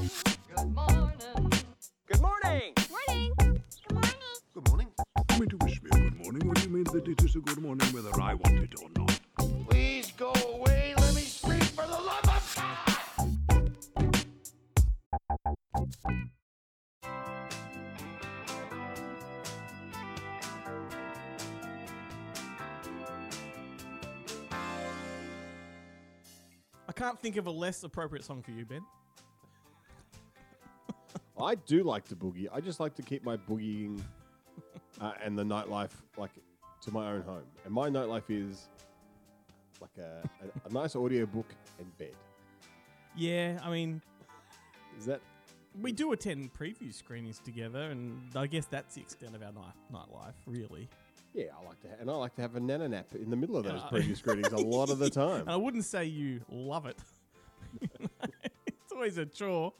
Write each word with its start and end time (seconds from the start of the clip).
Good 0.00 0.74
morning. 0.74 1.50
Good 2.06 2.22
morning. 2.22 2.72
Morning. 2.88 3.34
Good 3.36 3.92
morning. 3.92 4.14
Good 4.54 4.68
morning. 4.70 4.88
You 5.30 5.38
mean 5.38 5.48
to 5.50 5.56
wish 5.58 5.82
me 5.82 5.90
a 5.92 5.98
good 5.98 6.16
morning, 6.16 6.48
or 6.48 6.54
do 6.54 6.62
you 6.62 6.68
mean 6.70 6.84
that 6.84 7.06
it 7.06 7.22
is 7.22 7.36
a 7.36 7.40
good 7.40 7.58
morning 7.58 7.86
whether 7.88 8.18
I 8.18 8.32
want 8.32 8.60
it 8.60 8.72
or 8.80 8.88
not? 8.96 9.20
Please 9.68 10.10
go 10.12 10.32
away. 10.54 10.94
Let 10.96 11.14
me 11.14 11.20
speak 11.20 11.62
for 11.64 11.84
the 11.84 11.90
love 11.90 12.24
of 12.24 12.54
God. 12.56 12.76
I 26.88 26.92
can't 26.94 27.20
think 27.20 27.36
of 27.36 27.46
a 27.46 27.50
less 27.50 27.82
appropriate 27.82 28.24
song 28.24 28.42
for 28.42 28.52
you, 28.52 28.64
Ben. 28.64 28.80
I 31.42 31.54
do 31.54 31.82
like 31.82 32.04
to 32.08 32.16
boogie. 32.16 32.48
I 32.52 32.60
just 32.60 32.80
like 32.80 32.94
to 32.96 33.02
keep 33.02 33.24
my 33.24 33.36
boogieing 33.36 34.00
uh, 35.00 35.12
and 35.24 35.38
the 35.38 35.42
nightlife 35.44 35.90
like 36.16 36.30
to 36.82 36.92
my 36.92 37.10
own 37.12 37.22
home. 37.22 37.42
And 37.64 37.72
my 37.74 37.88
nightlife 37.88 38.24
is 38.28 38.68
like 39.80 39.90
a, 39.98 40.22
a, 40.44 40.68
a 40.68 40.72
nice 40.72 40.94
audio 40.96 41.26
book 41.26 41.46
and 41.78 41.98
bed. 41.98 42.12
Yeah, 43.16 43.58
I 43.62 43.70
mean, 43.70 44.00
Is 44.98 45.06
that 45.06 45.20
we 45.80 45.92
do 45.92 46.12
attend 46.12 46.52
preview 46.52 46.92
screenings 46.92 47.38
together, 47.38 47.90
and 47.90 48.20
I 48.34 48.46
guess 48.46 48.66
that's 48.66 48.94
the 48.94 49.00
extent 49.02 49.34
of 49.34 49.42
our 49.42 49.52
night 49.52 49.74
nightlife, 49.92 50.34
really. 50.46 50.88
yeah? 51.34 51.44
I 51.60 51.66
like 51.66 51.80
to, 51.82 51.88
ha- 51.88 51.94
and 52.00 52.10
I 52.10 52.14
like 52.14 52.34
to 52.36 52.42
have 52.42 52.56
a 52.56 52.60
nana 52.60 52.88
nap 52.88 53.06
in 53.14 53.30
the 53.30 53.36
middle 53.36 53.56
of 53.56 53.64
those 53.64 53.80
Yeah. 53.80 53.98
preview 53.98 54.16
screenings 54.16 54.52
a 54.52 54.56
lot 54.76 54.90
of 54.90 54.98
the 54.98 55.10
time. 55.10 55.42
And 55.42 55.50
I 55.50 55.56
wouldn't 55.56 55.84
say 55.84 56.04
you 56.06 56.40
love 56.50 56.86
it. 56.86 56.98
it's 58.66 58.92
always 58.92 59.16
a 59.18 59.26
chore 59.26 59.72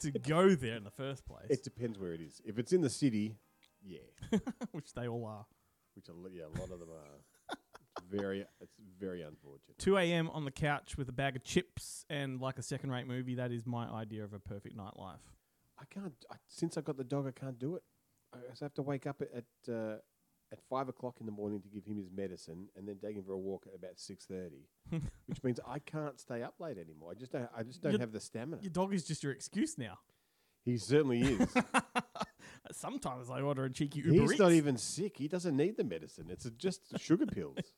to 0.00 0.10
go 0.12 0.54
there 0.54 0.76
in 0.76 0.84
the 0.84 0.90
first 0.90 1.26
place, 1.26 1.46
It 1.50 1.62
depends 1.64 1.98
where 1.98 2.12
it 2.12 2.20
is. 2.20 2.40
If 2.44 2.58
it's 2.58 2.72
in 2.72 2.80
the 2.82 2.90
city, 2.90 3.36
yeah, 3.82 3.98
which 4.72 4.92
they 4.94 5.08
all 5.08 5.24
are. 5.26 5.46
which 5.94 6.08
a, 6.08 6.12
lo- 6.12 6.30
yeah, 6.32 6.44
a 6.44 6.54
lot 6.60 6.70
of 6.70 6.80
them 6.80 6.88
are. 6.90 7.56
It's 7.96 8.06
very, 8.10 8.40
it's 8.60 8.74
very 8.98 9.22
unfortunate. 9.22 9.78
2 9.78 9.96
a.m. 9.98 10.28
on 10.30 10.44
the 10.44 10.50
couch 10.50 10.96
with 10.98 11.08
a 11.08 11.12
bag 11.12 11.36
of 11.36 11.44
chips 11.44 12.04
and 12.10 12.40
like 12.40 12.58
a 12.58 12.62
second 12.62 12.90
rate 12.90 13.06
movie. 13.06 13.36
That 13.36 13.52
is 13.52 13.64
my 13.66 13.86
idea 13.88 14.24
of 14.24 14.32
a 14.32 14.40
perfect 14.40 14.76
nightlife. 14.76 15.20
I 15.78 15.84
can't. 15.90 16.12
I, 16.30 16.36
since 16.48 16.76
I've 16.76 16.84
got 16.84 16.96
the 16.96 17.04
dog, 17.04 17.26
I 17.28 17.30
can't 17.38 17.58
do 17.58 17.76
it. 17.76 17.82
I 18.34 18.38
just 18.50 18.62
have 18.62 18.74
to 18.74 18.82
wake 18.82 19.06
up 19.06 19.22
at 19.22 19.28
at, 19.32 19.72
uh, 19.72 19.96
at 20.54 20.62
five 20.70 20.88
o'clock 20.88 21.16
in 21.20 21.26
the 21.26 21.32
morning 21.32 21.60
to 21.60 21.68
give 21.68 21.84
him 21.84 21.96
his 21.98 22.08
medicine, 22.14 22.68
and 22.76 22.88
then 22.88 22.96
take 22.96 23.16
him 23.16 23.24
for 23.24 23.32
a 23.32 23.38
walk 23.38 23.66
at 23.66 23.74
about 23.78 23.98
six 23.98 24.24
thirty, 24.24 24.68
which 25.26 25.42
means 25.42 25.60
I 25.66 25.78
can't 25.80 26.18
stay 26.20 26.42
up 26.42 26.54
late 26.58 26.78
anymore. 26.78 27.10
I 27.10 27.14
just 27.14 27.32
don't. 27.32 27.48
I 27.56 27.62
just 27.62 27.82
don't 27.82 27.92
Your- 27.92 28.00
have 28.00 28.12
the 28.12 28.20
stamina. 28.20 28.62
Your 28.62 28.70
dog 28.70 28.94
is 28.94 29.04
just 29.04 29.22
your 29.22 29.32
excuse 29.32 29.76
now. 29.76 29.98
He 30.64 30.78
certainly 30.78 31.20
is. 31.20 31.54
Sometimes 32.72 33.28
I 33.28 33.42
order 33.42 33.64
a 33.64 33.70
cheeky 33.70 34.00
Uber 34.00 34.22
He's 34.22 34.30
Eats. 34.32 34.40
not 34.40 34.52
even 34.52 34.78
sick. 34.78 35.18
He 35.18 35.28
doesn't 35.28 35.54
need 35.56 35.76
the 35.76 35.84
medicine. 35.84 36.26
It's 36.30 36.48
just 36.56 36.98
sugar 36.98 37.26
pills. 37.26 37.58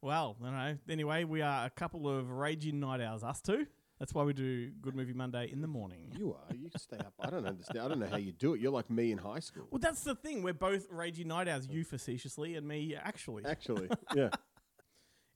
Well, 0.00 0.36
I 0.40 0.44
don't 0.44 0.52
know. 0.56 0.78
Anyway, 0.88 1.22
we 1.22 1.42
are 1.42 1.64
a 1.64 1.70
couple 1.70 2.08
of 2.08 2.28
raging 2.32 2.80
night 2.80 3.00
owls, 3.00 3.22
us 3.22 3.40
two. 3.40 3.66
That's 4.02 4.14
why 4.14 4.24
we 4.24 4.32
do 4.32 4.68
Good 4.80 4.96
Movie 4.96 5.12
Monday 5.12 5.48
in 5.52 5.60
the 5.60 5.68
morning. 5.68 6.12
You 6.18 6.32
are. 6.32 6.52
You 6.56 6.70
stay 6.76 6.96
up. 6.96 7.14
I 7.20 7.30
don't 7.30 7.46
understand. 7.46 7.84
I 7.84 7.88
don't 7.88 8.00
know 8.00 8.08
how 8.08 8.16
you 8.16 8.32
do 8.32 8.52
it. 8.52 8.60
You're 8.60 8.72
like 8.72 8.90
me 8.90 9.12
in 9.12 9.18
high 9.18 9.38
school. 9.38 9.68
Well, 9.70 9.78
that's 9.78 10.00
the 10.00 10.16
thing. 10.16 10.42
We're 10.42 10.54
both 10.54 10.88
raging 10.90 11.28
night 11.28 11.46
owls. 11.46 11.68
You 11.70 11.84
facetiously, 11.84 12.56
and 12.56 12.66
me 12.66 12.96
actually. 13.00 13.44
Actually, 13.44 13.88
yeah. 14.16 14.30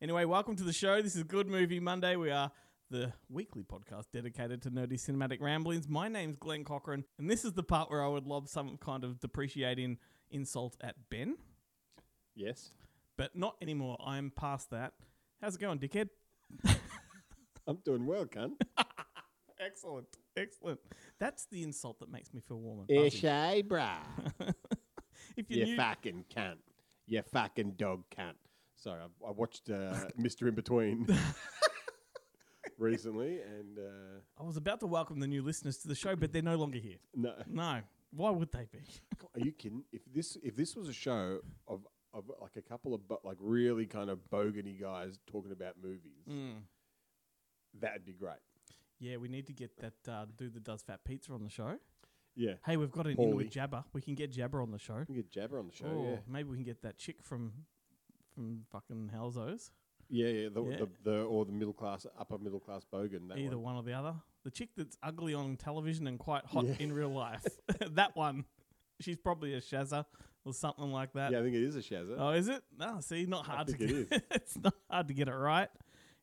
Anyway, 0.02 0.24
welcome 0.24 0.56
to 0.56 0.64
the 0.64 0.72
show. 0.72 1.00
This 1.00 1.14
is 1.14 1.22
Good 1.22 1.46
Movie 1.46 1.78
Monday. 1.78 2.16
We 2.16 2.32
are 2.32 2.50
the 2.90 3.12
weekly 3.30 3.62
podcast 3.62 4.06
dedicated 4.12 4.62
to 4.62 4.72
nerdy 4.72 4.94
cinematic 4.94 5.40
ramblings. 5.40 5.88
My 5.88 6.08
name's 6.08 6.36
Glenn 6.36 6.64
Cochran, 6.64 7.04
and 7.20 7.30
this 7.30 7.44
is 7.44 7.52
the 7.52 7.62
part 7.62 7.88
where 7.88 8.02
I 8.02 8.08
would 8.08 8.26
lob 8.26 8.48
some 8.48 8.78
kind 8.78 9.04
of 9.04 9.20
depreciating 9.20 9.98
insult 10.32 10.74
at 10.80 10.96
Ben, 11.08 11.36
Yes. 12.34 12.70
but 13.16 13.36
not 13.36 13.54
anymore. 13.62 13.96
I'm 14.04 14.32
past 14.34 14.70
that. 14.70 14.94
How's 15.40 15.54
it 15.54 15.60
going, 15.60 15.78
dickhead? 15.78 16.08
I'm 17.66 17.78
doing 17.84 18.06
well, 18.06 18.24
cunt. 18.26 18.52
Excellent, 19.58 20.06
excellent. 20.36 20.78
That's 21.18 21.46
the 21.46 21.62
insult 21.62 21.98
that 22.00 22.10
makes 22.12 22.32
me 22.34 22.40
feel 22.40 22.58
warm 22.60 22.80
and 22.80 22.88
fuzzy. 22.88 23.22
Ishay, 23.26 23.62
brah. 23.66 23.98
If 25.36 25.50
you 25.50 25.60
You 25.60 25.64
knew, 25.66 25.76
fucking 25.76 26.24
cunt. 26.34 26.56
You 27.06 27.22
fucking 27.22 27.72
dog 27.72 28.04
cunt. 28.16 28.34
Sorry, 28.74 29.00
I, 29.00 29.26
I 29.26 29.30
watched 29.30 29.70
uh, 29.70 29.94
Mr. 30.20 30.46
In 30.48 30.54
Between 30.54 31.06
recently, 32.78 33.40
and 33.40 33.78
uh, 33.78 34.20
I 34.38 34.42
was 34.44 34.56
about 34.56 34.80
to 34.80 34.86
welcome 34.86 35.20
the 35.20 35.26
new 35.26 35.42
listeners 35.42 35.78
to 35.78 35.88
the 35.88 35.94
show, 35.94 36.14
but 36.16 36.32
they're 36.32 36.42
no 36.42 36.56
longer 36.56 36.78
here. 36.78 36.98
no, 37.14 37.34
No, 37.46 37.80
why 38.10 38.30
would 38.30 38.52
they 38.52 38.66
be? 38.70 38.80
are 39.34 39.40
you 39.40 39.52
kidding? 39.52 39.84
If 39.92 40.02
this 40.12 40.36
if 40.42 40.54
this 40.56 40.76
was 40.76 40.88
a 40.88 40.92
show 40.92 41.40
of 41.66 41.86
of 42.12 42.24
like 42.40 42.56
a 42.56 42.62
couple 42.62 42.94
of 42.94 43.06
bo- 43.08 43.20
like 43.24 43.36
really 43.40 43.86
kind 43.86 44.10
of 44.10 44.18
bogany 44.30 44.78
guys 44.80 45.18
talking 45.26 45.52
about 45.52 45.74
movies, 45.82 46.24
Mm. 46.30 46.60
That'd 47.80 48.04
be 48.04 48.12
great. 48.12 48.36
Yeah, 48.98 49.16
we 49.18 49.28
need 49.28 49.46
to 49.48 49.52
get 49.52 49.70
that 49.80 50.10
uh, 50.12 50.26
dude 50.36 50.54
that 50.54 50.64
does 50.64 50.82
Fat 50.82 51.04
Pizza 51.04 51.32
on 51.32 51.42
the 51.44 51.50
show. 51.50 51.76
Yeah, 52.34 52.54
Hey, 52.66 52.76
we've 52.76 52.90
got 52.90 53.06
an 53.06 53.18
in 53.18 53.34
with 53.34 53.48
Paulie. 53.48 53.52
Jabba. 53.52 53.84
We 53.94 54.02
can 54.02 54.14
get 54.14 54.30
Jabba 54.32 54.62
on 54.62 54.70
the 54.70 54.78
show. 54.78 54.96
we 54.98 55.04
can 55.06 55.14
get 55.16 55.30
Jabba 55.32 55.58
on 55.58 55.66
the 55.68 55.72
show. 55.74 55.86
Oh, 55.86 56.04
Yeah, 56.10 56.16
maybe 56.28 56.50
we 56.50 56.56
can 56.56 56.64
get 56.64 56.82
that 56.82 56.98
chick 56.98 57.16
from 57.22 57.52
from 58.34 58.64
fucking 58.70 59.10
Hellzo's. 59.14 59.70
yeah, 60.10 60.28
yeah. 60.28 60.48
The, 60.52 60.62
Yeah. 60.62 60.76
The, 60.76 60.88
the 61.10 61.16
or 61.22 61.44
the 61.46 61.52
middle 61.52 61.72
class, 61.72 62.06
upper 62.18 62.36
middle 62.38 62.60
class 62.60 62.84
bogan. 62.92 63.28
That 63.28 63.38
Either 63.38 63.56
one. 63.58 63.74
one 63.74 63.76
or 63.76 63.82
the 63.82 63.94
other. 63.94 64.14
The 64.44 64.50
chick 64.50 64.70
that's 64.76 64.96
ugly 65.02 65.32
on 65.34 65.56
television 65.56 66.06
and 66.06 66.18
quite 66.18 66.44
hot 66.44 66.66
Yeah. 66.66 66.74
in 66.78 66.92
real 66.92 67.08
life. 67.10 67.44
that 67.92 68.14
one. 68.16 68.44
She's 69.00 69.16
probably 69.16 69.54
a 69.54 69.60
Shazza 69.60 70.04
or 70.44 70.52
something 70.54 70.90
like 70.92 71.12
that. 71.14 71.32
Yeah, 71.32 71.40
I 71.40 71.42
think 71.42 71.54
it 71.54 71.62
is 71.62 71.76
a 71.76 71.80
Shazza. 71.80 72.16
Oh, 72.18 72.30
is 72.30 72.48
it? 72.48 72.62
No, 72.78 73.00
see, 73.00 73.24
not 73.26 73.46
hard 73.46 73.66
to 73.68 73.72
think 73.74 73.90
it 73.90 74.10
get. 74.10 74.24
it's 74.30 74.56
not 74.58 74.74
hard 74.90 75.08
to 75.08 75.14
get 75.14 75.28
it 75.28 75.34
right. 75.34 75.68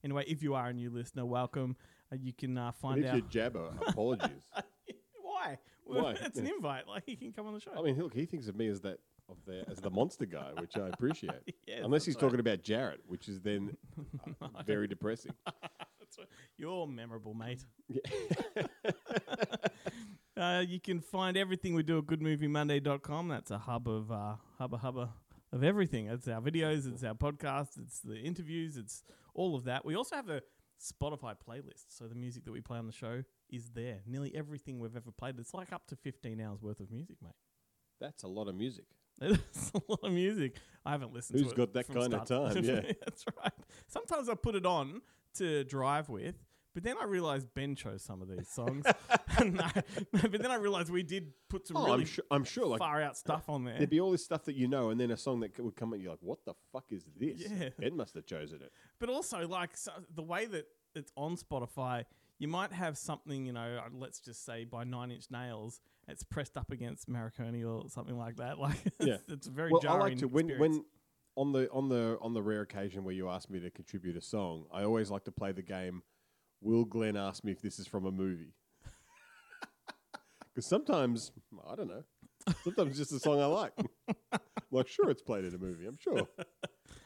Anyway, 0.04 0.26
if 0.28 0.44
you 0.44 0.54
are 0.56 0.68
a 0.68 0.74
new 0.74 0.90
listener, 0.90 1.26
welcome. 1.26 1.76
Uh, 2.12 2.18
you 2.20 2.34
can 2.34 2.58
uh, 2.58 2.72
find 2.72 3.04
if 3.04 3.10
out 3.10 3.16
you're 3.16 3.50
Jabba, 3.50 3.72
apologies. 3.88 4.44
why. 5.22 5.58
Well, 5.86 6.04
Why? 6.06 6.16
it's 6.22 6.38
an 6.38 6.48
invite. 6.48 6.88
Like 6.88 7.04
he 7.06 7.16
can 7.16 7.32
come 7.32 7.48
on 7.48 7.54
the 7.54 7.60
show. 7.60 7.72
I 7.78 7.82
mean, 7.82 7.98
look, 7.98 8.14
he 8.14 8.26
thinks 8.26 8.48
of 8.48 8.56
me 8.56 8.68
as 8.68 8.82
that 8.82 9.00
of 9.30 9.38
the 9.46 9.64
as 9.70 9.80
the 9.80 9.90
monster 9.90 10.26
guy, 10.26 10.52
which 10.60 10.78
I 10.78 10.90
appreciate. 10.90 11.32
Yes, 11.68 11.80
Unless 11.84 12.06
he's 12.06 12.16
that's 12.16 12.22
talking 12.22 12.40
about 12.40 12.62
Jarrett, 12.62 13.00
which 13.08 13.30
is 13.30 13.40
then 13.42 13.78
uh, 14.42 14.48
very 14.66 14.88
depressing. 14.88 15.34
That's 15.46 16.18
right. 16.18 16.28
You're 16.58 16.86
memorable, 16.88 17.34
mate. 17.34 17.64
uh, 20.38 20.64
you 20.68 20.80
can 20.80 21.00
find 21.00 21.38
everything 21.38 21.74
we 21.74 21.84
do 21.84 21.98
at 22.00 22.06
goodmoviemonday.com. 22.06 23.30
That's 23.30 23.52
a 23.52 23.58
hub 23.58 23.88
of 23.88 24.12
uh, 24.12 24.36
hubba 24.60 24.78
hubba 24.78 25.10
of 25.54 25.64
everything. 25.64 26.08
It's 26.08 26.28
our 26.28 26.42
videos, 26.42 26.92
it's 26.92 27.04
our 27.04 27.14
podcast, 27.14 27.80
it's 27.82 28.00
the 28.02 28.18
interviews, 28.18 28.76
it's 28.76 29.04
all 29.34 29.56
of 29.56 29.66
that. 29.66 29.86
We 29.86 29.96
also 29.96 30.16
have 30.16 30.30
a 30.30 30.42
Spotify 30.82 31.36
playlist, 31.36 31.86
so 31.90 32.08
the 32.08 32.16
music 32.16 32.46
that 32.46 32.52
we 32.52 32.62
play 32.62 32.78
on 32.78 32.88
the 32.88 32.94
show 32.94 33.24
is 33.50 33.70
there. 33.70 34.00
Nearly 34.06 34.36
everything 34.36 34.80
we've 34.80 34.96
ever 34.96 35.12
played. 35.12 35.40
It's 35.40 35.54
like 35.54 35.72
up 35.72 35.88
to 35.88 35.96
15 35.96 36.42
hours 36.42 36.62
worth 36.62 36.80
of 36.80 36.92
music, 36.92 37.18
mate. 37.22 37.32
That's 38.02 38.24
a 38.24 38.28
lot 38.28 38.48
of 38.48 38.56
music. 38.56 38.86
That's 39.20 39.72
a 39.74 39.82
lot 39.88 40.00
of 40.04 40.12
music. 40.12 40.58
I 40.86 40.92
haven't 40.92 41.14
listened 41.14 41.40
Who's 41.40 41.54
to 41.54 41.62
it. 41.62 41.74
Who's 41.74 41.84
got 41.86 41.88
that 41.88 41.94
kind 41.94 42.14
of 42.14 42.26
time? 42.28 42.64
Yeah. 42.64 42.82
That's 43.06 43.26
right. 43.42 43.54
Sometimes 43.88 44.28
I 44.28 44.36
put 44.36 44.56
it 44.56 44.66
on 44.66 45.02
to 45.36 45.64
drive 45.64 46.10
with, 46.10 46.36
but 46.74 46.84
then 46.84 46.96
I 47.00 47.06
realized 47.06 47.54
Ben 47.54 47.76
chose 47.76 48.02
some 48.04 48.22
of 48.22 48.28
these 48.30 48.48
songs. 48.50 48.86
no, 49.44 49.68
but 50.12 50.42
then 50.42 50.52
I 50.52 50.56
realized 50.56 50.90
we 50.90 51.04
did 51.04 51.32
put 51.50 51.68
some 51.68 51.78
Oh, 51.78 51.86
really 51.86 52.00
I'm 52.02 52.06
sure. 52.06 52.24
I'm 52.32 52.44
sure. 52.44 52.66
Like 52.68 52.80
far 52.80 53.02
out 53.02 53.18
stuff 53.18 53.50
on 53.50 53.64
there. 53.66 53.78
there'd 53.78 53.90
be 53.90 54.00
all 54.00 54.12
this 54.12 54.24
stuff 54.24 54.44
that 54.46 54.56
you 54.56 54.68
know, 54.68 54.90
and 54.90 55.00
then 55.00 55.12
a 55.12 55.18
song 55.18 55.40
that 55.42 55.56
c- 55.56 55.62
would 55.62 55.76
come 55.76 55.94
and 55.94 56.02
you're 56.02 56.12
like, 56.12 56.22
"What 56.22 56.40
the 56.46 56.54
fuck 56.72 56.86
is 56.92 57.06
this?" 57.20 57.42
Yeah. 57.50 57.70
Ben 57.80 57.96
must 57.98 58.16
have 58.16 58.26
chosen 58.26 58.62
it. 58.62 58.72
But 59.00 59.10
also, 59.10 59.48
like 59.48 59.76
so 59.78 59.92
the 60.14 60.24
way 60.24 60.46
that 60.48 60.66
it's 60.96 61.12
on 61.16 61.36
Spotify, 61.38 62.06
you 62.40 62.48
might 62.48 62.72
have 62.72 62.98
something, 62.98 63.46
you 63.46 63.54
know, 63.54 63.80
uh, 63.84 63.90
let's 63.94 64.20
just 64.20 64.46
say 64.46 64.64
by 64.66 64.84
Nine 64.84 65.12
Inch 65.12 65.26
Nails, 65.32 65.82
it's 66.08 66.24
pressed 66.24 66.58
up 66.58 66.72
against 66.72 67.08
Marconi 67.10 67.64
or 67.64 67.88
something 67.90 68.18
like 68.18 68.36
that. 68.38 68.58
Like, 68.60 68.78
Yeah. 69.00 69.14
it's, 69.16 69.30
it's 69.30 69.48
a 69.48 69.52
very 69.52 69.72
well, 69.72 69.80
I 69.82 69.84
jarring. 69.84 70.02
like 70.02 70.18
to 70.20 70.28
when 70.28 70.50
experience. 70.50 70.78
when 70.78 70.86
on 71.36 71.52
the 71.52 71.70
on 71.72 71.90
the 71.90 72.18
on 72.22 72.34
the 72.34 72.44
rare 72.44 72.62
occasion 72.62 73.04
where 73.04 73.14
you 73.16 73.28
ask 73.30 73.50
me 73.50 73.60
to 73.60 73.70
contribute 73.72 74.16
a 74.18 74.22
song, 74.22 74.66
I 74.72 74.84
always 74.84 75.10
like 75.10 75.24
to 75.26 75.32
play 75.32 75.52
the 75.52 75.64
game. 75.64 76.04
Will 76.64 76.86
Glenn 76.86 77.16
ask 77.18 77.44
me 77.44 77.52
if 77.52 77.62
this 77.62 77.78
is 77.80 77.88
from 77.88 78.06
a 78.06 78.12
movie? 78.12 78.54
Because 80.56 80.68
sometimes 80.68 81.32
I 81.68 81.76
don't 81.76 81.88
know. 81.88 82.04
Sometimes 82.64 82.90
it's 82.92 83.10
just 83.10 83.12
a 83.12 83.20
song 83.20 83.42
I 83.42 83.48
like. 83.48 83.74
I'm 84.32 84.40
like, 84.72 84.88
sure, 84.88 85.10
it's 85.10 85.24
played 85.24 85.46
in 85.46 85.56
a 85.56 85.58
movie. 85.58 85.88
I'm 85.88 85.98
sure 86.00 86.28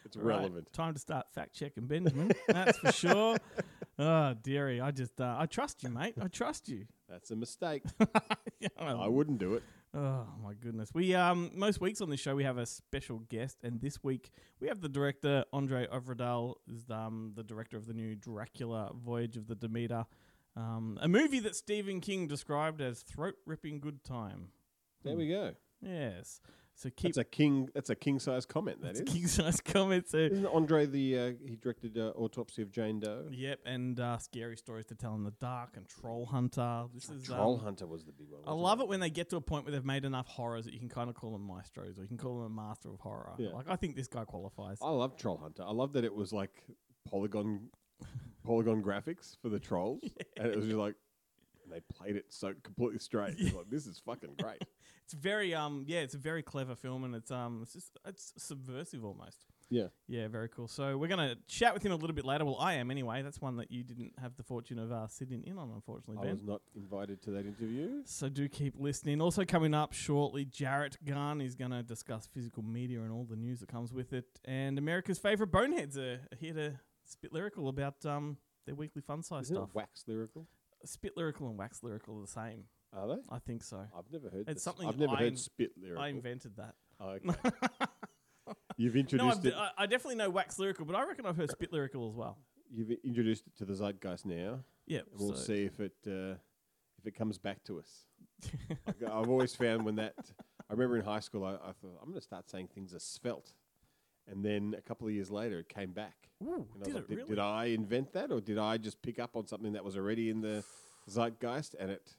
it's 0.04 0.18
Right. 0.18 0.39
relevant. 0.39 0.74
Time 0.74 0.94
to 0.94 1.00
start 1.00 1.27
fact 1.33 1.54
checking 1.54 1.88
Benjamin. 1.88 2.33
That's 2.50 2.77
for 2.77 2.92
sure. 2.92 3.38
Oh, 3.98 4.33
dearie, 4.44 4.81
I 4.81 4.92
just 4.92 5.21
uh, 5.21 5.38
I 5.39 5.45
trust 5.45 5.81
you, 5.83 5.89
mate. 5.89 6.15
I 6.21 6.27
trust 6.27 6.68
you. 6.68 6.88
That's 7.07 7.31
a 7.31 7.38
mistake. 7.38 7.83
Yeah, 8.59 8.68
I 8.77 9.07
wouldn't 9.07 9.39
do 9.39 9.54
it. 9.54 9.63
Oh 9.98 10.28
my 10.44 10.54
goodness. 10.54 10.92
We 10.94 11.16
um 11.16 11.50
most 11.56 11.82
weeks 11.82 12.02
on 12.02 12.10
this 12.12 12.20
show 12.20 12.36
we 12.36 12.44
have 12.44 12.60
a 12.60 12.68
special 12.68 13.18
guest, 13.30 13.58
and 13.64 13.82
this 13.82 14.04
week 14.04 14.30
we 14.60 14.68
have 14.68 14.80
the 14.80 14.90
director 14.90 15.44
André 15.52 15.90
Øvredal 15.90 16.54
is 16.68 16.88
um 16.92 17.32
the 17.36 17.44
director 17.44 17.78
of 17.78 17.88
the 17.88 17.94
new 17.94 18.16
Dracula 18.16 18.92
Voyage 18.94 19.38
of 19.38 19.48
the 19.48 19.56
Demeter. 19.56 20.06
Um, 20.56 21.00
a 21.02 21.08
movie 21.08 21.40
that 21.40 21.56
Stephen 21.56 22.00
King 22.00 22.28
described 22.28 22.80
as 22.80 23.02
throat 23.02 23.36
ripping 23.48 23.80
good 23.80 24.04
time. 24.04 24.50
There 25.04 25.16
we 25.16 25.30
go. 25.30 25.54
Yes. 25.82 26.42
So 26.78 26.92
keep 26.92 27.16
That's 27.16 27.18
a 27.18 27.24
king. 27.24 27.70
That's 27.74 27.90
a 27.90 27.96
king 27.96 28.20
size 28.20 28.46
comment. 28.46 28.82
That 28.82 28.94
that's 28.94 29.00
is. 29.00 29.10
a 29.10 29.12
king 29.12 29.28
size 29.28 29.60
comment. 29.62 30.08
So 30.08 30.20
Isn't 30.20 30.46
Andre 30.46 30.86
the 30.86 31.18
uh, 31.18 31.32
he 31.44 31.56
directed 31.56 31.98
uh, 31.98 32.12
Autopsy 32.16 32.62
of 32.62 32.72
Jane 32.72 33.00
Doe? 33.00 33.26
Yep, 33.32 33.62
and 33.66 34.00
uh, 34.00 34.20
scary 34.20 34.56
stories 34.58 34.86
to 34.88 34.96
tell 34.96 35.16
in 35.16 35.24
the 35.24 35.34
dark 35.42 35.72
and 35.76 35.88
Troll 35.90 36.28
Hunter. 36.28 36.84
This 36.94 37.10
is 37.10 37.24
Troll 37.24 37.56
um, 37.56 37.62
Hunter 37.62 37.88
was 37.88 38.06
the 38.06 38.12
big 38.12 38.28
one. 38.30 38.42
I 38.46 38.52
love 38.52 38.80
it 38.80 38.88
when 38.88 39.00
they 39.00 39.10
get 39.10 39.32
to 39.32 39.38
a 39.38 39.42
point 39.42 39.66
where 39.66 39.72
they've 39.72 39.84
made 39.84 40.06
enough 40.06 40.28
horrors 40.28 40.66
that 40.66 40.74
you 40.74 40.80
can 40.80 40.90
kind 40.90 41.10
of 41.10 41.16
call 41.16 41.32
them 41.32 41.48
maestros 41.48 41.98
or 41.98 42.04
you 42.04 42.08
can 42.08 42.18
call 42.18 42.36
them 42.36 42.46
a 42.46 42.62
master 42.62 42.90
of 42.90 43.00
horror. 43.00 43.34
Yeah. 43.40 43.50
Like 43.50 43.66
I 43.68 43.76
think 43.76 43.96
this 43.96 44.08
guy 44.08 44.24
qualifies. 44.26 44.78
I 44.80 44.92
love 44.92 45.18
Troll 45.18 45.38
Hunter. 45.38 45.64
I 45.64 45.72
love 45.72 45.94
that 45.94 46.04
it 46.04 46.14
was 46.14 46.32
like 46.32 46.64
polygon 47.10 47.70
polygon 48.46 48.84
graphics 48.84 49.36
for 49.42 49.50
the 49.50 49.60
trolls, 49.60 50.02
and 50.38 50.46
it 50.46 50.56
was 50.56 50.66
just 50.66 50.78
like 50.78 50.94
and 51.68 51.74
they 51.75 51.81
played 51.96 52.16
it 52.16 52.25
so 52.30 52.54
completely 52.64 53.00
straight. 53.00 53.36
It's 53.38 53.54
like 53.56 53.69
this 53.69 53.86
is 53.86 54.00
fucking 54.06 54.36
great. 54.42 54.64
It's 55.04 55.14
very 55.14 55.54
um 55.54 55.84
yeah, 55.88 56.00
it's 56.00 56.16
a 56.16 56.18
very 56.19 56.42
clever 56.44 56.75
film 56.75 57.04
and 57.04 57.14
it's 57.16 57.31
um 57.31 57.60
it's 57.64 57.74
just 57.74 57.98
it's 58.06 58.34
subversive 58.38 59.04
almost. 59.06 59.46
Yeah. 59.69 59.88
Yeah, 60.08 60.30
very 60.30 60.48
cool. 60.48 60.69
So 60.69 60.98
we're 60.98 61.10
gonna 61.10 61.36
chat 61.48 61.74
with 61.74 61.84
him 61.84 61.92
a 61.92 61.96
little 61.96 62.16
bit 62.16 62.24
later. 62.24 62.46
Well, 62.46 62.58
I 62.58 62.75
am 62.75 62.90
anyway. 62.90 63.22
That's 63.22 63.42
one 63.42 63.58
that 63.58 63.69
you 63.69 63.84
didn't 63.84 64.14
have 64.22 64.38
the 64.38 64.44
fortune 64.44 64.80
of 64.80 64.92
uh, 64.94 65.08
sitting 65.08 65.44
in 65.46 65.58
on, 65.58 65.72
unfortunately, 65.75 66.18
I 66.19 66.22
Ben. 66.24 66.31
was 66.31 66.44
not 66.44 66.62
invited 66.75 67.22
to 67.24 67.31
that 67.31 67.46
interview. 67.46 68.02
So 68.06 68.30
do 68.30 68.48
keep 68.48 68.75
listening. 68.80 69.22
Also 69.22 69.44
coming 69.44 69.74
up 69.74 69.92
shortly, 69.92 70.46
Jarrett 70.46 70.98
Gahan 71.06 71.42
is 71.42 71.54
going 71.56 71.72
to 71.72 71.84
discuss 71.84 72.28
physical 72.34 72.64
media 72.64 73.02
and 73.02 73.12
all 73.12 73.25
the 73.30 73.36
news 73.36 73.60
that 73.60 73.68
comes 73.68 73.92
with 73.92 74.14
it. 74.14 74.25
And 74.46 74.78
America's 74.80 75.19
favorite 75.19 75.52
boneheads 75.52 75.98
are 75.98 76.22
here 76.40 76.54
to 76.54 76.80
spit 77.04 77.34
lyrical 77.34 77.68
about 77.68 78.06
um 78.06 78.38
their 78.66 78.75
weekly 78.75 79.02
fun 79.02 79.22
size 79.24 79.44
Isn't 79.46 79.56
stuff. 79.58 79.69
it 79.69 79.75
wax 79.75 80.04
lyrical? 80.08 80.46
Spit 80.86 81.18
lyrical 81.18 81.48
and 81.50 81.58
wax 81.58 81.84
lyrical 81.84 82.18
are 82.18 82.22
the 82.22 82.28
same. 82.28 82.64
Are 82.94 83.08
they? 83.08 83.22
I 83.30 83.40
think 83.40 83.64
so. 83.64 83.78
I've 83.98 84.12
never 84.12 84.30
heard. 84.30 84.42
It's 84.48 84.56
this. 84.56 84.64
something 84.64 84.88
I've 84.88 84.98
never 85.00 85.14
I 85.14 85.18
heard 85.18 85.28
in- 85.34 85.38
spit 85.38 85.72
lyrical. 85.82 86.04
I 86.04 86.08
invented 86.10 86.56
that. 86.58 86.76
Oh, 87.00 87.10
okay. 87.10 87.30
You've 88.78 88.94
No, 88.96 89.00
introduced 89.02 89.46
it. 89.46 89.54
I, 89.56 89.72
I 89.78 89.86
definitely 89.88 90.16
know 90.16 90.30
wax 90.30 90.58
lyrical, 90.60 90.86
but 90.86 90.96
I 90.96 91.04
reckon 91.06 91.26
I've 91.26 91.36
heard 91.36 91.52
spit 91.52 91.74
lyrical 91.74 92.08
as 92.10 92.16
well. 92.16 92.38
You've 92.72 92.92
introduced 93.04 93.48
it 93.48 93.56
to 93.58 93.66
the 93.66 93.74
zeitgeist 93.74 94.26
now, 94.26 94.60
Yeah, 94.86 95.00
and 95.12 95.20
we'll 95.20 95.34
so- 95.36 95.42
see 95.44 95.64
if 95.66 95.80
it 95.80 95.94
uh, 96.08 96.36
if 97.00 97.06
it 97.06 97.16
comes 97.16 97.38
back 97.38 97.64
to 97.66 97.80
us. 97.80 98.06
Like, 98.86 99.04
I've 99.12 99.30
always 99.30 99.56
found 99.56 99.84
when 99.84 99.96
that 99.96 100.14
I 100.70 100.74
remember 100.74 100.98
in 100.98 101.06
high 101.06 101.20
school, 101.22 101.44
I, 101.44 101.54
I 101.54 101.72
thought 101.82 101.98
I'm 102.02 102.10
going 102.10 102.16
to 102.16 102.22
start 102.22 102.50
saying 102.50 102.70
things 102.74 102.94
are 102.94 103.00
svelte, 103.00 103.52
and 104.28 104.44
then 104.44 104.76
a 104.78 104.82
couple 104.82 105.08
of 105.08 105.14
years 105.14 105.32
later, 105.32 105.60
it 105.60 105.70
came 105.70 105.92
back. 105.92 106.30
Ooh, 106.44 106.68
And 106.74 106.76
I 106.76 106.78
was 106.80 106.88
did 106.88 106.96
like, 106.96 107.04
it 107.10 107.16
really? 107.16 107.30
did 107.30 107.40
I 107.40 107.66
invent 107.66 108.14
that, 108.14 108.32
or 108.32 108.42
did 108.42 108.58
I 108.58 108.78
just 108.78 109.02
pick 109.02 109.20
up 109.20 109.36
on 109.36 109.48
something 109.48 109.74
that 109.74 109.84
was 109.84 109.98
already 109.98 110.30
in 110.30 110.42
the 110.42 110.64
zeitgeist? 111.10 111.76
And 111.80 111.92
it 111.92 112.16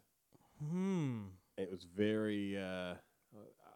Hmm. 0.61 1.27
it 1.57 1.71
was 1.71 1.85
very. 1.85 2.57
Uh, 2.59 2.95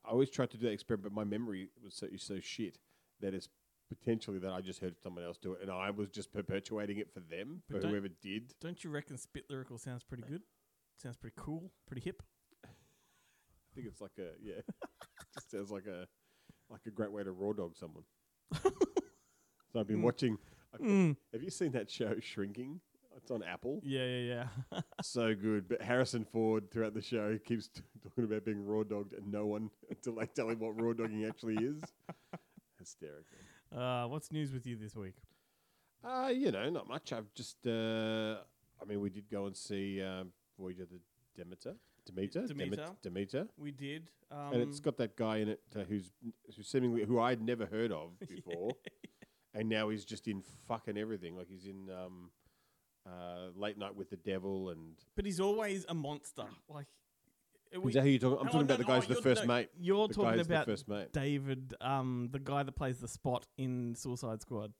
I 0.04 0.10
always 0.10 0.30
tried 0.30 0.50
to 0.50 0.56
do 0.56 0.66
that 0.66 0.72
experiment, 0.72 1.04
but 1.04 1.12
my 1.12 1.24
memory 1.24 1.68
was 1.82 1.94
so 1.94 2.08
so 2.16 2.40
shit 2.40 2.78
that 3.20 3.34
it's 3.34 3.48
potentially 3.88 4.38
that 4.40 4.50
I 4.50 4.60
just 4.60 4.80
heard 4.80 4.98
someone 5.00 5.22
else 5.22 5.36
do 5.38 5.52
it, 5.52 5.60
and 5.62 5.70
I 5.70 5.90
was 5.90 6.08
just 6.08 6.32
perpetuating 6.32 6.98
it 6.98 7.12
for 7.12 7.20
them, 7.20 7.62
But 7.68 7.76
for 7.76 7.82
don't- 7.82 7.90
whoever 7.92 8.08
did. 8.08 8.54
Don't 8.60 8.82
you 8.82 8.90
reckon 8.90 9.16
spit 9.18 9.44
lyrical 9.48 9.78
sounds 9.78 10.02
pretty 10.02 10.24
good? 10.24 10.42
Sounds 10.96 11.16
pretty 11.16 11.34
cool, 11.38 11.70
pretty 11.86 12.00
hip. 12.02 12.22
I 12.64 12.68
think 13.74 13.86
it's 13.86 14.00
like 14.00 14.18
a 14.18 14.32
yeah, 14.42 14.60
just 15.34 15.50
sounds 15.50 15.70
like 15.70 15.86
a 15.86 16.08
like 16.68 16.84
a 16.86 16.90
great 16.90 17.12
way 17.12 17.22
to 17.22 17.30
raw 17.32 17.52
dog 17.52 17.76
someone. 17.76 18.04
so 19.72 19.80
I've 19.80 19.86
been 19.86 19.98
Mm. 19.98 20.02
watching. 20.02 20.38
I- 20.74 20.78
Mm. 20.78 21.16
Have 21.32 21.42
you 21.42 21.50
seen 21.50 21.72
that 21.72 21.90
show 21.90 22.18
Shrinking? 22.20 22.80
It's 23.16 23.30
on 23.30 23.42
Apple. 23.42 23.80
Yeah, 23.84 24.04
yeah, 24.06 24.46
yeah. 24.72 24.80
so 25.02 25.34
good. 25.34 25.68
But 25.68 25.82
Harrison 25.82 26.24
Ford 26.24 26.70
throughout 26.70 26.94
the 26.94 27.02
show 27.02 27.38
keeps 27.44 27.68
t- 27.68 27.82
talking 28.02 28.24
about 28.24 28.44
being 28.44 28.64
raw 28.64 28.82
dogged, 28.82 29.12
and 29.12 29.30
no 29.30 29.44
one 29.46 29.70
until 29.90 30.14
they 30.16 30.26
tell 30.26 30.48
him 30.48 30.58
what 30.60 30.80
raw 30.80 30.92
dogging 30.94 31.24
actually 31.26 31.56
is. 31.56 31.80
Hysterical. 32.78 33.36
uh, 33.76 34.06
what's 34.08 34.32
news 34.32 34.50
with 34.52 34.66
you 34.66 34.76
this 34.76 34.96
week? 34.96 35.14
Uh, 36.02 36.30
you 36.34 36.50
know, 36.50 36.68
not 36.70 36.88
much. 36.88 37.12
I've 37.12 37.32
just, 37.34 37.64
uh, 37.66 38.38
I 38.80 38.84
mean, 38.88 39.00
we 39.00 39.08
did 39.10 39.28
go 39.30 39.46
and 39.46 39.56
see 39.56 40.02
um, 40.02 40.32
Voyager 40.58 40.86
the 40.86 40.98
Demeter, 41.36 41.76
Demeter, 42.06 42.46
Demeter. 42.46 42.76
Demet- 42.76 43.02
Demeter, 43.02 43.48
We 43.56 43.70
did. 43.70 44.10
Um, 44.30 44.52
and 44.54 44.62
it's 44.62 44.80
got 44.80 44.96
that 44.96 45.14
guy 45.16 45.38
in 45.38 45.48
it 45.48 45.60
uh, 45.76 45.80
who's 45.80 46.10
who's 46.56 46.66
seemingly 46.66 47.04
who 47.04 47.20
I'd 47.20 47.40
never 47.42 47.66
heard 47.66 47.92
of 47.92 48.18
before, 48.28 48.70
and 49.54 49.68
now 49.68 49.90
he's 49.90 50.04
just 50.04 50.26
in 50.26 50.42
fucking 50.66 50.96
everything. 50.96 51.36
Like 51.36 51.48
he's 51.48 51.66
in 51.66 51.90
um, 51.90 52.30
uh, 53.06 53.48
Late 53.54 53.76
Night 53.78 53.94
with 53.94 54.08
the 54.10 54.16
Devil, 54.16 54.70
and 54.70 54.94
but 55.16 55.26
he's 55.26 55.38
always 55.40 55.84
a 55.88 55.94
monster. 55.94 56.44
Like, 56.68 56.86
uh, 57.76 57.80
we- 57.80 57.90
is 57.90 57.94
that 57.94 58.02
who 58.02 58.08
you 58.08 58.18
talking? 58.18 58.38
I'm 58.38 58.46
No, 58.46 58.52
talking 58.52 58.64
about 58.66 58.78
the 58.78 58.84
no, 58.84 58.88
guy 58.88 58.96
who's 58.96 59.06
the 59.08 59.14
you're- 59.14 59.22
first 59.22 59.42
no, 59.42 59.48
mate. 59.48 59.68
You're 59.78 60.08
The 60.08 60.14
talking 60.14 60.38
who's 60.38 60.46
the 60.48 60.54
about 60.54 60.66
first 60.66 60.88
mate. 60.88 61.12
David, 61.12 61.74
um, 61.82 62.28
the 62.32 62.38
guy 62.40 62.62
that 62.62 62.72
plays 62.72 62.98
the 63.00 63.08
Spot 63.08 63.46
in 63.58 63.94
Suicide 63.94 64.40
Squad, 64.40 64.72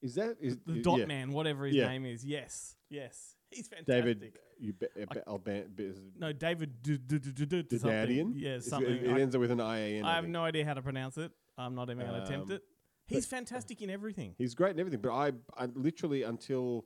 Is 0.00 0.14
that 0.14 0.36
is 0.40 0.56
the 0.64 0.74
i- 0.76 0.80
Dot 0.82 1.00
yeah. 1.00 1.06
Man, 1.06 1.32
whatever 1.32 1.66
his 1.66 1.74
Yeah. 1.76 1.88
name 1.88 2.06
is. 2.06 2.24
Yes, 2.24 2.76
yes, 2.88 3.36
he's 3.50 3.68
fantastic. 3.68 3.86
David? 4.20 4.32
You 4.60 4.72
be, 4.72 4.86
uh, 5.00 5.06
be, 5.14 5.20
Alban, 5.26 5.70
be, 5.74 5.84
is 5.84 5.98
it 5.98 6.04
No, 6.18 6.32
David 6.32 6.82
D- 6.82 6.98
D- 6.98 7.18
D- 7.18 7.30
D- 7.32 7.44
D- 7.44 7.62
Didadian? 7.62 7.78
something. 7.80 8.32
Yeah, 8.36 8.48
It's- 8.50 8.66
something. 8.66 8.92
It, 8.92 9.04
it 9.04 9.10
I- 9.16 9.20
ends 9.20 9.36
with 9.36 9.50
an 9.50 9.60
IAN. 9.60 10.04
I 10.04 10.14
have 10.16 10.24
think. 10.24 10.32
no 10.32 10.44
idea 10.44 10.64
how 10.64 10.74
to 10.74 10.82
pronounce 10.82 11.16
it. 11.18 11.30
I'm 11.56 11.74
not 11.74 11.90
even 11.90 12.06
going 12.06 12.20
to 12.20 12.24
attempt 12.26 12.50
Um, 12.50 12.56
it. 12.56 12.62
He's 13.06 13.26
fantastic 13.26 13.80
in 13.82 13.88
everything. 13.90 14.34
He's 14.36 14.54
great 14.54 14.70
and 14.72 14.80
everything, 14.80 15.00
but 15.00 15.12
I, 15.12 15.32
I 15.56 15.66
literally 15.74 16.24
until 16.24 16.84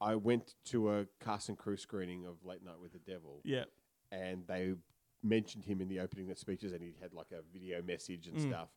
I 0.00 0.14
went 0.14 0.54
to 0.66 0.90
a 0.92 1.06
cast 1.24 1.48
and 1.48 1.56
crew 1.56 1.76
screening 1.76 2.26
of 2.26 2.44
Late 2.44 2.62
Night 2.64 2.78
with 2.80 2.92
the 2.92 2.98
Devil, 2.98 3.40
Yeah. 3.44 3.64
and 4.12 4.46
they 4.46 4.74
mentioned 5.22 5.64
him 5.64 5.80
in 5.80 5.88
the 5.88 6.00
opening 6.00 6.30
of 6.30 6.38
speeches, 6.38 6.72
and 6.72 6.82
he 6.82 6.92
had 7.00 7.12
like 7.14 7.32
a 7.32 7.40
video 7.52 7.80
message 7.82 8.28
and 8.28 8.36
Mm. 8.36 8.48
stuff. 8.48 8.68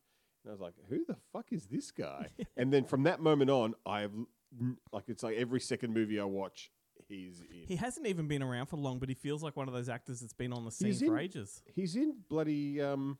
And 0.44 0.50
I 0.50 0.52
was 0.52 0.60
like, 0.60 0.74
"Who 0.88 1.04
the 1.04 1.16
fuck 1.32 1.52
is 1.52 1.66
this 1.66 1.90
guy?" 1.92 2.28
and 2.56 2.72
then 2.72 2.84
from 2.84 3.02
that 3.04 3.20
moment 3.20 3.50
on, 3.50 3.74
I've 3.86 4.12
l- 4.14 4.76
like 4.92 5.08
it's 5.08 5.22
like 5.22 5.36
every 5.36 5.60
second 5.60 5.92
movie 5.92 6.18
I 6.18 6.24
watch, 6.24 6.72
he's 7.08 7.40
in. 7.40 7.66
He 7.66 7.76
hasn't 7.76 8.06
even 8.06 8.26
been 8.28 8.42
around 8.42 8.66
for 8.66 8.76
long, 8.76 8.98
but 8.98 9.08
he 9.08 9.14
feels 9.14 9.42
like 9.42 9.56
one 9.56 9.68
of 9.68 9.74
those 9.74 9.88
actors 9.88 10.20
that's 10.20 10.32
been 10.32 10.52
on 10.52 10.64
the 10.64 10.70
scene 10.70 10.88
He's 10.88 11.00
for 11.02 11.18
in- 11.18 11.24
ages. 11.24 11.62
He's 11.74 11.96
in 11.96 12.16
bloody 12.28 12.80
um, 12.80 13.18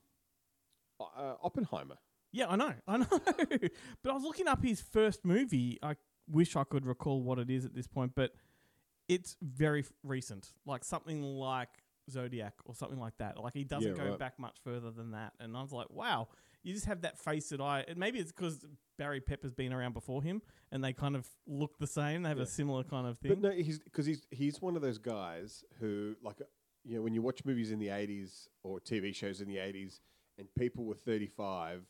uh, 1.01 1.35
Oppenheimer. 1.43 1.97
Yeah, 2.33 2.47
I 2.49 2.57
know, 2.57 2.73
I 2.89 2.97
know. 2.99 3.07
but 3.09 4.11
I 4.11 4.13
was 4.13 4.23
looking 4.23 4.49
up 4.49 4.63
his 4.65 4.81
first 4.81 5.25
movie. 5.25 5.79
I 5.83 5.97
wish 6.31 6.57
I 6.57 6.65
could 6.65 6.87
recall 6.87 7.23
what 7.23 7.39
it 7.39 7.51
is 7.51 7.65
at 7.67 7.75
this 7.75 7.87
point, 7.87 8.13
but 8.15 8.33
it's 9.09 9.37
very 9.43 9.81
f- 9.81 9.93
recent, 10.03 10.53
like 10.65 10.83
something 10.85 11.23
like 11.23 11.69
Zodiac 12.11 12.55
or 12.65 12.75
something 12.75 12.99
like 12.99 13.13
that. 13.19 13.39
Like 13.39 13.53
he 13.53 13.65
doesn't 13.65 13.97
Yeah, 13.97 14.03
go 14.03 14.11
right. 14.11 14.19
back 14.19 14.39
much 14.39 14.57
further 14.65 14.91
than 14.91 15.11
that. 15.11 15.35
And 15.41 15.55
I 15.57 15.61
was 15.63 15.73
like, 15.73 15.91
wow, 15.91 16.29
you 16.63 16.75
just 16.75 16.87
have 16.87 17.03
that 17.03 17.19
face 17.19 17.49
that 17.51 17.61
I. 17.61 17.85
And 17.87 17.99
maybe 17.99 18.19
it's 18.19 18.33
because 18.33 18.65
Barry 18.99 19.21
Pepper's 19.21 19.53
been 19.53 19.73
around 19.73 19.95
before 19.95 20.23
him, 20.23 20.43
and 20.71 20.83
they 20.83 20.93
kind 20.93 21.17
of 21.17 21.27
look 21.47 21.79
the 21.79 21.87
same. 21.87 22.23
They 22.23 22.29
have 22.29 22.39
a 22.39 22.47
similar 22.47 22.85
kind 22.85 23.07
of 23.07 23.19
thing. 23.19 23.31
But 23.31 23.41
no, 23.41 23.51
he's 23.51 23.79
because 23.79 24.07
he's 24.07 24.27
he's 24.31 24.61
one 24.61 24.77
of 24.77 24.83
those 24.83 24.99
guys 24.99 25.65
who 25.81 26.15
like 26.23 26.41
uh, 26.41 26.45
you 26.85 26.97
know 26.97 27.03
when 27.03 27.15
you 27.15 27.23
watch 27.23 27.45
movies 27.45 27.73
in 27.73 27.79
the 27.79 27.89
'80s 27.89 28.49
or 28.63 28.81
TV 28.81 29.15
shows 29.15 29.41
in 29.41 29.49
the 29.49 29.57
'80s, 29.57 30.01
and 30.39 30.49
people 30.55 30.85
were 30.85 30.95
35, 30.95 31.83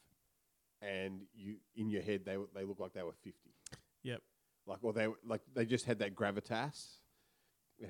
and 0.81 1.23
you 1.35 1.57
in 1.77 1.91
your 1.91 2.03
head 2.03 2.25
they 2.25 2.37
they 2.55 2.65
look 2.65 2.81
like 2.81 2.93
they 2.95 3.03
were 3.03 3.13
50. 3.13 3.35
Yep. 4.03 4.23
Like 4.67 4.79
or 4.83 4.93
they 4.93 5.09
like 5.27 5.43
they 5.55 5.67
just 5.67 5.85
had 5.85 5.99
that 5.99 6.15
gravitas. 6.15 6.99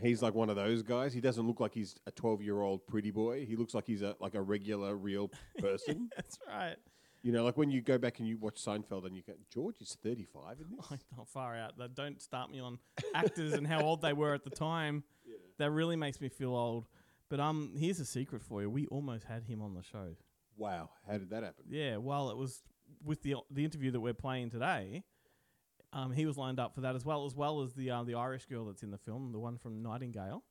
He's 0.01 0.23
like 0.23 0.35
one 0.35 0.49
of 0.51 0.57
those 0.57 0.83
guys. 0.83 1.13
He 1.13 1.21
doesn't 1.21 1.47
look 1.47 1.61
like 1.61 1.75
he's 1.75 1.97
a 2.07 2.11
12 2.11 2.43
year 2.43 2.61
old 2.63 2.87
pretty 2.87 3.11
boy. 3.11 3.45
He 3.45 3.57
looks 3.57 3.75
like 3.75 3.87
he's 3.87 4.03
a 4.03 4.17
like 4.21 4.35
a 4.35 4.41
regular 4.43 4.97
real 4.97 5.31
person. 5.59 6.09
That's 6.17 6.39
right. 6.49 6.77
you 7.23 7.33
know, 7.33 7.45
like 7.45 7.57
when 7.57 7.71
you 7.71 7.81
go 7.83 7.99
back 7.99 8.19
and 8.19 8.27
you 8.29 8.37
watch 8.39 8.57
Seinfeld 8.65 9.05
and 9.07 9.15
you 9.17 9.23
go, 9.27 9.35
George 9.53 9.81
is 9.81 9.97
35 10.03 10.57
in 10.61 10.77
this. 10.77 11.01
Oh, 11.19 11.25
far 11.25 11.57
out. 11.57 11.77
That- 11.79 11.95
Don't 11.95 12.21
start 12.23 12.51
me 12.51 12.61
on 12.61 12.79
actors 13.15 13.53
and 13.53 13.67
how 13.67 13.83
old 13.83 14.01
they 14.03 14.13
were 14.13 14.35
at 14.35 14.45
the 14.45 14.51
time. 14.51 15.05
That 15.59 15.71
really 15.71 15.97
makes 15.97 16.21
me 16.21 16.29
feel 16.31 16.55
old. 16.57 16.87
But 17.29 17.39
um, 17.39 17.75
here's 17.79 18.01
a 18.01 18.05
secret 18.07 18.43
for 18.43 18.63
you. 18.63 18.71
We 18.71 18.87
almost 18.87 19.25
had 19.25 19.45
him 19.45 19.63
on 19.63 19.75
the 19.75 19.83
show. 19.83 20.17
Wow, 20.57 20.91
how 21.07 21.19
did 21.19 21.31
that 21.31 21.45
happen? 21.45 21.65
Yeah, 21.69 21.99
well, 21.99 22.31
it 22.31 22.37
was 22.37 22.63
with 23.05 23.23
the 23.23 23.37
the 23.51 23.65
interview 23.65 23.91
that 23.93 24.01
we're 24.01 24.15
playing 24.15 24.51
today. 24.51 25.05
Um, 25.93 26.13
he 26.13 26.25
was 26.27 26.39
lined 26.39 26.59
up 26.59 26.75
for 26.75 26.81
that 26.83 26.95
as 26.95 27.05
well, 27.05 27.27
as 27.27 27.35
well 27.35 27.63
as 27.63 27.75
the 27.75 27.91
uh, 27.91 28.03
the 28.05 28.15
Irish 28.15 28.47
girl 28.47 28.65
that's 28.67 28.83
in 28.83 28.91
the 28.91 28.99
film, 28.99 29.33
the 29.33 29.39
one 29.39 29.59
from 29.59 29.83
Nightingale. 29.83 30.43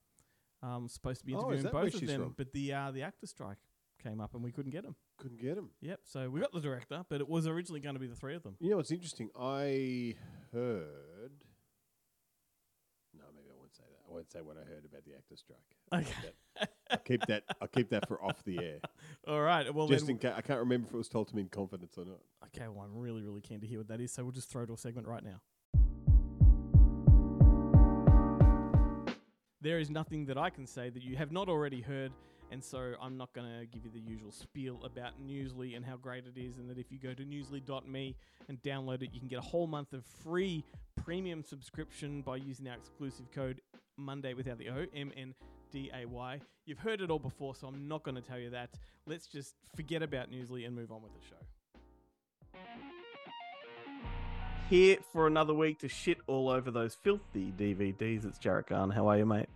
Um, 0.63 0.88
supposed 0.88 1.21
to 1.21 1.25
be 1.25 1.33
Oh, 1.33 1.50
is 1.50 1.62
interviewing 1.62 1.63
that 1.63 1.74
where 1.74 1.83
both 1.86 1.93
of 1.95 2.00
she's 2.00 2.10
them, 2.10 2.21
from? 2.21 2.33
but 2.38 2.53
the 2.53 2.74
uh, 2.74 2.91
the 2.91 3.01
actor 3.01 3.25
strike 3.25 3.57
came 4.03 4.19
up 4.21 4.33
and 4.36 4.43
we 4.43 4.51
couldn't 4.51 4.71
get 4.71 4.83
him. 4.86 4.95
Couldn't 5.17 5.41
get 5.41 5.57
him. 5.57 5.69
Yep. 5.81 6.00
So 6.05 6.29
we 6.29 6.39
got 6.39 6.51
the 6.53 6.60
director, 6.60 7.03
but 7.10 7.21
it 7.21 7.27
was 7.27 7.48
originally 7.48 7.79
going 7.79 7.95
to 7.95 8.00
be 8.00 8.07
the 8.07 8.15
three 8.15 8.36
of 8.36 8.43
them. 8.43 8.55
You 8.60 8.69
know 8.71 8.77
what's 8.77 8.91
interesting? 8.91 9.29
I 9.39 10.15
heard. 10.53 11.31
No, 13.17 13.24
maybe 13.36 13.50
I 13.51 13.57
won't 13.57 13.75
say 13.75 13.83
that. 13.89 14.00
I 14.07 14.13
won't 14.13 14.31
say 14.31 14.39
what 14.41 14.57
I 14.57 14.62
heard 14.69 14.86
about 14.86 15.03
the 15.05 15.13
actor 15.13 15.36
strike. 15.36 15.60
Okay. 15.93 16.67
keep 16.98 17.25
that- 17.27 17.27
I'll 17.27 17.27
keep 17.27 17.27
that. 17.27 17.43
I'll 17.62 17.67
keep 17.67 17.89
that 17.89 18.07
for 18.07 18.24
off 18.24 18.43
the 18.43 18.57
air, 18.60 18.79
All 19.27 19.41
right. 19.41 19.74
Well, 19.74 19.88
just 19.88 20.05
then, 20.07 20.15
in 20.15 20.19
case. 20.19 20.33
I 20.36 20.41
can't 20.41 20.60
remember 20.60 20.88
if 20.88 20.93
it 20.93 20.98
was 20.98 21.10
told 21.10 21.27
to 21.29 21.36
me 21.36 21.41
in 21.43 21.50
confidence 21.50 21.98
or 21.98 22.05
not. 22.05 22.19
okay. 22.55 22.67
Well, 22.67 22.83
I'm 22.86 22.98
really, 23.00 23.21
really 23.21 23.41
keen 23.41 23.62
to 23.62 23.67
hear 23.67 23.79
what 23.79 23.88
that 23.89 24.01
is. 24.01 24.12
So 24.12 24.24
we'll 24.24 24.31
just 24.31 24.50
throw 24.50 24.63
it 24.63 24.67
to 24.67 24.74
a 24.74 24.77
segment 24.77 25.07
right 25.07 25.24
now. 25.24 25.41
there 29.63 29.77
is 29.77 29.91
nothing 29.91 30.25
that 30.25 30.38
I 30.39 30.50
can 30.50 30.65
say 30.65 30.89
that 30.89 31.03
you 31.03 31.15
have 31.17 31.31
not 31.31 31.48
already 31.48 31.81
heard. 31.81 32.12
And 32.51 32.62
so 32.62 32.93
I'm 33.01 33.15
not 33.15 33.31
going 33.31 33.48
to 33.48 33.65
give 33.65 33.86
you 33.86 33.91
the 33.91 34.00
usual 34.00 34.31
spiel 34.31 34.79
about 34.83 35.12
Newsly 35.25 35.74
and 35.77 35.86
how 35.86 35.95
great 35.95 36.25
it 36.25 36.38
is, 36.38 36.57
and 36.57 36.69
that 36.69 36.77
if 36.77 36.91
you 36.91 37.00
go 37.00 37.13
to 37.13 37.24
newsly.me 37.24 38.15
and 38.50 38.62
download 38.62 39.03
it, 39.03 39.12
you 39.13 39.19
can 39.21 39.29
get 39.29 39.39
a 39.39 39.43
whole 39.43 39.67
month 39.67 39.93
of 39.93 40.03
free 40.21 40.65
premium 41.01 41.43
subscription 41.43 42.21
by 42.21 42.36
using 42.36 42.67
our 42.67 42.75
exclusive 42.75 43.31
code 43.31 43.62
Monday 43.95 44.33
without 44.33 44.57
the 44.57 44.67
O, 44.67 44.86
M 44.93 45.13
N 45.15 45.33
D 45.72 45.90
A 45.94 46.06
Y. 46.06 46.40
You've 46.66 46.80
heard 46.80 47.01
it 47.01 47.10
all 47.10 47.20
before, 47.20 47.56
so 47.56 47.68
I'm 47.68 47.88
not 47.88 48.04
going 48.04 48.16
to 48.16 48.22
tell 48.22 48.38
you 48.40 48.50
that. 48.51 48.70
Let's 49.06 49.28
just 49.28 49.56
forget 49.75 50.04
about 50.04 50.32
Newsly 50.32 50.66
and 50.66 50.75
move 50.75 50.92
on 50.92 51.01
with 51.01 51.12
the 51.13 51.25
show. 51.28 52.60
Here 54.70 54.98
for 55.12 55.28
another 55.28 55.54
week 55.54 55.80
to 55.80 55.90
shit 55.90 56.18
all 56.28 56.50
over 56.50 56.72
those 56.72 56.96
filthy 56.96 57.51
DVDs. 57.58 58.25
It's 58.25 58.40
Jarrett 58.40 58.68
Gahan. 58.68 58.94
How 58.94 59.08
are 59.08 59.18
you, 59.18 59.25
mate? 59.25 59.50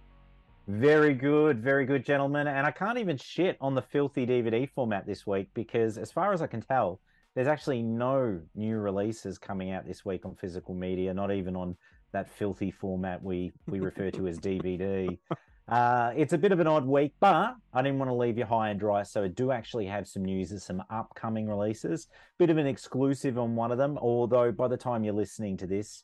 Very 0.68 1.14
good, 1.14 1.62
very 1.62 1.86
good, 1.86 2.04
gentlemen. 2.04 2.48
And 2.48 2.66
I 2.66 2.72
can't 2.72 2.98
even 2.98 3.18
shit 3.18 3.58
on 3.62 3.76
the 3.76 3.82
filthy 3.82 4.26
DVD 4.26 4.70
format 4.70 5.06
this 5.06 5.26
week 5.28 5.50
because, 5.54 5.98
as 5.98 6.12
far 6.12 6.34
as 6.34 6.42
I 6.42 6.48
can 6.48 6.62
tell, 6.62 7.00
there's 7.36 7.48
actually 7.48 7.84
no 7.84 8.42
new 8.56 8.78
releases 8.78 9.38
coming 9.38 9.72
out 9.72 9.86
this 9.86 10.04
week 10.04 10.26
on 10.26 10.36
physical 10.36 10.74
media, 10.74 11.14
not 11.14 11.32
even 11.32 11.56
on 11.56 11.78
that 12.14 12.30
filthy 12.30 12.72
format 12.72 13.22
we, 13.22 13.52
we 13.68 13.80
refer 13.80 14.10
to 14.12 14.28
as 14.28 14.40
DVD. 14.40 15.18
Uh, 15.68 16.12
it's 16.16 16.34
a 16.34 16.38
bit 16.38 16.52
of 16.52 16.60
an 16.60 16.68
odd 16.68 16.86
week, 16.86 17.14
but 17.20 17.56
I 17.74 17.82
didn't 17.82 17.98
want 17.98 18.10
to 18.10 18.16
leave 18.16 18.38
you 18.38 18.46
high 18.46 18.70
and 18.70 18.80
dry. 18.80 19.02
So 19.04 19.24
I 19.24 19.30
do 19.30 19.52
actually 19.52 19.88
have 19.88 20.08
some 20.08 20.24
news 20.24 20.52
of 20.52 20.62
some 20.62 20.84
upcoming 20.92 21.48
releases. 21.48 22.08
Bit 22.38 22.52
of 22.52 22.58
an 22.58 22.68
exclusive 22.68 23.40
on 23.40 23.56
one 23.56 23.72
of 23.72 23.78
them, 23.78 23.98
although 23.98 24.52
by 24.52 24.68
the 24.68 24.78
time 24.78 25.04
you're 25.04 25.14
listening 25.14 25.58
to 25.58 25.68
this, 25.68 26.04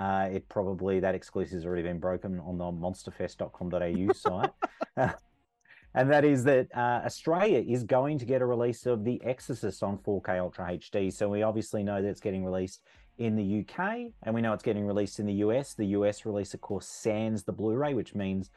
uh, 0.00 0.28
it 0.32 0.48
probably 0.48 1.00
that 1.00 1.14
exclusive 1.14 1.52
has 1.52 1.66
already 1.66 1.82
been 1.82 1.98
broken 1.98 2.40
on 2.40 2.56
the 2.56 2.64
monsterfest.com.au 2.64 4.12
site. 4.14 4.50
Uh, 4.96 5.12
and 5.94 6.10
that 6.10 6.24
is 6.24 6.44
that 6.44 6.68
uh, 6.74 7.02
Australia 7.04 7.62
is 7.66 7.84
going 7.84 8.18
to 8.18 8.24
get 8.24 8.40
a 8.40 8.46
release 8.46 8.86
of 8.86 9.04
The 9.04 9.22
Exorcist 9.22 9.82
on 9.82 9.98
4K 9.98 10.40
Ultra 10.40 10.78
HD. 10.78 11.12
So 11.12 11.28
we 11.28 11.42
obviously 11.42 11.82
know 11.82 12.00
that 12.00 12.08
it's 12.08 12.20
getting 12.20 12.46
released 12.46 12.80
in 13.18 13.36
the 13.36 13.60
UK, 13.60 14.12
and 14.22 14.34
we 14.34 14.40
know 14.40 14.54
it's 14.54 14.62
getting 14.62 14.86
released 14.86 15.20
in 15.20 15.26
the 15.26 15.34
US. 15.34 15.74
The 15.74 15.84
US 15.86 16.24
release, 16.24 16.54
of 16.54 16.62
course, 16.62 16.88
sans 16.88 17.44
the 17.44 17.52
Blu-ray, 17.52 17.92
which 17.92 18.14
means 18.14 18.48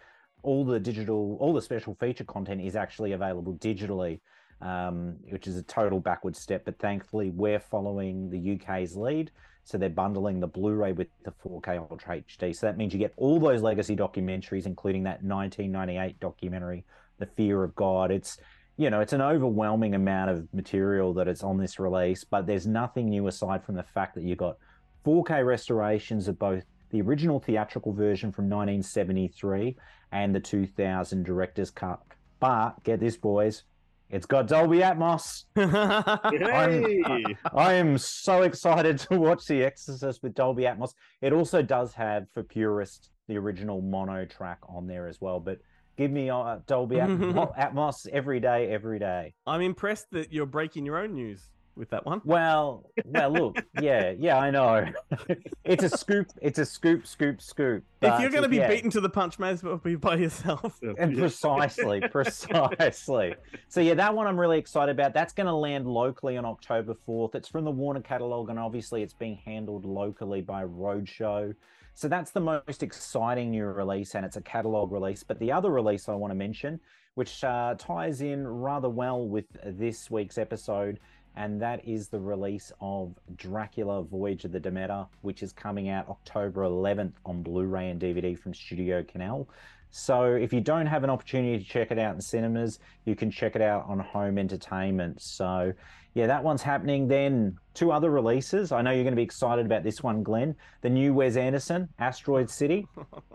all 0.44 0.64
the 0.66 0.80
digital, 0.80 1.38
all 1.40 1.54
the 1.54 1.62
special 1.62 1.96
feature 1.96 2.24
content 2.24 2.62
is 2.62 2.76
actually 2.76 3.14
available 3.14 3.54
digitally, 3.56 4.20
um, 4.62 5.16
which 5.30 5.48
is 5.48 5.58
a 5.58 5.64
total 5.64 6.00
backward 6.00 6.36
step. 6.36 6.66
But 6.66 6.80
thankfully, 6.80 7.32
we're 7.32 7.60
following 7.60 8.30
the 8.30 8.56
UK's 8.56 8.96
lead. 8.96 9.32
So 9.64 9.80
they're 9.80 9.90
bundling 9.90 10.40
the 10.40 10.48
Blu-ray 10.48 10.92
with 10.92 11.08
the 11.24 11.32
4K 11.32 11.80
Ultra 11.90 12.22
HD. 12.22 12.56
So 12.56 12.68
that 12.68 12.78
means 12.78 12.94
you 12.94 13.00
get 13.00 13.14
all 13.18 13.40
those 13.40 13.64
legacy 13.64 13.96
documentaries, 13.96 14.68
including 14.68 15.04
that 15.04 15.24
1998 15.24 16.20
documentary, 16.20 16.86
The 17.18 17.26
Fear 17.26 17.64
of 17.64 17.74
God. 17.74 18.12
It's 18.12 18.38
you 18.78 18.90
know, 18.90 19.00
it's 19.00 19.14
an 19.14 19.22
overwhelming 19.22 19.96
amount 19.96 20.30
of 20.30 20.54
material 20.54 21.14
that 21.14 21.28
is 21.28 21.44
on 21.44 21.58
this 21.58 21.80
release, 21.80 22.26
but 22.26 22.46
there's 22.46 22.68
nothing 22.68 23.10
new 23.10 23.28
aside 23.28 23.64
from 23.64 23.76
the 23.76 23.84
fact 23.84 24.16
that 24.16 24.24
you've 24.24 24.38
got 24.38 24.58
4K 25.06 25.46
restorations 25.46 26.28
of 26.28 26.38
both 26.38 26.66
the 26.90 27.02
original 27.02 27.40
theatrical 27.40 27.94
version 27.94 28.32
from 28.32 28.46
1973 28.46 29.78
and 30.12 30.34
the 30.36 30.40
2000 30.40 31.24
director's 31.24 31.72
cut. 31.72 32.02
But 32.40 32.84
get 32.84 33.00
this, 33.00 33.18
boys, 33.18 33.64
it's 34.10 34.26
got 34.26 34.48
Dolby 34.48 34.80
Atmos. 34.80 35.46
I'm- 35.58 37.36
I 37.54 37.74
am 37.74 37.98
so 37.98 38.44
excited 38.44 39.00
to 39.00 39.20
watch 39.20 39.46
The 39.46 39.64
Exorcist 39.64 40.22
with 40.24 40.34
Dolby 40.36 40.64
Atmos. 40.64 40.94
It 41.22 41.34
also 41.34 41.62
does 41.62 41.94
have, 41.94 42.30
for 42.32 42.44
purists, 42.44 43.10
the 43.28 43.38
original 43.38 43.82
mono 43.82 44.26
track 44.26 44.60
on 44.70 44.88
there 44.88 45.08
as 45.08 45.20
well. 45.20 45.40
But 45.40 45.60
give 45.98 46.12
me 46.12 46.30
uh, 46.30 46.58
Dolby 46.68 46.98
Atmos, 46.98 47.58
Atmos 47.58 48.08
every 48.10 48.40
day, 48.40 48.70
every 48.70 49.00
day. 49.00 49.34
I'm 49.48 49.62
impressed 49.62 50.08
that 50.12 50.32
you're 50.32 50.46
breaking 50.46 50.86
your 50.86 50.98
own 50.98 51.14
news 51.14 51.42
with 51.76 51.90
that 51.90 52.06
one. 52.06 52.22
Well, 52.24 52.90
well, 53.06 53.32
look, 53.32 53.66
yeah, 53.82 54.14
yeah, 54.18 54.38
I 54.38 54.52
know. 54.52 54.86
it's 55.64 55.84
a 55.84 55.90
scoop. 55.90 56.28
It's 56.42 56.60
a 56.60 56.66
scoop, 56.66 57.06
scoop, 57.06 57.42
scoop. 57.42 57.84
if 58.02 58.20
you're 58.20 58.30
going 58.30 58.44
to 58.44 58.50
be 58.50 58.58
yeah. 58.58 58.70
beaten 58.70 58.90
to 58.92 59.02
the 59.02 59.10
punch, 59.10 59.40
may 59.40 59.50
as 59.50 59.64
well 59.64 59.78
be 59.78 59.96
by 59.96 60.16
yourself. 60.16 60.80
and 60.98 61.18
precisely, 61.18 62.02
precisely. 62.12 63.36
So 63.68 63.82
yeah, 63.82 63.94
that 63.96 64.16
one 64.16 64.28
I'm 64.28 64.40
really 64.40 64.60
excited 64.60 64.92
about. 64.92 65.14
That's 65.14 65.34
going 65.34 65.48
to 65.48 65.56
land 65.56 65.88
locally 65.88 66.38
on 66.38 66.46
October 66.46 66.96
4th. 67.08 67.36
It's 67.36 67.48
from 67.48 67.66
the 67.66 67.72
Warner 67.72 68.02
catalog, 68.02 68.50
and 68.50 68.60
obviously 68.60 69.04
it's 69.04 69.14
being 69.14 69.36
handled 69.46 69.86
locally 69.86 70.42
by 70.42 70.64
Roadshow. 70.64 71.54
So 71.98 72.10
that's 72.10 72.32
the 72.32 72.42
most 72.42 72.84
exciting 72.84 73.52
new 73.52 73.66
release, 73.66 74.16
and 74.16 74.26
it's 74.26 74.36
a 74.36 74.42
catalog 74.42 74.92
release. 74.92 75.24
But 75.24 75.40
the 75.40 75.54
other 75.54 75.72
release 75.72 76.10
I 76.10 76.14
want 76.14 76.32
to 76.32 76.36
mention, 76.36 76.82
which 77.16 77.42
uh, 77.42 77.76
ties 77.78 78.20
in 78.20 78.46
rather 78.46 78.90
well 78.90 79.26
with 79.26 79.46
this 79.64 80.12
week's 80.12 80.38
episode, 80.38 81.00
and 81.36 81.62
that 81.62 81.86
is 81.88 82.08
the 82.08 82.20
release 82.20 82.72
of 82.82 83.14
Dracula 83.36 84.04
Voyage 84.04 84.46
of 84.46 84.52
the 84.52 84.60
Demeter, 84.60 85.06
which 85.22 85.44
is 85.44 85.52
coming 85.52 85.90
out 85.90 86.08
October 86.10 86.64
11th 86.64 87.14
on 87.26 87.44
Blu 87.44 87.66
ray 87.66 87.90
and 87.90 88.00
DVD 88.00 88.38
from 88.38 88.54
Studio 88.54 89.04
Canal. 89.04 89.48
So 89.92 90.34
if 90.34 90.52
you 90.52 90.60
don't 90.60 90.88
have 90.88 91.04
an 91.04 91.10
opportunity 91.10 91.58
to 91.58 91.64
check 91.64 91.92
it 91.92 92.00
out 92.00 92.16
in 92.16 92.22
cinemas, 92.22 92.80
you 93.06 93.16
can 93.16 93.32
check 93.32 93.56
it 93.56 93.62
out 93.62 93.86
on 93.88 94.00
home 94.00 94.38
entertainment. 94.38 95.22
So 95.22 95.74
yeah, 96.16 96.28
that 96.28 96.44
one's 96.44 96.62
happening. 96.62 97.08
Then 97.08 97.58
two 97.74 97.92
other 97.92 98.10
releases. 98.10 98.72
I 98.72 98.82
know 98.82 98.92
you're 98.92 99.04
going 99.04 99.12
to 99.12 99.18
be 99.18 99.24
excited 99.24 99.66
about 99.66 99.84
this 99.84 100.02
one, 100.02 100.24
Glenn. 100.24 100.56
The 100.82 100.90
new 100.90 101.14
Wes 101.14 101.36
Anderson, 101.36 101.90
Asteroid 102.00 102.50
City. 102.50 102.88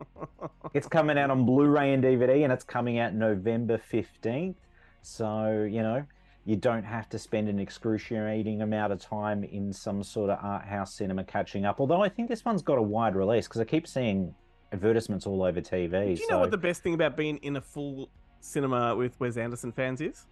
it's 0.74 0.88
coming 0.88 1.18
out 1.18 1.30
on 1.30 1.44
Blu-ray 1.44 1.92
and 1.92 2.02
DVD, 2.02 2.42
and 2.42 2.52
it's 2.52 2.64
coming 2.64 2.98
out 2.98 3.12
November 3.12 3.80
15th. 3.92 4.54
So, 5.02 5.68
you 5.70 5.82
know, 5.82 6.04
you 6.50 6.56
don't 6.56 6.84
have 6.84 7.08
to 7.10 7.18
spend 7.18 7.48
an 7.48 7.58
excruciating 7.60 8.60
amount 8.62 8.92
of 8.92 9.00
time 9.00 9.44
in 9.44 9.72
some 9.72 10.02
sort 10.02 10.30
of 10.30 10.38
art 10.42 10.66
house 10.66 10.96
cinema 10.96 11.24
catching 11.24 11.64
up. 11.64 11.80
Although 11.80 12.02
I 12.02 12.08
think 12.08 12.28
this 12.28 12.44
one's 12.44 12.62
got 12.62 12.78
a 12.78 12.82
wide 12.82 13.14
release 13.14 13.46
because 13.48 13.60
I 13.60 13.64
keep 13.64 13.86
seeing 13.86 14.34
advertisements 14.72 15.26
all 15.26 15.42
over 15.44 15.60
TV. 15.60 16.16
Do 16.16 16.22
you 16.22 16.26
so 16.26 16.34
know 16.34 16.38
what 16.38 16.50
the 16.50 16.58
best 16.58 16.82
thing 16.82 16.94
about 16.94 17.16
being 17.16 17.36
in 17.38 17.56
a 17.56 17.60
full 17.60 18.10
cinema 18.40 18.96
with 18.96 19.18
Wes 19.20 19.36
Anderson 19.36 19.72
fans 19.72 20.00
is? 20.00 20.26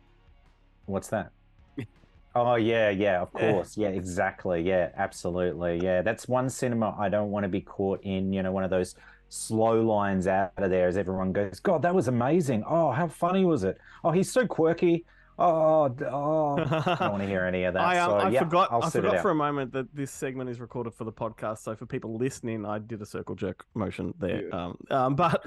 what's 0.86 1.08
that? 1.08 1.32
Oh 2.34 2.54
yeah, 2.56 2.90
yeah, 2.90 3.20
of 3.22 3.30
Yeah. 3.34 3.62
course. 3.62 3.76
Yeah, 3.76 3.88
exactly. 3.88 4.62
Yeah, 4.62 4.90
absolutely. 4.96 5.78
Yeah. 5.82 6.02
That's 6.02 6.28
one 6.28 6.48
cinema 6.50 6.94
I 6.98 7.08
don't 7.08 7.30
want 7.30 7.44
to 7.44 7.48
be 7.48 7.60
caught 7.62 8.00
in, 8.02 8.32
you 8.32 8.42
know, 8.42 8.52
one 8.52 8.64
of 8.64 8.70
those 8.70 8.94
slow 9.28 9.80
lines 9.82 10.26
out 10.26 10.52
of 10.56 10.70
there 10.70 10.88
as 10.88 10.96
everyone 10.96 11.32
goes, 11.32 11.60
God, 11.60 11.82
that 11.82 11.94
was 11.94 12.08
amazing. 12.08 12.64
Oh, 12.66 12.92
how 12.92 13.08
funny 13.08 13.44
was 13.44 13.64
it? 13.64 13.78
Oh, 14.04 14.10
he's 14.12 14.30
so 14.32 14.46
quirky. 14.46 15.04
Oh, 15.38 15.94
oh. 16.10 16.56
I 16.58 16.96
don't 16.98 17.12
want 17.12 17.22
to 17.22 17.28
hear 17.28 17.44
any 17.44 17.64
of 17.64 17.74
that. 17.74 17.82
I, 17.82 17.98
um, 17.98 18.10
so, 18.10 18.16
I 18.16 18.30
yeah, 18.30 18.40
forgot. 18.40 18.68
I'll 18.72 18.82
I 18.82 18.90
forgot 18.90 19.22
for 19.22 19.30
a 19.30 19.34
moment 19.34 19.72
that 19.72 19.94
this 19.94 20.10
segment 20.10 20.50
is 20.50 20.58
recorded 20.58 20.94
for 20.94 21.04
the 21.04 21.12
podcast. 21.12 21.58
So 21.58 21.76
for 21.76 21.86
people 21.86 22.16
listening, 22.18 22.66
I 22.66 22.78
did 22.78 23.00
a 23.02 23.06
circle 23.06 23.34
jerk 23.36 23.64
motion 23.74 24.14
there. 24.18 24.48
Yeah. 24.48 24.64
Um, 24.64 24.78
um, 24.90 25.14
but 25.14 25.44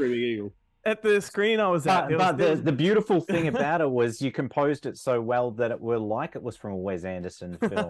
at 0.85 1.01
the 1.03 1.21
screen 1.21 1.59
I 1.59 1.67
was 1.67 1.85
at, 1.87 2.09
But, 2.09 2.09
there 2.09 2.17
was, 2.17 2.37
the, 2.37 2.49
was- 2.51 2.63
the 2.63 2.71
beautiful 2.71 3.19
thing 3.21 3.47
about 3.47 3.81
it 3.81 3.89
was 3.89 4.21
you 4.21 4.31
composed 4.31 4.85
it 4.85 4.97
so 4.97 5.19
well 5.21 5.51
that 5.51 5.71
it 5.71 5.79
were 5.79 5.99
like 5.99 6.35
it 6.35 6.41
was 6.41 6.55
from 6.55 6.71
a 6.71 6.77
Wes 6.77 7.03
Anderson 7.03 7.57
film. 7.69 7.89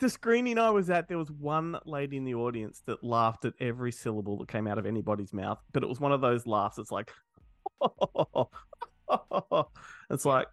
The 0.00 0.08
screening 0.08 0.58
I 0.58 0.70
was 0.70 0.90
at, 0.90 1.08
there 1.08 1.18
was 1.18 1.30
one 1.30 1.76
lady 1.84 2.16
in 2.16 2.24
the 2.24 2.34
audience 2.34 2.82
that 2.86 3.02
laughed 3.02 3.44
at 3.44 3.54
every 3.60 3.92
syllable 3.92 4.38
that 4.38 4.48
came 4.48 4.66
out 4.66 4.78
of 4.78 4.86
anybody's 4.86 5.32
mouth, 5.32 5.58
but 5.72 5.82
it 5.82 5.88
was 5.88 6.00
one 6.00 6.12
of 6.12 6.20
those 6.20 6.46
laughs. 6.46 6.78
It's 6.78 6.90
like, 6.92 7.10
it's 10.10 10.24
like 10.24 10.48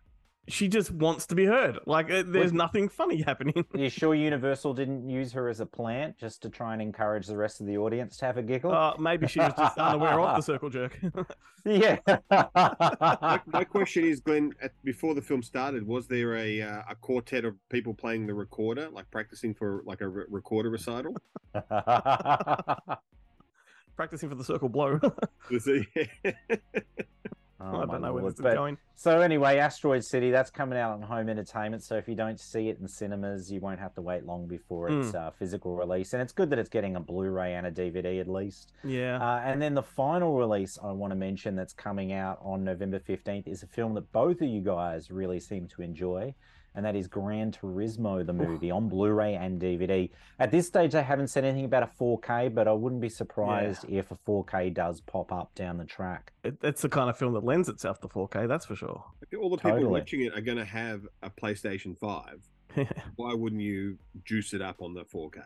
she 0.48 0.68
just 0.68 0.92
wants 0.92 1.26
to 1.28 1.36
be 1.36 1.46
heard. 1.46 1.80
Like 1.86 2.12
uh, 2.12 2.24
there's 2.26 2.52
Was- 2.52 2.54
nothing 2.54 2.88
funny 2.88 3.22
happening. 3.22 3.66
Are 3.74 3.80
you 3.80 3.90
sure 3.90 4.14
Universal 4.14 4.76
didn't 4.76 5.10
use 5.10 5.32
her 5.32 5.50
as 5.50 5.60
a 5.60 5.66
plant 5.66 6.18
just 6.18 6.42
to 6.44 6.50
try 6.50 6.74
and 6.74 6.82
encourage 6.82 7.26
the 7.28 7.38
rest 7.38 7.62
of 7.62 7.68
the 7.68 7.78
audience 7.78 8.18
to 8.18 8.26
have 8.26 8.38
a 8.38 8.44
giggle? 8.44 8.72
Uh, 8.72 8.94
maybe 9.00 9.28
she 9.28 9.40
was 9.40 9.54
just 9.58 9.78
unaware 9.80 10.20
of 10.20 10.36
the 10.36 10.42
circle 10.42 10.70
jerk. 10.70 11.00
yeah. 11.66 11.98
My, 12.30 13.42
my 13.48 13.64
question 13.64 14.06
is, 14.06 14.20
Glenn, 14.20 14.54
at, 14.62 14.72
before 14.84 15.16
the 15.16 15.22
film 15.22 15.42
started, 15.42 15.86
was 15.86 16.08
there 16.08 16.36
a 16.36 16.62
uh, 16.62 16.84
a 16.90 16.96
quartet 16.96 17.46
of 17.46 17.56
people 17.70 17.94
playing 17.94 18.28
the 18.28 18.34
recorder, 18.34 18.90
like 18.90 19.10
practicing 19.10 19.54
for 19.54 19.82
like 19.86 20.02
a 20.02 20.08
re- 20.08 20.26
recorder 20.30 20.70
recital? 20.70 21.16
Practicing 23.96 24.30
for 24.30 24.36
the 24.36 24.44
circle 24.44 24.70
blow. 24.70 25.00
Oh, 27.74 27.82
I 27.82 27.86
don't 27.86 28.02
know 28.02 28.14
where 28.14 28.24
this 28.24 28.36
is 28.36 28.42
going. 28.42 28.78
So 28.96 29.22
anyway, 29.22 29.58
Asteroid 29.58 30.04
City, 30.04 30.32
that's 30.32 30.50
coming 30.50 30.78
out 30.78 30.94
on 30.94 31.02
home 31.02 31.30
entertainment. 31.30 31.84
So 31.84 31.96
if 31.96 32.08
you 32.08 32.16
don't 32.16 32.40
see 32.40 32.70
it 32.70 32.78
in 32.80 32.88
cinemas, 32.88 33.52
you 33.52 33.60
won't 33.60 33.80
have 33.80 33.94
to 33.96 34.02
wait 34.02 34.26
long 34.26 34.48
before 34.48 34.90
its 34.90 35.14
uh, 35.14 35.32
physical 35.38 35.76
release. 35.76 36.14
And 36.14 36.22
it's 36.22 36.32
good 36.32 36.50
that 36.52 36.60
it's 36.60 36.70
getting 36.70 36.96
a 36.96 37.00
Blu-ray 37.00 37.56
and 37.56 37.68
a 37.68 37.72
DVD 37.72 38.22
at 38.22 38.28
least. 38.28 38.72
Yeah. 38.84 39.18
Uh, 39.18 39.42
and 39.44 39.62
then 39.62 39.74
the 39.74 39.84
final 39.84 40.38
release 40.38 40.78
I 40.82 40.92
want 40.92 41.12
to 41.12 41.16
mention 41.16 41.56
that's 41.56 41.74
coming 41.74 42.14
out 42.14 42.40
on 42.42 42.64
November 42.64 43.00
15th 43.00 43.48
is 43.48 43.64
a 43.64 43.68
film 43.68 43.94
that 43.96 44.12
both 44.12 44.42
of 44.42 44.48
you 44.48 44.62
guys 44.62 45.12
really 45.12 45.40
seem 45.40 45.68
to 45.70 45.82
enjoy. 45.82 46.34
And 46.76 46.86
that 46.86 46.96
is 46.96 47.08
Gran 47.08 47.52
Turismo, 47.52 48.26
the 48.26 48.34
movie, 48.34 48.70
on 48.70 48.90
Blu-ray 48.90 49.36
and 49.36 49.62
DVD. 49.62 50.10
At 50.40 50.52
this 50.52 50.68
stage, 50.68 50.92
they 50.92 51.04
haven't 51.04 51.28
said 51.28 51.46
anything 51.46 51.66
about 51.66 51.84
a 51.84 51.90
4K, 52.00 52.54
but 52.54 52.68
I 52.68 52.74
wouldn't 52.74 53.02
be 53.02 53.10
surprised 53.10 53.86
if 53.90 54.12
a 54.12 54.16
4K 54.16 54.74
does 54.74 55.02
pop 55.02 55.32
up 55.32 55.56
down 55.56 55.78
the 55.78 55.86
track. 55.86 56.34
It, 56.44 56.58
it's 56.62 56.82
the 56.82 56.90
kind 56.90 57.10
of 57.10 57.18
film 57.18 57.34
that 57.34 57.44
lends 57.44 57.70
itself 57.70 58.00
to 58.02 58.08
4K. 58.08 58.48
That's 58.48 58.66
for 58.66 58.76
sure. 58.76 59.04
All 59.40 59.50
the 59.50 59.58
people 59.58 59.72
Totally. 59.72 59.92
watching 59.92 60.22
it 60.22 60.38
are 60.38 60.42
going 60.42 60.58
to 60.58 60.66
have 60.66 61.08
a 61.24 61.30
PlayStation 61.30 61.98
5. 61.98 62.40
Why 63.16 63.34
wouldn't 63.34 63.62
you 63.62 63.98
juice 64.26 64.54
it 64.54 64.62
up 64.62 64.82
on 64.82 64.94
the 64.94 65.06
4K? 65.06 65.42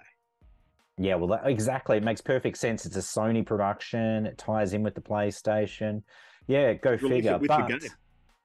Yeah, 0.97 1.15
well, 1.15 1.27
that, 1.29 1.47
exactly. 1.47 1.97
It 1.97 2.03
makes 2.03 2.19
perfect 2.19 2.57
sense. 2.57 2.85
It's 2.85 2.97
a 2.97 2.99
Sony 2.99 3.45
production. 3.45 4.25
It 4.25 4.37
ties 4.37 4.73
in 4.73 4.83
with 4.83 4.95
the 4.95 5.01
PlayStation. 5.01 6.03
Yeah, 6.47 6.73
go 6.73 6.91
Release 6.91 7.09
figure. 7.09 7.37
with 7.37 7.47
but 7.47 7.67
the 7.67 7.79
game, 7.79 7.89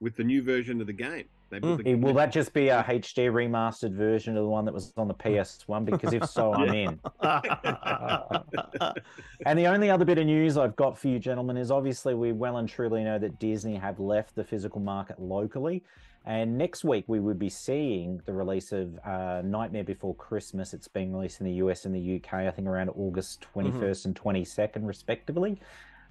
with 0.00 0.14
the 0.16 0.22
new 0.24 0.42
version 0.42 0.80
of 0.80 0.86
the 0.86 0.92
game. 0.92 1.24
They 1.54 1.60
put 1.60 1.84
the 1.84 1.92
eh, 1.92 1.94
will 1.94 2.14
that 2.14 2.32
just 2.32 2.52
be 2.52 2.68
a 2.68 2.82
HD 2.82 3.30
remastered 3.30 3.92
version 3.92 4.36
of 4.36 4.42
the 4.42 4.48
one 4.48 4.64
that 4.64 4.74
was 4.74 4.92
on 4.96 5.08
the 5.08 5.14
PS1? 5.14 5.84
Because 5.84 6.12
if 6.12 6.28
so, 6.28 6.52
I'm 6.54 6.74
in. 6.74 7.00
And 9.46 9.58
the 9.58 9.66
only 9.66 9.90
other 9.90 10.04
bit 10.04 10.18
of 10.18 10.26
news 10.26 10.56
I've 10.56 10.76
got 10.76 10.98
for 10.98 11.08
you, 11.08 11.18
gentlemen, 11.18 11.56
is 11.56 11.70
obviously 11.70 12.14
we 12.14 12.32
well 12.32 12.56
and 12.56 12.68
truly 12.68 13.04
know 13.04 13.18
that 13.18 13.38
Disney 13.38 13.76
have 13.76 14.00
left 14.00 14.34
the 14.34 14.44
physical 14.44 14.80
market 14.80 15.20
locally. 15.20 15.82
And 16.26 16.56
next 16.56 16.84
week 16.84 17.04
we 17.06 17.20
would 17.20 17.38
be 17.38 17.50
seeing 17.50 18.20
the 18.24 18.32
release 18.32 18.72
of 18.72 18.98
uh, 19.04 19.42
Nightmare 19.44 19.84
Before 19.84 20.14
Christmas. 20.14 20.72
It's 20.72 20.88
being 20.88 21.12
released 21.12 21.40
in 21.40 21.46
the 21.46 21.52
US 21.54 21.84
and 21.84 21.94
the 21.94 22.16
UK, 22.16 22.34
I 22.34 22.50
think 22.50 22.66
around 22.66 22.88
August 22.90 23.44
21st 23.54 24.06
and 24.06 24.14
22nd, 24.14 24.86
respectively. 24.86 25.60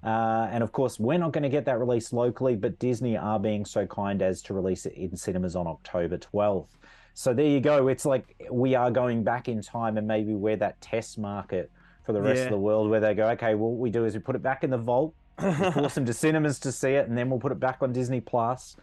Uh, 0.04 0.48
and 0.50 0.62
of 0.62 0.70
course, 0.72 1.00
we're 1.00 1.18
not 1.18 1.32
going 1.32 1.42
to 1.42 1.48
get 1.48 1.64
that 1.64 1.78
released 1.78 2.12
locally, 2.12 2.56
but 2.56 2.78
Disney 2.78 3.16
are 3.16 3.40
being 3.40 3.64
so 3.64 3.86
kind 3.86 4.20
as 4.20 4.42
to 4.42 4.54
release 4.54 4.84
it 4.84 4.92
in 4.92 5.16
cinemas 5.16 5.56
on 5.56 5.66
October 5.66 6.18
12th. 6.18 6.68
So 7.14 7.32
there 7.32 7.46
you 7.46 7.60
go. 7.60 7.88
It's 7.88 8.04
like 8.04 8.36
we 8.50 8.74
are 8.74 8.90
going 8.90 9.22
back 9.24 9.48
in 9.48 9.62
time 9.62 9.96
and 9.96 10.06
maybe 10.06 10.34
we're 10.34 10.56
that 10.56 10.80
test 10.80 11.16
market 11.18 11.70
for 12.04 12.12
the 12.12 12.20
rest 12.20 12.38
Yeah. 12.40 12.44
of 12.46 12.50
the 12.50 12.58
world 12.58 12.90
where 12.90 13.00
they 13.00 13.14
go, 13.14 13.28
okay, 13.30 13.54
well, 13.54 13.70
what 13.70 13.78
we 13.80 13.88
do 13.88 14.04
is 14.04 14.14
we 14.14 14.20
put 14.20 14.36
it 14.36 14.42
back 14.42 14.62
in 14.62 14.68
the 14.70 14.76
vault, 14.78 15.14
force 15.72 15.94
them 15.94 16.04
to 16.04 16.12
cinemas 16.12 16.58
to 16.60 16.72
see 16.72 16.90
it, 16.90 17.08
and 17.08 17.16
then 17.16 17.30
we'll 17.30 17.40
put 17.40 17.52
it 17.52 17.60
back 17.60 17.78
on 17.82 17.92
Disney 17.92 18.20
Plus. 18.20 18.76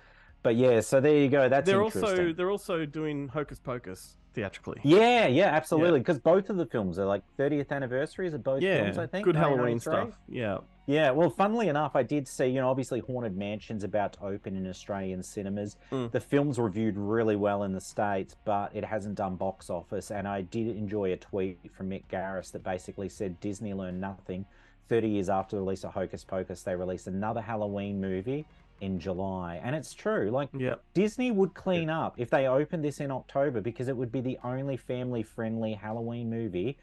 But 0.43 0.55
yeah, 0.55 0.79
so 0.79 0.99
there 0.99 1.17
you 1.17 1.29
go. 1.29 1.49
That's 1.49 1.67
they're 1.67 1.83
also 1.83 2.33
they're 2.33 2.49
also 2.49 2.83
doing 2.85 3.27
Hocus 3.27 3.59
Pocus 3.59 4.17
theatrically. 4.33 4.79
Yeah, 4.83 5.27
yeah, 5.27 5.47
absolutely. 5.47 5.99
Because 5.99 6.19
both 6.19 6.49
of 6.49 6.57
the 6.57 6.65
films 6.65 6.97
are 6.99 7.05
like 7.05 7.23
30th 7.37 7.71
anniversaries 7.71 8.33
of 8.33 8.43
both 8.43 8.61
Yeah, 8.61 8.83
films, 8.83 8.97
I 8.97 9.07
think. 9.07 9.25
good 9.25 9.35
Halloween 9.35 9.79
stuff. 9.79 10.09
Yeah, 10.27 10.59
Yeah, 10.87 11.11
well, 11.11 11.29
funnily 11.29 11.67
enough, 11.67 11.95
I 11.95 12.03
did 12.03 12.27
see, 12.27 12.47
you 12.47 12.59
know, 12.61 12.69
obviously 12.69 12.99
Haunted 13.01 13.37
Mansion's 13.37 13.83
about 13.83 14.13
to 14.13 14.23
open 14.25 14.55
in 14.55 14.67
Australian 14.67 15.21
cinemas. 15.23 15.77
Mm. 15.91 16.11
The 16.11 16.19
film's 16.19 16.59
reviewed 16.59 16.97
really 16.97 17.35
well 17.35 17.63
in 17.63 17.73
the 17.73 17.81
States, 17.81 18.35
but 18.45 18.75
it 18.75 18.83
hasn't 18.83 19.15
done 19.15 19.35
box 19.35 19.69
office. 19.69 20.11
And 20.11 20.27
I 20.27 20.41
did 20.41 20.75
enjoy 20.75 21.11
a 21.13 21.17
tweet 21.17 21.59
from 21.71 21.89
Mick 21.89 22.03
Garris 22.11 22.51
that 22.51 22.63
basically 22.63 23.09
said 23.09 23.39
Disney 23.39 23.73
learned 23.73 24.01
nothing. 24.01 24.45
30 24.89 25.07
years 25.07 25.29
after 25.29 25.55
the 25.55 25.61
release 25.61 25.85
of 25.85 25.93
Hocus 25.93 26.25
Pocus, 26.25 26.63
they 26.63 26.75
released 26.75 27.07
another 27.07 27.39
Halloween 27.39 28.01
movie 28.01 28.45
in 28.81 28.99
July. 28.99 29.61
And 29.63 29.75
it's 29.75 29.93
true. 29.93 30.29
Like, 30.31 30.49
yeah. 30.57 30.75
Disney 30.93 31.31
would 31.31 31.53
clean 31.53 31.89
up 31.89 32.15
if 32.17 32.29
they 32.29 32.47
opened 32.47 32.83
this 32.83 32.99
in 32.99 33.11
October 33.11 33.61
because 33.61 33.87
it 33.87 33.95
would 33.95 34.11
be 34.11 34.21
the 34.21 34.37
only 34.43 34.75
family 34.75 35.23
friendly 35.23 35.73
Halloween 35.73 36.29
movie 36.29 36.77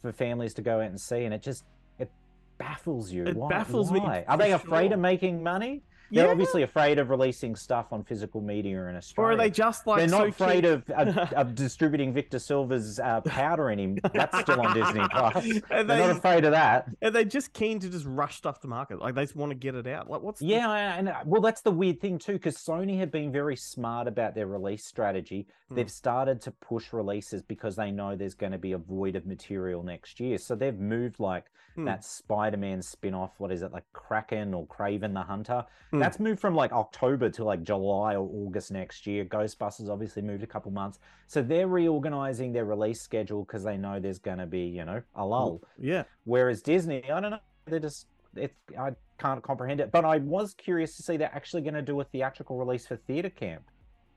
for 0.00 0.12
families 0.12 0.54
to 0.54 0.62
go 0.62 0.76
out 0.76 0.86
and 0.86 1.00
see. 1.00 1.24
And 1.24 1.34
it 1.34 1.42
just 1.42 1.64
it 1.98 2.10
baffles 2.56 3.12
you. 3.12 3.26
It 3.26 3.36
why? 3.36 3.48
baffles 3.48 3.92
me? 3.92 4.00
Are 4.00 4.38
they 4.38 4.52
afraid 4.52 4.88
sure. 4.88 4.94
of 4.94 5.00
making 5.00 5.42
money? 5.42 5.82
They're 6.10 6.26
Yeah. 6.26 6.30
obviously 6.30 6.62
afraid 6.62 6.98
of 6.98 7.10
releasing 7.10 7.54
stuff 7.56 7.92
on 7.92 8.02
physical 8.04 8.40
media 8.40 8.86
in 8.86 8.96
Australia. 8.96 9.28
Or 9.28 9.32
are 9.32 9.36
they 9.36 9.50
just 9.50 9.86
like 9.86 9.98
They're 9.98 10.08
not 10.08 10.22
so 10.22 10.26
afraid 10.44 10.64
of, 10.64 10.88
of, 10.90 11.16
of 11.34 11.54
distributing 11.54 12.12
Victor 12.12 12.38
Salva's 12.38 12.98
uh, 12.98 13.20
powder 13.22 13.70
in 13.70 13.78
him. 13.78 13.98
That's 14.12 14.38
still 14.40 14.60
on 14.60 14.74
Disney 14.74 15.06
Plus. 15.10 15.44
They're 15.68 15.80
Are 15.80 15.84
not 15.84 16.10
afraid 16.10 16.44
of 16.44 16.52
that. 16.52 16.88
Are 17.02 17.10
they 17.10 17.24
just 17.24 17.52
keen 17.52 17.78
to 17.80 17.88
just 17.88 18.06
rush 18.06 18.36
stuff 18.36 18.60
to 18.60 18.68
market? 18.68 18.98
Like 19.00 19.14
they 19.14 19.22
just 19.22 19.36
want 19.36 19.50
to 19.50 19.56
get 19.56 19.74
it 19.74 19.86
out. 19.86 20.10
Like 20.10 20.22
what's 20.22 20.42
Yeah, 20.42 20.68
I- 20.68 20.78
and 20.80 21.08
uh, 21.08 21.20
well, 21.24 21.40
that's 21.40 21.60
the 21.60 21.70
weird 21.70 22.00
thing 22.00 22.18
too, 22.18 22.32
because 22.34 22.56
Sony 22.56 22.98
have 22.98 23.10
been 23.10 23.30
very 23.32 23.56
smart 23.56 24.08
about 24.08 24.34
their 24.34 24.46
release 24.46 24.84
strategy. 24.84 25.46
Hmm. 25.68 25.76
They've 25.76 25.90
started 25.90 26.40
to 26.42 26.50
push 26.50 26.92
releases 26.92 27.42
because 27.42 27.76
they 27.76 27.90
know 27.90 28.16
there's 28.16 28.34
going 28.34 28.52
to 28.52 28.58
be 28.58 28.72
a 28.72 28.78
void 28.78 29.16
of 29.16 29.26
material 29.26 29.82
next 29.82 30.18
year. 30.20 30.38
So 30.38 30.54
they've 30.56 30.78
moved 30.78 31.20
like 31.20 31.44
Hmm. 31.76 31.84
that 31.84 32.04
Spider-Man 32.04 32.82
spin-off. 32.82 33.30
What 33.38 33.52
is 33.52 33.62
it, 33.62 33.70
like 33.72 33.84
Kraken 33.92 34.54
or 34.54 34.66
Kraven 34.66 35.14
the 35.14 35.22
Hunter? 35.22 35.64
Hmm. 35.92 35.99
Hmm. 36.00 36.04
That's 36.04 36.20
moved 36.20 36.40
from 36.40 36.54
like 36.54 36.72
October 36.72 37.30
to 37.30 37.44
like 37.44 37.62
July 37.62 38.14
or 38.14 38.28
August 38.28 38.70
next 38.70 39.06
year. 39.06 39.24
Ghostbusters 39.24 39.88
obviously 39.88 40.22
moved 40.22 40.42
a 40.42 40.46
couple 40.46 40.70
months, 40.70 40.98
so 41.26 41.42
they're 41.42 41.68
reorganizing 41.68 42.52
their 42.52 42.64
release 42.64 43.00
schedule 43.00 43.44
because 43.44 43.62
they 43.62 43.76
know 43.76 44.00
there's 44.00 44.18
going 44.18 44.38
to 44.38 44.46
be, 44.46 44.62
you 44.62 44.84
know, 44.84 45.02
a 45.14 45.22
hmm. 45.22 45.28
lull. 45.28 45.62
yeah. 45.78 46.04
Whereas 46.24 46.62
Disney, 46.62 47.08
I 47.10 47.20
don't 47.20 47.30
know, 47.30 47.38
they're 47.66 47.80
just 47.80 48.06
it. 48.34 48.54
I 48.78 48.92
can't 49.18 49.42
comprehend 49.42 49.80
it. 49.80 49.92
But 49.92 50.04
I 50.04 50.18
was 50.18 50.54
curious 50.54 50.96
to 50.96 51.02
see 51.02 51.16
they're 51.16 51.34
actually 51.34 51.62
going 51.62 51.74
to 51.74 51.82
do 51.82 52.00
a 52.00 52.04
theatrical 52.04 52.56
release 52.58 52.86
for 52.86 52.96
Theatre 52.96 53.30
Camp, 53.30 53.64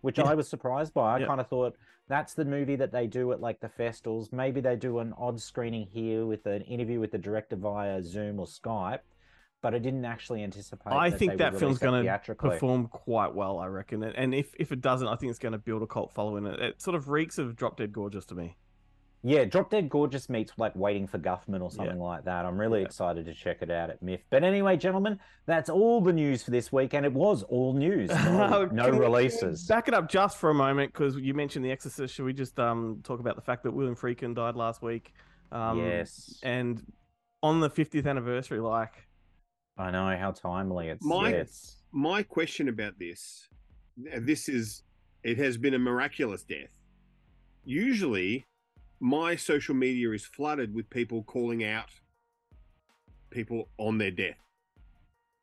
which 0.02 0.18
Yeah. 0.18 0.26
I 0.26 0.36
was 0.36 0.48
surprised 0.48 0.94
by. 0.94 1.16
I 1.16 1.20
Yeah. 1.20 1.28
kind 1.28 1.42
of 1.42 1.48
thought 1.48 1.76
that's 2.08 2.34
the 2.34 2.46
movie 2.46 2.76
that 2.76 2.92
they 2.92 3.08
do 3.08 3.32
at 3.32 3.42
like 3.42 3.60
the 3.60 3.70
festivals. 3.70 4.32
Maybe 4.32 4.62
they 4.62 4.76
do 4.76 5.00
an 5.00 5.14
odd 5.18 5.40
screening 5.40 5.88
here 5.88 6.26
with 6.26 6.46
an 6.46 6.62
interview 6.64 7.00
with 7.00 7.12
the 7.12 7.18
director 7.18 7.56
via 7.56 8.02
Zoom 8.04 8.40
or 8.40 8.46
Skype. 8.46 9.00
But 9.64 9.74
I 9.74 9.80
didn't 9.80 10.04
actually 10.06 10.44
anticipate. 10.44 10.92
I 10.92 11.10
that 11.10 11.18
think 11.18 11.38
that 11.38 11.58
film's 11.58 11.80
going 11.80 12.04
to 12.06 12.36
perform 12.36 12.88
quite 12.90 13.34
well, 13.34 13.58
I 13.60 13.66
reckon. 13.68 14.04
And- 14.04 14.36
if, 14.36 14.54
if 14.60 14.72
it 14.74 14.82
doesn't, 14.82 15.08
I 15.08 15.16
think 15.16 15.30
it's 15.32 15.40
going 15.40 15.54
to 15.54 15.58
build 15.58 15.82
a 15.82 15.88
cult 15.88 16.14
following. 16.14 16.46
It, 16.46 16.60
it 16.60 16.82
sort 16.82 16.96
of 16.96 17.08
reeks 17.08 17.38
of 17.38 17.56
Drop 17.56 17.78
Dead 17.78 17.94
Gorgeous 17.94 18.26
to 18.26 18.36
me. 18.36 18.58
Yeah, 19.26 19.46
Drop 19.46 19.70
Dead 19.70 19.88
Gorgeous 19.90 20.28
meets 20.30 20.52
like 20.58 20.76
Waiting 20.76 21.08
for 21.08 21.18
Guffman 21.18 21.62
or 21.62 21.72
something 21.72 21.98
like 21.98 22.26
that. 22.26 22.46
I'm 22.46 22.60
really 22.60 22.82
Yeah. 22.82 22.88
excited 22.88 23.26
to 23.28 23.34
check 23.34 23.62
it 23.62 23.72
out 23.72 23.90
at 23.90 24.04
MIFF. 24.04 24.20
But 24.30 24.44
anyway, 24.44 24.76
gentlemen, 24.76 25.18
that's 25.46 25.70
all 25.70 26.02
the 26.02 26.12
news 26.12 26.44
for 26.44 26.52
this 26.52 26.74
week, 26.74 26.94
and 26.94 27.06
it 27.06 27.14
was 27.14 27.44
all 27.44 27.72
news. 27.74 28.10
No, 28.26 28.66
no 28.66 28.68
Can 28.68 28.76
we- 28.76 28.82
can 28.84 28.92
we 28.96 29.00
releases. 29.00 29.66
Back 29.66 29.88
it 29.88 29.94
up 29.94 30.10
just 30.10 30.36
for 30.40 30.50
a 30.50 30.54
moment 30.54 30.92
because 30.92 31.16
you 31.16 31.34
mentioned 31.34 31.64
The 31.64 31.72
Exorcist. 31.72 32.14
Should 32.14 32.26
we 32.26 32.34
just 32.34 32.60
um, 32.60 33.00
talk 33.06 33.22
about 33.22 33.38
the 33.38 33.42
fact 33.42 33.64
that 33.64 33.72
William 33.72 33.96
Friedkin 33.96 34.36
died 34.36 34.58
last 34.58 34.82
week? 34.82 35.14
Um, 35.54 35.80
yes, 35.80 36.38
And 36.44 36.84
on 37.42 37.62
the 37.62 37.70
50th 37.70 38.06
anniversary, 38.06 38.60
like, 38.60 39.08
I 39.78 39.92
know 39.92 40.16
how 40.18 40.32
timely 40.32 40.90
it's. 40.90 41.04
My-. 41.06 41.46
My 41.92 42.24
question 42.24 42.70
about 42.70 42.98
this, 42.98 43.48
this 43.98 44.50
is, 44.50 44.84
it 45.24 45.38
has 45.38 45.58
been 45.58 45.76
a 45.76 45.80
miraculous 45.80 46.44
death. 46.44 46.74
Usually, 47.66 48.46
my 49.00 49.36
social 49.36 49.76
media 49.76 50.12
is 50.12 50.26
flooded 50.26 50.74
with 50.74 50.90
people 50.90 51.24
calling 51.24 51.64
out 51.64 51.90
people 53.30 53.70
on 53.78 53.98
their 53.98 54.12
death. 54.12 54.38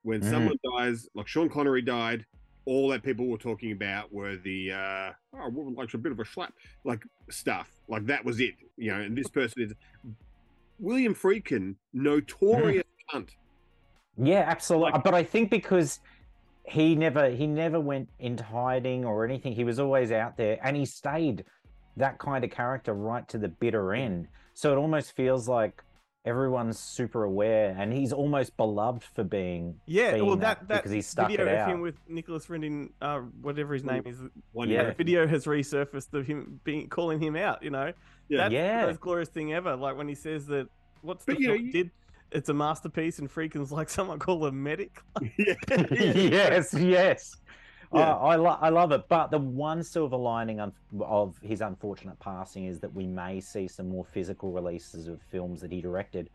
When 0.03 0.21
Mhm. 0.23 0.31
someone 0.31 0.57
dies, 0.77 1.09
like 1.15 1.29
Sean 1.29 1.49
Connery 1.49 1.83
died, 1.83 2.27
all 2.65 2.89
that 2.89 3.03
people 3.03 3.27
were 3.29 3.39
talking 3.39 3.73
about 3.73 4.13
were 4.13 4.37
the 4.37 4.73
uh, 4.73 5.13
oh, 5.35 5.49
likes 5.77 5.95
a 5.95 5.99
bit 5.99 6.13
of 6.13 6.21
a 6.21 6.25
slap, 6.25 6.53
like 6.85 7.03
stuff, 7.31 7.71
like 7.89 8.07
that 8.07 8.25
was 8.25 8.41
it, 8.41 8.55
you 8.77 8.91
know. 8.91 9.01
And 9.01 9.17
this 9.17 9.29
person 9.29 9.63
is 9.63 9.73
William 10.79 11.15
Friedkin, 11.15 11.77
notorious 11.93 12.85
cunt. 13.13 13.31
Yeah, 14.23 14.45
absolutely. 14.47 14.93
Like- 14.93 15.05
but 15.05 15.15
I 15.15 15.23
think 15.25 15.51
because 15.51 16.01
he 16.65 16.95
never 16.95 17.31
he 17.31 17.47
never 17.47 17.81
went 17.81 18.09
into 18.19 18.45
hiding 18.45 19.05
or 19.05 19.25
anything. 19.25 19.53
He 19.53 19.65
was 19.65 19.79
always 19.81 20.13
out 20.13 20.37
there, 20.37 20.59
and 20.63 20.77
he 20.77 20.85
stayed 20.85 21.45
that 21.97 22.19
kind 22.19 22.45
of 22.45 22.51
character 22.51 22.93
right 22.95 23.27
to 23.29 23.39
the 23.39 23.49
bitter 23.49 23.93
end. 23.95 24.29
So 24.55 24.73
it 24.73 24.77
almost 24.77 25.13
feels 25.17 25.49
like 25.49 25.83
everyone's 26.27 26.79
super 26.79 27.25
aware, 27.25 27.75
and 27.79 27.93
he's 27.93 28.13
almost 28.13 28.57
beloved 28.59 29.03
for 29.03 29.25
being. 29.25 29.75
yeah, 29.87 30.13
being 30.13 30.27
well, 30.27 30.37
that, 30.37 30.69
that 30.69 30.77
because 30.83 30.91
he 30.93 31.01
stuck 31.01 31.29
video 31.31 31.47
it 31.47 31.53
of 31.53 31.59
out. 31.59 31.71
him 31.71 31.81
with 31.81 31.97
Nicholas 32.09 32.49
Rending, 32.51 32.93
uh, 33.01 33.21
whatever 33.41 33.73
his 33.73 33.85
name 33.85 34.03
is, 34.07 34.19
One 34.53 34.69
Yeah. 34.69 34.83
year. 34.83 34.95
video 34.97 35.27
has 35.27 35.47
resurfaced 35.47 36.13
of 36.13 36.27
him 36.27 36.61
being 36.63 36.89
calling 36.89 37.19
him 37.21 37.37
out. 37.37 37.63
You 37.63 37.71
know, 37.71 37.93
Yeah. 38.29 38.39
that's 38.39 38.53
Yeah. 38.53 38.81
the 38.83 38.87
most 38.89 39.01
glorious 39.01 39.31
thing 39.31 39.55
ever. 39.55 39.75
Like 39.77 39.97
when 39.97 40.09
he 40.09 40.15
says 40.15 40.47
that, 40.49 40.69
what's 41.01 41.25
the 41.25 41.33
But, 41.33 41.41
you 41.41 41.49
know, 41.49 41.55
you- 41.55 41.73
did? 41.73 41.91
It's 42.33 42.49
a 42.49 42.55
masterpiece, 42.55 43.19
and 43.19 43.31
Friedkin's 43.31 43.73
like 43.73 43.89
someone 43.99 44.19
called 44.19 44.45
a 44.45 44.53
medic. 44.53 45.01
yes, 45.39 46.75
yes. 46.75 47.37
Yeah. 47.93 48.13
Uh, 48.13 48.19
I, 48.19 48.37
lo- 48.37 48.59
I 48.61 48.69
love 48.69 48.93
it. 48.93 49.09
But 49.09 49.33
the 49.33 49.39
one 49.39 49.83
silver 49.83 50.17
lining 50.17 50.61
of 51.01 51.39
his 51.43 51.61
unfortunate 51.61 52.19
passing 52.21 52.67
is 52.67 52.79
that 52.81 52.95
we 52.95 53.07
may 53.07 53.41
see 53.41 53.67
some 53.67 53.89
more 53.89 54.05
physical 54.05 54.53
releases 54.53 55.09
of 55.09 55.21
films 55.31 55.61
that 55.63 55.73
he 55.73 55.81
directed 55.81 56.31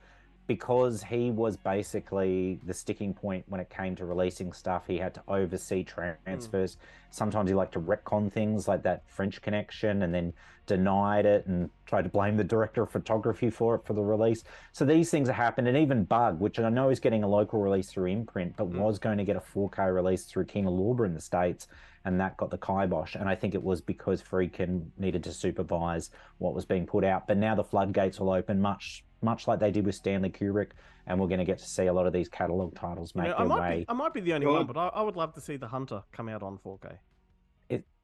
because 0.47 1.03
he 1.03 1.31
was 1.31 1.57
basically 1.57 2.59
the 2.65 2.73
sticking 2.73 3.13
point 3.13 3.45
when 3.47 3.59
it 3.59 3.69
came 3.69 3.95
to 3.95 4.05
releasing 4.05 4.53
stuff. 4.53 4.83
He 4.87 4.97
had 4.97 5.13
to 5.15 5.23
oversee 5.27 5.83
transfers. 5.83 6.77
Sometimes 7.09 7.49
he 7.49 7.55
liked 7.55 7.73
to 7.73 7.79
retcon 7.79 8.31
things 8.31 8.67
like 8.67 8.83
that 8.83 9.03
French 9.07 9.41
connection 9.41 10.03
and 10.03 10.13
then 10.13 10.33
denied 10.67 11.25
it 11.25 11.45
and 11.45 11.69
tried 11.85 12.03
to 12.03 12.09
blame 12.09 12.37
the 12.37 12.43
director 12.43 12.83
of 12.83 12.91
photography 12.91 13.49
for 13.49 13.75
it 13.75 13.85
for 13.85 13.93
the 13.93 14.01
release. 14.01 14.43
So 14.71 14.83
these 14.83 15.09
things 15.11 15.27
have 15.27 15.37
happened. 15.37 15.67
And 15.67 15.77
even 15.77 16.03
Bug, 16.03 16.39
which 16.39 16.59
I 16.59 16.69
know 16.69 16.89
is 16.89 16.99
getting 16.99 17.23
a 17.23 17.27
local 17.27 17.61
release 17.61 17.89
through 17.91 18.07
imprint, 18.07 18.55
but 18.57 18.69
Mm. 18.69 18.79
was 18.79 18.99
going 18.99 19.17
to 19.17 19.23
get 19.23 19.35
a 19.35 19.41
4K 19.41 19.87
release 19.93 20.25
through 20.25 20.45
Kino 20.45 20.71
Lorber 20.71 21.05
in 21.05 21.13
the 21.13 21.21
States, 21.21 21.67
and 22.03 22.19
that 22.19 22.35
got 22.37 22.49
the 22.49 22.57
kibosh. 22.57 23.15
And 23.15 23.29
I 23.29 23.35
think 23.35 23.53
it 23.53 23.63
was 23.63 23.79
because 23.81 24.21
Friedkin 24.21 24.87
needed 24.97 25.23
to 25.23 25.31
supervise 25.31 26.09
what 26.39 26.53
was 26.53 26.65
being 26.65 26.85
put 26.85 27.03
out. 27.03 27.27
But 27.27 27.37
now 27.37 27.55
the 27.55 27.63
floodgates 27.63 28.19
will 28.19 28.31
open, 28.31 28.59
much 28.59 29.03
much 29.25 29.47
like 29.47 29.59
they 29.59 29.71
did 29.71 29.85
with 29.85 29.95
Stanley 29.95 30.29
Kubrick, 30.29 30.69
and 31.07 31.19
we're 31.19 31.27
going 31.27 31.39
to 31.39 31.45
get 31.45 31.57
to 31.57 31.65
see 31.65 31.87
a 31.87 31.93
lot 31.93 32.07
of 32.07 32.13
these 32.13 32.29
catalog 32.29 32.73
titles 32.75 33.11
You 33.15 33.23
know, 33.23 33.33
I 33.33 33.37
their 33.39 33.47
might 33.47 33.69
way. 33.69 33.79
be 33.79 33.85
I 33.89 33.93
might 33.93 34.13
be 34.13 34.21
the 34.21 34.33
only 34.33 34.47
Well, 34.47 34.55
one, 34.57 34.67
but 34.67 34.77
I, 34.77 34.87
I 34.87 35.01
would 35.01 35.17
love 35.17 35.33
to 35.33 35.41
see 35.41 35.57
the 35.57 35.67
Hunter 35.67 36.03
come 36.13 36.29
out 36.29 36.41
on 36.43 36.57
4K. 36.65 36.95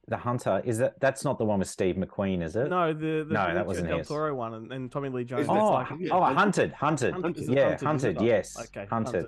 The 0.08 0.16
Hunter 0.16 0.60
is 0.64 0.78
that 0.78 0.98
that's 0.98 1.24
not 1.24 1.38
the 1.38 1.44
one 1.44 1.60
with 1.60 1.68
Steve 1.68 1.94
McQueen, 1.94 2.42
is 2.42 2.56
it? 2.56 2.68
No, 2.68 2.92
the, 2.92 3.24
the 3.24 3.34
No, 3.34 3.54
that 3.54 3.64
wasn't 3.64 3.86
del 3.86 3.98
his. 3.98 4.08
Toro 4.08 4.34
one 4.34 4.52
and, 4.54 4.72
and 4.72 4.90
Tommy 4.90 5.08
Lee 5.10 5.22
Jones. 5.22 5.46
Oh, 5.48 5.54
like- 5.74 5.86
yeah, 6.00 6.08
oh, 6.12 6.22
Hunted. 6.24 6.72
hunted, 6.72 6.72
hunted, 6.72 7.14
Hunted, 7.14 7.38
is 7.40 7.48
it 7.48 7.54
yeah, 7.54 7.68
Hunted, 7.68 7.86
hunted. 7.86 8.20
Yes, 8.20 8.58
Okay, 8.58 8.84
hunted. 8.90 9.26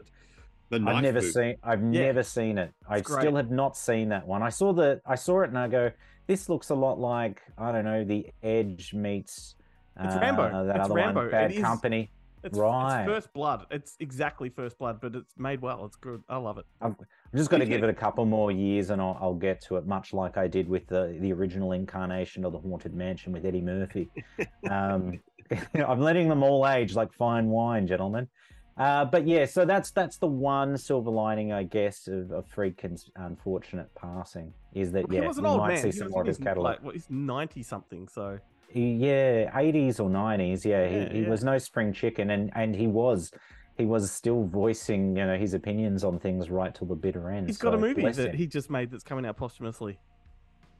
The 0.71 0.83
I've 0.85 1.01
never 1.05 1.21
boot. 1.21 1.33
seen. 1.33 1.55
I've 1.63 1.81
Yeah. 1.81 2.07
never 2.07 2.25
seen 2.25 2.59
it. 2.59 2.73
I 2.89 3.03
still 3.03 3.37
have 3.37 3.53
not 3.53 3.77
seen 3.77 4.09
that 4.09 4.27
one. 4.27 4.43
I 4.43 4.49
saw 4.49 4.73
the. 4.73 5.01
I 5.07 5.15
saw 5.15 5.43
it 5.43 5.51
and 5.51 5.57
I 5.59 5.69
go, 5.69 5.93
this 6.27 6.49
looks 6.49 6.71
a 6.71 6.75
lot 6.75 6.99
like 6.99 7.41
I 7.57 7.71
don't 7.71 7.85
know, 7.85 8.03
the 8.03 8.27
Edge 8.43 8.93
meets. 8.95 9.55
It's 10.01 10.15
uh, 10.17 10.19
Rambo. 10.21 10.67
That 10.67 10.77
It's 10.77 10.85
other 10.87 10.95
Rambo. 10.95 11.21
one, 11.21 11.27
It 11.29 11.31
Bad 11.33 11.53
is- 11.53 11.63
Company. 11.63 12.11
It's, 12.43 12.59
Right. 12.59 13.01
it's 13.01 13.09
First 13.11 13.33
Blood. 13.33 13.65
It's 13.71 13.97
exactly 14.01 14.51
First 14.51 14.79
Blood, 14.79 15.01
but 15.01 15.15
it's 15.15 15.33
made 15.39 15.63
well. 15.63 15.87
It's 15.87 15.97
good. 15.97 16.23
I 16.29 16.37
love 16.37 16.59
it. 16.59 16.67
I'm 16.83 16.95
just 17.35 17.49
going 17.49 17.61
to 17.61 17.67
give 17.67 17.83
it 17.83 17.89
a 17.89 17.95
couple 17.95 18.27
more 18.27 18.53
years 18.53 18.91
and 18.91 19.01
I'll, 19.01 19.17
I'll 19.19 19.35
get 19.35 19.63
to 19.63 19.77
it, 19.77 19.87
much 19.87 20.13
like 20.13 20.37
I 20.37 20.47
did 20.47 20.69
with 20.69 20.87
the, 20.87 21.17
the 21.21 21.33
original 21.33 21.73
incarnation 21.73 22.45
of 22.45 22.53
the 22.53 22.59
Haunted 22.59 22.93
Mansion 22.93 23.33
with 23.33 23.47
Eddie 23.47 23.63
Murphy. 23.63 24.11
Um, 24.71 25.21
I'm 25.75 26.01
letting 26.01 26.29
them 26.29 26.43
all 26.43 26.67
age 26.69 26.95
like 26.95 27.13
fine 27.15 27.49
wine, 27.49 27.87
gentlemen. 27.87 28.29
Uh, 28.77 29.05
but 29.05 29.27
yeah, 29.27 29.45
so 29.47 29.65
that's 29.65 29.91
that's 29.93 30.17
the 30.19 30.27
one 30.27 30.77
silver 30.77 31.11
lining, 31.11 31.53
I 31.53 31.63
guess, 31.63 32.09
of, 32.09 32.31
of 32.33 32.47
Friedkin's 32.53 33.09
unfortunate 33.17 33.89
passing 33.95 34.53
is 34.75 34.91
that 34.93 35.09
he 35.11 35.17
yeah, 35.17 35.29
was 35.29 35.39
an 35.39 35.45
we 35.45 35.51
old 35.51 35.59
might 35.61 35.75
man. 35.75 35.83
see 35.83 35.89
He 35.89 35.93
some 35.93 36.11
more 36.11 36.23
of 36.23 36.27
his 36.27 36.39
catalog. 36.39 36.65
Like, 36.65 36.83
well, 36.83 36.93
he's 36.93 37.07
ninety 37.09 37.63
something. 37.63 38.09
So 38.09 38.39
yeah, 38.73 39.51
80s 39.57 40.01
or 40.01 40.09
90s. 40.11 40.65
Yeah, 40.65 40.85
Yeah, 40.89 41.09
he, 41.09 41.19
he 41.19 41.23
yeah. 41.25 41.29
was 41.31 41.45
no 41.45 41.59
spring 41.59 41.93
chicken, 41.93 42.31
and 42.31 42.51
and 42.55 42.75
he 42.75 42.87
was 42.87 43.33
he 43.77 43.85
was 43.85 44.11
still 44.11 44.45
voicing 44.45 45.17
you 45.17 45.27
know 45.27 45.37
his 45.37 45.55
opinions 45.55 46.05
on 46.05 46.19
things 46.19 46.49
right 46.51 46.75
till 46.75 46.87
the 46.87 46.95
bitter 46.95 47.31
end. 47.31 47.47
he's 47.49 47.59
got 47.59 47.75
a 47.75 47.79
movie 47.79 48.03
that 48.03 48.17
him. 48.17 48.37
he 48.37 48.47
just 48.47 48.71
made 48.71 48.91
that's 48.91 49.05
coming 49.05 49.27
out 49.27 49.37
posthumously. 49.37 49.99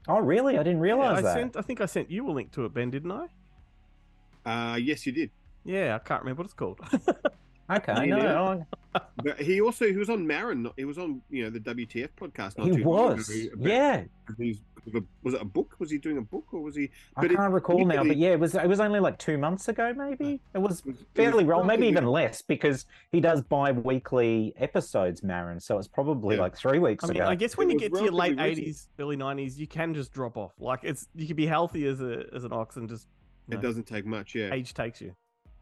Oh, 0.07 0.19
really? 0.21 0.59
I 0.59 0.63
didn't 0.63 0.79
Yeah, 0.79 0.83
realize 0.93 1.19
I 1.19 1.23
that. 1.23 1.35
sent. 1.35 1.57
I 1.57 1.63
think 1.63 1.81
I 1.81 1.87
sent 1.87 2.11
you 2.11 2.29
a 2.29 2.33
link 2.33 2.53
to 2.53 2.65
it, 2.67 2.75
Ben, 2.75 2.91
didn't 2.91 3.11
I? 3.13 3.27
Uh, 4.73 4.77
yes, 4.77 5.07
you 5.07 5.13
did. 5.13 5.31
Yeah, 5.65 5.95
I 5.95 5.99
can't 6.07 6.21
remember 6.23 6.41
what 6.41 6.47
it's 6.47 6.55
called. 6.55 6.79
Okay, 7.71 8.09
Yeah. 8.09 8.17
no, 8.17 8.67
But 9.23 9.41
he 9.41 9.63
also 9.63 9.87
he 9.87 9.97
was 9.97 10.11
on 10.11 10.27
Maron. 10.27 10.69
He 10.77 10.85
was 10.85 10.99
on 10.99 11.23
you 11.31 11.45
know 11.45 11.49
the 11.51 11.61
WTF 11.61 12.11
podcast. 12.21 12.59
Not 12.59 12.67
he 12.67 12.77
too 12.77 12.85
long 12.85 13.17
was. 13.17 13.31
ago 13.31 13.55
Yeah, 13.59 14.05
he's- 14.37 14.59
was 15.23 15.35
it 15.35 15.41
a 15.41 15.45
book? 15.45 15.77
Was 15.79 15.91
he 15.91 15.99
doing 15.99 16.19
a 16.19 16.23
book 16.23 16.45
or 16.53 16.61
was 16.61 16.77
he? 16.77 16.91
I 17.17 17.23
But 17.23 17.31
it- 17.33 17.37
can't 17.37 17.53
recall 17.53 17.85
now, 17.85 18.05
but 18.05 18.17
yeah, 18.17 18.31
it 18.31 18.41
was 18.41 18.55
it 18.55 18.67
was 18.69 18.81
only 18.81 19.01
like 19.01 19.19
two 19.19 19.39
months 19.39 19.69
ago, 19.69 19.93
maybe. 19.97 20.41
Uh, 20.55 20.59
it 20.59 20.63
was 20.63 20.81
it 20.81 20.87
was- 20.87 21.01
it 21.01 21.07
fairly 21.15 21.45
was 21.45 21.57
well, 21.57 21.65
maybe 21.65 21.87
even 21.87 22.07
less, 22.07 22.43
because 22.43 22.87
he 23.13 23.21
does 23.21 23.43
bi-weekly 23.43 24.55
episodes, 24.57 25.23
Maron. 25.23 25.61
So 25.61 25.79
it's 25.79 25.89
probably 25.89 26.37
Yeah. 26.37 26.43
like 26.43 26.57
three 26.57 26.79
weeks 26.79 27.05
I 27.05 27.09
mean, 27.09 27.17
ago. 27.17 27.27
I 27.29 27.35
guess 27.35 27.57
when 27.57 27.71
It 27.71 27.75
you 27.75 27.79
get 27.79 27.95
to 27.95 28.03
your 28.03 28.13
late 28.13 28.39
eighties, 28.39 28.89
early 28.99 29.17
nineties, 29.17 29.59
you 29.59 29.67
can 29.67 29.95
just 29.95 30.13
drop 30.13 30.37
off. 30.37 30.53
Like 30.59 30.81
it's 30.83 31.09
you 31.15 31.27
can 31.27 31.37
be 31.37 31.47
healthy 31.47 31.87
as 31.87 32.01
a 32.01 32.25
as 32.35 32.45
an 32.45 32.53
ox 32.53 32.77
and 32.77 32.89
just 32.89 33.09
you 33.49 33.55
It 33.55 33.57
know, 33.57 33.63
doesn't 33.69 33.87
take 33.87 34.07
much. 34.07 34.35
Yeah. 34.35 34.53
age 34.55 34.73
takes 34.75 35.01
you. 35.01 35.15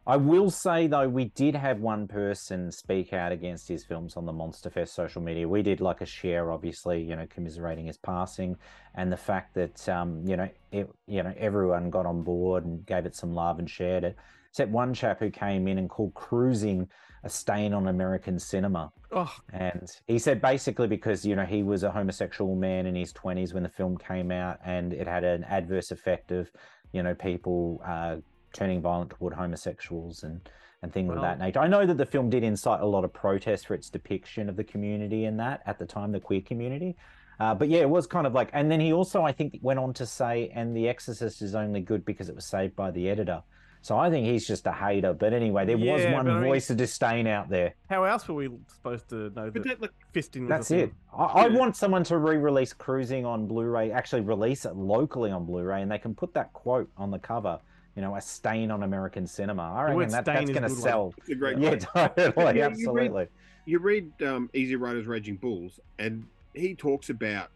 I 0.05 0.17
will 0.17 0.49
say 0.49 0.87
though, 0.87 1.07
we 1.07 1.25
did 1.25 1.55
have 1.55 1.79
one 1.79 2.07
person 2.07 2.71
speak 2.71 3.13
out 3.13 3.31
against 3.31 3.69
his 3.69 3.85
films 3.85 4.17
on 4.17 4.25
the 4.25 4.33
Monster 4.33 4.69
Fest 4.69 4.93
social 4.93 5.21
media. 5.21 5.47
We 5.47 5.61
did 5.61 5.79
like 5.79 6.01
a 6.01 6.05
share, 6.05 6.51
obviously, 6.51 7.01
you 7.01 7.15
know, 7.15 7.25
commiserating 7.29 7.85
his 7.85 7.97
passing, 7.97 8.57
and 8.95 9.11
the 9.11 9.17
fact 9.17 9.53
that 9.55 9.87
um, 9.87 10.21
you 10.27 10.35
know, 10.35 10.49
it, 10.71 10.89
you 11.07 11.23
know, 11.23 11.33
everyone 11.37 11.89
got 11.89 12.05
on 12.05 12.21
board 12.23 12.65
and 12.65 12.85
gave 12.85 13.05
it 13.05 13.15
some 13.15 13.33
love 13.33 13.59
and 13.59 13.69
shared 13.69 14.03
it. 14.03 14.17
Except 14.49 14.71
one 14.71 14.93
chap 14.93 15.19
who 15.19 15.31
came 15.31 15.67
in 15.67 15.77
and 15.77 15.89
called 15.89 16.13
"Cruising" 16.13 16.89
a 17.23 17.29
stain 17.29 17.73
on 17.73 17.87
American 17.87 18.37
cinema. 18.37 18.91
Oh, 19.11 19.33
And 19.53 19.89
he 20.07 20.19
said 20.19 20.41
basically 20.41 20.87
because, 20.87 21.25
you 21.25 21.35
know, 21.35 21.45
he 21.45 21.63
was 21.63 21.83
a 21.83 21.91
homosexual 21.91 22.55
man 22.55 22.85
in 22.85 22.95
his 22.95 23.13
20s 23.13 23.53
when 23.53 23.63
the 23.63 23.69
film 23.69 23.97
came 23.97 24.29
out 24.31 24.59
and 24.65 24.93
it 24.93 25.07
had 25.07 25.23
an 25.23 25.45
adverse 25.45 25.91
effect 25.91 26.31
of, 26.31 26.51
you 26.91 27.01
know, 27.01 27.15
people 27.15 27.81
uh, 27.85 28.17
turning 28.53 28.81
violent 28.81 29.09
toward 29.09 29.33
homosexuals 29.33 30.23
and, 30.23 30.39
and 30.81 30.93
things 30.93 31.11
of 31.11 31.21
that 31.21 31.39
nature. 31.39 31.59
I 31.59 31.67
know 31.67 31.85
that 31.85 31.97
the 31.97 32.05
film 32.05 32.29
did 32.29 32.43
incite 32.43 32.81
a 32.81 32.85
lot 32.85 33.03
of 33.03 33.11
protest 33.11 33.67
for 33.67 33.73
its 33.73 33.89
depiction 33.89 34.47
of 34.47 34.55
the 34.55 34.63
community 34.63 35.25
in 35.25 35.37
that 35.37 35.61
at 35.65 35.79
the 35.79 35.85
time, 35.85 36.11
the 36.11 36.19
queer 36.19 36.41
community. 36.41 36.95
Uh, 37.39 37.53
but 37.55 37.67
yeah, 37.67 37.79
it 37.79 37.89
was 37.89 38.05
kind 38.07 38.27
of 38.27 38.33
like, 38.33 38.49
and 38.53 38.71
then 38.71 38.79
he 38.79 38.93
also, 38.93 39.23
I 39.23 39.31
think, 39.31 39.57
went 39.61 39.79
on 39.79 39.93
to 39.95 40.05
say, 40.05 40.51
and 40.53 40.77
The 40.77 40.87
Exorcist 40.87 41.41
is 41.41 41.55
only 41.55 41.81
good 41.81 42.05
because 42.05 42.29
it 42.29 42.35
was 42.35 42.45
saved 42.45 42.75
by 42.75 42.91
the 42.91 43.09
editor. 43.09 43.41
So 43.81 43.97
I 43.97 44.09
think 44.09 44.25
he's 44.27 44.47
just 44.47 44.65
a 44.65 44.71
hater. 44.71 45.13
But 45.13 45.33
anyway, 45.33 45.65
there 45.65 45.77
was 45.77 46.05
one 46.05 46.25
but 46.25 46.31
I 46.31 46.39
mean- 46.39 46.43
voice 46.47 46.69
of 46.69 46.77
disdain 46.77 47.27
out 47.27 47.49
there. 47.49 47.73
how 47.89 48.03
else 48.05 48.25
were 48.29 48.35
we 48.35 48.49
supposed 48.67 49.09
to 49.09 49.29
know 49.31 49.49
But 49.51 49.63
that 49.63 49.63
that, 49.65 49.81
like, 49.81 49.91
fisting? 50.13 50.41
Was 50.41 50.49
That's 50.49 50.71
it. 50.71 50.75
thing? 50.91 50.95
I, 51.17 51.23
I 51.25 51.47
Yeah. 51.47 51.57
want 51.57 51.75
someone 51.75 52.03
to 52.05 52.17
re-release 52.17 52.71
Cruising 52.71 53.25
on 53.25 53.45
Blu-ray, 53.47 53.91
actually 53.91 54.21
release 54.21 54.63
it 54.65 54.75
locally 54.77 55.31
on 55.31 55.45
Blu-ray, 55.45 55.81
and 55.81 55.91
they 55.91 55.97
can 55.97 56.15
put 56.15 56.33
that 56.35 56.53
quote 56.53 56.89
on 56.95 57.11
the 57.11 57.19
cover. 57.19 57.59
You 57.95 58.01
know, 58.01 58.15
a 58.15 58.21
stain 58.21 58.71
on 58.71 58.83
American 58.83 59.27
cinema. 59.27 59.61
I 59.63 59.91
The 59.91 59.97
reckon 59.97 60.11
that, 60.11 60.25
that's 60.25 60.49
going 60.49 60.63
to 60.63 60.69
sell. 60.69 61.13
it's 61.17 61.29
a 61.29 61.35
great. 61.35 61.59
Yeah, 61.59 61.75
totally, 61.75 62.57
Yeah, 62.57 62.69
you 62.75 62.91
read- 62.91 63.05
absolutely. 63.11 63.27
you 63.65 63.79
read 63.79 64.11
um, 64.23 64.49
Easy 64.53 64.75
Riders 64.75 65.05
Raging 65.05 65.35
Bulls, 65.37 65.79
and 65.99 66.25
he 66.55 66.73
talks 66.73 67.09
about 67.09 67.49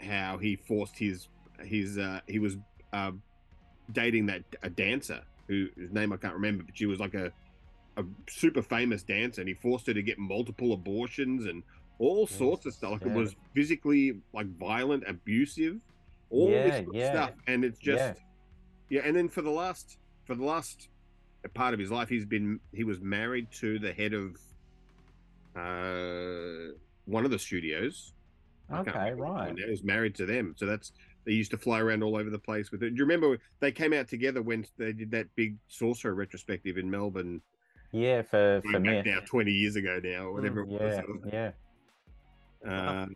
how 0.00 0.38
he 0.38 0.56
forced 0.56 0.96
his 0.98 1.28
his 1.62 1.98
uh, 1.98 2.20
he 2.26 2.38
was 2.38 2.56
uh, 2.94 3.12
dating 3.92 4.26
that 4.26 4.42
a 4.62 4.70
dancer 4.70 5.20
who 5.46 5.68
whose 5.76 5.92
name 5.92 6.12
I 6.12 6.16
can't 6.16 6.34
remember, 6.34 6.62
but 6.64 6.76
she 6.76 6.86
was 6.86 6.98
like 6.98 7.12
a 7.14 7.30
a 7.98 8.04
super 8.30 8.62
famous 8.62 9.02
dancer, 9.02 9.42
and 9.42 9.48
he 9.48 9.54
forced 9.54 9.86
her 9.88 9.92
to 9.94 10.02
get 10.02 10.18
multiple 10.18 10.72
abortions 10.72 11.44
and 11.44 11.62
all 11.98 12.26
sorts 12.26 12.64
of 12.64 12.72
stuff. 12.72 12.92
Like 12.92 13.00
yeah. 13.02 13.08
it 13.08 13.14
was 13.14 13.36
physically 13.52 14.16
like 14.32 14.46
violent, 14.58 15.04
abusive, 15.06 15.76
all 16.30 16.50
Yeah, 16.50 16.80
this 16.80 16.86
yeah. 16.94 17.12
stuff, 17.12 17.30
and 17.46 17.62
it's 17.62 17.78
just 17.78 18.14
Yeah. 18.90 19.00
And 19.04 19.16
then 19.16 19.28
for 19.28 19.40
the 19.40 19.50
last 19.50 19.96
for 20.24 20.34
the 20.34 20.44
last 20.44 20.88
part 21.54 21.72
of 21.72 21.80
his 21.80 21.90
life, 21.90 22.08
he's 22.10 22.26
been 22.26 22.60
he 22.72 22.84
was 22.84 23.00
married 23.00 23.50
to 23.52 23.78
the 23.78 23.92
head 23.94 24.12
of 24.12 24.36
uh, 25.56 26.72
one 27.06 27.24
of 27.24 27.30
the 27.30 27.38
studios. 27.38 28.12
Okay, 28.72 28.90
remember 28.90 29.16
which 29.16 29.28
one 29.28 29.34
right. 29.34 29.58
He 29.58 29.70
was 29.70 29.82
married 29.82 30.14
to 30.16 30.26
them, 30.26 30.54
so 30.56 30.66
that's 30.66 30.92
they 31.24 31.32
used 31.32 31.50
to 31.50 31.58
fly 31.58 31.80
around 31.80 32.02
all 32.02 32.16
over 32.16 32.30
the 32.30 32.38
place 32.38 32.70
with 32.70 32.82
it. 32.82 32.90
Do 32.90 32.96
you 32.96 33.04
remember 33.04 33.38
they 33.58 33.72
came 33.72 33.92
out 33.92 34.08
together 34.08 34.42
when 34.42 34.64
they 34.78 34.92
did 34.92 35.10
that 35.10 35.26
big 35.34 35.56
sorcerer 35.68 36.14
retrospective 36.14 36.78
in 36.78 36.90
Melbourne? 36.90 37.42
Yeah, 37.92 38.22
for 38.22 38.62
for 38.70 38.78
me. 38.78 39.02
now, 39.02 39.18
twenty 39.26 39.50
years 39.50 39.74
ago 39.76 40.00
now, 40.02 40.26
or 40.26 40.32
whatever 40.32 40.60
it 40.60 40.68
Yeah, 40.68 41.02
was. 41.08 41.18
yeah. 41.32 41.50
Uh, 42.64 43.06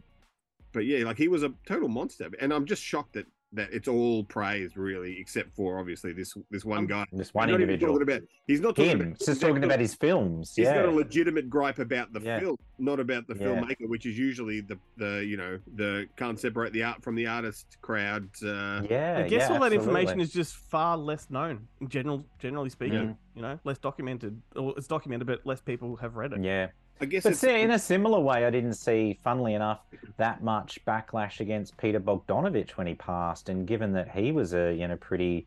but 0.72 0.86
yeah, 0.86 1.04
like 1.04 1.18
he 1.18 1.28
was 1.28 1.44
a 1.44 1.52
total 1.66 1.88
monster, 1.88 2.28
and 2.40 2.52
I'm 2.52 2.66
just 2.66 2.82
shocked 2.82 3.12
that 3.12 3.26
that 3.54 3.68
it's 3.72 3.88
all 3.88 4.24
praise 4.24 4.76
really, 4.76 5.18
except 5.18 5.54
for 5.54 5.78
obviously 5.78 6.12
this 6.12 6.34
this 6.50 6.64
one 6.64 6.86
guy. 6.86 7.04
This 7.12 7.28
He's 7.28 7.34
one 7.34 7.48
not 7.48 7.60
individual. 7.60 7.94
talking 7.94 8.08
about. 8.14 8.22
He's 8.46 8.60
not 8.60 8.76
talking 8.76 8.90
Him. 8.90 9.00
about. 9.00 9.18
Just 9.20 9.40
talking 9.40 9.64
about 9.64 9.80
his 9.80 9.94
films. 9.94 10.52
He's 10.54 10.64
yeah. 10.66 10.74
got 10.76 10.86
a 10.86 10.90
legitimate 10.90 11.48
gripe 11.48 11.78
about 11.78 12.12
the 12.12 12.20
Yeah. 12.20 12.40
film, 12.40 12.56
not 12.78 13.00
about 13.00 13.26
the 13.26 13.34
Yeah. 13.34 13.46
filmmaker, 13.46 13.88
which 13.88 14.06
is 14.06 14.18
usually 14.18 14.60
the 14.60 14.78
the 14.96 15.24
you 15.24 15.36
know 15.36 15.58
the 15.76 16.06
can't 16.16 16.38
separate 16.38 16.72
the 16.72 16.82
art 16.82 17.02
from 17.02 17.14
the 17.14 17.26
artist 17.26 17.76
crowd. 17.82 18.28
Uh, 18.44 18.82
yeah. 18.90 19.22
I 19.24 19.28
guess 19.28 19.48
yeah, 19.48 19.54
all 19.54 19.60
that 19.60 19.72
absolutely. 19.72 19.76
information 19.76 20.20
is 20.20 20.32
just 20.32 20.56
far 20.56 20.96
less 20.96 21.30
known. 21.30 21.66
In 21.80 21.88
general, 21.88 22.24
generally 22.38 22.70
speaking, 22.70 22.94
Mm. 22.98 23.16
you 23.36 23.42
know, 23.42 23.58
less 23.64 23.78
documented. 23.78 24.40
Or 24.56 24.74
it's 24.76 24.86
documented, 24.86 25.26
but 25.26 25.44
less 25.44 25.60
people 25.60 25.96
have 25.96 26.16
read 26.16 26.32
it. 26.32 26.42
Yeah. 26.42 26.68
I 27.00 27.06
guess 27.06 27.24
But 27.24 27.32
it's 27.32 27.40
see, 27.40 27.60
in 27.60 27.70
a 27.72 27.78
similar 27.78 28.20
way, 28.20 28.44
I 28.44 28.50
didn't 28.50 28.74
see, 28.74 29.18
funnily 29.24 29.54
enough, 29.54 29.80
that 30.16 30.42
much 30.42 30.78
backlash 30.84 31.40
against 31.40 31.76
Peter 31.76 31.98
Bogdanovich 32.00 32.70
when 32.72 32.86
he 32.86 32.94
passed. 32.94 33.48
And 33.48 33.66
given 33.66 33.92
that 33.92 34.10
he 34.10 34.32
was 34.32 34.54
a 34.54 34.72
you 34.72 34.86
know 34.86 34.96
pretty 34.96 35.46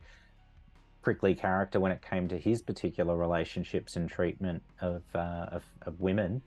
prickly 1.01 1.33
character 1.33 1.79
when 1.79 1.91
it 1.91 2.01
came 2.01 2.27
to 2.27 2.37
his 2.37 2.61
particular 2.61 3.15
relationships 3.15 3.95
and 3.95 4.09
treatment 4.09 4.61
of 4.81 5.03
uh, 5.15 5.47
of, 5.51 5.63
of 5.83 5.99
women, 6.01 6.41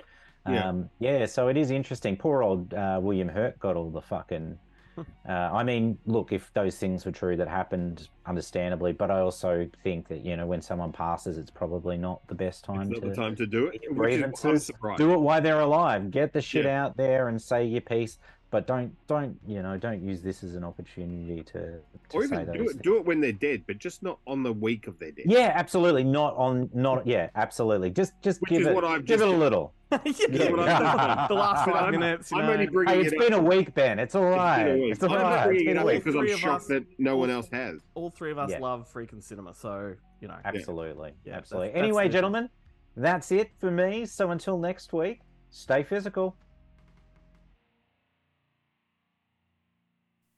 Yeah. 0.47 0.69
um, 0.69 0.91
yeah. 0.99 1.25
So 1.27 1.49
it 1.49 1.57
is 1.57 1.71
interesting. 1.71 2.17
Poor 2.17 2.43
old 2.43 2.75
uh, 2.75 2.99
William 3.03 3.29
Hurt 3.29 3.59
got 3.59 3.77
all 3.77 3.91
the 3.91 4.03
fucking. 4.03 4.59
Uh, 4.99 5.05
I 5.33 5.63
mean, 5.63 5.99
look, 6.07 6.33
if 6.33 6.53
those 6.53 6.77
things 6.77 7.07
were 7.07 7.13
true 7.13 7.37
that 7.37 7.49
happened, 7.49 8.09
understandably, 8.27 8.93
but 8.93 9.11
I 9.11 9.21
also 9.21 9.69
think 9.83 10.09
that 10.09 10.25
you 10.25 10.37
know 10.37 10.47
when 10.47 10.61
someone 10.61 10.93
passes, 10.93 11.39
it's 11.39 11.51
probably 11.51 11.97
not 11.97 12.27
the 12.29 12.35
best 12.35 12.65
time 12.65 12.83
it's 12.83 12.91
not 12.91 13.03
to 13.03 13.09
the 13.09 13.15
time 13.15 13.37
to 13.37 13.47
do 13.47 13.67
it. 13.69 13.83
your 13.83 13.95
Which 13.95 14.15
is, 14.15 14.23
I'm 14.23 14.31
grievances, 14.33 14.71
do 14.97 15.13
it 15.15 15.21
while 15.21 15.41
they're 15.41 15.61
alive. 15.61 16.11
Get 16.11 16.33
the 16.33 16.43
shit 16.43 16.65
Yeah. 16.65 16.85
out 16.85 16.97
there 16.97 17.29
and 17.29 17.41
say 17.41 17.65
your 17.65 17.81
piece. 17.81 18.19
But 18.51 18.67
don't 18.67 18.93
don't 19.07 19.39
you 19.47 19.63
know 19.63 19.77
don't 19.77 20.03
use 20.03 20.23
this 20.23 20.43
as 20.43 20.57
an 20.57 20.65
opportunity 20.65 21.45
to, 21.45 21.53
to 21.53 21.81
or 22.13 22.27
say 22.27 22.43
even 22.43 22.47
do 22.47 22.65
it 22.65 22.71
things. 22.71 22.83
do 22.83 22.97
it 22.97 23.05
when 23.05 23.21
they're 23.21 23.31
dead, 23.31 23.63
but 23.67 23.79
just 23.79 24.03
not 24.03 24.19
on 24.27 24.43
the 24.43 24.53
week 24.53 24.89
of 24.89 24.99
their 24.99 25.13
death. 25.13 25.27
Yeah, 25.27 25.53
absolutely. 25.55 26.03
Not 26.03 26.35
on 26.37 26.69
not 26.75 27.07
yeah, 27.07 27.31
absolutely. 27.37 27.91
Just 27.91 28.13
just 28.23 28.41
Which 28.41 28.51
give 28.51 28.67
it 28.67 28.75
what 28.75 28.85
I've 28.85 29.05
give 29.05 29.21
it 29.21 29.29
a 29.29 29.31
little. 29.31 29.73
Yeah. 30.05 31.27
the 31.29 31.35
last 31.35 31.65
But 31.67 31.73
five 31.73 31.83
I'm- 31.83 31.91
minutes. 31.99 32.33
I'm 32.33 32.47
know. 32.47 32.53
only 32.53 32.67
bringing 32.69 32.95
Hey, 32.95 33.01
it's 33.03 33.13
it 33.13 33.19
been 33.19 33.33
a 33.33 33.41
week, 33.43 33.75
Ben. 33.75 33.99
It's 33.99 34.15
all 34.15 34.29
It's 34.29 34.37
right. 34.37 34.65
been 34.65 34.73
a 34.77 34.79
week. 34.83 34.93
It's 34.93 35.03
all 35.03 35.13
I'm 35.15 35.23
right. 35.23 35.51
It's 35.53 35.63
it 35.63 35.67
been 35.67 35.77
a 35.77 35.81
up 35.81 35.87
week. 35.87 36.05
because 36.05 36.15
I'm 36.17 36.23
of 36.33 36.39
shocked 36.39 36.63
us- 36.63 36.69
that 36.69 36.85
no 36.99 37.17
one 37.17 37.29
else 37.31 37.49
has. 37.53 37.81
All 37.95 38.09
three 38.11 38.31
of 38.31 38.39
us 38.39 38.51
Yeah. 38.51 38.61
love 38.61 38.89
freaking 38.93 39.23
cinema, 39.23 39.53
so 39.53 39.95
you 40.21 40.29
know. 40.29 40.37
Absolutely. 40.45 41.13
Yeah, 41.25 41.37
Absolutely. 41.39 41.69
that's 41.71 41.79
anyway, 41.79 42.07
the- 42.07 42.13
gentlemen, 42.13 42.51
that's 42.97 43.33
it 43.33 43.51
for 43.59 43.71
me. 43.73 44.07
So 44.07 44.31
until 44.31 44.59
next 44.59 44.93
week, 44.93 45.23
stay 45.51 45.83
physical. 45.83 46.37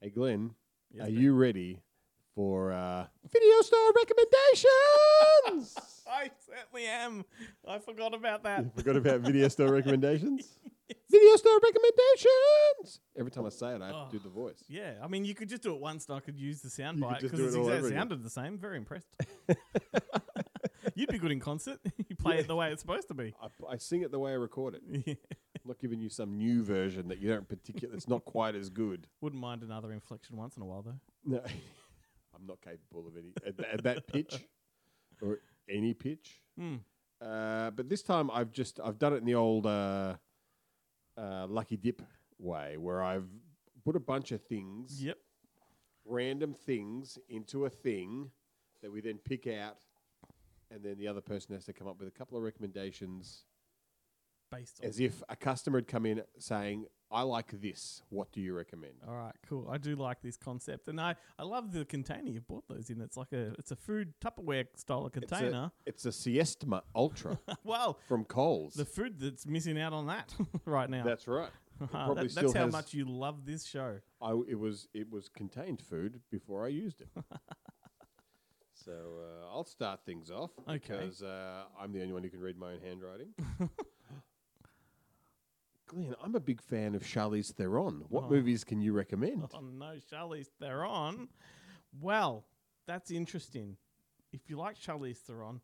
Hey, 0.00 0.08
Glenn, 0.10 0.54
Yes, 0.92 1.04
are 1.08 1.10
Ben. 1.10 1.20
you 1.20 1.34
ready 1.34 1.80
for 2.34 2.72
uh, 2.72 3.06
video 3.30 3.60
store 3.60 3.92
recommendations? 3.94 5.76
I 6.10 6.30
certainly 6.72 6.88
am. 6.90 7.24
I 7.66 7.78
forgot 7.78 8.14
about 8.14 8.42
that. 8.44 8.64
You 8.64 8.70
forgot 8.76 8.96
about 8.96 9.20
video 9.20 9.48
store 9.48 9.72
recommendations? 9.72 10.58
Video 11.10 11.36
store 11.36 11.58
recommendations! 11.62 13.00
Every 13.18 13.30
time 13.30 13.46
I 13.46 13.48
say 13.48 13.74
it, 13.74 13.82
I 13.82 13.86
have 13.88 14.10
to 14.10 14.18
do 14.18 14.22
the 14.22 14.28
voice. 14.28 14.62
Yeah, 14.68 14.94
I 15.02 15.08
mean, 15.08 15.24
you 15.24 15.34
could 15.34 15.48
just 15.48 15.62
do 15.62 15.74
it 15.74 15.80
once, 15.80 16.06
and 16.06 16.16
I 16.16 16.20
could 16.20 16.38
use 16.38 16.60
the 16.60 16.68
sound 16.70 16.98
You 16.98 17.04
could 17.04 17.10
bite 17.12 17.20
just 17.20 17.32
because 17.34 17.38
do 17.40 17.46
it's 17.46 17.54
it 17.54 17.58
all 17.58 17.64
exact 17.66 17.78
over 17.78 17.86
again. 17.88 17.98
sounded 17.98 18.22
the 18.22 18.30
same. 18.30 18.58
Very 18.58 18.76
impressed. 18.76 19.08
You'd 20.94 21.08
be 21.08 21.18
good 21.18 21.30
in 21.30 21.40
concert. 21.40 21.78
you 22.08 22.16
play 22.16 22.38
it 22.38 22.46
the 22.48 22.56
way 22.56 22.70
it's 22.70 22.82
supposed 22.82 23.08
to 23.08 23.14
be. 23.14 23.34
I, 23.42 23.72
I 23.72 23.76
sing 23.78 24.02
it 24.02 24.10
the 24.10 24.18
way 24.18 24.32
I 24.32 24.34
record 24.34 24.74
it. 24.74 24.82
I'm 25.06 25.68
not 25.68 25.78
giving 25.78 26.00
you 26.00 26.10
some 26.10 26.36
new 26.36 26.62
version 26.62 27.08
that 27.08 27.18
you 27.20 27.28
don't 27.28 27.48
particularly, 27.48 27.96
it's 27.96 28.08
not 28.08 28.24
quite 28.24 28.54
as 28.54 28.68
good. 28.68 29.06
Wouldn't 29.20 29.40
mind 29.40 29.62
another 29.62 29.92
inflection 29.92 30.36
once 30.36 30.56
in 30.56 30.62
a 30.62 30.66
while, 30.66 30.82
though. 30.82 30.98
No, 31.24 31.40
I'm 32.34 32.46
not 32.46 32.60
capable 32.60 33.06
of 33.06 33.16
any, 33.16 33.32
at, 33.46 33.58
at 33.72 33.82
that 33.84 34.06
pitch 34.08 34.40
or 35.22 35.38
any 35.68 35.94
pitch. 35.94 36.40
Hmm. 36.58 36.76
Uh, 37.20 37.70
but 37.70 37.88
this 37.88 38.02
time 38.02 38.30
I've 38.32 38.52
just 38.52 38.80
I've 38.82 38.98
done 38.98 39.12
it 39.12 39.18
in 39.18 39.24
the 39.24 39.34
old 39.34 39.66
uh, 39.66 40.14
uh, 41.16 41.46
lucky 41.48 41.76
dip 41.76 42.02
way, 42.38 42.76
where 42.76 43.02
I've 43.02 43.28
put 43.84 43.94
a 43.96 44.00
bunch 44.00 44.32
of 44.32 44.42
things, 44.42 45.02
Yep. 45.02 45.18
random 46.04 46.54
things, 46.54 47.18
into 47.28 47.64
a 47.66 47.70
thing 47.70 48.30
that 48.82 48.90
we 48.90 49.00
then 49.00 49.18
pick 49.18 49.46
out, 49.46 49.76
and 50.70 50.82
then 50.82 50.98
the 50.98 51.06
other 51.06 51.20
person 51.20 51.54
has 51.54 51.64
to 51.66 51.72
come 51.72 51.86
up 51.86 51.98
with 51.98 52.08
a 52.08 52.12
couple 52.12 52.36
of 52.36 52.42
recommendations, 52.42 53.44
Based 54.52 54.80
on. 54.82 54.88
as 54.88 55.00
if 55.00 55.22
a 55.28 55.36
customer 55.36 55.78
had 55.78 55.88
come 55.88 56.04
in 56.06 56.22
saying, 56.38 56.86
"I 57.10 57.22
like 57.22 57.60
this. 57.60 58.02
What 58.10 58.30
do 58.32 58.40
you 58.40 58.54
recommend?" 58.54 58.94
All 59.08 59.14
right, 59.16 59.34
cool. 59.48 59.66
I 59.70 59.78
do 59.78 59.96
like 59.96 60.20
this 60.22 60.36
concept, 60.36 60.88
and 60.88 61.00
I, 61.00 61.16
I 61.38 61.42
love 61.44 61.72
the 61.72 61.84
container 61.86 62.30
you 62.30 62.40
bought 62.42 62.64
those 62.68 62.90
in. 62.90 63.00
It's 63.00 63.16
like 63.16 63.32
a 63.32 63.54
it's 63.58 63.70
a 63.70 63.76
food 63.76 64.12
Tupperware 64.20 64.66
style 64.76 65.06
of 65.06 65.16
It's 65.16 65.32
a- 65.32 65.34
container. 65.36 65.72
It's 65.86 66.04
a, 66.04 66.12
Siesta 66.12 66.82
Ultra 66.94 67.38
well, 67.64 67.98
from 68.08 68.24
Coles. 68.26 68.74
the 68.74 68.84
food 68.84 69.18
that's 69.18 69.46
missing 69.46 69.80
out 69.80 69.92
on 69.94 70.06
that 70.08 70.34
right 70.66 70.88
now. 70.90 71.02
That's 71.04 71.26
right. 71.26 71.50
It 71.80 71.88
Ah, 71.94 72.04
probably 72.04 72.24
that- 72.24 72.30
still 72.30 72.42
that's 72.44 72.52
how 72.54 72.64
has- 72.66 72.72
much 72.72 72.94
you 72.94 73.06
love 73.06 73.44
this 73.46 73.64
show. 73.64 73.98
I 74.20 74.32
it 74.48 74.58
was 74.58 74.86
it 74.94 75.10
was 75.10 75.28
contained 75.28 75.80
food 75.80 76.20
before 76.30 76.64
I 76.64 76.68
used 76.68 77.00
it. 77.00 77.08
so 78.74 78.92
uh, 78.92 79.48
I'll 79.52 79.64
start 79.64 80.00
things 80.04 80.30
off 80.30 80.50
Okay. 80.68 80.78
because 80.78 81.22
uh, 81.22 81.64
I'm 81.80 81.92
the 81.92 82.00
only 82.02 82.12
one 82.12 82.22
who 82.22 82.30
can 82.30 82.40
read 82.40 82.56
my 82.58 82.72
own 82.72 82.80
handwriting. 82.84 83.28
Glenn, 85.92 86.14
I'm 86.22 86.34
a 86.34 86.40
big 86.40 86.60
fan 86.62 86.94
of 86.94 87.02
Charlize 87.02 87.52
Theron. 87.52 88.04
What 88.08 88.24
Oh. 88.24 88.28
movies 88.30 88.64
can 88.64 88.80
you 88.80 88.92
recommend? 88.92 89.48
Oh 89.54 89.60
no, 89.60 89.96
Charlize 90.10 90.48
Theron. 90.58 91.28
Well, 92.00 92.44
that's 92.86 93.10
interesting. 93.10 93.76
If 94.32 94.48
you 94.48 94.56
like 94.56 94.76
Charlize 94.78 95.18
Theron, 95.18 95.60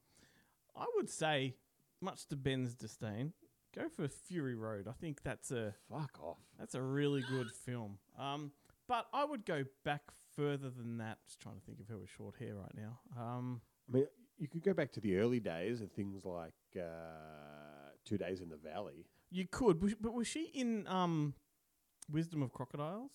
I 0.77 0.87
would 0.97 1.09
say, 1.09 1.57
much 2.01 2.27
to 2.29 2.37
Ben's 2.37 2.75
disdain, 2.75 3.33
go 3.75 3.89
for 3.89 4.07
Fury 4.09 4.55
Road. 4.55 4.87
I 4.87 4.93
think 4.93 5.23
that's 5.23 5.51
a 5.51 5.75
Fuck 5.91 6.19
off. 6.23 6.39
that's 6.59 6.75
a 6.75 6.83
really 6.83 7.23
good 7.23 7.51
film. 7.51 7.99
Um, 8.19 8.53
but 8.87 9.07
I 9.13 9.25
would 9.25 9.45
go 9.45 9.65
back 9.85 10.03
further 10.37 10.71
than 10.71 10.99
that. 10.99 11.19
Just 11.27 11.41
trying 11.41 11.57
to 11.57 11.61
think 11.63 11.81
of 11.81 11.89
her 11.89 11.99
with 11.99 12.11
short 12.11 12.37
hair 12.37 12.55
right 12.55 12.75
now. 12.77 13.01
Um, 13.21 13.61
I 13.89 13.93
mean, 13.93 14.07
you 14.39 14.47
could 14.49 14.63
go 14.63 14.75
back 14.75 14.93
to 14.93 15.01
the 15.01 15.17
early 15.17 15.41
days 15.41 15.81
and 15.81 15.91
things 15.93 16.25
like 16.25 16.55
uh, 16.77 17.91
Two 18.05 18.19
Days 18.19 18.41
in 18.41 18.49
the 18.51 18.57
Valley. 18.57 19.07
You 19.31 19.47
could, 19.51 19.81
but 20.01 20.13
was 20.15 20.27
she 20.27 20.51
in 20.55 20.87
um, 20.87 21.35
Wisdom 22.11 22.43
of 22.43 22.53
Crocodiles? 22.53 23.11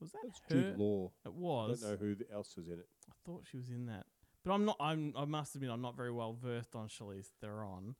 Was 0.00 0.12
that 0.12 0.18
That's 0.24 0.40
her? 0.48 0.70
Jude 0.70 0.78
Law. 0.78 1.10
It 1.26 1.32
was. 1.34 1.68
I 1.68 1.70
was. 1.70 1.80
don't 1.82 1.90
know 1.90 1.96
who 2.06 2.14
th- 2.14 2.30
else 2.32 2.56
was 2.56 2.68
in 2.68 2.74
it. 2.74 2.86
I 3.08 3.12
thought 3.26 3.44
she 3.50 3.56
was 3.58 3.68
in 3.70 3.86
that, 3.86 4.06
but 4.44 4.52
I'm 4.52 4.64
not. 4.64 4.76
I'm. 4.80 5.12
I 5.16 5.24
must 5.26 5.54
admit, 5.54 5.70
I'm 5.70 5.82
not 5.82 5.96
very 5.96 6.10
well 6.12 6.36
versed 6.42 6.74
on 6.74 6.88
Charlize 6.88 7.26
Theron. 7.40 7.94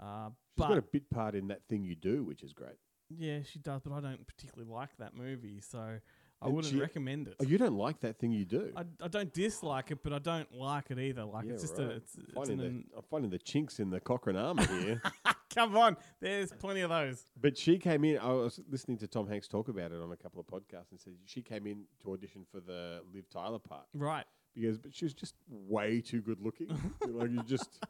Uh, 0.00 0.28
She's 0.28 0.34
but 0.56 0.68
got 0.68 0.78
a 0.78 0.82
bit 0.82 1.08
part 1.10 1.34
in 1.34 1.48
that 1.48 1.62
thing 1.68 1.84
you 1.84 1.94
do, 1.94 2.24
which 2.24 2.42
is 2.42 2.52
great. 2.52 2.76
yeah, 3.08 3.38
she 3.42 3.58
does. 3.60 3.80
But 3.84 3.92
I 3.92 4.00
don't 4.00 4.26
particularly 4.26 4.72
like 4.72 4.90
that 4.98 5.14
movie, 5.16 5.60
so 5.60 5.78
I 5.78 6.46
And 6.46 6.54
wouldn't 6.54 6.72
she- 6.74 6.80
recommend 6.80 7.28
it. 7.28 7.36
Oh, 7.40 7.44
you 7.44 7.56
don't 7.58 7.76
like 7.76 8.00
that 8.00 8.18
thing 8.18 8.32
you 8.32 8.44
do? 8.44 8.72
I, 8.76 8.82
I 9.02 9.08
don't 9.08 9.32
dislike 9.32 9.90
it, 9.92 10.02
but 10.02 10.12
I 10.12 10.18
don't 10.18 10.52
like 10.54 10.90
it 10.90 10.98
either. 10.98 11.24
Like 11.24 11.46
Yeah, 11.46 11.52
it's 11.52 11.62
just 11.62 11.78
right. 11.78 11.88
a. 11.88 11.90
It's, 11.92 12.16
it's 12.16 12.32
finding 12.34 12.60
an, 12.60 12.84
the, 12.90 12.96
I'm 12.98 13.04
finding 13.10 13.30
the 13.30 13.38
chinks 13.38 13.78
in 13.78 13.90
the 13.90 14.00
Cochrane 14.00 14.36
armor 14.36 14.66
here. 14.66 15.00
come 15.54 15.76
on, 15.76 15.96
there's 16.20 16.52
plenty 16.52 16.80
of 16.80 16.90
those. 16.90 17.24
but 17.40 17.56
she 17.56 17.78
came 17.78 18.04
in. 18.04 18.18
I 18.18 18.32
was 18.32 18.60
listening 18.70 18.98
to 18.98 19.06
Tom 19.06 19.26
Hanks 19.28 19.48
talk 19.48 19.68
about 19.68 19.92
it 19.92 20.00
on 20.02 20.12
a 20.12 20.16
couple 20.16 20.40
of 20.40 20.46
podcasts, 20.46 20.90
and 20.90 21.00
said 21.00 21.14
she 21.24 21.42
came 21.42 21.66
in 21.66 21.84
to 22.02 22.12
audition 22.12 22.44
for 22.50 22.60
the 22.60 23.00
Liv 23.14 23.28
Tyler 23.30 23.58
part 23.58 23.86
Right. 23.94 24.24
because, 24.54 24.78
but 24.78 24.94
she 24.94 25.04
was 25.04 25.14
just 25.14 25.34
way 25.48 26.00
too 26.00 26.20
good 26.20 26.40
looking. 26.40 26.68
like 27.08 27.30
you 27.30 27.42
just, 27.44 27.80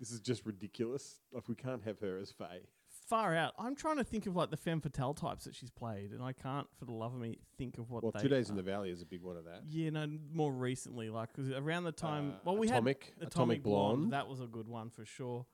this 0.00 0.10
is 0.10 0.20
just 0.20 0.44
ridiculous. 0.46 1.20
Like 1.32 1.48
we 1.48 1.54
can't 1.54 1.82
have 1.84 1.98
her 2.00 2.18
as 2.18 2.30
Faye. 2.30 2.62
Far 3.08 3.34
out. 3.34 3.52
I'm 3.58 3.74
trying 3.74 3.96
to 3.96 4.04
think 4.04 4.26
of 4.26 4.36
like 4.36 4.50
the 4.50 4.56
femme 4.56 4.80
fatale 4.80 5.12
types 5.12 5.44
that 5.44 5.54
she's 5.54 5.70
played, 5.70 6.12
and 6.12 6.22
I 6.22 6.32
can't 6.32 6.66
for 6.78 6.84
the 6.86 6.92
love 6.92 7.12
of 7.12 7.20
me 7.20 7.36
think 7.58 7.76
of 7.78 7.90
what 7.90 8.02
Well, 8.02 8.12
they. 8.14 8.22
Two 8.22 8.28
Days 8.28 8.48
in 8.48 8.56
the 8.56 8.62
Valley 8.62 8.90
is 8.90 9.02
a 9.02 9.06
big 9.06 9.22
one 9.22 9.36
of 9.36 9.44
that. 9.44 9.62
Yeah, 9.68 9.90
no, 9.90 10.06
more 10.32 10.52
recently, 10.52 11.10
like 11.10 11.32
'cause 11.34 11.50
around 11.50 11.84
the 11.84 11.92
time. 11.92 12.30
Uh, 12.30 12.34
well, 12.44 12.56
we 12.56 12.68
Atomic- 12.68 13.12
had 13.18 13.28
Atomic 13.28 13.62
Blonde. 13.62 14.12
That 14.12 14.28
was 14.28 14.40
a 14.40 14.46
good 14.46 14.68
one 14.68 14.88
for 14.90 15.04
sure. 15.04 15.44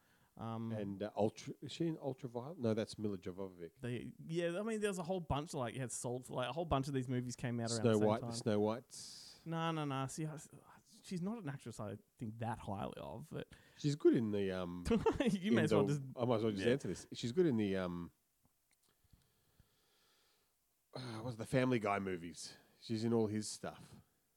Um, 0.41 0.73
And 0.79 1.03
uh, 1.03 1.11
Ultra, 1.17 1.53
is 1.63 1.73
she 1.73 1.89
in 1.89 1.97
Ultraviolet? 2.03 2.59
No, 2.61 2.73
that's 2.75 2.97
Milla 2.99 3.17
Jovovich. 3.17 3.73
they, 3.83 4.07
yeah, 4.27 4.53
I 4.59 4.63
mean, 4.63 4.81
there's 4.81 4.99
a 4.99 5.03
whole 5.03 5.21
bunch 5.21 5.51
of 5.55 5.61
like 5.61 5.75
you 5.75 5.81
had 5.81 5.91
sold 5.93 6.31
like 6.31 6.49
a 6.49 6.53
whole 6.53 6.65
bunch 6.65 6.87
of 6.87 6.95
these 6.95 7.09
movies 7.09 7.35
came 7.35 7.59
out 7.61 7.71
around 7.71 7.81
Snow 7.81 7.93
the 7.95 7.99
same 7.99 8.07
White, 8.07 8.21
time. 8.21 8.31
the 8.31 8.37
Snow 8.37 8.61
Whites. 8.61 9.41
No, 9.45 9.71
no, 9.73 9.85
no. 9.85 10.07
See, 10.09 10.27
I 10.27 10.31
she's 11.03 11.23
not 11.23 11.43
an 11.43 11.49
actress 11.49 11.81
I 11.81 11.95
think 12.21 12.39
that 12.41 12.59
highly 12.59 12.93
of, 12.99 13.25
but 13.33 13.47
She's 13.79 13.95
good 13.97 14.15
in 14.15 14.31
the 14.33 14.53
um. 14.53 14.85
you 15.31 15.53
may 15.53 15.63
as 15.63 15.73
well 15.73 15.85
the- 15.85 15.95
just. 15.95 16.05
I 16.21 16.25
might 16.25 16.37
as 16.37 16.43
well 16.43 16.53
just 16.53 16.65
yeah. 16.67 16.73
answer 16.73 16.89
this. 16.89 17.07
She's 17.15 17.33
good 17.33 17.47
in 17.47 17.57
the 17.57 17.77
um. 17.77 18.11
Uh, 20.95 21.01
what's 21.23 21.37
the 21.37 21.47
Family 21.47 21.79
Guy 21.79 21.99
movies? 21.99 22.53
She's 22.81 23.05
in 23.05 23.13
all 23.13 23.27
his 23.27 23.49
stuff. 23.49 23.81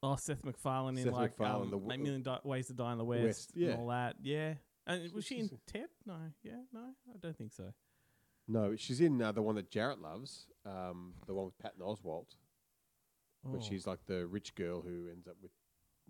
Oh, 0.04 0.16
Seth 0.16 0.44
MacFarlane 0.44 0.98
in 0.98 1.12
like 1.12 1.38
MacFarlane, 1.40 1.64
um, 1.66 1.70
the 1.72 1.78
w- 1.78 1.92
Eight 1.94 2.00
Million 2.00 2.22
Di- 2.24 2.40
Ways 2.44 2.68
to 2.68 2.74
Die 2.74 2.92
in 2.92 2.98
the 2.98 3.06
West, 3.06 3.24
West, 3.24 3.52
yeah. 3.56 3.70
and 3.70 3.80
all 3.80 3.88
that. 3.88 4.16
Yeah, 4.22 4.54
and 4.88 5.12
was 5.14 5.26
she 5.26 5.40
in 5.40 5.50
Ted? 5.68 5.88
No, 6.06 6.16
yeah, 6.44 6.62
no, 6.74 6.80
I 7.14 7.18
don't 7.22 7.38
think 7.38 7.52
so. 7.54 7.74
No, 8.48 8.76
she's 8.76 9.00
in 9.02 9.22
uh, 9.22 9.32
the 9.32 9.42
one 9.42 9.56
that 9.56 9.70
Jarrett 9.70 10.02
loves, 10.02 10.48
um, 10.66 11.14
the 11.28 11.34
one 11.34 11.46
with 11.46 11.58
Patton 11.60 11.82
Oswalt, 11.82 12.36
where 13.44 13.60
Oh. 13.60 13.64
she's 13.64 13.88
like 13.88 14.06
the 14.08 14.26
rich 14.28 14.56
girl 14.56 14.82
who 14.82 15.08
ends 15.10 15.28
up 15.28 15.36
with. 15.42 15.52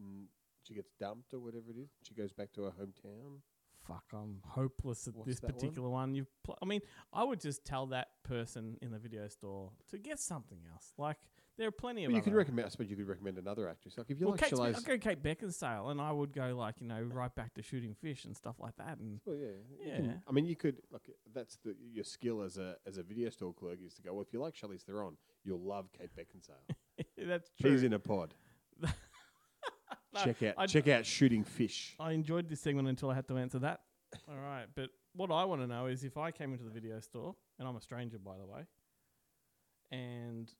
Mm, 0.01 0.25
she 0.63 0.73
gets 0.73 0.91
dumped 0.99 1.34
or 1.34 1.39
whatever 1.39 1.65
it 1.69 1.77
is. 1.77 1.89
She 2.03 2.13
goes 2.13 2.31
back 2.31 2.51
to 2.53 2.63
her 2.63 2.71
hometown. 2.71 3.41
fuck, 3.84 4.03
I'm 4.13 4.41
hopeless 4.45 5.07
at 5.07 5.15
What's 5.15 5.27
this 5.27 5.39
that 5.39 5.47
one? 5.47 5.53
particular 5.55 5.89
one. 5.89 6.13
You've, 6.15 6.31
pl- 6.43 6.57
I 6.62 6.65
mean, 6.65 6.81
I 7.12 7.23
would 7.23 7.41
just 7.41 7.65
tell 7.65 7.88
that 7.88 8.10
person 8.23 8.77
in 8.81 8.91
the 8.91 8.99
video 8.99 9.27
store 9.27 9.71
to 9.89 9.97
get 9.97 10.19
something 10.19 10.60
else. 10.71 10.93
Like 10.99 11.17
there 11.62 11.67
are 11.69 11.71
plenty 11.71 12.04
of. 12.06 12.12
But 12.12 12.15
you 12.17 12.21
could 12.24 12.34
recommend. 12.34 12.65
I 12.65 12.69
suppose 12.69 12.89
you 12.89 12.95
could 12.95 13.08
recommend 13.08 13.38
another 13.38 13.69
actress. 13.69 13.97
Like 13.97 14.10
if 14.10 14.19
you 14.19 14.26
Well, 14.26 14.34
like 14.34 14.41
Kate 14.41 14.54
Charlize. 14.54 14.78
I'd 14.78 14.84
go 14.86 14.97
Kate 14.97 15.21
Beckinsale, 15.24 15.91
and 15.91 16.02
I 16.02 16.12
would 16.12 16.34
go 16.34 16.56
like 16.58 16.82
you 16.82 16.88
know 16.88 17.02
right 17.02 17.34
back 17.36 17.54
to 17.54 17.62
shooting 17.62 17.93
fish 17.93 18.26
and 18.26 18.36
stuff 18.36 18.56
like 18.60 18.76
that. 18.78 18.97
And 18.97 19.21
Well, 19.26 19.36
yeah, 19.38 19.47
Yeah. 19.86 19.95
can- 19.97 20.24
I 20.28 20.32
mean, 20.32 20.45
you 20.45 20.56
could 20.56 20.82
like 20.91 21.10
that's 21.34 21.58
the 21.63 21.76
your 21.93 22.04
skill 22.04 22.41
as 22.41 22.58
a 22.58 22.76
as 22.86 22.97
a 22.97 23.04
video 23.04 23.30
store 23.30 23.54
clerk 23.54 23.80
is 23.86 23.93
to 23.95 24.02
go. 24.02 24.13
Well, 24.13 24.24
if 24.24 24.34
you 24.34 24.39
like 24.41 24.56
Charlize 24.56 24.82
Theron, 24.82 25.15
you'll 25.43 25.62
love 25.62 25.89
Kate 25.97 26.10
Beckinsale. 26.15 26.76
that's 27.28 27.52
true. 27.60 27.69
Peas 27.71 27.84
in 27.84 27.93
a 27.93 28.00
pod. 28.00 28.34
No, 30.13 30.24
check 30.26 30.43
out 30.43 30.56
I'd- 30.58 30.74
check 30.74 30.88
out 30.89 31.06
shooting 31.06 31.43
fish. 31.45 31.95
I 31.97 32.12
enjoyed 32.12 32.50
this 32.50 32.60
segment 32.60 32.89
until 32.89 33.10
I 33.10 33.15
had 33.15 33.28
to 33.30 33.38
answer 33.38 33.60
that. 33.60 33.80
All 34.28 34.36
right, 34.36 34.65
but 34.76 34.89
what 35.13 35.32
I 35.32 35.45
want 35.45 35.62
to 35.62 35.67
know 35.67 35.86
is 35.86 36.04
if 36.04 36.17
I 36.17 36.32
came 36.32 36.52
into 36.52 36.65
the 36.65 36.69
video 36.69 37.00
store, 37.00 37.34
and 37.58 37.65
I'm 37.65 37.78
a 37.78 37.82
stranger 37.82 38.19
by 38.19 38.38
the 38.38 38.45
way, 38.45 38.65
and 39.89 40.52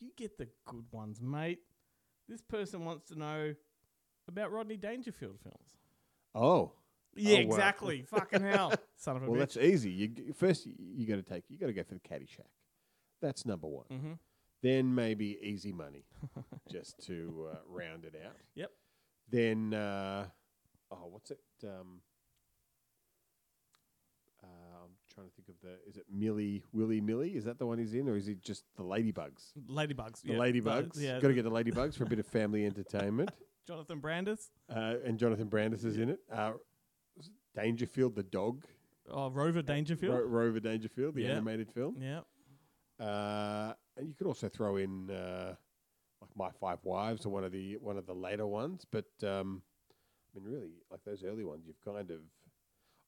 you 0.00 0.10
get 0.16 0.38
the 0.38 0.48
good 0.66 0.84
ones, 0.92 1.20
mate. 1.20 1.60
This 2.28 2.40
person 2.42 2.84
wants 2.84 3.08
to 3.08 3.18
know 3.18 3.54
about 4.28 4.52
Rodney 4.52 4.76
Dangerfield 4.76 5.38
films. 5.40 5.76
Oh, 6.34 6.72
Yeah, 7.14 7.36
wow. 7.36 7.40
exactly. 7.42 8.02
Fucking 8.10 8.42
hell, 8.42 8.72
son 8.96 9.16
of 9.16 9.22
a 9.22 9.26
well, 9.30 9.36
bitch. 9.36 9.54
that's 9.54 9.56
easy. 9.56 9.90
You 9.90 10.08
g- 10.08 10.32
first 10.34 10.66
you, 10.66 11.06
got 11.06 11.16
to 11.16 11.22
take 11.22 11.44
you 11.48 11.58
got 11.58 11.66
to 11.66 11.72
go 11.72 11.82
for 11.84 11.94
the 11.94 12.00
Caddyshack. 12.00 12.50
That's 13.22 13.46
number 13.46 13.66
one. 13.68 13.86
mm-hmm. 13.92 14.12
Then 14.62 14.94
maybe 14.94 15.38
Easy 15.42 15.70
Money, 15.72 16.04
just 16.70 16.98
to 17.06 17.48
uh, 17.52 17.56
round 17.68 18.04
it 18.04 18.14
out. 18.24 18.36
Yep. 18.54 18.70
Then 19.30 19.74
uh, 19.74 20.26
oh, 20.90 21.06
what's 21.10 21.30
it? 21.30 21.40
Um, 21.62 22.00
uh, 24.42 24.46
I'm 24.84 24.90
trying 25.16 25.26
to 25.28 25.32
think 25.34 25.48
of 25.48 25.54
the. 25.62 25.76
Is 25.88 25.96
it 25.96 26.04
Millie 26.12 26.62
Willy 26.72 27.00
Millie? 27.00 27.30
Is 27.36 27.44
that 27.46 27.58
the 27.58 27.66
one 27.66 27.78
he's 27.78 27.94
in, 27.94 28.08
or 28.08 28.16
is 28.16 28.26
he 28.26 28.34
just 28.36 28.62
the 28.76 28.84
Ladybugs? 28.84 29.52
Ladybugs. 29.68 30.22
The 30.22 30.32
yeah, 30.34 30.38
Ladybugs. 30.38 31.00
yeah, 31.00 31.18
Got 31.18 31.28
to 31.28 31.34
get 31.34 31.42
the 31.44 31.50
Ladybugs 31.50 31.96
for 31.96 32.04
a 32.04 32.06
bit 32.06 32.18
of 32.20 32.26
family 32.26 32.64
entertainment. 32.66 33.30
Jonathan 33.66 33.98
Brandis. 33.98 34.50
Uh, 34.72 34.94
and 35.04 35.18
Jonathan 35.18 35.48
Brandis 35.48 35.82
is 35.84 35.98
in 35.98 36.10
it. 36.10 36.20
Uh, 36.32 36.52
Dangerfield, 37.54 38.14
the 38.14 38.22
dog. 38.22 38.64
Oh, 39.10 39.30
Rover 39.30 39.62
Dangerfield. 39.62 40.14
Ro- 40.14 40.24
Rover 40.26 40.60
Dangerfield, 40.60 41.14
the 41.14 41.22
Yeah. 41.22 41.30
animated 41.32 41.72
film. 41.72 41.96
yeah. 42.00 42.20
Uh, 43.04 43.72
and 43.96 44.08
you 44.08 44.14
could 44.14 44.26
also 44.26 44.48
throw 44.48 44.76
in 44.76 45.10
uh, 45.10 45.54
like 46.20 46.30
My 46.36 46.50
Five 46.60 46.78
Wives 46.82 47.26
or 47.26 47.30
one 47.30 47.44
of 47.44 47.52
the 47.52 47.76
one 47.78 47.96
of 47.98 48.06
the 48.06 48.14
later 48.14 48.46
ones. 48.46 48.86
But 48.90 49.04
um, 49.22 49.62
I 50.34 50.38
mean, 50.38 50.52
really, 50.52 50.70
like 50.90 51.00
those 51.04 51.22
early 51.24 51.44
ones, 51.44 51.64
you've 51.66 51.80
kind 51.84 52.10
of 52.10 52.20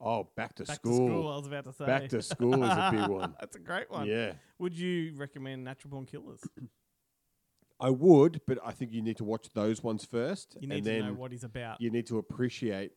oh, 0.01 0.29
back 0.37 0.55
to 0.57 0.65
Back 0.65 0.77
school. 0.77 1.07
to 1.09 1.13
school. 1.13 1.29
I 1.33 1.37
was 1.37 1.47
about 1.47 1.65
to 1.65 1.73
say. 1.73 1.87
Back 1.87 2.09
to 2.11 2.23
school 2.23 2.63
is 2.63 2.71
a 2.71 2.91
big 2.93 3.09
one. 3.09 3.35
That's 3.41 3.57
a 3.57 3.61
great 3.61 3.91
one. 3.91 4.07
Yeah, 4.07 4.33
Would 4.59 4.79
you 4.79 5.13
recommend 5.17 5.65
Natural 5.65 5.91
Born 5.91 6.07
Killers? 6.07 6.41
I 7.81 7.91
would, 7.91 8.41
but 8.47 8.59
I 8.65 8.73
think 8.73 8.93
you 8.93 9.03
need 9.03 9.19
to 9.19 9.25
watch 9.25 9.49
those 9.55 9.83
ones 9.85 10.05
first, 10.05 10.57
You 10.61 10.67
need 10.69 10.77
and 10.79 10.85
to 10.85 10.91
then 10.91 11.01
know 11.07 11.13
what 11.15 11.31
he's 11.31 11.45
about. 11.45 11.81
you 11.81 11.91
need 11.91 12.07
to 12.09 12.19
appreciate 12.19 12.93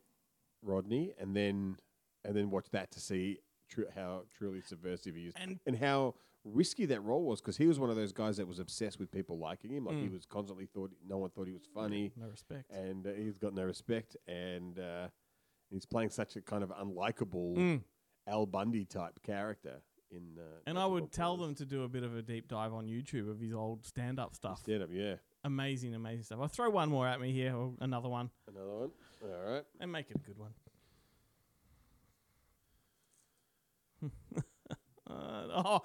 Rodney, 0.63 1.13
and 1.19 1.35
then 1.35 1.77
and 2.23 2.35
then 2.35 2.49
watch 2.49 2.67
that 2.71 2.91
to 2.91 2.99
see 2.99 3.39
tru- 3.69 3.87
how 3.95 4.23
truly 4.37 4.61
subversive 4.61 5.15
he 5.15 5.23
is, 5.27 5.33
And- 5.35 5.59
and 5.65 5.75
how 5.75 6.15
risky 6.43 6.85
that 6.87 7.01
role 7.01 7.23
was 7.23 7.39
because 7.41 7.57
he 7.57 7.67
was 7.67 7.79
one 7.79 7.89
of 7.91 7.95
those 7.95 8.11
guys 8.11 8.37
that 8.37 8.47
was 8.47 8.57
obsessed 8.59 8.99
with 8.99 9.11
people 9.11 9.37
liking 9.37 9.71
him. 9.71 9.85
Like 9.85 9.97
he 9.97 10.07
Mm. 10.07 10.13
was 10.13 10.25
constantly 10.25 10.65
thought 10.65 10.91
no 11.07 11.17
one 11.19 11.29
thought 11.29 11.45
he 11.47 11.53
was 11.53 11.65
funny, 11.73 12.11
No 12.15 12.27
respect. 12.27 12.69
and 12.71 13.05
uh, 13.05 13.11
he's 13.13 13.37
got 13.37 13.53
no 13.53 13.63
respect, 13.63 14.17
and 14.27 14.79
uh, 14.79 15.09
he's 15.71 15.85
playing 15.85 16.09
such 16.09 16.35
a 16.35 16.41
kind 16.41 16.63
of 16.63 16.69
unlikable 16.71 17.55
Mm. 17.55 17.83
Al 18.27 18.45
Bundy 18.45 18.85
type 18.85 19.19
character 19.23 19.81
in. 20.11 20.37
Uh, 20.37 20.43
And 20.67 20.77
I 20.77 20.85
would 20.85 21.11
tell 21.11 21.37
them 21.37 21.55
to 21.55 21.65
do 21.65 21.83
a 21.83 21.87
bit 21.89 22.03
of 22.03 22.15
a 22.15 22.21
deep 22.21 22.47
dive 22.47 22.73
on 22.73 22.85
YouTube 22.87 23.29
of 23.29 23.39
his 23.39 23.53
old 23.53 23.85
stand-up 23.85 24.35
stuff. 24.35 24.59
Stand 24.59 24.83
up, 24.83 24.89
yeah. 24.91 25.15
Amazing, 25.43 25.95
amazing 25.95 26.23
stuff. 26.23 26.39
I'll 26.41 26.47
throw 26.47 26.69
one 26.69 26.89
more 26.89 27.07
at 27.07 27.19
me 27.19 27.31
here, 27.31 27.55
or 27.55 27.73
another 27.79 28.09
one, 28.09 28.29
Another 28.47 28.69
one. 28.77 28.91
All 29.23 29.51
right. 29.53 29.63
and 29.79 29.91
make 29.91 30.11
it 30.11 30.17
a 30.17 30.19
good 30.19 30.37
one. 30.37 30.53
uh, 35.09 35.13
oh, 35.63 35.81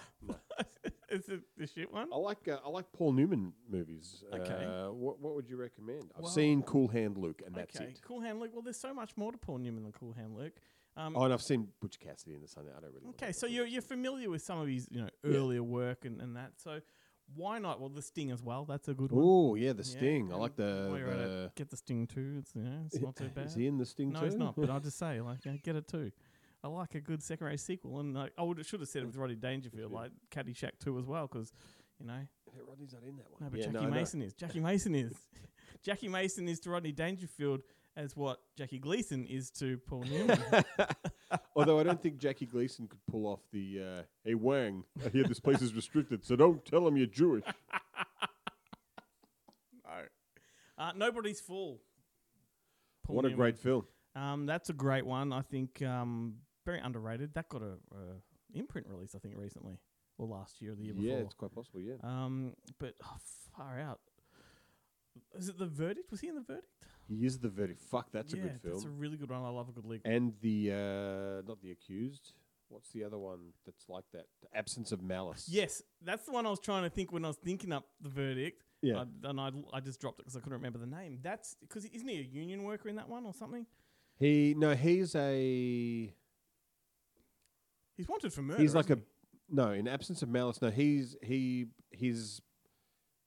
is 1.17 1.29
it 1.29 1.41
the 1.57 1.67
shit 1.67 1.93
one? 1.93 2.09
I 2.13 2.17
like 2.17 2.47
uh, 2.49 2.59
I 2.65 2.69
like 2.69 2.87
Paul 2.93 3.13
Newman 3.13 3.53
movies. 3.69 4.23
Okay. 4.33 4.65
Uh, 4.65 4.93
what 4.93 5.21
what 5.21 5.35
would 5.35 5.49
you 5.49 5.57
recommend? 5.57 6.13
I've 6.17 6.23
Well- 6.23 6.31
seen 6.33 6.63
Cool 6.63 6.89
Hand 6.89 7.17
Luke, 7.19 7.43
and 7.45 7.55
that's 7.55 7.77
okay, 7.77 7.91
it. 7.91 8.01
Cool 8.03 8.21
Hand 8.21 8.41
Luke. 8.41 8.51
Well, 8.53 8.63
there's 8.63 8.81
so 8.81 8.95
much 8.95 9.17
more 9.17 9.33
to 9.33 9.39
Paul 9.39 9.59
Newman 9.59 9.83
than 9.83 9.93
Cool 9.93 10.13
Hand 10.13 10.37
Luke. 10.37 10.55
Um, 10.97 11.15
Oh, 11.17 11.25
and 11.25 11.33
I've 11.33 11.43
seen 11.43 11.69
Butch 11.81 11.99
Cassidy 12.01 12.35
in 12.35 12.41
the 12.41 12.49
Sunday. 12.49 12.71
I 12.71 12.81
don't 12.81 12.91
really. 12.93 13.05
wanna 13.05 13.17
Okay, 13.23 13.33
so 13.33 13.47
you're 13.47 13.67
you're 13.67 13.83
familiar 13.83 14.31
with 14.31 14.43
some 14.43 14.59
of 14.59 14.69
his 14.69 14.89
you 14.91 15.01
know 15.03 15.09
earlier 15.25 15.63
work 15.63 16.05
and, 16.05 16.21
and 16.23 16.37
that. 16.37 16.53
So 16.57 16.81
why 17.35 17.59
not? 17.59 17.81
Well, 17.81 17.91
the 17.91 18.01
Sting 18.03 18.31
as 18.31 18.43
well. 18.43 18.65
That's 18.65 18.89
a 18.89 18.95
good 18.95 19.13
one. 19.13 19.23
Oh 19.27 19.55
yeah, 19.57 19.73
the 19.73 19.83
Yeah, 19.83 19.99
Sting. 19.99 20.29
I 20.31 20.35
and 20.35 20.41
like 20.41 20.57
the. 20.57 20.87
while 20.89 20.99
you're 20.99 21.11
at 21.11 21.19
it, 21.19 21.29
the 21.29 21.51
get 21.57 21.71
the 21.71 21.77
Sting 21.77 22.07
too. 22.07 22.37
It's 22.39 22.55
you 22.55 22.63
know 22.63 22.83
it's 22.87 22.99
not 23.01 23.15
too 23.17 23.29
bad. 23.29 23.47
Is 23.47 23.55
he 23.55 23.67
in 23.67 23.77
the 23.79 23.85
Sting 23.85 24.11
no, 24.11 24.21
too? 24.21 24.25
he's 24.27 24.37
not. 24.37 24.57
But 24.57 24.71
I'll 24.71 24.81
just 24.89 24.99
say 24.99 25.21
like 25.21 25.45
yeah, 25.45 25.57
get 25.63 25.77
it 25.77 25.87
too. 25.89 26.13
I 26.67 26.69
like 26.69 26.97
a 26.97 27.01
good 27.01 27.23
second 27.23 27.47
race 27.47 27.63
sequel, 27.63 28.01
and 28.01 28.13
like, 28.13 28.33
I 28.37 28.43
would 28.43 28.65
should 28.67 28.81
have 28.81 28.89
said 28.89 29.03
it 29.03 29.07
with 29.07 29.17
Rodney 29.17 29.37
Dangerfield, 29.37 29.93
like 29.93 30.11
Caddyshack 30.33 30.73
two 30.81 30.99
as 30.99 31.07
well, 31.07 31.29
because 31.31 31.53
you 32.01 32.07
know 32.07 32.19
Yeah, 32.53 32.63
Rodney's 32.69 32.93
not 32.93 33.05
in 33.05 33.17
that 33.19 33.31
one. 33.31 33.41
no, 33.41 33.49
but 33.51 33.61
yeah, 33.61 33.67
Jackie 33.67 33.75
no, 33.75 33.81
I 33.83 33.85
know. 33.85 33.91
Mason 33.91 34.23
is. 34.23 34.35
Jackie 34.35 34.61
Mason 34.61 34.95
is. 34.97 35.13
Jackie 35.85 36.09
Mason 36.09 36.49
is 36.49 36.59
to 36.61 36.71
Rodney 36.71 36.91
Dangerfield 36.91 37.61
as 37.97 38.17
what 38.17 38.41
Jackie 38.57 38.81
Gleason 38.81 39.27
is 39.27 39.51
to 39.53 39.79
Paul 39.79 40.03
Newman. 40.11 40.41
Although 41.57 41.79
I 41.79 41.85
don't 41.85 42.03
think 42.03 42.19
Jackie 42.19 42.47
Gleason 42.47 42.89
could 42.89 43.07
pull 43.09 43.27
off 43.29 43.41
the. 43.53 43.81
Uh, 43.81 44.03
hey 44.25 44.35
Wang, 44.35 44.83
I 45.05 45.09
hear 45.11 45.23
this 45.23 45.39
place 45.39 45.63
is 45.63 45.73
restricted, 45.73 46.25
so 46.25 46.35
don't 46.35 46.65
tell 46.65 46.87
him 46.89 46.97
you're 46.97 47.07
Jewish. 47.07 47.45
uh, 50.79 50.93
Nobody's 50.97 51.41
fool. 51.41 51.79
Paul 53.05 53.15
what 53.15 53.25
a 53.25 53.31
great 53.31 53.57
film. 53.57 53.85
Um, 54.17 54.47
that's 54.47 54.69
a 54.71 54.73
great 54.73 55.07
one. 55.07 55.33
I 55.33 55.43
think 55.43 55.83
um, 55.83 56.37
very 56.67 56.81
underrated. 56.81 57.33
That 57.35 57.49
got 57.49 57.63
a, 57.63 57.79
a 57.95 58.59
imprint 58.59 58.87
release, 58.89 59.15
I 59.15 59.19
think, 59.19 59.35
recently 59.39 59.79
or 60.19 60.27
last 60.27 60.61
year 60.61 60.73
or 60.73 60.75
the 60.75 60.85
year 60.85 60.95
before. 60.95 61.09
Yeah, 61.09 61.25
it's 61.25 61.35
quite 61.35 61.55
possible. 61.55 61.81
Yeah. 61.81 61.95
Um, 62.03 62.55
but 62.79 62.95
oh, 63.05 63.17
far 63.57 63.81
out. 63.81 64.01
Is 65.39 65.49
it 65.49 65.59
the 65.59 65.67
verdict? 65.67 66.11
Was 66.11 66.21
he 66.21 66.29
in 66.29 66.35
the 66.35 66.43
verdict? 66.43 66.67
He 67.09 67.25
is 67.25 67.39
the 67.39 67.49
verdict. 67.49 67.81
Fuck, 67.81 68.13
that's 68.13 68.35
yeah, 68.35 68.41
a 68.41 68.43
good 68.43 68.61
film. 68.61 68.75
That's 68.75 68.85
a 68.85 68.91
really 68.91 69.17
good 69.17 69.31
one. 69.31 69.43
I 69.43 69.49
love 69.49 69.69
a 69.69 69.73
good 69.73 69.87
league. 69.87 70.03
and 70.05 70.35
the 70.43 70.73
uh, 70.73 71.49
not 71.49 71.63
the 71.63 71.71
accused. 71.71 72.33
What's 72.69 72.91
the 72.91 73.05
other 73.05 73.17
one 73.17 73.53
that's 73.65 73.89
like 73.89 74.05
that? 74.13 74.27
The 74.43 74.59
absence 74.59 74.91
of 74.91 75.01
malice. 75.01 75.49
yes, 75.49 75.83
that's 76.03 76.27
the 76.27 76.33
one 76.33 76.47
I 76.47 76.51
was 76.51 76.59
trying 76.59 76.83
to 76.83 76.91
think 76.91 77.13
when 77.13 77.25
I 77.25 77.29
was 77.29 77.37
thinking 77.37 77.73
up 77.73 77.85
the 78.01 78.09
verdict. 78.09 78.65
Yeah. 78.83 79.05
I, 79.25 79.29
and 79.31 79.41
I, 79.41 79.51
I 79.73 79.81
just 79.81 80.01
dropped 80.01 80.19
it 80.19 80.25
because 80.25 80.37
I 80.37 80.41
couldn't 80.41 80.59
remember 80.59 80.79
the 80.79 80.87
name. 80.87 81.21
That's 81.23 81.57
because 81.61 81.85
isn't 81.85 82.09
he 82.09 82.19
a 82.19 82.23
union 82.23 82.65
worker 82.65 82.89
in 82.89 82.97
that 82.97 83.09
one 83.09 83.25
or 83.25 83.33
something? 83.33 83.67
He 84.19 84.55
no, 84.57 84.75
he's 84.75 85.15
a 85.15 86.13
He's 87.97 88.09
wanted 88.09 88.33
for 88.33 88.43
murder. 88.43 88.61
he's 88.61 88.75
like 88.75 88.91
a 88.91 88.99
no. 89.49 89.71
In 89.73 89.89
absence 89.89 90.23
of 90.23 90.29
malice, 90.29 90.61
no. 90.61 90.71
He's 90.71 91.17
he 91.23 91.67
he's 91.91 92.41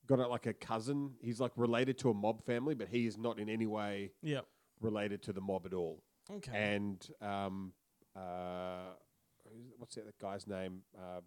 got 0.07 0.19
a, 0.19 0.27
like 0.27 0.45
a 0.45 0.53
cousin. 0.53 1.11
He's 1.21 1.39
like 1.39 1.51
related 1.55 1.97
to 1.99 2.09
a 2.09 2.13
mob 2.13 2.43
family, 2.45 2.75
but 2.75 2.87
he 2.89 3.05
is 3.07 3.17
not 3.17 3.39
in 3.39 3.49
any 3.49 3.67
way? 3.67 4.11
Yep. 4.21 4.45
related 4.81 5.21
to 5.23 5.33
the 5.33 5.41
mob 5.41 5.65
at 5.65 5.73
all. 5.73 6.03
Okay. 6.31 6.51
And 6.53 7.07
um 7.21 7.73
uh, 8.15 8.91
who's- 9.45 9.73
what's 9.77 9.95
that 9.95 10.17
guy's 10.19 10.45
name? 10.47 10.81
Uh, 10.97 11.21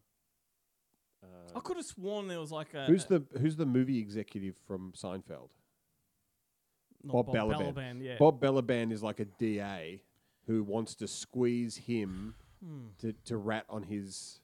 I 1.55 1.61
could 1.61 1.77
have 1.77 1.87
sworn 1.87 2.27
there 2.27 2.41
was 2.41 2.51
like 2.51 2.75
a 2.75 2.85
who's 2.87 3.05
the 3.05 3.23
who's 3.41 3.57
the 3.57 3.67
movie 3.67 3.99
executive 3.99 4.57
from 4.67 4.93
Seinfeld? 4.97 5.51
not 7.05 7.13
Bob 7.13 7.29
Balaban. 7.35 8.03
Yeah. 8.03 8.17
Bob 8.19 8.41
Balaban 8.41 8.93
is 8.93 9.03
like 9.03 9.19
a 9.21 9.25
DA 9.25 10.03
who 10.47 10.63
wants 10.65 10.95
to 10.97 11.07
squeeze 11.09 11.77
him 11.77 12.35
Hmm. 12.65 12.89
to, 12.99 13.13
to 13.25 13.37
rat 13.37 13.65
on 13.69 13.83
his 13.83 14.41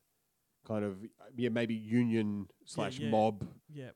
kind 0.67 0.85
of 0.85 0.97
yeah 1.37 1.49
maybe 1.49 1.75
union 1.75 2.49
slash 2.65 2.99
yeah. 2.99 3.11
mob 3.11 3.47
Yep. 3.73 3.95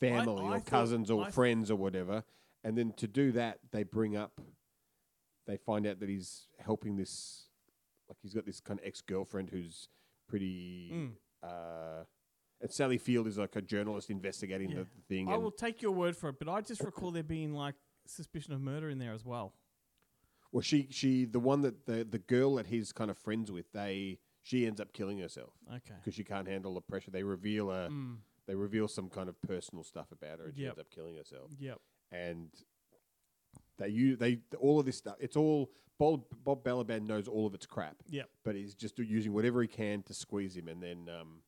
family 0.00 0.42
I 0.44 0.56
or 0.56 0.60
cousins 0.60 1.10
or 1.10 1.24
I 1.26 1.30
friends 1.30 1.70
or 1.70 1.76
whatever, 1.76 2.24
and 2.62 2.78
then 2.78 2.92
to 2.98 3.06
do 3.08 3.32
that 3.32 3.58
they 3.72 3.82
bring 3.82 4.16
up, 4.16 4.40
they 5.46 5.56
find 5.56 5.86
out 5.86 6.00
that 6.00 6.08
he's 6.08 6.46
helping 6.58 6.96
this, 6.96 7.48
like 8.08 8.18
he's 8.22 8.32
got 8.34 8.46
this 8.46 8.60
kind 8.60 8.78
of 8.80 8.86
ex 8.86 9.00
girlfriend 9.00 9.50
who's 9.50 9.88
pretty. 10.28 10.90
Mm. 10.92 11.10
Uh, 11.42 12.04
and 12.60 12.72
Sally 12.72 12.96
Field 12.96 13.26
is 13.26 13.36
like 13.36 13.56
a 13.56 13.60
journalist 13.60 14.08
investigating 14.08 14.70
Yeah. 14.70 14.78
the, 14.78 14.84
the 14.84 15.02
thing. 15.16 15.28
I 15.28 15.36
will 15.36 15.50
take 15.50 15.82
your 15.82 15.92
word 15.92 16.16
for 16.16 16.30
it, 16.30 16.36
but 16.38 16.48
I 16.48 16.62
just 16.62 16.80
recall 16.80 17.10
there 17.10 17.22
being 17.22 17.52
like 17.52 17.74
suspicion 18.06 18.54
of 18.54 18.60
murder 18.60 18.88
in 18.88 18.98
there 18.98 19.12
as 19.12 19.24
well. 19.24 19.52
Well, 20.54 20.62
she 20.62 20.86
she 20.90 21.24
the 21.24 21.40
one 21.40 21.62
that 21.62 21.84
the 21.84 22.04
the 22.04 22.20
girl 22.20 22.54
that 22.54 22.68
he's 22.68 22.92
kind 22.92 23.10
of 23.10 23.18
friends 23.18 23.50
with, 23.50 23.70
they 23.72 24.18
she 24.42 24.66
ends 24.66 24.80
up 24.80 24.92
killing 24.92 25.18
herself 25.18 25.52
Okay. 25.68 25.94
because 25.96 26.14
she 26.14 26.22
can't 26.24 26.46
handle 26.48 26.74
the 26.74 26.80
pressure. 26.80 27.10
They 27.10 27.24
reveal 27.24 27.70
a 27.70 27.88
Mm. 27.90 28.18
they 28.46 28.54
reveal 28.54 28.86
some 28.88 29.08
kind 29.10 29.28
of 29.28 29.40
personal 29.42 29.82
stuff 29.84 30.12
about 30.12 30.38
her, 30.38 30.46
and 30.46 30.56
she 30.56 30.62
Yep. 30.62 30.70
ends 30.70 30.80
up 30.80 30.90
killing 30.90 31.16
herself. 31.16 31.50
Yep. 31.58 31.80
And 32.12 32.50
they 33.78 33.88
use 33.88 34.18
they 34.18 34.42
all 34.60 34.78
of 34.78 34.86
this 34.86 34.96
stuff. 34.96 35.16
It's 35.18 35.36
all 35.36 35.72
Bob 35.98 36.24
Bob 36.44 36.62
Balaban 36.62 37.06
knows 37.06 37.26
all 37.26 37.46
of 37.46 37.54
its 37.54 37.66
crap, 37.66 37.96
Yep. 38.08 38.30
but 38.44 38.54
he's 38.54 38.74
just 38.76 38.96
using 38.98 39.32
whatever 39.32 39.60
he 39.60 39.66
can 39.68 40.02
to 40.04 40.14
squeeze 40.14 40.56
him. 40.56 40.68
And 40.68 40.80
then 40.82 41.08
um, 41.08 41.42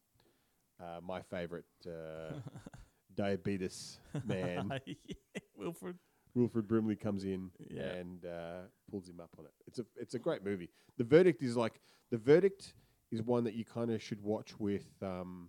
uh, 0.81 1.01
my 1.01 1.23
favorite 1.23 1.65
uh, 1.87 2.41
diabetes 3.15 3.99
man. 4.25 4.81
Wilford. 5.57 5.99
Wilford 6.37 6.69
Brimley 6.69 6.95
comes 6.97 7.25
in 7.25 7.51
Yeah. 7.71 7.83
and 7.83 8.25
uh, 8.27 8.61
pulls 8.91 9.09
him 9.09 9.19
up 9.21 9.31
on 9.39 9.47
it. 9.47 9.53
It's 9.67 9.79
a 9.81 9.87
it's 9.97 10.15
a 10.15 10.19
great 10.19 10.45
movie. 10.45 10.71
The 10.99 11.05
verdict 11.05 11.43
is 11.43 11.57
like 11.57 11.81
the 12.11 12.19
verdict 12.19 12.75
is 13.11 13.23
one 13.23 13.43
that 13.45 13.55
you 13.55 13.65
kind 13.65 13.91
of 13.91 14.03
should 14.03 14.23
watch 14.23 14.59
with. 14.61 14.87
Um, 15.03 15.49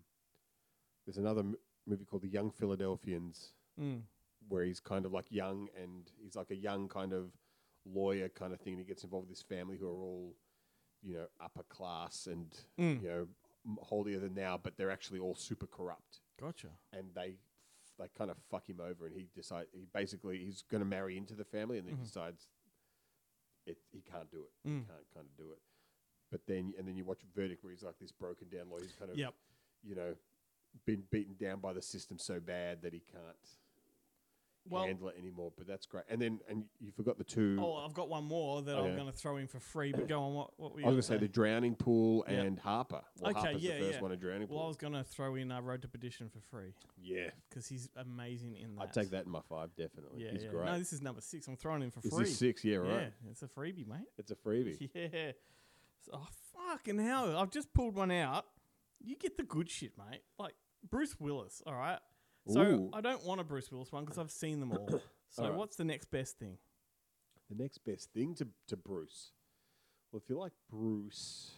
there's 1.06 1.18
another 1.18 1.42
m- 1.42 1.56
movie 1.86 2.06
called 2.06 2.22
The 2.24 2.28
Young 2.30 2.50
Philadelphians 2.52 3.54
Mm. 3.80 4.02
where 4.50 4.64
he's 4.64 4.80
kind 4.80 5.06
of 5.06 5.14
like 5.14 5.26
young 5.32 5.68
and 5.80 6.10
he's 6.24 6.36
like 6.36 6.50
a 6.50 6.56
young 6.56 6.88
kind 6.88 7.14
of 7.14 7.32
lawyer 7.86 8.28
kind 8.30 8.54
of 8.54 8.60
thing. 8.60 8.74
And 8.74 8.82
he 8.82 8.86
gets 8.88 9.04
involved 9.04 9.28
with 9.28 9.38
this 9.38 9.44
family 9.44 9.78
who 9.78 9.88
are 9.88 10.02
all, 10.02 10.36
you 11.04 11.14
know, 11.14 11.28
upper 11.40 11.64
class 11.64 12.28
and 12.28 12.48
Mm. 12.80 13.02
you 13.04 13.08
know 13.10 13.28
holier 13.82 14.20
than 14.20 14.34
now, 14.34 14.58
but 14.58 14.78
they're 14.78 14.90
actually 14.92 15.20
all 15.20 15.36
super 15.36 15.68
corrupt 15.68 16.22
Gotcha. 16.40 16.70
and 16.94 17.14
they 17.14 17.36
they 17.98 18.08
kind 18.18 18.30
of 18.32 18.38
fuck 18.50 18.68
him 18.70 18.80
over, 18.80 19.06
and 19.06 19.16
he 19.16 19.28
decides 19.36 19.70
he 19.74 19.86
basically 19.94 20.38
he's 20.40 20.62
going 20.70 20.82
to 20.82 20.86
marry 20.88 21.18
into 21.18 21.34
the 21.34 21.44
family, 21.46 21.78
and 21.78 21.88
then 21.88 21.96
he 21.96 22.02
Mhm. 22.02 22.06
decides 22.06 22.48
it 23.66 23.78
he 23.92 24.02
can't 24.02 24.30
do 24.32 24.44
it, 24.44 24.52
he 24.64 24.70
Mm. 24.70 24.88
can't 24.88 25.10
kind 25.14 25.26
of 25.28 25.36
do 25.38 25.52
it. 25.52 25.62
But 26.32 26.46
then 26.46 26.74
and 26.78 26.88
then 26.88 26.96
you 26.96 27.06
watch 27.06 27.22
Verdict, 27.34 27.64
where 27.64 27.72
he's 27.72 27.84
like 27.84 27.98
this 28.00 28.12
broken 28.12 28.50
down 28.50 28.70
lawyer, 28.70 28.82
he's 28.84 28.94
kind 28.94 29.12
of 29.12 29.18
Yep. 29.18 29.34
you 29.84 29.96
know 29.96 30.16
been 30.86 31.02
beaten 31.10 31.36
down 31.36 31.60
by 31.60 31.74
the 31.74 31.82
system 31.82 32.18
so 32.20 32.40
bad 32.40 32.82
that 32.84 32.94
he 32.94 33.00
can't. 33.00 33.58
Well- 34.70 34.86
handle 34.86 35.10
it 35.10 35.16
anymore. 35.20 35.52
But 35.58 35.68
that's 35.68 35.86
great. 35.86 36.04
And 36.10 36.22
then 36.22 36.40
and 36.50 36.66
you 36.80 36.92
forgot 36.92 37.18
the 37.18 37.24
two. 37.24 37.58
Oh, 37.62 37.76
I've 37.86 37.94
got 37.94 38.10
one 38.10 38.24
more 38.26 38.62
that 38.62 38.76
I'm 38.78 38.96
going 38.96 39.08
to 39.08 39.12
throw 39.18 39.38
in 39.38 39.48
for 39.48 39.60
free. 39.60 39.92
But 39.92 40.08
go 40.08 40.22
on. 40.22 40.34
What? 40.34 40.60
What 40.60 40.74
were 40.74 40.80
you? 40.82 40.86
I 40.86 40.90
was 40.90 41.08
going 41.08 41.20
to 41.20 41.26
say 41.26 41.28
the 41.28 41.32
Drowning 41.34 41.76
Pool 41.76 42.26
Yeah. 42.28 42.42
and 42.42 42.60
Harper. 42.60 43.02
Well, 43.20 43.32
Okay, 43.32 43.40
Harper's 43.40 43.64
yeah, 43.64 43.74
the 43.76 43.80
first 43.86 43.94
yeah. 43.96 44.02
one, 44.02 44.12
a 44.12 44.16
Drowning 44.18 44.48
Well, 44.50 44.64
I 44.64 44.68
was 44.68 44.78
going 44.78 44.94
to 44.94 45.04
throw 45.04 45.36
in 45.36 45.52
uh, 45.52 45.62
Road 45.62 45.82
to 45.84 45.88
Perdition 45.88 46.30
for 46.30 46.40
free 46.40 46.74
yeah, 47.02 47.30
because 47.50 47.68
he's 47.68 47.90
amazing 47.96 48.56
in 48.56 48.76
that. 48.76 48.82
I'd 48.84 48.94
take 48.94 49.12
that 49.12 49.26
in 49.26 49.32
my 49.32 49.42
five 49.50 49.70
definitely. 49.76 50.24
Yeah, 50.24 50.32
He's 50.32 50.44
yeah. 50.44 50.50
great. 50.50 50.66
No, 50.66 50.78
this 50.80 50.94
is 50.94 51.02
number 51.02 51.22
six. 51.22 51.48
I'm 51.48 51.56
throwing 51.56 51.84
in 51.84 51.92
for 51.92 52.02
Is 52.04 52.14
free. 52.14 52.24
this 52.26 52.38
six? 52.38 52.64
Yeah, 52.64 52.78
right. 52.78 52.90
Yeah, 53.24 53.30
it's 53.32 53.42
a 53.44 53.48
freebie, 53.48 53.88
mate. 53.88 54.08
It's 54.18 54.32
a 54.32 54.36
freebie. 54.36 54.90
Yeah. 54.96 55.32
So, 56.02 56.12
oh, 56.14 56.28
fucking 56.54 57.00
hell. 57.00 57.38
I've 57.38 57.52
just 57.52 57.74
pulled 57.74 57.96
one 57.96 58.12
out. 58.12 58.46
You 59.04 59.16
get 59.16 59.38
the 59.38 59.44
good 59.44 59.70
shit, 59.70 59.92
mate. 59.98 60.22
Like 60.40 60.54
Bruce 60.90 61.20
Willis, 61.20 61.62
all 61.66 61.74
right? 61.76 62.00
So 62.48 62.62
Ooh. 62.62 62.90
I 62.94 63.02
don't 63.02 63.24
want 63.26 63.42
a 63.42 63.44
Bruce 63.44 63.72
Willis 63.72 63.92
one 63.92 64.04
because 64.06 64.18
I've 64.18 64.32
seen 64.32 64.60
them 64.60 64.72
all. 64.72 65.02
So 65.30 65.44
All 65.44 65.50
right. 65.50 65.58
what's 65.58 65.76
the 65.76 65.84
next 65.84 66.10
best 66.10 66.40
thing? 66.40 66.58
The 67.50 67.62
next 67.62 67.80
best 67.80 68.14
thing 68.14 68.34
to, 68.36 68.48
to 68.70 68.78
Bruce. 68.78 69.32
Well, 70.12 70.22
if 70.24 70.30
you 70.30 70.38
like 70.40 70.54
Bruce, 70.72 71.52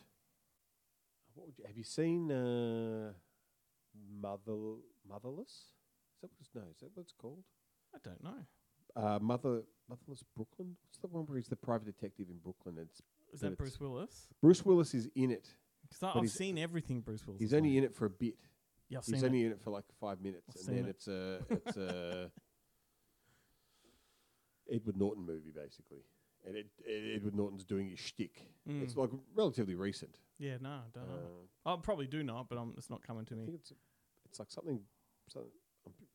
what 1.36 1.46
would 1.46 1.58
you 1.60 1.66
have 1.68 1.78
you 1.78 1.84
seen? 1.84 2.32
Uh, 2.32 3.14
Mother 4.22 4.78
Motherless? 5.08 5.52
Is 5.52 6.22
that 6.22 6.32
what 6.32 6.40
it's 6.40 6.50
no? 6.56 6.62
Is 6.74 6.80
that 6.80 6.90
what 6.96 7.04
it's 7.04 7.14
called? 7.14 7.44
I 7.94 8.00
don't 8.04 8.24
know. 8.24 8.46
Uh, 8.96 9.20
Mother 9.22 9.62
Motherless 9.88 10.24
Brooklyn. 10.36 10.76
What's 10.88 10.98
the 10.98 11.08
one 11.08 11.26
where 11.28 11.38
he's 11.38 11.48
the 11.48 11.56
private 11.56 11.86
detective 11.86 12.28
in 12.32 12.38
Brooklyn? 12.40 12.78
It's 12.82 13.02
Is 13.34 13.42
that 13.42 13.52
it's- 13.54 13.58
Bruce 13.58 13.80
Willis? 13.80 14.28
Bruce 14.42 14.66
Willis 14.66 14.96
is 14.96 15.08
in 15.16 15.30
it. 15.30 15.54
Because 15.88 16.04
I've 16.04 16.22
he's- 16.24 16.34
seen 16.34 16.58
everything 16.58 17.02
Bruce 17.02 17.26
Willis. 17.28 17.40
He's 17.40 17.54
only 17.54 17.78
in. 17.78 17.84
in 17.84 17.90
it 17.92 17.96
for 17.96 18.06
a 18.06 18.10
bit. 18.10 18.36
Yeah, 18.90 19.00
I've 19.00 19.06
He's 19.06 19.16
seen 19.16 19.26
only 19.26 19.44
it. 19.44 19.46
in 19.48 19.52
it 19.54 19.62
for 19.62 19.70
like 19.70 19.86
five 20.00 20.22
minutes, 20.22 20.46
I've 20.50 20.56
and 20.56 20.66
seen 20.66 20.76
then 20.76 20.86
it. 20.86 20.90
it's 20.90 21.08
a 21.08 21.40
it's 21.50 21.78
a 21.78 22.32
Edward 24.72 24.98
Norton 24.98 25.26
movie 25.26 25.52
basically, 25.52 26.04
and 26.46 26.56
it, 26.56 26.68
Edward 27.16 27.36
Norton's 27.36 27.66
doing 27.66 27.90
his 27.90 28.00
shtick. 28.00 28.48
It's 28.68 28.94
Mm. 28.94 28.98
like 28.98 29.10
relatively 29.36 29.76
recent. 29.76 30.18
Yeah, 30.38 30.58
no, 30.62 30.70
I 30.70 30.82
don't 30.94 31.08
know. 31.08 31.16
Uh, 31.66 31.74
I 31.74 31.78
probably 31.82 32.08
do 32.08 32.24
not, 32.24 32.48
but 32.50 32.58
um, 32.58 32.74
it's 32.78 32.90
not 32.90 33.02
coming 33.04 33.26
to 33.26 33.34
I 33.34 33.38
me. 33.38 33.46
think 33.46 33.58
it's 33.60 33.74
it's 34.26 34.40
like 34.40 34.52
something. 34.52 34.80
something 35.28 35.52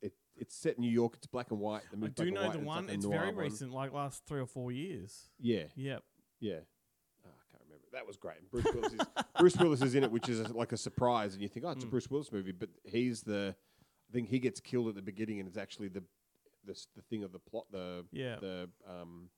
it, 0.00 0.12
it's 0.36 0.54
set 0.56 0.76
in 0.76 0.82
New 0.82 0.90
York. 0.90 1.14
It's 1.16 1.26
black 1.26 1.50
and 1.50 1.60
white. 1.60 1.82
The 1.90 1.96
I 1.96 2.00
movie's 2.00 2.14
do 2.14 2.22
and 2.24 2.34
know 2.34 2.42
white, 2.42 2.52
the 2.52 2.58
and 2.58 2.66
one. 2.66 2.88
a 2.88 2.92
It's 2.92 3.04
noir 3.04 3.18
very 3.18 3.34
one. 3.34 3.44
recent, 3.44 3.72
like 3.72 3.92
last 3.92 4.24
three 4.26 4.40
or 4.40 4.46
four 4.46 4.72
years. 4.72 5.30
Yeah, 5.40 5.64
Yep. 5.76 6.02
yeah. 6.40 6.60
Oh, 7.24 7.30
I 7.30 7.42
can't 7.50 7.62
remember. 7.64 7.83
That 7.94 8.06
was 8.06 8.16
great. 8.16 8.36
And 8.40 8.50
Bruce 8.50 8.66
Willis 8.74 8.92
is 8.92 9.00
Bruce 9.38 9.56
Willis 9.56 9.82
is 9.82 9.94
in 9.94 10.04
it, 10.04 10.10
which 10.10 10.28
is 10.28 10.40
a, 10.40 10.52
like 10.52 10.72
a 10.72 10.76
surprise, 10.76 11.32
and 11.34 11.42
you 11.42 11.48
think, 11.48 11.64
oh, 11.64 11.70
it's 11.70 11.84
a 11.84 11.86
Mm. 11.86 11.90
Bruce 11.90 12.10
Willis 12.10 12.30
movie, 12.32 12.52
but 12.52 12.68
he's 12.84 13.22
the. 13.22 13.54
I 14.10 14.12
think 14.12 14.28
he 14.28 14.38
gets 14.38 14.60
killed 14.60 14.88
at 14.88 14.94
the 14.94 15.02
beginning, 15.02 15.40
and 15.40 15.48
it's 15.48 15.56
actually 15.58 15.88
the, 15.88 16.02
the 16.66 16.74
the 16.96 17.02
thing 17.02 17.24
of 17.24 17.32
the 17.32 17.38
plot, 17.38 17.64
the 17.72 18.04
Yeah. 18.12 18.36
the 18.40 18.68
um, 18.88 19.30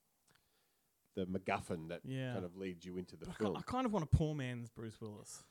the 1.15 1.25
MacGuffin 1.27 1.89
that 1.89 2.01
Yeah. 2.05 2.33
kind 2.35 2.45
of 2.45 2.57
leads 2.57 2.85
you 2.85 2.97
into 2.99 3.17
the 3.17 3.27
But 3.27 3.31
I, 3.31 3.39
ki- 3.39 3.45
film. 3.45 3.57
I 3.57 3.63
kind 3.63 3.87
of 3.87 3.93
want 3.93 4.03
a 4.05 4.09
poor 4.17 4.35
man's 4.35 4.69
Bruce 4.71 5.01
Willis. 5.01 5.43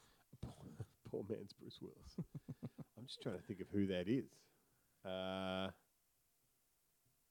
Poor 1.11 1.23
man's 1.29 1.53
Bruce 1.53 1.79
Willis. 1.81 2.15
I'm 2.97 3.05
just 3.05 3.21
trying 3.21 3.35
to 3.37 3.41
think 3.41 3.61
of 3.61 3.67
who 3.71 3.87
that 3.87 4.09
is. 4.09 4.25
Uh, 5.05 5.69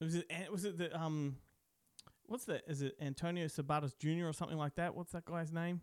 Was 0.01 0.14
it? 0.14 0.27
An- 0.31 0.51
Was 0.53 0.64
it 0.64 0.79
the 0.79 0.97
um? 0.99 1.37
What's 2.27 2.45
that? 2.47 2.62
Is 2.66 2.83
it 2.83 2.97
Antonio 3.01 3.47
Sabatas 3.47 3.97
Jr. 3.99 4.27
or 4.29 4.33
something 4.33 4.59
like 4.59 4.75
that? 4.77 4.95
What's 4.95 5.12
that 5.12 5.25
guy's 5.25 5.53
name? 5.53 5.81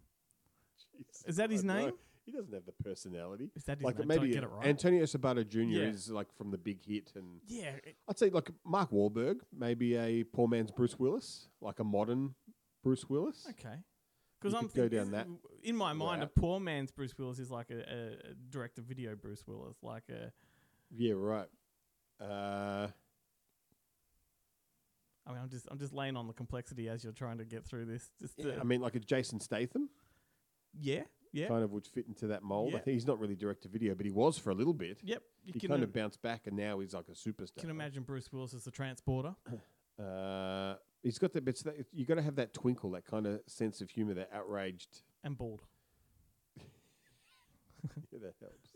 Jesus, 0.98 1.24
Is 1.28 1.36
that 1.38 1.52
his 1.52 1.64
don't 1.64 1.76
know. 1.76 1.86
name? 1.86 1.94
He 2.26 2.32
doesn't 2.32 2.54
have 2.54 2.66
the 2.66 2.84
personality. 2.84 3.50
Is 3.56 3.64
that 3.66 3.78
his 3.80 3.86
like 3.86 3.98
name? 4.00 4.08
Maybe 4.08 4.30
get 4.32 4.44
it 4.44 4.50
right? 4.50 4.68
Antonio 4.68 5.04
Sabato 5.04 5.48
Jr. 5.48 5.60
Yeah. 5.62 5.84
is 5.84 6.10
like 6.10 6.28
from 6.38 6.52
the 6.52 6.58
big 6.58 6.84
hit, 6.86 7.12
and 7.16 7.40
yeah. 7.48 7.72
I'd 8.08 8.18
say 8.20 8.30
like 8.30 8.50
Mark 8.66 8.92
Wahlberg, 8.92 9.38
maybe 9.58 9.96
a 9.96 10.24
poor 10.24 10.48
man's 10.48 10.72
Bruce 10.72 10.98
Willis, 11.00 11.48
like 11.62 11.80
a 11.80 11.84
modern 11.84 12.36
Bruce 12.84 13.10
Willis. 13.10 13.46
Okay. 13.50 13.76
Because 14.40 14.56
I'm 14.56 14.64
go 14.64 14.68
thinking- 14.70 14.98
down 14.98 15.12
that 15.12 15.28
in 15.64 15.76
my 15.76 15.94
mind, 15.94 16.24
a 16.24 16.28
poor 16.28 16.60
man's 16.60 16.92
Bruce 16.92 17.16
Willis 17.18 17.38
is 17.40 17.52
like 17.52 17.70
a, 17.70 17.78
a, 17.80 18.32
a 18.32 18.34
direct-to-video 18.50 19.16
Bruce 19.16 19.44
Willis, 19.48 19.78
like 19.84 20.04
a. 20.10 20.32
Yeah, 20.90 21.14
right. 21.16 21.48
Uh, 22.20 22.88
I 25.32 25.34
mean, 25.36 25.44
I'm 25.44 25.50
just 25.50 25.68
I'm 25.72 25.80
just 25.80 25.94
laying 25.94 26.16
on 26.16 26.28
the 26.28 26.34
complexity 26.34 26.88
as 26.90 27.04
you're 27.04 27.14
trying 27.14 27.38
to 27.40 27.46
get 27.46 27.66
through 27.66 27.86
this. 27.86 28.10
Just 28.20 28.34
yeah, 28.38 28.54
I 28.60 28.64
mean, 28.64 28.82
like 28.82 28.96
a 28.96 29.00
Jason 29.00 29.40
Statham, 29.40 29.90
yeah, 30.80 31.04
yeah, 31.32 31.48
kind 31.48 31.64
of 31.64 31.72
would 31.72 31.88
fit 31.88 32.06
into 32.08 32.28
that 32.28 32.44
mold. 32.44 32.76
I 32.76 32.80
think 32.80 32.94
he's 32.96 33.08
not 33.08 33.20
really 33.20 33.36
direct 33.36 33.64
to 33.64 33.70
video, 33.70 33.96
but 33.96 34.06
he 34.06 34.12
was 34.12 34.38
for 34.38 34.50
a 34.52 34.56
little 34.56 34.74
bit. 34.74 35.00
yep. 35.04 35.24
You 35.44 35.54
he 35.56 35.68
kind 35.68 35.80
im- 35.82 35.90
of 35.90 35.94
bounced 35.94 36.22
back, 36.22 36.48
and 36.48 36.56
now 36.56 36.80
he's 36.80 36.94
like 36.94 37.08
a 37.10 37.14
superstar. 37.14 37.60
can 37.62 37.70
imagine 37.72 38.04
Bruce 38.04 38.32
Willis 38.32 38.54
as 38.54 38.64
the 38.64 38.72
transporter. 38.72 39.36
Uh, 40.00 40.76
he's 41.04 41.20
got 41.20 41.32
the 41.32 41.42
bits 41.42 41.62
that 41.62 41.76
you 41.92 42.06
got 42.06 42.16
to 42.16 42.24
have 42.24 42.36
that 42.36 42.56
twinkle, 42.56 42.90
that 42.90 43.06
kind 43.06 43.28
of 43.28 43.40
sense 43.46 43.82
of 43.82 43.90
humor, 43.92 44.16
that 44.16 44.30
outraged. 44.34 45.02
and 45.24 45.38
bald. 45.38 45.62
Yeah, 48.12 48.20
that 48.24 48.34
helps. 48.40 48.70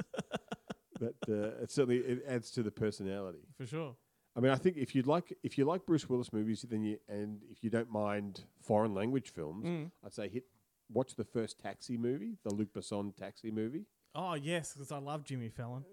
that 1.27 1.33
uh, 1.33 1.63
it 1.63 1.71
certainly 1.71 1.97
it 1.97 2.23
adds 2.27 2.51
to 2.51 2.63
the 2.63 2.71
personality. 2.71 3.47
For 3.57 3.65
sure. 3.65 3.95
I 4.35 4.41
mean, 4.41 4.51
I 4.51 4.55
think 4.55 4.75
if 4.77 4.93
you'd 4.93 5.07
like 5.07 5.37
if 5.43 5.57
you 5.57 5.65
like 5.65 5.85
Bruce 5.85 6.09
Willis 6.09 6.33
movies, 6.33 6.65
then 6.69 6.83
you 6.83 6.97
and 7.07 7.41
if 7.49 7.63
you 7.63 7.69
don't 7.69 7.89
mind 7.89 8.43
foreign 8.61 8.93
language 8.93 9.31
films, 9.31 9.65
Mm. 9.65 9.91
I'd 10.05 10.13
say 10.13 10.27
hit 10.29 10.43
watch 10.91 11.15
the 11.15 11.23
first 11.23 11.59
Taxi 11.59 11.97
movie, 11.97 12.37
the 12.43 12.53
Luc 12.53 12.73
Besson 12.73 13.15
Taxi 13.15 13.49
movie. 13.51 13.85
Oh 14.13 14.33
yes, 14.33 14.73
because 14.73 14.91
I 14.91 14.97
love 14.97 15.23
Jimmy 15.23 15.49
Fallon. 15.49 15.83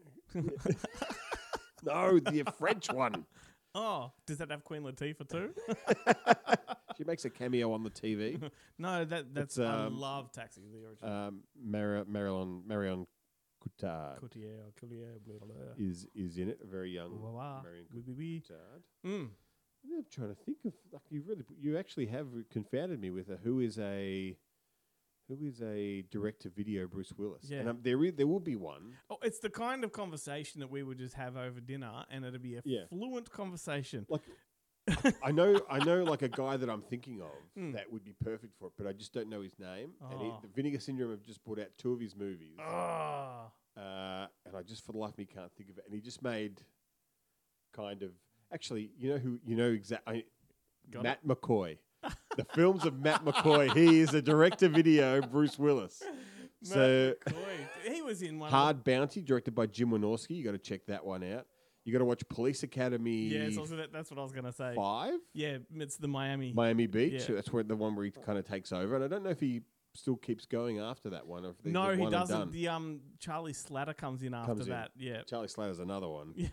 No, 1.85 2.19
the 2.19 2.45
French 2.59 2.91
one. 2.93 3.25
Oh, 3.75 4.13
does 4.27 4.39
that 4.39 4.51
have 4.51 4.65
Queen 4.65 4.83
Latifah 4.83 5.29
too? 5.29 5.55
She 6.99 7.05
makes 7.05 7.25
a 7.25 7.31
cameo 7.31 7.73
on 7.73 7.83
the 7.85 7.91
TV. 7.91 8.39
no, 8.79 9.03
that 9.07 9.33
that's 9.35 9.57
It's, 9.57 9.59
I 9.59 9.87
um, 9.87 9.99
love 9.99 10.31
Taxi, 10.31 10.61
the 10.71 10.87
original. 10.87 11.11
Um, 11.29 11.41
Mar- 11.59 12.05
Marion 12.07 12.63
Marion 12.67 13.07
Cotillard 13.63 14.19
Coutier, 14.21 14.73
Coutier, 14.81 15.19
blah, 15.27 15.37
blah, 15.39 15.47
blah. 15.55 15.75
is 15.79 16.07
is 16.15 16.39
in 16.39 16.49
it. 16.49 16.59
A 16.63 16.67
very 16.67 16.91
young 16.91 17.21
Wah, 17.21 17.31
wah. 17.31 17.63
Marion. 17.63 17.87
Cotillard. 17.95 18.83
Mm. 19.07 19.29
I'm 19.85 20.05
trying 20.13 20.29
to 20.29 20.35
think 20.45 20.59
of 20.65 20.73
like 20.93 21.03
you 21.11 21.23
really 21.27 21.45
you 21.61 21.77
actually 21.79 22.07
have 22.07 22.29
confounded 22.51 23.01
me 23.01 23.11
with 23.11 23.29
a 23.31 23.37
who 23.43 23.61
is 23.61 23.79
a 23.79 24.37
who 25.29 25.45
is 25.45 25.61
a 25.63 26.03
direct 26.11 26.43
to 26.43 26.51
video 26.51 26.87
Bruce 26.87 27.13
Willis. 27.17 27.45
Yeah. 27.49 27.61
And 27.61 27.69
um, 27.69 27.79
there 27.83 28.05
is, 28.05 28.13
there 28.15 28.27
will 28.27 28.41
be 28.41 28.57
one. 28.57 28.95
Oh, 29.11 29.17
it's 29.23 29.39
the 29.39 29.49
kind 29.51 29.83
of 29.85 29.93
conversation 29.93 30.61
that 30.61 30.71
we 30.71 30.83
would 30.83 30.99
just 30.99 31.15
have 31.15 31.37
over 31.37 31.61
dinner, 31.61 32.05
and 32.11 32.25
it'd 32.25 32.43
be 32.43 32.57
a 32.57 32.63
Yeah. 32.65 32.81
fluent 32.89 33.31
conversation. 33.31 34.05
Like 34.09 34.23
I 35.23 35.31
know 35.31 35.61
I 35.71 35.79
know 35.85 36.03
like 36.05 36.23
a 36.23 36.29
guy 36.43 36.57
that 36.57 36.69
I'm 36.69 36.83
thinking 36.83 37.21
of 37.21 37.31
Hmm. 37.57 37.73
that 37.73 37.93
would 37.93 38.05
be 38.05 38.15
perfect 38.25 38.55
for 38.59 38.67
it, 38.67 38.73
but 38.77 38.87
I 38.87 38.93
just 38.93 39.13
don't 39.13 39.29
know 39.29 39.41
his 39.41 39.59
name. 39.59 39.91
And 40.11 40.21
he, 40.21 40.27
Oh. 40.27 40.39
the 40.43 40.49
Vinegar 40.49 40.81
Syndrome 40.81 41.11
have 41.11 41.23
just 41.23 41.45
brought 41.45 41.59
out 41.61 41.69
two 41.79 41.93
of 41.93 42.01
his 42.01 42.17
movies. 42.17 42.57
Ah, 42.61 43.47
uh, 43.77 44.27
and 44.47 44.57
I 44.57 44.63
just 44.63 44.85
for 44.85 44.93
the 44.93 44.99
life 44.99 45.13
of 45.13 45.19
me 45.19 45.27
can't 45.27 45.53
think 45.57 45.71
of 45.71 45.79
it. 45.79 45.85
And 45.87 45.95
he 45.95 46.01
just 46.01 46.23
made 46.23 46.61
kind 47.73 48.03
of 48.03 48.11
actually, 48.53 48.91
you 48.99 49.11
know 49.11 49.19
who 49.19 49.39
you 49.45 49.57
know 49.57 49.71
exactly 49.71 50.27
Got 50.91 51.05
Matt 51.05 51.25
McCoy. 51.27 51.79
the 52.37 52.45
films 52.53 52.85
of 52.85 52.99
Matt 53.01 53.25
McCoy. 53.25 53.73
He 53.77 54.01
is 54.01 54.13
a 54.15 54.21
direct-to-video 54.23 55.23
Bruce 55.23 55.59
Willis. 55.59 56.03
So 56.65 57.15
Coy. 57.27 57.67
he 57.93 58.03
was 58.03 58.23
in 58.23 58.39
one. 58.39 58.49
Hard 58.49 58.85
Bounty, 58.85 59.21
directed 59.21 59.53
by 59.53 59.67
Jim 59.67 59.91
Wynorski. 59.91 60.37
You 60.37 60.45
got 60.45 60.53
to 60.53 60.59
check 60.59 60.87
that 60.87 61.05
one 61.05 61.25
out. 61.25 61.49
You 61.85 61.93
got 61.93 61.99
to 61.99 62.05
watch 62.05 62.23
Police 62.29 62.63
Academy 62.63 63.25
yeah, 63.27 63.41
it's 63.41 63.59
also 63.59 63.77
that, 63.77 63.93
that's 63.93 64.11
what 64.11 64.19
I 64.19 64.23
was 64.23 64.33
gonna 64.33 64.53
say. 64.53 64.75
Five, 64.77 65.15
Yeah, 65.35 65.59
it's 65.77 65.97
the 65.97 66.07
Miami. 66.09 66.53
Miami 66.55 66.87
Beach. 66.87 67.29
Yeah. 67.29 67.35
That's 67.37 67.53
where 67.53 67.63
the 67.65 67.75
one 67.77 67.97
where 67.97 68.05
he 68.05 68.11
kind 68.13 68.39
of 68.39 68.47
takes 68.47 68.73
over. 68.73 68.95
And 68.95 69.05
I 69.05 69.09
don't 69.09 69.25
know 69.25 69.31
if 69.31 69.41
he 69.41 69.63
still 69.95 70.17
keeps 70.17 70.47
going 70.47 70.79
after 70.79 71.11
that 71.11 71.27
one. 71.27 71.45
Or 71.45 71.51
if 71.51 71.65
no, 71.65 71.91
he 71.91 72.09
doesn't. 72.09 72.53
The 72.53 72.69
um 72.69 73.01
Charlie 73.19 73.53
Schlatter 73.53 73.97
comes 73.97 74.23
in 74.23 74.33
after 74.33 74.53
Comes 74.53 74.67
in. 74.67 74.71
that. 74.71 74.91
Yeah. 74.97 75.23
Charlie 75.23 75.49
Schlatter's 75.49 75.81
another 75.81 76.09
one. 76.09 76.35
You 76.37 76.49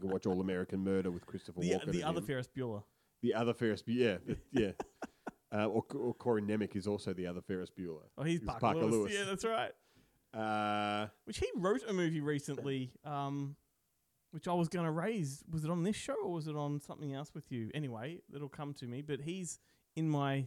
can 0.00 0.10
watch 0.10 0.26
All 0.26 0.40
American 0.40 0.82
Murder 0.82 1.10
with 1.10 1.24
Christopher 1.26 1.60
The 1.60 1.70
Walken. 1.70 1.92
the 1.92 2.02
other 2.02 2.18
him. 2.18 2.26
Ferris 2.26 2.48
Bueller. 2.48 2.82
The 3.22 3.34
other 3.34 3.54
Ferris 3.54 3.82
Bueller, 3.82 4.18
yeah, 4.26 4.34
yeah. 4.52 4.70
Uh, 5.54 5.66
or, 5.66 5.84
or 5.94 6.12
Corey 6.12 6.42
Nemec 6.42 6.74
is 6.74 6.88
also 6.88 7.12
the 7.12 7.24
other 7.28 7.40
Ferris 7.40 7.70
Bueller. 7.70 8.00
Oh, 8.18 8.24
he's, 8.24 8.40
He's 8.40 8.48
Parker, 8.48 8.60
Parker 8.60 8.80
Lewis. 8.80 8.92
Lewis. 8.92 9.14
Yeah, 9.14 9.24
that's 9.24 9.44
right. 9.44 9.70
Uh, 10.34 11.06
Which 11.24 11.38
he 11.38 11.46
wrote 11.56 11.82
a 11.88 11.92
movie 11.92 12.20
recently. 12.20 12.90
Um, 13.04 13.54
which 14.36 14.46
I 14.46 14.52
was 14.52 14.68
gonna 14.68 14.92
raise. 14.92 15.42
Was 15.50 15.64
it 15.64 15.70
on 15.70 15.82
this 15.82 15.96
show 15.96 16.14
or 16.22 16.30
was 16.30 16.46
it 16.46 16.54
on 16.56 16.78
something 16.78 17.14
else 17.14 17.32
with 17.34 17.50
you? 17.50 17.70
Anyway, 17.72 18.20
it'll 18.34 18.50
come 18.50 18.74
to 18.74 18.86
me. 18.86 19.00
But 19.00 19.20
he's 19.22 19.58
in 19.96 20.10
my 20.10 20.44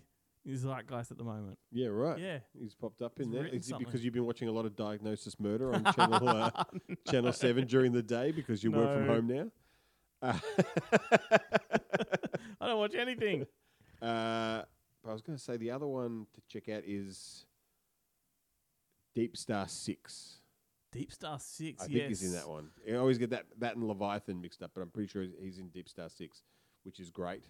zeitgeist 0.47 1.09
at 1.09 1.17
the 1.17 1.23
moment. 1.23 1.57
yeah, 1.71 1.87
right. 1.87 2.19
Yeah. 2.19 2.37
He's 2.55 2.75
popped 2.75 3.01
up 3.01 3.19
in 3.19 3.25
He's 3.25 3.33
there. 3.33 3.43
written 3.45 3.57
Is 3.59 3.65
it 3.65 3.69
something. 3.71 3.85
because 3.87 4.05
you've 4.05 4.13
been 4.13 4.27
watching 4.27 4.47
a 4.47 4.51
lot 4.51 4.65
of 4.65 4.75
Diagnosis 4.75 5.39
Murder 5.39 5.73
on 5.73 5.83
channel 5.95 6.29
uh, 6.29 6.51
Channel 7.09 7.33
Seven 7.33 7.65
during 7.65 7.91
the 7.91 8.03
day 8.03 8.29
because 8.31 8.63
you 8.63 8.69
work 8.71 8.93
from 8.93 9.07
No. 9.07 9.13
home 9.15 9.27
now? 9.27 9.51
Uh, 10.21 10.37
I 12.61 12.67
don't 12.67 12.77
watch 12.77 12.93
anything. 12.95 13.43
uh, 14.01 14.63
but 15.03 15.09
I 15.09 15.13
was 15.13 15.21
going 15.21 15.37
to 15.37 15.43
say 15.43 15.57
the 15.57 15.71
other 15.71 15.87
one 15.87 16.27
to 16.35 16.41
check 16.47 16.67
out 16.69 16.83
is 16.85 17.45
Deep 19.15 19.35
Star 19.37 19.67
Six. 19.67 20.38
Deep 20.91 21.11
Star 21.11 21.39
Six. 21.39 21.83
I 21.83 21.85
yes. 21.85 21.91
think 21.91 22.07
he's 22.09 22.23
in 22.23 22.31
that 22.33 22.47
one. 22.47 22.69
I 22.89 22.95
always 22.95 23.17
get 23.17 23.29
that 23.31 23.45
that 23.59 23.75
and 23.75 23.87
Leviathan 23.87 24.41
mixed 24.41 24.63
up, 24.63 24.71
but 24.73 24.81
I'm 24.81 24.89
pretty 24.89 25.07
sure 25.09 25.23
he's- 25.23 25.57
in 25.57 25.69
Deep 25.69 25.87
Star 25.89 26.09
Six, 26.09 26.41
which 26.83 26.99
is 26.99 27.09
great. 27.09 27.43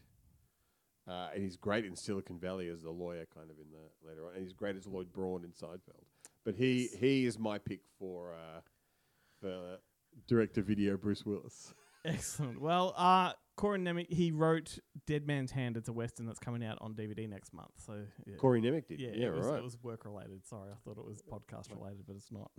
Uh, 1.08 1.30
and 1.34 1.42
he's 1.42 1.56
great 1.56 1.86
in 1.86 1.96
Silicon 1.96 2.38
Valley 2.38 2.68
as 2.68 2.84
the 2.84 2.92
lawyer, 2.92 3.26
kind 3.34 3.50
of 3.50 3.58
in 3.58 3.66
the 3.72 4.08
later 4.08 4.28
on, 4.28 4.34
and 4.36 4.44
he's 4.44 4.54
great 4.54 4.76
as 4.76 4.86
Lloyd 4.86 5.12
Braun 5.12 5.44
in 5.44 5.52
Seinfeld. 5.52 6.04
But 6.46 6.56
he 6.56 6.88
he 7.00 7.26
is 7.26 7.40
my 7.40 7.58
pick 7.58 7.82
for 7.98 8.34
uh, 8.34 8.62
for 9.42 9.78
direct 10.28 10.56
to 10.56 10.62
video 10.62 10.98
Bruce 10.98 11.26
Willis. 11.26 11.74
Excellent. 12.06 12.62
Well, 12.62 12.94
uh, 12.96 13.34
Corin 13.60 13.84
Nemec, 13.84 14.10
he 14.10 14.32
wrote 14.32 14.80
Dead 15.06 15.28
Man's 15.28 15.52
Hand. 15.52 15.76
It's 15.76 15.90
a 15.90 15.94
western 15.94 16.26
that's 16.26 16.40
coming 16.40 16.64
out 16.64 16.78
on 16.80 16.94
DVD 16.94 17.28
next 17.28 17.54
month. 17.54 17.72
So 17.86 18.06
yeah, 18.26 18.38
Corey 18.38 18.62
Nemec 18.62 18.88
did. 18.88 19.02
yeah, 19.02 19.10
Yeah, 19.14 19.28
it 19.28 19.36
was, 19.36 19.48
right. 19.48 19.60
It 19.60 19.64
was 19.64 19.78
work 19.84 20.06
related. 20.06 20.48
Sorry, 20.48 20.70
I 20.72 20.76
thought 20.86 20.98
it 20.98 21.06
was 21.06 21.22
podcast 21.22 21.70
related, 21.70 22.06
but 22.08 22.16
it's 22.16 22.32
not. 22.32 22.52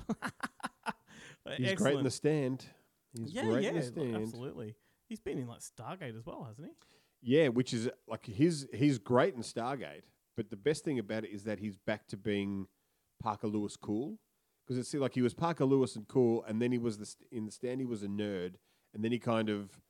he's 1.57 1.73
great 1.73 1.97
in 1.97 2.05
the 2.05 2.11
stand. 2.11 2.67
He's 3.17 3.33
yeah, 3.33 3.45
great 3.45 3.63
yeah, 3.63 3.71
in 3.71 3.75
the 3.77 3.81
like, 3.81 3.91
stand. 3.91 4.17
absolutely. 4.17 4.75
He's 5.09 5.21
been 5.21 5.39
in 5.39 5.49
like 5.49 5.61
Stargate 5.61 6.19
as 6.19 6.27
well, 6.27 6.45
hasn't 6.47 6.69
he? 6.69 7.35
Yeah, 7.35 7.49
which 7.49 7.73
is 7.73 7.89
like 8.07 8.27
his 8.27 8.69
he's 8.75 8.99
great 8.99 9.35
in 9.35 9.41
Stargate, 9.41 10.03
but 10.37 10.51
the 10.51 10.57
best 10.57 10.85
thing 10.85 10.99
about 10.99 11.25
it 11.25 11.31
is 11.31 11.45
that 11.45 11.61
he's 11.61 11.79
back 11.79 12.09
to 12.09 12.19
being 12.19 12.67
Parker 13.23 13.47
Lewis 13.49 13.75
cool 13.75 14.19
because 14.67 14.79
it's 14.79 14.93
like 14.93 15.15
he 15.15 15.23
was 15.23 15.33
Parker 15.33 15.65
Lewis 15.65 15.97
and 15.97 16.07
cool, 16.09 16.45
and 16.47 16.61
then 16.61 16.73
he 16.73 16.79
was 16.79 16.99
the 16.99 17.07
st- 17.07 17.27
in 17.33 17.47
the 17.47 17.53
stand 17.53 17.81
he 17.81 17.87
was 17.87 18.03
a 18.03 18.07
nerd, 18.07 18.57
and 18.93 19.03
then 19.03 19.13
he 19.13 19.19
kind 19.19 19.49
of 19.49 19.81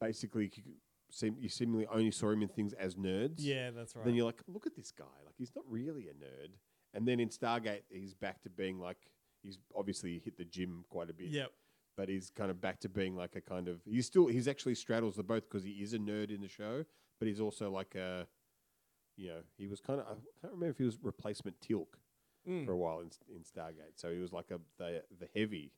basically 0.00 0.50
c- 0.54 0.62
seem 1.10 1.36
you 1.38 1.48
seemingly 1.48 1.86
only 1.86 2.10
saw 2.10 2.30
him 2.30 2.42
in 2.42 2.48
things 2.48 2.72
as 2.74 2.94
nerds. 2.96 3.34
Yeah, 3.38 3.70
that's 3.70 3.94
right. 3.96 4.04
Then 4.04 4.14
you're 4.14 4.26
like, 4.26 4.42
look 4.48 4.66
at 4.66 4.74
this 4.76 4.90
guy, 4.92 5.04
like 5.24 5.34
he's 5.38 5.52
not 5.54 5.64
really 5.68 6.08
a 6.08 6.12
nerd. 6.14 6.50
And 6.94 7.06
then 7.06 7.20
in 7.20 7.28
Stargate, 7.28 7.82
he's 7.90 8.14
back 8.14 8.42
to 8.42 8.50
being 8.50 8.78
like 8.78 8.98
he's 9.42 9.58
obviously 9.76 10.20
hit 10.24 10.36
the 10.36 10.44
gym 10.44 10.84
quite 10.88 11.10
a 11.10 11.12
bit 11.12 11.28
Yep. 11.28 11.50
but 11.96 12.08
he's 12.08 12.30
kind 12.30 12.50
of 12.50 12.60
back 12.60 12.80
to 12.80 12.88
being 12.88 13.14
like 13.14 13.36
a 13.36 13.40
kind 13.40 13.68
of 13.68 13.80
he's 13.84 14.06
still 14.06 14.26
he's 14.26 14.48
actually 14.48 14.74
straddles 14.74 15.14
the 15.16 15.22
both 15.22 15.48
because 15.48 15.62
he 15.64 15.72
is 15.72 15.92
a 15.94 15.98
nerd 15.98 16.34
in 16.34 16.40
the 16.40 16.48
show, 16.48 16.84
but 17.18 17.28
he's 17.28 17.40
also 17.40 17.70
like 17.70 17.94
a 17.94 18.26
you 19.16 19.28
know 19.28 19.40
he 19.56 19.66
was 19.66 19.80
kind 19.80 20.00
of 20.00 20.06
I 20.06 20.10
can't 20.40 20.52
remember 20.54 20.70
if 20.70 20.78
he 20.78 20.84
was 20.84 20.98
replacement 21.02 21.56
Teal'c 21.60 21.86
Mm. 22.48 22.64
for 22.64 22.70
a 22.70 22.76
while 22.76 23.00
in 23.00 23.10
in 23.28 23.42
Stargate, 23.42 23.96
so 23.96 24.12
he 24.12 24.20
was 24.20 24.32
like 24.32 24.52
a 24.52 24.60
the 24.78 25.02
the 25.18 25.26
heavy 25.34 25.72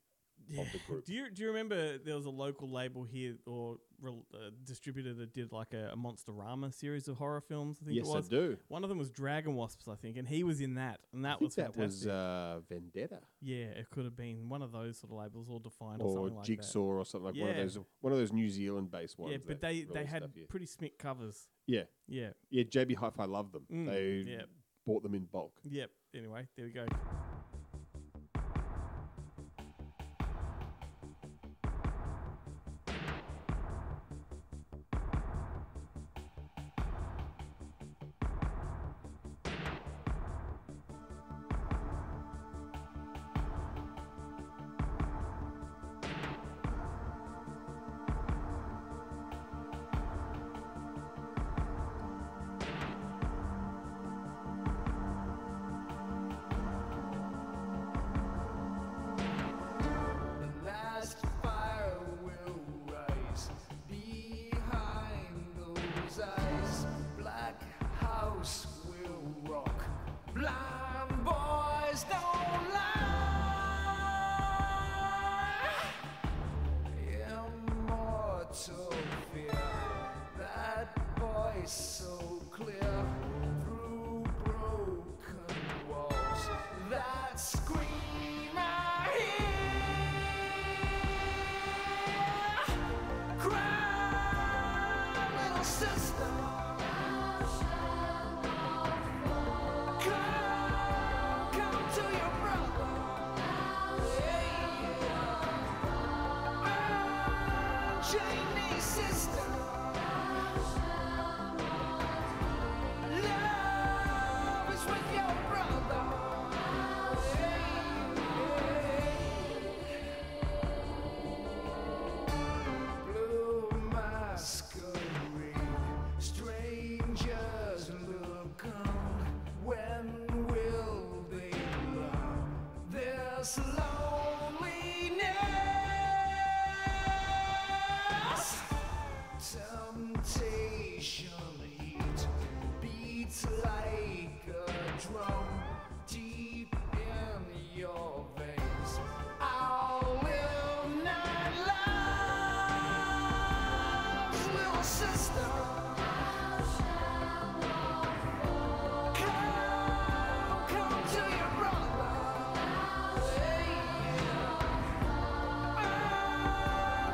of 0.58 0.66
the 0.72 0.78
group. 0.86 1.04
Do 1.06 1.14
you 1.14 1.30
do 1.30 1.40
you 1.42 1.48
remember 1.48 1.96
there 1.96 2.14
was 2.14 2.26
a 2.26 2.30
local 2.30 2.70
label 2.70 3.04
here 3.04 3.36
or 3.46 3.78
rel- 4.00 4.26
uh, 4.34 4.50
distributor 4.64 5.14
that 5.14 5.32
did 5.34 5.52
like 5.52 5.72
a, 5.74 5.90
a 5.92 5.96
Monsterama 5.96 6.72
series 6.72 7.08
of 7.08 7.16
horror 7.16 7.40
films? 7.40 7.78
I 7.82 7.86
think 7.86 7.96
yes, 7.98 8.06
it 8.06 8.10
was. 8.14 8.26
I 8.26 8.30
do. 8.30 8.56
One 8.68 8.82
of 8.84 8.88
them 8.88 8.98
was 8.98 9.10
Dragon 9.10 9.54
Wasps, 9.54 9.88
I 9.88 9.94
think, 9.94 10.16
and 10.16 10.26
he 10.28 10.44
was 10.44 10.60
in 10.60 10.74
that, 10.74 11.00
and 11.12 11.24
that 11.24 11.36
I 11.36 11.38
think 11.38 11.48
was 11.48 11.54
that 11.56 11.74
fantastic. 11.74 12.06
was 12.06 12.06
uh, 12.06 12.60
Vendetta 12.68 13.20
yeah, 13.40 13.64
it 13.66 13.88
could 13.90 14.04
have 14.04 14.16
been 14.16 14.48
one 14.48 14.62
of 14.62 14.72
those 14.72 14.98
sort 14.98 15.12
of 15.12 15.18
labels, 15.18 15.48
all 15.48 15.58
defined 15.60 16.02
or, 16.02 16.06
or 16.08 16.14
something 16.14 16.36
like 16.36 16.44
Jigsaw 16.46 16.80
or 16.80 17.04
something 17.04 17.26
like 17.26 17.36
one 17.40 17.50
of 17.50 17.56
Yeah. 17.56 17.62
those 17.62 17.78
one 18.00 18.12
of 18.12 18.18
those 18.18 18.32
New 18.32 18.48
Zealand 18.48 18.90
based 18.90 19.16
that. 19.16 19.22
ones. 19.22 19.32
Yeah, 19.32 19.38
but 19.46 19.60
that 19.60 19.66
they 19.68 19.82
they 19.82 20.00
release 20.00 20.10
had 20.10 20.22
stuff, 20.22 20.30
yeah. 20.34 20.44
pretty 20.48 20.66
smick 20.66 20.98
covers. 20.98 21.48
yeah 21.66 21.82
Yeah, 22.06 22.30
yeah 22.50 22.64
JB 22.64 22.96
Hi-Fi 22.96 23.24
loved 23.24 23.52
them. 23.52 23.66
Mm, 23.72 23.86
they 23.86 24.30
yeah. 24.32 24.42
bought 24.86 25.02
them 25.02 25.14
in 25.14 25.24
bulk. 25.24 25.52
yep. 25.64 25.90
Anyway, 26.14 26.48
there 26.56 26.66
we 26.66 26.72
go. 26.72 26.86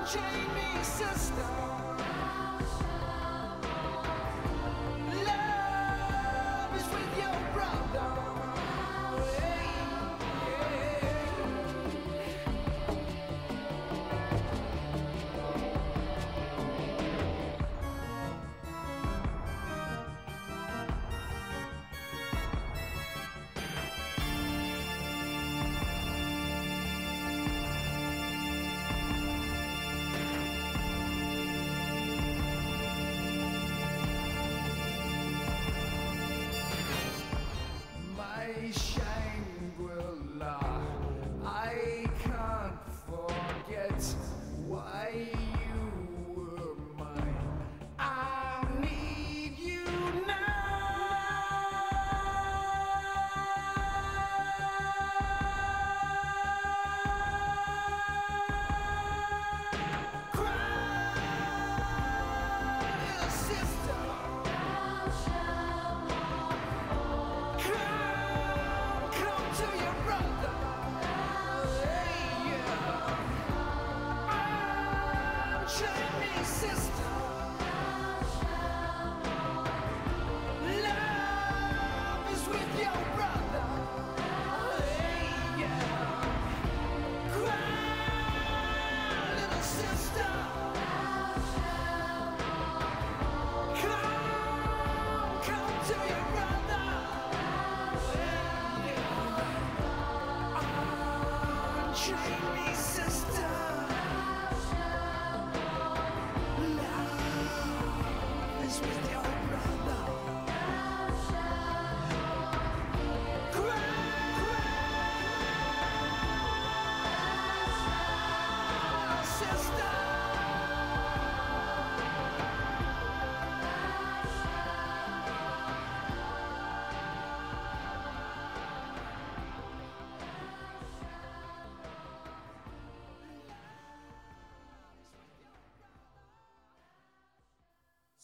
Unchain 0.05 0.21
me, 0.55 0.85
sister. 0.85 1.33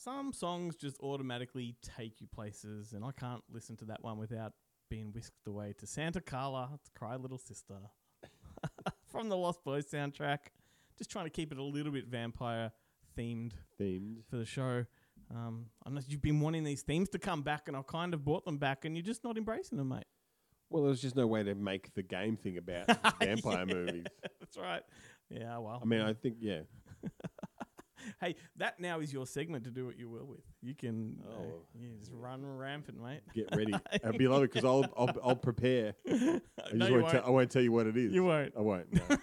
Some 0.03 0.33
songs 0.33 0.77
just 0.77 0.99
automatically 1.01 1.77
take 1.83 2.23
you 2.23 2.27
places, 2.27 2.95
and 2.95 3.05
I 3.05 3.11
can't 3.13 3.43
listen 3.53 3.77
to 3.79 3.85
that 3.87 4.03
one 4.03 4.17
without 4.17 4.55
being 4.89 5.13
whisked 5.13 5.47
away 5.47 5.75
to 5.77 5.87
Santa 5.87 6.23
Carla 6.23 6.71
to 6.83 6.91
Cry 6.99 7.17
Little 7.17 7.37
Sister 7.37 7.75
from 9.13 9.29
the 9.29 9.37
Lost 9.37 9.63
Boys 9.63 9.85
soundtrack. 9.91 10.39
Just 10.97 11.11
trying 11.11 11.27
to 11.27 11.31
keep 11.31 11.53
it 11.53 11.59
a 11.59 11.63
little 11.63 11.93
bit 11.93 12.07
vampire 12.07 12.73
themed 13.15 13.53
Themed. 13.79 14.25
for 14.31 14.37
the 14.37 14.47
show. 14.47 14.87
Um, 15.31 15.67
know 15.87 16.01
you've 16.09 16.23
been 16.23 16.41
wanting 16.41 16.65
these 16.65 16.81
themes 16.81 17.11
to 17.11 17.19
come 17.19 17.43
back, 17.43 17.69
and 17.69 17.77
I've 17.77 17.87
kind 17.87 18.15
of 18.15 18.25
brought 18.25 18.47
them 18.47 18.57
back, 18.57 18.87
and 18.87 18.97
you're 18.97 19.05
just 19.05 19.23
not 19.23 19.37
embracing 19.37 19.77
them, 19.77 19.91
mate. 19.91 20.05
Well, 20.71 20.85
there's 20.85 21.03
just 21.03 21.15
no 21.17 21.27
way 21.27 21.43
to 21.43 21.55
make 21.55 21.93
the 21.93 22.03
game 22.03 22.39
thing 22.39 22.57
about 22.57 22.87
vampire 23.21 23.65
Yeah, 23.69 23.75
movies. 23.75 24.05
That's 24.41 24.57
right. 24.57 24.83
Yeah, 25.29 25.59
well. 25.59 25.81
I 25.83 25.85
mean, 25.85 26.01
I 26.01 26.15
think 26.15 26.37
yeah. 26.41 26.61
Hey, 28.21 28.37
that 28.57 28.81
now 28.81 29.01
is 29.01 29.13
your 29.13 29.27
segment 29.27 29.65
to 29.65 29.71
do 29.71 29.87
what 29.87 29.99
you 29.99 30.09
will 30.09 30.27
with. 30.27 30.41
You 30.63 30.75
can 30.75 31.17
uh, 31.29 31.33
Oh. 31.41 31.63
yeah, 31.79 31.89
just 31.99 32.13
run 32.15 32.45
rampant, 32.45 33.03
mate. 33.03 33.21
Get 33.35 33.55
ready. 33.55 33.73
I'd 34.05 34.19
be 34.19 34.29
lovely 34.29 34.47
because 34.49 34.65
I'll, 34.65 34.87
I'll 34.97 35.15
I'll 35.23 35.37
prepare. 35.37 35.95
I 36.09 36.13
no, 36.13 36.41
just 36.41 36.73
you 36.73 36.79
won't, 36.79 36.91
won't. 37.03 37.09
tell- 37.11 37.27
I 37.27 37.31
won't 37.31 37.51
tell 37.51 37.63
you 37.63 37.73
what 37.73 37.87
it 37.87 37.97
is. 37.97 38.13
You 38.13 38.25
won't. 38.25 38.53
I 38.57 38.61
won't. 38.61 38.93
No. 38.93 39.17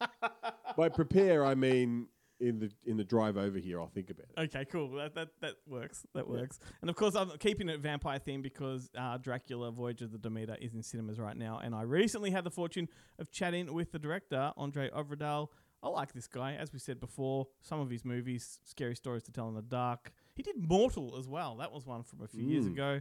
By 0.76 0.88
prepare, 0.88 1.44
I 1.44 1.54
mean 1.54 2.06
in 2.40 2.58
the 2.58 2.70
in 2.86 2.96
the 2.96 3.04
drive 3.04 3.36
over 3.36 3.58
here. 3.58 3.78
I'll 3.80 3.88
think 3.88 4.08
about 4.08 4.26
it. 4.34 4.40
Okay, 4.54 4.64
cool. 4.64 4.90
That 4.92 5.14
that 5.14 5.28
that 5.42 5.54
works. 5.66 6.06
That 6.14 6.26
works. 6.26 6.58
And 6.80 6.88
of 6.88 6.96
course, 6.96 7.14
I'm 7.14 7.30
keeping 7.38 7.68
it 7.68 7.80
vampire 7.80 8.18
theme 8.18 8.40
because 8.40 8.88
uh, 8.96 9.18
Dracula: 9.18 9.70
Voyage 9.70 10.00
of 10.00 10.10
the 10.12 10.18
Demeter 10.18 10.56
is 10.60 10.72
in 10.74 10.82
cinemas 10.82 11.18
right 11.18 11.36
now, 11.36 11.60
and 11.62 11.74
I 11.74 11.82
recently 11.82 12.30
had 12.30 12.44
the 12.44 12.50
fortune 12.50 12.88
of 13.18 13.30
chatting 13.30 13.72
with 13.74 13.92
the 13.92 13.98
director 13.98 14.52
André 14.56 14.90
Øvredal. 14.92 15.48
I 15.82 15.88
like 15.88 16.12
this 16.12 16.26
guy, 16.28 16.54
as 16.56 16.72
we 16.72 16.78
said 16.78 17.00
before. 17.00 17.46
Some 17.62 17.80
of 17.80 17.88
his 17.88 18.04
movies, 18.04 18.60
Scary 18.64 18.94
Stories 18.94 19.22
to 19.24 19.32
Tell 19.32 19.48
in 19.48 19.54
the 19.54 19.62
Dark. 19.62 20.12
He 20.34 20.42
did 20.42 20.56
Mortal 20.58 21.16
as 21.18 21.26
well. 21.26 21.56
That 21.56 21.72
was 21.72 21.86
one 21.86 22.02
from 22.02 22.20
a 22.22 22.26
few 22.28 22.44
years 22.44 22.66
Mm. 22.66 22.72
ago. 22.72 23.00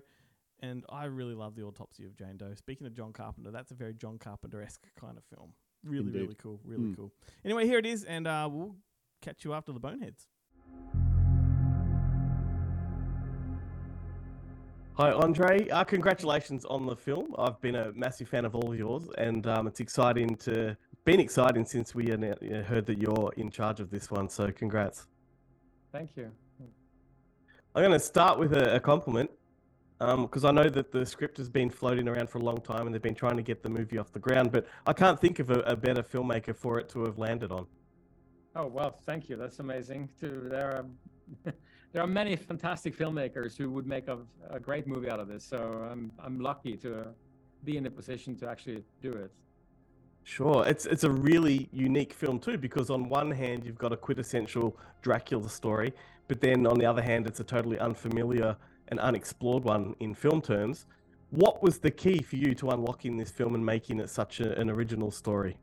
And 0.62 0.86
I 0.90 1.06
really 1.06 1.36
love 1.36 1.56
the 1.56 1.64
Autopsy 1.64 2.06
of 2.06 2.16
Jane 2.16 2.38
Doe. 2.38 2.54
Speaking 2.54 2.88
of 2.88 2.94
John 2.94 3.12
Carpenter, 3.14 3.52
that's 3.52 3.72
a 3.72 3.76
very 3.76 3.94
John 3.94 4.18
Carpenter 4.18 4.62
esque 4.62 4.88
kind 4.96 5.18
of 5.18 5.24
film. 5.26 5.54
Really, 5.84 6.08
Indeed. 6.08 6.20
really 6.22 6.36
cool. 6.36 6.60
Really 6.66 6.90
Mm. 6.90 6.96
cool. 6.96 7.12
Anyway, 7.46 7.66
here 7.66 7.80
it 7.80 7.86
is, 7.86 8.04
and 8.06 8.28
uh, 8.28 8.48
we'll 8.52 8.76
catch 9.22 9.44
you 9.46 9.54
after 9.54 9.72
the 9.74 9.80
Boneheads. 9.80 10.28
Hi, 14.96 15.12
André. 15.14 15.72
Uh, 15.72 15.86
congratulations 15.86 16.66
on 16.66 16.86
the 16.86 16.96
film. 16.96 17.34
I've 17.38 17.60
been 17.62 17.76
a 17.76 17.94
massive 17.94 18.28
fan 18.28 18.44
of 18.44 18.54
all 18.54 18.70
of 18.74 18.78
yours, 18.78 19.08
and 19.18 19.48
um, 19.48 19.66
it's 19.68 19.80
exciting 19.80 20.36
to 20.38 20.76
been 21.10 21.20
exciting 21.20 21.66
since 21.66 21.96
we 21.96 22.06
heard 22.08 22.86
that 22.86 23.00
you're 23.00 23.34
in 23.36 23.50
charge 23.50 23.80
of 23.80 23.90
this 23.90 24.12
one. 24.12 24.30
So, 24.30 24.52
congrats. 24.52 25.08
Thank 25.92 26.12
you. 26.16 26.30
I'm 27.74 27.82
going 27.82 27.92
to 27.92 28.00
start 28.00 28.38
with 28.38 28.54
a, 28.54 28.76
a 28.76 28.80
compliment 28.80 29.32
um, 30.00 30.22
because 30.28 30.46
I 30.46 30.52
know 30.52 30.70
that 30.70 30.92
the 30.92 31.04
script 31.04 31.38
has 31.38 31.50
been 31.50 31.72
floating 31.72 32.08
around 32.08 32.30
for 32.30 32.38
a 32.38 32.44
long 32.44 32.62
time, 32.62 32.86
and 32.86 32.94
they've 32.94 33.02
been 33.02 33.16
trying 33.16 33.38
to 33.38 33.42
get 33.42 33.64
the 33.64 33.70
movie 33.70 33.98
off 33.98 34.12
the 34.12 34.20
ground. 34.20 34.52
But 34.52 34.68
I 34.86 34.94
can't 34.94 35.20
think 35.20 35.40
of 35.40 35.50
a, 35.50 35.62
a 35.62 35.76
better 35.76 36.04
filmmaker 36.04 36.56
for 36.56 36.80
it 36.80 36.90
to 36.90 37.06
have 37.06 37.18
landed 37.18 37.52
on. 37.52 37.66
Oh 38.56 38.68
well, 38.68 38.92
thank 38.92 39.30
you. 39.30 39.36
That's 39.36 39.58
amazing. 39.58 40.10
Too. 40.20 40.48
There 40.48 40.70
are 40.76 40.86
there 41.92 42.04
are 42.04 42.08
many 42.22 42.36
fantastic 42.36 42.96
filmmakers 42.96 43.58
who 43.58 43.72
would 43.72 43.88
make 43.88 44.08
a, 44.10 44.20
a 44.52 44.60
great 44.60 44.86
movie 44.86 45.10
out 45.10 45.20
of 45.20 45.28
this. 45.28 45.44
So 45.44 45.88
I'm 45.92 46.12
I'm 46.24 46.40
lucky 46.40 46.78
to 46.78 47.08
be 47.64 47.78
in 47.78 47.84
the 47.84 47.90
position 47.90 48.36
to 48.38 48.48
actually 48.48 48.84
do 49.02 49.12
it. 49.12 49.32
Sure, 50.24 50.66
it's 50.68 50.86
it's 50.86 51.04
a 51.04 51.10
really 51.10 51.70
unique 51.72 52.14
film 52.14 52.40
too 52.40 52.58
because 52.58 52.90
on 52.90 53.10
one 53.10 53.32
hand 53.32 53.66
you've 53.66 53.78
got 53.78 53.92
a 53.92 53.98
quintessential 53.98 54.78
Dracula 55.02 55.50
story, 55.50 55.94
but 56.28 56.40
then 56.40 56.68
on 56.68 56.78
the 56.78 56.86
other 56.86 57.02
hand 57.02 57.26
it's 57.26 57.40
a 57.40 57.44
totally 57.44 57.80
unfamiliar 57.80 58.56
and 58.90 59.00
unexplored 59.00 59.64
one 59.64 59.96
in 60.00 60.14
film 60.14 60.42
terms. 60.42 60.86
What 61.32 61.62
was 61.62 61.78
the 61.80 61.92
key 61.92 62.22
for 62.22 62.36
you 62.36 62.56
to 62.56 62.70
unlocking 62.72 63.18
this 63.18 63.32
film 63.32 63.54
and 63.56 63.66
making 63.66 64.00
it 64.00 64.10
such 64.10 64.40
a, 64.40 64.58
an 64.60 64.70
original 64.70 65.12
story? 65.12 65.58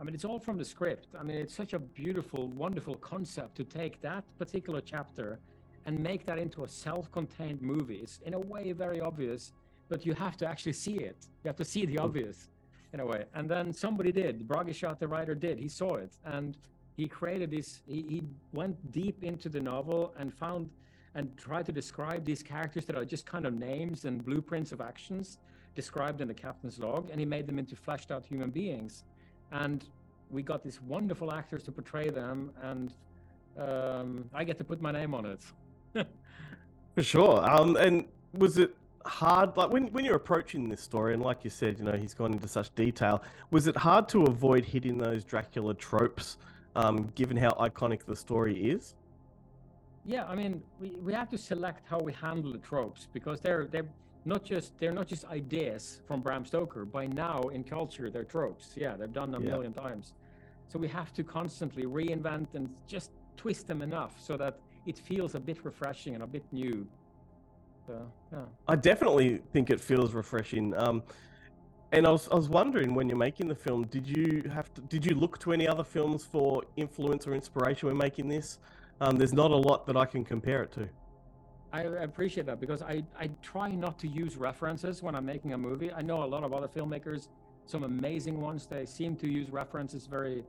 I 0.00 0.04
mean, 0.04 0.14
it's 0.14 0.24
all 0.24 0.38
from 0.38 0.58
the 0.58 0.64
script. 0.64 1.08
I 1.18 1.22
mean, 1.22 1.36
it's 1.36 1.54
such 1.54 1.74
a 1.74 1.78
beautiful, 1.78 2.48
wonderful 2.48 2.96
concept 2.96 3.56
to 3.56 3.64
take 3.64 4.00
that 4.02 4.24
particular 4.38 4.80
chapter 4.80 5.38
and 5.86 5.98
make 5.98 6.26
that 6.26 6.38
into 6.38 6.64
a 6.64 6.68
self-contained 6.68 7.60
movie. 7.60 7.96
It's 7.96 8.18
in 8.24 8.34
a 8.34 8.40
way 8.40 8.72
very 8.72 9.00
obvious, 9.00 9.52
but 9.88 10.06
you 10.06 10.14
have 10.14 10.36
to 10.38 10.46
actually 10.46 10.72
see 10.72 10.96
it. 10.96 11.28
You 11.44 11.48
have 11.48 11.56
to 11.56 11.64
see 11.64 11.86
the 11.86 11.94
hmm. 11.94 12.04
obvious 12.04 12.48
in 12.92 13.00
a 13.00 13.06
way. 13.06 13.24
And 13.34 13.48
then 13.48 13.72
somebody 13.72 14.12
did. 14.12 14.46
Bragi 14.46 14.72
Schut, 14.72 14.98
the 14.98 15.08
writer, 15.08 15.34
did. 15.34 15.58
He 15.58 15.68
saw 15.68 15.96
it 15.96 16.12
and 16.24 16.56
he 16.96 17.06
created 17.06 17.50
this. 17.50 17.80
He, 17.86 18.04
he 18.08 18.22
went 18.52 18.92
deep 18.92 19.24
into 19.24 19.48
the 19.48 19.60
novel 19.60 20.14
and 20.18 20.32
found 20.32 20.68
and 21.14 21.36
tried 21.36 21.66
to 21.66 21.72
describe 21.72 22.24
these 22.24 22.42
characters 22.42 22.86
that 22.86 22.96
are 22.96 23.04
just 23.04 23.26
kind 23.26 23.46
of 23.46 23.54
names 23.54 24.04
and 24.04 24.24
blueprints 24.24 24.72
of 24.72 24.80
actions 24.80 25.38
described 25.74 26.20
in 26.20 26.28
the 26.28 26.34
captain's 26.34 26.78
log, 26.78 27.08
and 27.10 27.18
he 27.18 27.26
made 27.26 27.46
them 27.46 27.58
into 27.58 27.76
fleshed 27.76 28.10
out 28.10 28.24
human 28.24 28.50
beings 28.50 29.04
and 29.52 29.84
we 30.30 30.42
got 30.42 30.62
these 30.62 30.80
wonderful 30.82 31.32
actors 31.32 31.62
to 31.62 31.72
portray 31.72 32.08
them 32.08 32.50
and 32.62 32.94
um, 33.58 34.24
i 34.34 34.44
get 34.44 34.56
to 34.56 34.64
put 34.64 34.80
my 34.80 34.90
name 34.90 35.14
on 35.14 35.26
it 35.26 35.40
For 36.94 37.02
sure. 37.02 37.50
Um, 37.50 37.76
and 37.76 38.04
was 38.34 38.58
it 38.58 38.74
hard? 39.06 39.56
Like 39.56 39.70
when 39.70 39.86
when 39.92 40.04
you're 40.04 40.16
approaching 40.16 40.68
this 40.68 40.80
story, 40.80 41.14
and 41.14 41.22
like 41.22 41.44
you 41.44 41.50
said, 41.50 41.78
you 41.78 41.84
know, 41.84 41.92
he's 41.96 42.14
gone 42.14 42.32
into 42.32 42.48
such 42.48 42.74
detail. 42.74 43.22
Was 43.50 43.66
it 43.66 43.76
hard 43.76 44.08
to 44.10 44.24
avoid 44.24 44.64
hitting 44.64 44.98
those 44.98 45.24
Dracula 45.24 45.74
tropes, 45.74 46.38
um, 46.76 47.10
given 47.14 47.36
how 47.36 47.50
iconic 47.52 48.04
the 48.04 48.16
story 48.16 48.70
is? 48.70 48.94
yeah 50.04 50.24
i 50.26 50.34
mean 50.34 50.60
we, 50.80 50.90
we 51.06 51.12
have 51.12 51.28
to 51.30 51.38
select 51.38 51.86
how 51.88 51.96
we 52.00 52.12
handle 52.12 52.50
the 52.50 52.58
tropes 52.58 53.06
because 53.12 53.40
they're 53.40 53.66
they're 53.70 53.86
not 54.24 54.42
just 54.42 54.76
they're 54.80 54.90
not 55.00 55.06
just 55.06 55.24
ideas 55.26 56.00
from 56.08 56.20
bram 56.20 56.44
stoker 56.44 56.84
by 56.84 57.06
now 57.06 57.40
in 57.54 57.62
culture 57.62 58.10
they're 58.10 58.24
tropes 58.24 58.72
yeah 58.74 58.96
they've 58.96 59.12
done 59.12 59.32
a 59.36 59.38
Yeah. 59.40 59.50
million 59.50 59.72
times 59.72 60.14
so 60.66 60.76
we 60.80 60.88
have 60.88 61.12
to 61.14 61.22
constantly 61.22 61.84
reinvent 61.84 62.48
and 62.54 62.68
just 62.88 63.12
twist 63.36 63.68
them 63.68 63.80
enough 63.80 64.14
so 64.18 64.36
that 64.38 64.58
it 64.86 64.98
feels 64.98 65.36
a 65.36 65.40
bit 65.40 65.64
refreshing 65.64 66.14
and 66.14 66.24
a 66.24 66.26
bit 66.26 66.44
new 66.50 66.84
so 67.86 68.10
yeah 68.32 68.44
I 68.68 68.76
definitely 68.76 69.42
think 69.52 69.70
it 69.70 69.80
feels 69.80 70.12
refreshing. 70.14 70.74
Um, 70.76 71.02
and 71.90 72.06
I 72.06 72.10
was, 72.10 72.28
I 72.30 72.36
was 72.36 72.48
wondering 72.48 72.94
when 72.94 73.08
you're 73.08 73.18
making 73.18 73.48
the 73.48 73.54
film, 73.54 73.84
did 73.88 74.06
you 74.06 74.48
have 74.50 74.72
to, 74.74 74.80
did 74.82 75.04
you 75.04 75.14
look 75.14 75.38
to 75.40 75.52
any 75.52 75.68
other 75.68 75.84
films 75.84 76.24
for 76.24 76.62
influence 76.76 77.26
or 77.26 77.34
inspiration 77.34 77.88
when 77.88 77.98
making 77.98 78.28
this? 78.28 78.58
Um, 79.00 79.16
there's 79.16 79.34
not 79.34 79.50
a 79.50 79.56
lot 79.56 79.86
that 79.86 79.96
I 79.96 80.06
can 80.06 80.24
compare 80.24 80.62
it 80.62 80.72
to. 80.72 80.88
I 81.72 81.80
I 81.82 82.04
appreciate 82.04 82.46
that 82.46 82.60
because 82.60 82.80
I, 82.82 83.02
I 83.18 83.28
try 83.42 83.70
not 83.72 83.98
to 83.98 84.08
use 84.08 84.36
references 84.36 85.02
when 85.02 85.14
I'm 85.14 85.26
making 85.26 85.52
a 85.52 85.58
movie. 85.58 85.92
I 85.92 86.02
know 86.02 86.22
a 86.22 86.30
lot 86.34 86.44
of 86.44 86.52
other 86.54 86.68
filmmakers, 86.68 87.28
some 87.66 87.82
amazing 87.84 88.40
ones, 88.40 88.66
they 88.66 88.86
seem 88.86 89.16
to 89.16 89.28
use 89.28 89.50
references 89.50 90.06
very, 90.06 90.44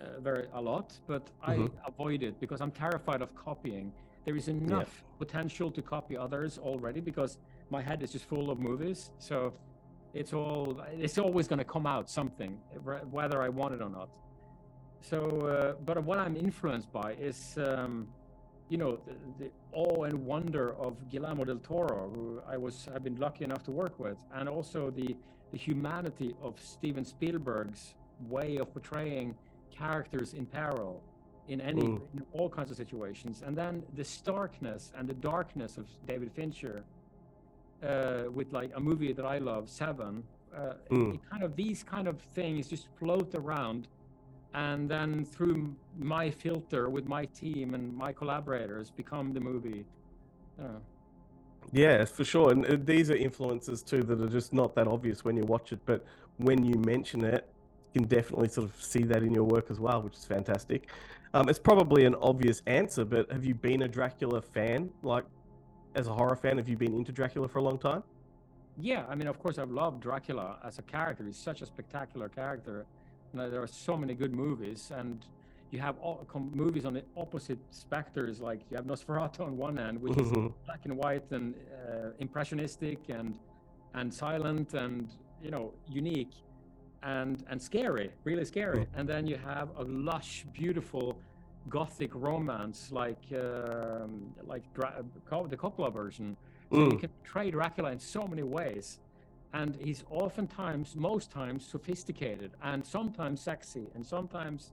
uh, 0.00 0.20
very 0.20 0.48
a 0.52 0.60
lot, 0.60 0.98
but 1.06 1.30
I 1.42 1.54
Mhm. 1.56 1.70
avoid 1.86 2.22
it 2.22 2.38
because 2.40 2.60
I'm 2.60 2.72
terrified 2.72 3.22
of 3.22 3.34
copying. 3.34 3.92
There 4.24 4.36
is 4.36 4.48
enough 4.48 5.04
potential 5.18 5.70
to 5.70 5.82
copy 5.82 6.16
others 6.16 6.58
already 6.58 7.00
because 7.00 7.38
my 7.70 7.82
head 7.82 8.02
is 8.02 8.12
just 8.12 8.24
full 8.26 8.50
of 8.50 8.58
movies. 8.58 9.10
So 9.18 9.52
It's 10.14 10.32
all. 10.32 10.80
It's 11.06 11.18
always 11.18 11.46
going 11.48 11.58
to 11.58 11.64
come 11.76 11.86
out 11.94 12.08
something, 12.08 12.52
whether 13.10 13.38
I 13.42 13.48
want 13.60 13.74
it 13.76 13.82
or 13.82 13.90
not. 13.90 14.10
So, 15.10 15.18
uh, 15.18 15.72
but 15.84 15.96
what 16.08 16.18
I'm 16.24 16.36
influenced 16.36 16.90
by 16.92 17.10
is, 17.30 17.58
um, 17.68 18.06
you 18.70 18.78
know, 18.78 18.92
the, 19.06 19.14
the 19.40 19.50
awe 19.72 20.04
and 20.04 20.16
wonder 20.24 20.66
of 20.86 20.92
Guillermo 21.10 21.44
del 21.44 21.58
Toro, 21.58 22.10
who 22.14 22.40
I 22.54 22.56
was, 22.56 22.88
I've 22.94 23.04
been 23.08 23.18
lucky 23.26 23.44
enough 23.44 23.62
to 23.64 23.72
work 23.72 23.98
with, 23.98 24.18
and 24.36 24.48
also 24.48 24.90
the 24.90 25.16
the 25.52 25.58
humanity 25.58 26.34
of 26.46 26.52
Steven 26.60 27.04
Spielberg's 27.04 27.94
way 28.28 28.56
of 28.62 28.72
portraying 28.72 29.34
characters 29.70 30.34
in 30.34 30.46
peril 30.46 31.02
in 31.48 31.60
any 31.60 31.82
Mm. 31.82 32.00
in 32.14 32.26
all 32.32 32.48
kinds 32.48 32.70
of 32.70 32.76
situations, 32.76 33.42
and 33.42 33.56
then 33.56 33.82
the 33.94 34.04
starkness 34.04 34.92
and 34.96 35.08
the 35.08 35.14
darkness 35.14 35.76
of 35.78 35.86
David 36.06 36.32
Fincher 36.32 36.84
uh, 37.82 38.24
with 38.32 38.50
like 38.52 38.70
a 38.74 38.80
movie 38.80 39.12
that 39.12 39.26
I 39.26 39.38
love, 39.38 39.68
Seven. 39.68 40.24
Uh, 40.54 40.74
Mm. 40.90 41.20
kind 41.30 41.42
of 41.42 41.54
these 41.56 41.82
kind 41.82 42.06
of 42.08 42.20
things 42.20 42.68
just 42.68 42.86
float 42.98 43.34
around, 43.34 43.88
and 44.54 44.88
then 44.88 45.24
through 45.24 45.74
my 45.98 46.30
filter 46.30 46.88
with 46.88 47.06
my 47.08 47.24
team 47.26 47.74
and 47.74 47.94
my 47.94 48.12
collaborators 48.12 48.90
become 48.90 49.32
the 49.34 49.40
movie. 49.40 49.84
Uh, 50.58 50.78
Yeah, 51.72 52.04
for 52.04 52.24
sure. 52.24 52.52
And 52.52 52.64
uh, 52.66 52.76
these 52.78 53.10
are 53.10 53.16
influences 53.16 53.82
too 53.82 54.02
that 54.04 54.20
are 54.20 54.28
just 54.28 54.52
not 54.52 54.74
that 54.76 54.86
obvious 54.86 55.24
when 55.24 55.36
you 55.36 55.44
watch 55.44 55.72
it, 55.72 55.80
but 55.86 56.04
when 56.36 56.64
you 56.64 56.74
mention 56.86 57.24
it, 57.24 57.48
you 57.92 58.00
can 58.00 58.08
definitely 58.08 58.48
sort 58.48 58.68
of 58.68 58.80
see 58.80 59.02
that 59.04 59.22
in 59.22 59.32
your 59.34 59.44
work 59.44 59.70
as 59.70 59.80
well, 59.80 60.02
which 60.02 60.14
is 60.16 60.24
fantastic. 60.24 60.90
Um, 61.34 61.48
it's 61.48 61.58
probably 61.58 62.04
an 62.04 62.14
obvious 62.22 62.62
answer, 62.66 63.04
but 63.04 63.30
have 63.32 63.44
you 63.44 63.56
been 63.56 63.82
a 63.82 63.88
Dracula 63.88 64.40
fan? 64.40 64.88
Like, 65.02 65.24
as 65.96 66.06
a 66.06 66.12
horror 66.12 66.36
fan, 66.36 66.58
have 66.58 66.68
you 66.68 66.76
been 66.76 66.94
into 66.94 67.10
Dracula 67.10 67.48
for 67.48 67.58
a 67.58 67.62
long 67.62 67.78
time? 67.78 68.04
yeah, 68.80 69.04
I 69.08 69.14
mean, 69.14 69.28
of 69.28 69.38
course, 69.38 69.58
I've 69.58 69.70
loved 69.70 70.00
Dracula 70.00 70.58
as 70.64 70.78
a 70.78 70.82
character. 70.82 71.24
He's 71.24 71.36
such 71.36 71.62
a 71.62 71.66
spectacular 71.66 72.28
character. 72.28 72.86
You 73.32 73.38
know, 73.38 73.50
there 73.50 73.62
are 73.62 73.68
so 73.68 73.96
many 73.96 74.14
good 74.14 74.32
movies, 74.32 74.90
and 74.94 75.24
you 75.70 75.80
have 75.80 75.96
all, 75.98 76.24
com- 76.28 76.50
movies 76.54 76.84
on 76.84 76.94
the 76.94 77.04
opposite 77.16 77.58
specters. 77.70 78.40
Like 78.40 78.60
you 78.70 78.76
have 78.76 78.86
Nosferatu 78.86 79.40
on 79.40 79.56
one 79.56 79.78
end, 79.78 80.00
which 80.00 80.16
is 80.16 80.30
black 80.66 80.84
and 80.84 80.96
white 80.96 81.30
and 81.30 81.54
uh, 81.54 82.10
impressionistic 82.18 82.98
and 83.08 83.38
and 83.94 84.12
silent 84.12 84.74
and 84.74 85.08
you 85.42 85.50
know 85.52 85.72
unique 85.88 86.32
and 87.04 87.44
and 87.50 87.60
scary, 87.60 88.10
really 88.24 88.44
scary. 88.44 88.86
And 88.96 89.08
then 89.08 89.26
you 89.26 89.36
have 89.36 89.68
a 89.76 89.84
lush, 89.84 90.44
beautiful 90.52 91.18
gothic 91.68 92.10
romance 92.14 92.90
like 92.90 93.22
um, 93.34 94.34
like 94.46 94.62
Dra- 94.74 95.04
the 95.48 95.56
Coppola 95.56 95.92
version. 95.92 96.36
So 96.72 96.78
you 96.80 96.86
Mm. 96.86 97.00
can 97.00 97.10
portray 97.10 97.50
Dracula 97.50 97.92
in 97.92 97.98
so 98.00 98.26
many 98.26 98.42
ways. 98.42 98.98
And 99.52 99.76
he's 99.76 100.02
oftentimes, 100.10 100.96
most 100.96 101.30
times, 101.30 101.64
sophisticated 101.64 102.50
and 102.62 102.84
sometimes 102.84 103.40
sexy, 103.40 103.86
and 103.94 104.04
sometimes 104.04 104.72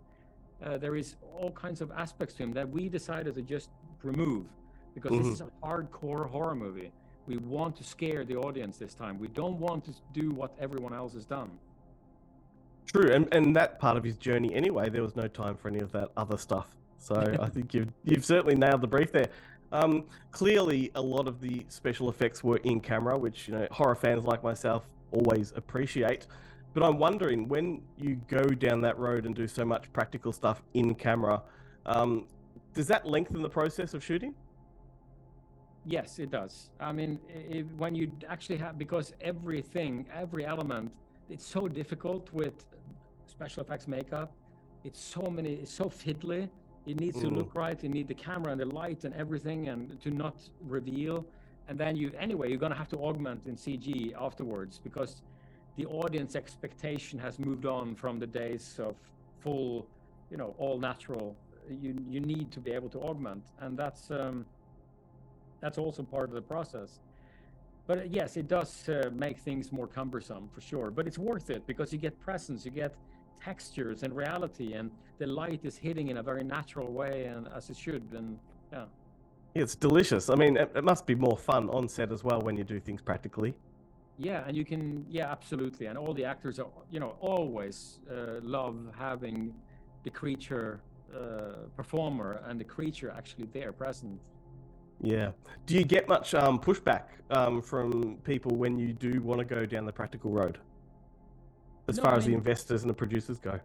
uh, 0.65 0.77
there 0.77 0.95
is 0.95 1.15
all 1.37 1.51
kinds 1.51 1.81
of 1.81 1.91
aspects 1.91 2.33
to 2.35 2.43
him 2.43 2.51
that 2.53 2.67
we 2.67 2.89
decided 2.89 3.35
to 3.35 3.43
just 3.43 3.69
remove 4.01 4.47
because 4.95 5.11
this 5.11 5.27
is 5.27 5.41
a 5.41 5.49
hardcore 5.63 6.27
horror 6.27 6.55
movie. 6.55 6.91
We 7.27 7.37
want 7.37 7.75
to 7.77 7.83
scare 7.83 8.25
the 8.25 8.37
audience 8.37 8.77
this 8.79 8.95
time. 8.95 9.19
We 9.19 9.27
don't 9.27 9.59
want 9.59 9.85
to 9.85 9.91
do 10.13 10.31
what 10.31 10.51
everyone 10.59 10.93
else 10.93 11.13
has 11.13 11.25
done. 11.25 11.51
True, 12.85 13.11
and, 13.11 13.33
and 13.33 13.55
that 13.55 13.79
part 13.79 13.97
of 13.97 14.03
his 14.03 14.17
journey 14.17 14.53
anyway, 14.53 14.89
there 14.89 15.01
was 15.01 15.15
no 15.15 15.27
time 15.27 15.55
for 15.55 15.69
any 15.69 15.79
of 15.79 15.91
that 15.93 16.09
other 16.17 16.37
stuff. 16.37 16.67
So 16.97 17.15
I 17.41 17.49
think 17.49 17.73
you've 17.73 17.91
you've 18.03 18.25
certainly 18.25 18.55
nailed 18.55 18.81
the 18.81 18.87
brief 18.87 19.11
there. 19.11 19.29
Um, 19.71 20.05
clearly, 20.31 20.91
a 20.95 21.01
lot 21.01 21.27
of 21.27 21.39
the 21.39 21.65
special 21.69 22.09
effects 22.09 22.43
were 22.43 22.57
in 22.57 22.81
camera, 22.81 23.17
which 23.17 23.47
you 23.47 23.53
know 23.53 23.67
horror 23.71 23.95
fans 23.95 24.25
like 24.25 24.43
myself 24.43 24.83
always 25.11 25.53
appreciate. 25.55 26.27
But 26.73 26.83
I'm 26.83 26.97
wondering 26.97 27.47
when 27.47 27.81
you 27.97 28.21
go 28.27 28.43
down 28.43 28.81
that 28.81 28.97
road 28.97 29.25
and 29.25 29.35
do 29.35 29.47
so 29.47 29.65
much 29.65 29.91
practical 29.91 30.31
stuff 30.31 30.61
in 30.73 30.95
camera, 30.95 31.41
um, 31.85 32.27
does 32.73 32.87
that 32.87 33.05
lengthen 33.05 33.41
the 33.41 33.49
process 33.49 33.93
of 33.93 34.03
shooting? 34.03 34.33
Yes, 35.85 36.19
it 36.19 36.31
does. 36.31 36.69
I 36.79 36.91
mean, 36.91 37.19
i 37.29 37.57
i 37.57 37.59
when 37.77 37.95
you 37.95 38.11
actually 38.29 38.57
have, 38.57 38.77
because 38.77 39.13
everything, 39.19 40.05
every 40.13 40.45
element, 40.45 40.91
it's 41.31 41.45
so 41.45 41.67
difficult 41.67 42.31
with 42.33 42.65
special 43.25 43.63
effects 43.63 43.87
makeup. 43.87 44.33
It's 44.83 44.99
so 44.99 45.21
many, 45.21 45.53
it's 45.53 45.73
so 45.73 45.85
fiddly. 45.85 46.49
It 46.85 46.99
needs 46.99 47.21
to 47.21 47.27
Mm. 47.27 47.37
look 47.37 47.55
right. 47.55 47.81
You 47.81 47.89
need 47.89 48.07
the 48.07 48.15
camera 48.15 48.51
and 48.51 48.59
the 48.59 48.65
light 48.65 49.05
and 49.05 49.13
everything, 49.15 49.69
and 49.69 49.99
to 50.01 50.09
not 50.11 50.35
reveal. 50.61 51.25
And 51.67 51.79
then 51.79 51.95
you, 51.95 52.11
anyway, 52.17 52.49
you're 52.49 52.57
gonna 52.65 52.75
have 52.83 52.89
to 52.89 52.97
augment 52.97 53.45
in 53.45 53.55
CG 53.55 54.13
afterwards 54.13 54.79
because 54.79 55.21
the 55.77 55.85
audience 55.85 56.35
expectation 56.35 57.17
has 57.19 57.39
moved 57.39 57.65
on 57.65 57.95
from 57.95 58.19
the 58.19 58.27
days 58.27 58.77
of 58.79 58.95
full, 59.39 59.87
you 60.29 60.37
know, 60.37 60.53
all 60.57 60.77
natural. 60.79 61.35
You 61.69 61.93
you 62.09 62.19
need 62.19 62.51
to 62.51 62.59
be 62.59 62.71
able 62.71 62.89
to 62.89 62.99
augment, 62.99 63.43
and 63.59 63.77
that's. 63.77 64.11
Um, 64.11 64.45
that's 65.61 65.77
also 65.77 66.01
part 66.01 66.27
of 66.29 66.33
the 66.33 66.41
process. 66.41 66.99
But 67.87 67.97
uh, 67.99 68.01
yes, 68.09 68.37
it 68.37 68.47
does 68.47 68.87
uh, 68.89 69.09
make 69.13 69.39
things 69.39 69.71
more 69.71 69.87
cumbersome 69.87 70.49
for 70.53 70.61
sure. 70.61 70.91
But 70.91 71.07
it's 71.07 71.17
worth 71.17 71.49
it 71.49 71.65
because 71.67 71.91
you 71.91 71.99
get 71.99 72.19
presence, 72.19 72.65
you 72.65 72.71
get 72.71 72.95
textures 73.43 74.03
and 74.03 74.15
reality, 74.15 74.73
and 74.73 74.91
the 75.17 75.27
light 75.27 75.61
is 75.63 75.77
hitting 75.77 76.09
in 76.09 76.17
a 76.17 76.23
very 76.23 76.43
natural 76.43 76.91
way 76.91 77.25
and 77.25 77.47
as 77.55 77.69
it 77.69 77.77
should. 77.77 78.03
And 78.13 78.39
yeah, 78.71 78.85
It's 79.55 79.75
delicious. 79.75 80.29
I 80.29 80.35
mean, 80.35 80.57
it, 80.57 80.71
it 80.75 80.83
must 80.83 81.05
be 81.05 81.15
more 81.15 81.37
fun 81.37 81.69
on 81.69 81.87
set 81.87 82.11
as 82.11 82.23
well 82.23 82.41
when 82.41 82.55
you 82.57 82.63
do 82.63 82.79
things 82.79 83.01
practically. 83.01 83.55
yeah, 84.17 84.43
and 84.47 84.55
you 84.55 84.65
can 84.65 85.05
yeah, 85.09 85.31
absolutely. 85.31 85.87
And 85.87 85.97
all 85.97 86.13
the 86.13 86.25
actors 86.25 86.59
are 86.59 86.67
you 86.91 86.99
know 86.99 87.15
always 87.19 87.99
uh, 88.09 88.39
love 88.41 88.77
having 88.97 89.53
the 90.03 90.09
creature 90.09 90.81
uh, 91.15 91.67
performer 91.75 92.41
and 92.45 92.59
the 92.59 92.63
creature 92.63 93.11
actually 93.15 93.47
there 93.53 93.73
present. 93.73 94.19
Yeah. 95.01 95.31
Do 95.65 95.75
you 95.75 95.83
get 95.83 96.07
much 96.07 96.33
um, 96.33 96.59
pushback 96.59 97.03
um, 97.29 97.61
from 97.61 98.17
people 98.23 98.55
when 98.55 98.77
you 98.77 98.93
do 98.93 99.21
want 99.21 99.39
to 99.39 99.45
go 99.45 99.65
down 99.65 99.85
the 99.85 99.91
practical 99.91 100.31
road? 100.31 100.59
As 101.87 101.97
No, 101.97 102.03
far 102.03 102.13
I 102.13 102.17
as 102.17 102.25
the 102.25 102.33
investors 102.33 102.81
and 102.81 102.89
the 102.89 102.93
producers 102.93 103.39
go. 103.39 103.59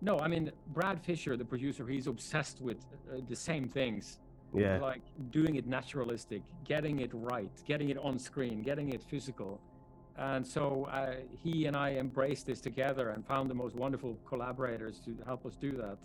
No, 0.00 0.18
I 0.18 0.28
mean 0.28 0.50
Brad 0.68 1.00
Fischer, 1.02 1.36
the 1.36 1.44
producer, 1.44 1.86
he's 1.86 2.06
obsessed 2.06 2.60
with 2.60 2.78
uh, 3.12 3.20
the 3.28 3.36
same 3.36 3.68
things. 3.68 4.18
Yeah. 4.52 4.78
like 4.78 5.02
doing 5.30 5.54
it 5.54 5.68
naturalistic, 5.68 6.42
getting 6.64 6.98
it 6.98 7.10
right, 7.12 7.52
getting 7.66 7.90
it 7.90 7.98
on 7.98 8.18
screen, 8.18 8.62
getting 8.62 8.88
it 8.92 9.00
physical. 9.00 9.60
And 10.16 10.44
so 10.44 10.88
uh, 10.90 11.14
he 11.40 11.66
and 11.66 11.76
I 11.76 11.92
embraced 11.92 12.46
this 12.46 12.60
together 12.60 13.10
and 13.10 13.24
found 13.24 13.48
the 13.48 13.54
most 13.54 13.76
wonderful 13.76 14.18
collaborators 14.26 14.98
to 15.04 15.16
help 15.24 15.46
us 15.46 15.54
do 15.54 15.72
that. 15.76 15.98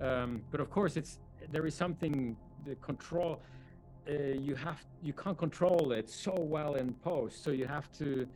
Um, 0.00 0.42
but 0.52 0.60
of 0.60 0.70
course, 0.70 0.96
it's 0.96 1.18
there 1.50 1.66
is 1.66 1.74
something 1.74 2.36
the 2.64 2.76
control. 2.76 3.40
Uh, 4.08 4.12
you 4.38 4.54
have 4.54 4.84
you 5.02 5.14
can't 5.14 5.38
control 5.38 5.92
it 5.92 6.10
so 6.10 6.34
well 6.38 6.74
in 6.74 6.92
post, 6.94 7.42
so 7.42 7.50
you 7.50 7.66
have 7.66 7.90
to. 7.98 8.26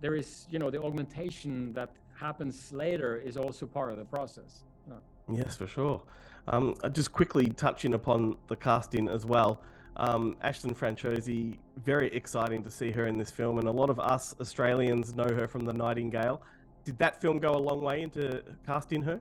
There 0.00 0.14
is 0.14 0.46
you 0.50 0.58
know 0.58 0.70
the 0.70 0.82
augmentation 0.82 1.72
that 1.74 1.90
happens 2.18 2.72
later 2.72 3.16
is 3.16 3.36
also 3.36 3.66
part 3.66 3.90
of 3.92 3.98
the 3.98 4.04
process. 4.04 4.64
Yeah. 4.88 4.94
Yes, 5.36 5.56
for 5.56 5.66
sure. 5.66 6.02
Um, 6.48 6.74
uh, 6.82 6.88
just 6.88 7.12
quickly 7.12 7.48
touching 7.48 7.94
upon 7.94 8.36
the 8.48 8.56
casting 8.56 9.08
as 9.08 9.26
well. 9.26 9.60
Um, 9.96 10.36
Aisling 10.42 10.76
Franciosi, 10.76 11.58
very 11.84 12.08
exciting 12.14 12.62
to 12.62 12.70
see 12.70 12.90
her 12.90 13.06
in 13.06 13.18
this 13.18 13.30
film, 13.30 13.58
and 13.58 13.68
a 13.68 13.72
lot 13.72 13.90
of 13.90 14.00
us 14.00 14.34
Australians 14.40 15.14
know 15.14 15.28
her 15.28 15.46
from 15.46 15.64
The 15.66 15.72
Nightingale. 15.74 16.40
Did 16.84 16.96
that 16.98 17.20
film 17.20 17.38
go 17.38 17.54
a 17.54 17.58
long 17.58 17.82
way 17.82 18.00
into 18.02 18.42
casting 18.66 19.02
her? 19.02 19.20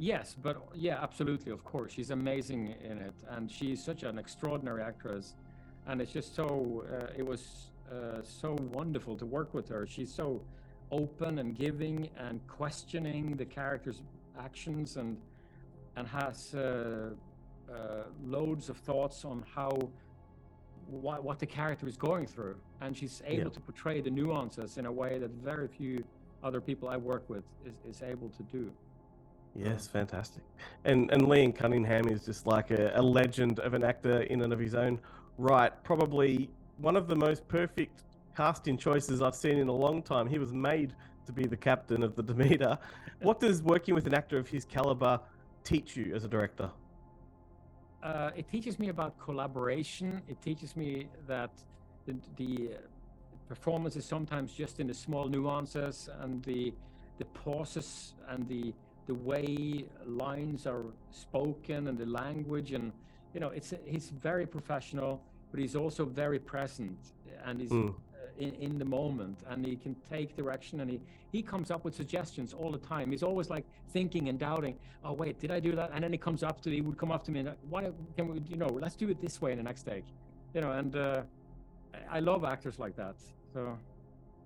Yes, 0.00 0.34
but 0.42 0.66
yeah, 0.74 0.98
absolutely, 1.02 1.52
of 1.52 1.62
course. 1.62 1.92
She's 1.92 2.10
amazing 2.10 2.74
in 2.82 2.96
it, 2.98 3.12
and 3.28 3.50
she's 3.50 3.84
such 3.84 4.02
an 4.02 4.18
extraordinary 4.18 4.82
actress. 4.82 5.34
And 5.86 6.00
it's 6.00 6.10
just 6.10 6.34
so, 6.34 6.84
uh, 6.90 7.12
it 7.18 7.26
was 7.26 7.66
uh, 7.92 8.22
so 8.22 8.56
wonderful 8.72 9.14
to 9.18 9.26
work 9.26 9.52
with 9.52 9.68
her. 9.68 9.86
She's 9.86 10.10
so 10.12 10.40
open 10.90 11.38
and 11.38 11.54
giving 11.54 12.08
and 12.16 12.40
questioning 12.48 13.36
the 13.36 13.44
character's 13.44 14.00
actions 14.38 14.96
and 14.96 15.16
and 15.96 16.06
has 16.08 16.54
uh, 16.54 17.10
uh, 17.70 17.74
loads 18.24 18.68
of 18.70 18.76
thoughts 18.78 19.24
on 19.24 19.44
how 19.54 19.70
what, 20.88 21.22
what 21.22 21.38
the 21.38 21.46
character 21.46 21.86
is 21.86 21.96
going 21.96 22.26
through 22.26 22.56
and 22.80 22.96
she's 22.96 23.22
able 23.26 23.44
Yeah. 23.44 23.50
to 23.50 23.60
portray 23.60 24.00
the 24.00 24.10
nuances 24.10 24.78
in 24.78 24.86
a 24.86 24.92
way 24.92 25.18
that 25.18 25.30
very 25.30 25.68
few 25.68 26.02
other 26.42 26.60
people 26.60 26.88
I 26.88 26.96
work 26.96 27.28
with 27.28 27.44
is, 27.66 27.74
is 27.88 28.02
able 28.02 28.28
to 28.30 28.42
do. 28.44 28.72
Yes, 29.54 29.86
fantastic. 29.86 30.42
And 30.84 31.10
and 31.10 31.22
Liam 31.22 31.54
Cunningham 31.54 32.08
is 32.08 32.24
just 32.24 32.46
like 32.46 32.70
a, 32.70 32.92
a 32.94 33.02
legend 33.02 33.58
of 33.60 33.74
an 33.74 33.82
actor 33.82 34.22
in 34.22 34.42
and 34.42 34.52
of 34.52 34.58
his 34.58 34.74
own 34.74 35.00
right. 35.38 35.72
Probably 35.82 36.50
one 36.78 36.96
of 36.96 37.08
the 37.08 37.16
most 37.16 37.46
perfect 37.48 38.02
casting 38.36 38.78
choices 38.78 39.20
I've 39.20 39.34
seen 39.34 39.58
in 39.58 39.68
a 39.68 39.72
long 39.72 40.02
time. 40.02 40.28
He 40.28 40.38
was 40.38 40.52
made 40.52 40.94
to 41.26 41.32
be 41.32 41.44
the 41.44 41.56
captain 41.56 42.02
of 42.02 42.14
the 42.16 42.22
Demeter. 42.22 42.78
What 43.22 43.38
does 43.38 43.62
working 43.62 43.94
with 43.94 44.06
an 44.06 44.14
actor 44.14 44.38
of 44.38 44.48
his 44.48 44.64
caliber 44.64 45.20
teach 45.62 45.94
you 45.94 46.14
as 46.14 46.24
a 46.24 46.28
director? 46.28 46.70
Uh, 48.02 48.30
it 48.34 48.48
teaches 48.50 48.78
me 48.78 48.88
about 48.88 49.18
collaboration. 49.18 50.22
It 50.26 50.40
teaches 50.40 50.74
me 50.74 51.08
that 51.26 51.50
the, 52.06 52.14
the 52.38 52.70
performance 53.46 53.94
is 53.96 54.06
sometimes 54.06 54.54
just 54.54 54.80
in 54.80 54.86
the 54.86 54.94
small 54.94 55.28
nuances 55.28 56.08
and 56.20 56.42
the 56.44 56.72
the 57.18 57.26
pauses 57.26 58.14
and 58.28 58.48
the 58.48 58.72
the 59.10 59.14
way 59.14 59.84
lines 60.06 60.66
are 60.72 60.84
spoken 61.10 61.88
and 61.88 61.98
the 61.98 62.06
language 62.06 62.70
and 62.78 62.92
you 63.34 63.40
know 63.42 63.48
it's 63.58 63.70
he's 63.94 64.08
very 64.28 64.46
professional 64.46 65.12
but 65.50 65.58
he's 65.58 65.74
also 65.82 66.02
very 66.22 66.38
present 66.54 67.00
and 67.46 67.54
he's 67.62 67.72
Mm. 67.72 67.94
in, 68.46 68.52
in 68.66 68.72
the 68.82 68.88
moment 69.00 69.36
and 69.50 69.58
he 69.70 69.76
can 69.84 69.94
take 70.14 70.28
direction 70.42 70.74
and 70.82 70.88
he 70.94 70.98
he 71.34 71.40
comes 71.52 71.68
up 71.74 71.80
with 71.86 71.94
suggestions 72.02 72.50
all 72.60 72.70
the 72.78 72.84
time. 72.94 73.06
He's 73.14 73.26
always 73.30 73.48
like 73.56 73.66
thinking 73.96 74.24
and 74.30 74.36
doubting 74.48 74.74
oh 75.06 75.12
wait 75.22 75.34
did 75.42 75.50
i 75.56 75.60
do 75.68 75.72
that? 75.80 75.88
And 75.94 76.00
then 76.04 76.12
he 76.16 76.20
comes 76.28 76.42
up 76.48 76.56
to 76.62 76.66
he 76.78 76.82
would 76.86 76.98
come 77.02 77.12
up 77.16 77.22
to 77.26 77.30
me 77.32 77.38
and 77.42 77.48
like, 77.52 77.62
why 77.74 77.82
can 78.16 78.24
we 78.30 78.34
you 78.52 78.58
know 78.62 78.70
let's 78.84 78.96
do 79.02 79.06
it 79.14 79.18
this 79.26 79.36
way 79.42 79.50
in 79.54 79.58
the 79.62 79.66
next 79.70 79.82
take 79.92 80.06
you 80.54 80.60
know 80.64 80.72
and 80.80 80.92
uh, 80.96 81.22
i 82.16 82.20
love 82.30 82.42
actors 82.54 82.76
like 82.84 82.94
that 83.02 83.16
so 83.54 83.60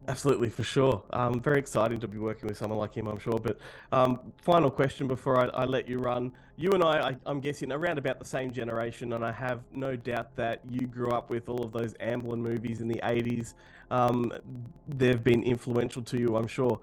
Absolutely, 0.06 0.50
for 0.50 0.62
sure. 0.62 1.02
Um, 1.14 1.40
very 1.40 1.58
exciting 1.58 1.98
to 2.00 2.08
be 2.08 2.18
working 2.18 2.48
with 2.48 2.58
someone 2.58 2.78
like 2.78 2.94
him, 2.94 3.06
I'm 3.06 3.18
sure. 3.18 3.38
But 3.38 3.58
um, 3.90 4.20
final 4.36 4.70
question 4.70 5.08
before 5.08 5.38
I, 5.40 5.62
I 5.62 5.64
let 5.64 5.88
you 5.88 5.98
run. 5.98 6.32
You 6.56 6.72
and 6.72 6.84
I, 6.84 7.08
I, 7.10 7.16
I'm 7.24 7.40
guessing, 7.40 7.72
around 7.72 7.96
about 7.98 8.18
the 8.18 8.24
same 8.24 8.52
generation, 8.52 9.14
and 9.14 9.24
I 9.24 9.32
have 9.32 9.60
no 9.72 9.96
doubt 9.96 10.36
that 10.36 10.60
you 10.68 10.86
grew 10.86 11.10
up 11.10 11.30
with 11.30 11.48
all 11.48 11.64
of 11.64 11.72
those 11.72 11.94
Amblin 11.94 12.38
movies 12.38 12.80
in 12.82 12.88
the 12.88 13.00
80s. 13.02 13.54
Um, 13.90 14.30
they've 14.88 15.22
been 15.22 15.42
influential 15.42 16.02
to 16.02 16.18
you, 16.18 16.36
I'm 16.36 16.46
sure. 16.48 16.78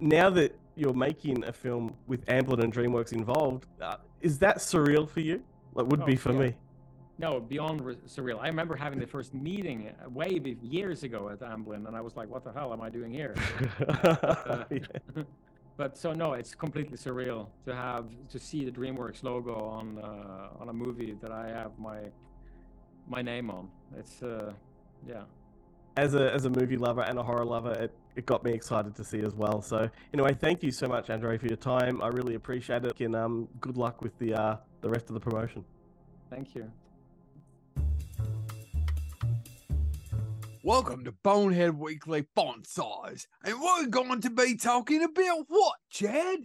Now 0.00 0.30
that 0.30 0.56
you're 0.74 0.94
making 0.94 1.44
a 1.44 1.52
film 1.52 1.94
with 2.06 2.24
Amblin 2.26 2.62
and 2.64 2.72
DreamWorks 2.72 3.12
involved, 3.12 3.66
uh, 3.82 3.96
is 4.22 4.38
that 4.38 4.58
surreal 4.58 5.08
for 5.08 5.20
you? 5.20 5.42
It 5.76 5.86
would 5.86 6.02
Oh, 6.02 6.06
be 6.06 6.16
for 6.16 6.32
yeah. 6.32 6.38
me. 6.38 6.54
No, 7.18 7.40
beyond 7.40 7.80
re- 7.84 7.96
surreal. 8.06 8.40
I 8.40 8.48
remember 8.48 8.74
having 8.74 8.98
the 8.98 9.06
first 9.06 9.34
meeting 9.34 9.90
way 10.08 10.38
be- 10.38 10.58
years 10.62 11.02
ago 11.02 11.28
at 11.28 11.40
Amblin, 11.40 11.86
and 11.86 11.94
I 11.96 12.00
was 12.00 12.16
like, 12.16 12.28
"What 12.28 12.44
the 12.44 12.52
hell 12.52 12.72
am 12.72 12.80
I 12.80 12.90
doing 12.90 13.12
here?" 13.12 13.34
Uh, 13.88 14.64
but 15.76 15.96
so 15.96 16.12
no, 16.12 16.32
it's 16.34 16.54
completely 16.54 16.96
surreal 16.96 17.48
to 17.66 17.74
have 17.74 18.06
to 18.28 18.38
see 18.38 18.64
the 18.64 18.70
DreamWorks 18.70 19.22
logo 19.22 19.54
on 19.54 19.98
uh, 19.98 20.60
on 20.60 20.68
a 20.68 20.72
movie 20.72 21.16
that 21.20 21.30
I 21.30 21.48
have 21.48 21.78
my 21.78 22.00
my 23.06 23.22
name 23.22 23.50
on. 23.50 23.68
It's 23.98 24.22
uh, 24.22 24.52
yeah. 25.06 25.22
as 25.96 26.14
a 26.14 26.32
as 26.32 26.44
a 26.46 26.50
movie 26.50 26.76
lover 26.76 27.02
and 27.02 27.18
a 27.18 27.22
horror 27.22 27.44
lover, 27.44 27.72
it, 27.72 27.92
it 28.16 28.26
got 28.26 28.44
me 28.44 28.52
excited 28.52 28.94
to 28.96 29.04
see 29.04 29.20
as 29.20 29.34
well. 29.34 29.62
So 29.62 29.88
anyway, 30.14 30.34
thank 30.34 30.62
you 30.62 30.70
so 30.72 30.86
much, 30.88 31.08
André, 31.08 31.38
for 31.40 31.46
your 31.46 31.56
time. 31.56 32.02
I 32.02 32.08
really 32.08 32.34
appreciate 32.34 32.84
it. 32.84 33.00
And 33.00 33.14
um, 33.16 33.48
good 33.60 33.76
luck 33.76 34.02
with 34.02 34.18
the 34.18 34.34
uh, 34.34 34.56
the 34.80 34.88
rest 34.88 35.08
of 35.08 35.14
the 35.14 35.20
promotion. 35.20 35.64
Thank 36.30 36.54
you. 36.54 36.70
Welcome 40.64 41.04
to 41.06 41.12
Bonehead 41.24 41.76
Weekly 41.76 42.24
Font 42.36 42.66
Size, 42.68 43.26
and 43.44 43.60
we're 43.60 43.86
going 43.86 44.20
to 44.20 44.30
be 44.30 44.56
talking 44.56 45.02
about 45.02 45.44
what, 45.48 45.74
Chad? 45.90 46.38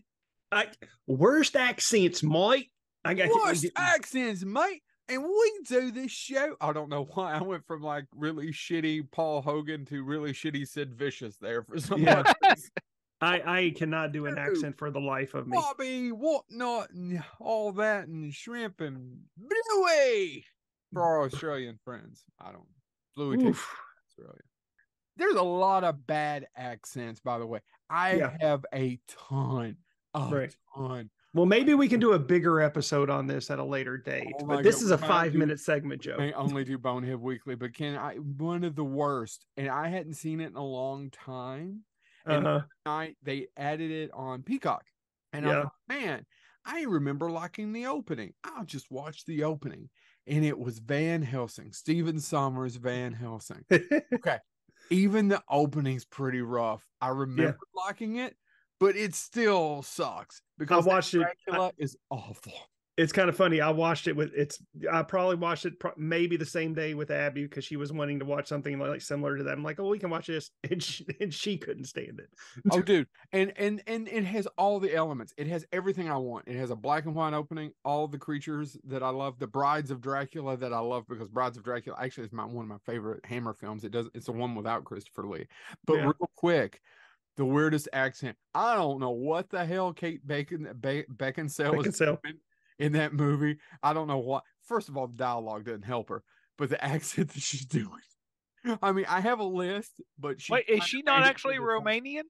I, 0.51 0.68
worst 1.05 1.55
accents, 1.55 2.24
mate. 2.24 2.72
I 3.05 3.13
got 3.13 3.30
Worst 3.30 3.68
accents, 3.76 4.43
mate. 4.43 4.82
And 5.09 5.24
we 5.24 5.59
do 5.68 5.91
this 5.91 6.11
show. 6.11 6.55
I 6.59 6.74
don't 6.74 6.89
know 6.89 7.07
why 7.13 7.34
I 7.34 7.41
went 7.43 7.65
from 7.68 7.82
like 7.82 8.05
really 8.13 8.47
shitty 8.51 9.09
Paul 9.11 9.41
Hogan 9.41 9.86
to 9.86 10.03
really 10.03 10.34
shitty 10.34 10.68
Sid 10.68 10.95
Vicious 10.95 11.38
there 11.38 11.61
for 11.63 11.80
some 11.80 12.01
Yeah. 12.01 12.24
reason. 12.49 12.70
I, 13.22 13.41
I 13.45 13.74
cannot 13.76 14.11
do 14.13 14.26
an 14.26 14.38
accent 14.38 14.78
for 14.78 14.89
the 14.91 14.99
life 14.99 15.34
of 15.36 15.47
me. 15.47 15.57
Bobby, 15.57 16.11
whatnot, 16.11 16.89
and 16.89 17.24
all 17.39 17.72
that, 17.74 18.07
and 18.07 18.34
shrimp 18.34 18.82
and 18.82 19.20
bluey 19.38 20.43
for 20.91 21.03
our 21.03 21.22
Australian 21.26 21.78
friends. 21.86 22.24
I 22.41 22.51
don't. 22.51 22.65
Bluey. 23.15 23.53
Australia. 24.18 24.41
There's 25.18 25.36
a 25.36 25.43
lot 25.43 25.84
of 25.84 26.05
bad 26.05 26.47
accents, 26.55 27.20
by 27.20 27.39
the 27.39 27.45
way. 27.45 27.59
I 27.89 28.15
Yeah. 28.18 28.38
have 28.39 28.65
a 28.74 28.99
ton, 29.07 29.78
a 30.13 30.30
Right. 30.32 30.55
ton. 30.76 31.09
Well, 31.34 31.45
maybe 31.45 31.74
we 31.74 31.88
can 31.88 31.99
do 31.99 32.13
a 32.13 32.20
bigger 32.20 32.61
episode 32.61 33.09
on 33.09 33.28
this 33.28 33.49
at 33.51 33.59
a 33.59 33.63
later 33.63 33.97
date. 33.97 34.34
Oh 34.41 34.45
but 34.45 34.63
this 34.63 34.78
God, 34.78 34.84
is 34.84 34.91
a 34.91 34.97
five 34.97 35.34
do- 35.34 35.39
minute 35.39 35.59
segment, 35.59 36.01
Joe. 36.01 36.18
I 36.20 36.32
only 36.34 36.63
do 36.63 36.78
Bonehead 36.78 37.20
Weekly, 37.20 37.55
but 37.55 37.74
can 37.74 37.95
I? 37.97 38.15
One 38.15 38.63
of 38.63 38.76
the 38.76 38.84
worst, 38.86 39.45
and 39.55 39.70
I 39.70 39.88
hadn't 39.89 40.13
seen 40.15 40.39
it 40.39 40.47
in 40.47 40.55
a 40.55 40.63
long 40.65 41.09
time. 41.11 41.84
And 42.26 42.45
Uh-huh. 42.45 42.65
night 42.86 43.18
they 43.24 43.47
added 43.55 43.89
it 43.91 44.11
on 44.11 44.43
Peacock, 44.43 44.86
and 45.34 45.45
Yeah. 45.45 45.51
I 45.59 45.61
thought, 45.63 45.74
man, 45.88 46.26
I 46.65 46.82
remember 46.84 47.32
liking 47.32 47.72
the 47.72 47.86
opening. 47.86 48.34
I'll 48.43 48.65
just 48.65 48.91
watch 48.91 49.24
the 49.26 49.43
opening, 49.43 49.89
and 50.28 50.44
it 50.46 50.58
was 50.58 50.80
Van 50.80 51.22
Helsing, 51.22 51.72
Stephen 51.72 52.20
Sommers 52.20 52.76
Van 52.76 53.14
Helsing. 53.14 53.64
okay, 54.14 54.38
even 54.90 55.28
the 55.30 55.42
opening's 55.50 56.06
pretty 56.06 56.42
rough. 56.42 56.86
I 57.02 57.10
remember 57.10 57.58
liking 57.76 58.18
it, 58.18 58.36
but 58.80 58.96
it 58.96 59.16
still 59.16 59.82
sucks 59.82 60.42
because 60.58 60.86
that 60.86 60.90
watched 60.92 61.14
it- 61.14 61.22
I- 61.22 61.34
Dracula 61.46 61.72
is 61.78 61.96
awful. 62.10 62.54
It's 62.98 63.14
kind 63.14 63.30
of 63.30 63.38
funny. 63.38 63.62
I 63.62 63.70
watched 63.70 64.08
it 64.08 64.16
with 64.16 64.32
it's. 64.36 64.60
I 64.91 65.04
probably 65.04 65.36
watched 65.36 65.66
it 65.66 65.80
pro- 65.80 65.93
maybe 65.98 66.36
the 66.36 66.45
same 66.45 66.74
day 66.74 66.95
with 66.95 67.12
Abby 67.12 67.43
because 67.43 67.64
she 67.64 67.76
was 67.78 67.93
wanting 67.93 68.18
to 68.20 68.26
watch 68.26 68.48
something 68.48 68.78
like 68.80 69.02
similar 69.02 69.38
to 69.38 69.43
that. 69.43 69.52
I'm 69.54 69.64
like, 69.64 69.80
oh, 69.80 69.88
we 69.89 70.00
can 70.00 70.10
watch 70.10 70.28
this, 70.28 70.50
and 70.70 70.82
she, 70.82 71.06
and 71.22 71.32
she 71.34 71.58
couldn't 71.58 71.86
stand 71.86 72.20
it. 72.20 72.30
oh 72.72 72.82
dude 72.88 73.08
and 73.32 73.54
and 73.58 73.84
and 73.88 74.08
it 74.08 74.24
has 74.26 74.48
all 74.58 74.80
the 74.80 74.93
elements 74.93 75.34
it 75.38 75.48
has 75.48 75.66
everything 75.72 76.10
i 76.10 76.16
want 76.18 76.48
it 76.48 76.56
has 76.56 76.72
a 76.72 76.76
black 76.76 77.06
and 77.06 77.14
white 77.14 77.34
opening 77.34 77.72
all 77.84 78.08
the 78.08 78.18
creatures 78.18 78.78
that 78.86 79.04
i 79.04 79.10
love 79.10 79.38
the 79.39 79.48
brides 79.48 79.91
of 79.91 80.00
dracula 80.02 80.56
that 80.56 80.72
i 80.74 80.80
love 80.80 81.04
because 81.10 81.30
brides 81.30 81.58
of 81.58 81.64
dracula 81.64 81.98
actually 82.02 82.26
is 82.26 82.32
my 82.32 82.45
one 82.45 82.64
of 82.66 82.70
my 82.70 82.78
favorite 82.86 83.24
hammer 83.26 83.54
films 83.54 83.84
it 83.84 83.91
does 83.91 84.08
it's 84.14 84.28
the 84.28 84.32
one 84.32 84.56
without 84.56 84.84
christopher 84.86 85.26
lee 85.28 85.45
but 85.86 85.95
Yeah. 85.98 86.04
real 86.06 86.32
quick 86.36 86.80
the 87.36 87.45
weirdest 87.45 87.89
accent 87.93 88.38
i 88.56 88.76
don't 88.76 89.00
know 89.00 89.12
what 89.12 89.50
the 89.50 89.66
hell 89.66 89.91
kate 89.93 90.26
bacon 90.26 90.68
ba- 90.76 91.04
beckinsale 91.14 91.86
is 91.86 91.88
Beckinsale. 92.00 92.22
doing 92.24 92.38
in 92.80 92.94
that 92.94 93.14
movie 93.14 93.58
i 93.84 93.94
don't 93.94 94.08
know 94.08 94.18
what 94.18 94.44
first 94.64 94.90
of 94.90 94.98
all 94.98 95.08
the 95.08 95.18
dialogue 95.18 95.66
doesn't 95.66 95.84
help 95.84 96.10
her 96.10 96.24
but 96.58 96.70
the 96.70 96.84
accent 96.84 97.30
that 97.30 97.42
she's 97.42 97.66
doing 97.66 98.02
I 98.82 98.92
mean, 98.92 99.06
I 99.08 99.22
have 99.22 99.40
a 99.40 99.46
list, 99.46 100.02
but 100.20 100.42
she 100.42 100.54
Wait, 100.54 100.66
is 100.68 100.84
she 100.84 101.02
not 101.02 101.24
actually 101.24 101.56
to 101.56 101.62
the 101.62 101.68
top. 101.68 101.84
Romanian? 101.86 102.24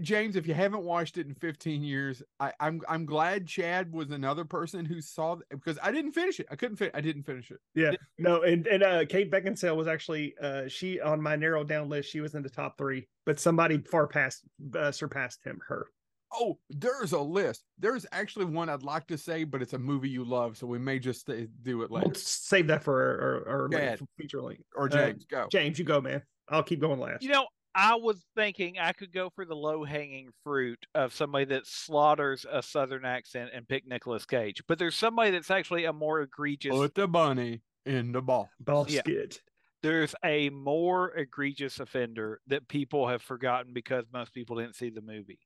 James, 0.00 0.34
if 0.34 0.46
you 0.46 0.54
haven't 0.54 0.82
watched 0.82 1.18
it 1.18 1.26
in 1.28 1.34
15 1.34 1.84
years, 1.84 2.20
I, 2.40 2.52
I'm 2.58 2.80
I'm 2.88 3.06
glad 3.06 3.46
Chad 3.46 3.92
was 3.92 4.10
another 4.10 4.44
person 4.44 4.84
who 4.84 5.00
saw 5.00 5.36
th- 5.36 5.44
because 5.50 5.78
I 5.80 5.92
didn't 5.92 6.12
finish 6.12 6.40
it. 6.40 6.46
I 6.50 6.56
couldn't 6.56 6.76
fit. 6.78 6.90
I 6.94 7.00
didn't 7.00 7.22
finish 7.22 7.52
it. 7.52 7.60
Yeah, 7.74 7.92
no, 8.18 8.42
and 8.42 8.66
and 8.66 8.82
uh, 8.82 9.04
Kate 9.06 9.30
Beckinsale 9.30 9.76
was 9.76 9.86
actually 9.86 10.34
uh, 10.42 10.62
she 10.66 11.00
on 11.00 11.22
my 11.22 11.36
narrowed 11.36 11.68
down 11.68 11.88
list. 11.88 12.10
She 12.10 12.20
was 12.20 12.34
in 12.34 12.42
the 12.42 12.50
top 12.50 12.76
three, 12.76 13.06
but 13.24 13.38
somebody 13.38 13.78
far 13.78 14.08
past 14.08 14.42
uh, 14.76 14.90
surpassed 14.90 15.44
him. 15.44 15.60
Her. 15.66 15.86
Oh, 16.34 16.58
there's 16.70 17.12
a 17.12 17.20
list. 17.20 17.64
There's 17.78 18.06
actually 18.12 18.46
one 18.46 18.68
I'd 18.68 18.82
like 18.82 19.06
to 19.08 19.18
say, 19.18 19.44
but 19.44 19.60
it's 19.62 19.74
a 19.74 19.78
movie 19.78 20.08
you 20.08 20.24
love, 20.24 20.56
so 20.56 20.66
we 20.66 20.78
may 20.78 20.98
just 20.98 21.20
stay, 21.20 21.48
do 21.62 21.82
it 21.82 21.90
later. 21.90 22.06
We'll 22.08 22.14
save 22.14 22.66
that 22.68 22.82
for 22.82 23.44
our, 23.46 23.48
our, 23.48 23.74
our 23.74 23.98
feature 24.18 24.40
link. 24.40 24.60
Or 24.74 24.86
Uh, 24.86 24.88
James, 24.88 25.24
go. 25.26 25.46
James, 25.50 25.78
you 25.78 25.84
go, 25.84 26.00
man. 26.00 26.22
I'll 26.48 26.62
keep 26.62 26.80
going 26.80 27.00
last. 27.00 27.22
You 27.22 27.30
know, 27.30 27.46
I 27.74 27.94
was 27.94 28.22
thinking 28.36 28.78
I 28.78 28.92
could 28.92 29.12
go 29.12 29.30
for 29.34 29.44
the 29.44 29.54
low 29.54 29.84
hanging 29.84 30.30
fruit 30.44 30.78
of 30.94 31.14
somebody 31.14 31.46
that 31.46 31.66
slaughters 31.66 32.44
a 32.50 32.62
southern 32.62 33.04
accent 33.04 33.50
and 33.54 33.66
pick 33.66 33.86
Nicolas 33.86 34.26
Cage. 34.26 34.62
But 34.68 34.78
there's 34.78 34.94
somebody 34.94 35.30
that's 35.30 35.50
actually 35.50 35.84
a 35.86 35.92
more 35.92 36.20
egregious 36.20 36.74
Put 36.74 36.94
the 36.94 37.08
bunny 37.08 37.62
in 37.86 38.12
the 38.12 38.20
ball. 38.20 38.50
Basket. 38.60 39.40
there's 39.82 40.14
a 40.24 40.50
more 40.50 41.12
egregious 41.16 41.80
offender 41.80 42.40
that 42.46 42.68
people 42.68 43.08
have 43.08 43.22
forgotten 43.22 43.72
because 43.72 44.04
most 44.12 44.34
people 44.34 44.56
didn't 44.56 44.76
see 44.76 44.90
the 44.90 45.00
movie. 45.00 45.38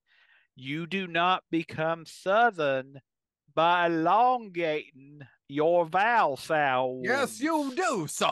You 0.57 0.86
do 0.86 1.07
not 1.07 1.42
become 1.50 2.04
Southern 2.07 3.00
by 3.54 3.86
elongating 3.86 5.20
your 5.48 5.86
vowel 5.86 6.36
sound. 6.36 7.04
Yes, 7.04 7.40
you 7.40 7.72
do, 7.76 8.07
sir. 8.09 8.30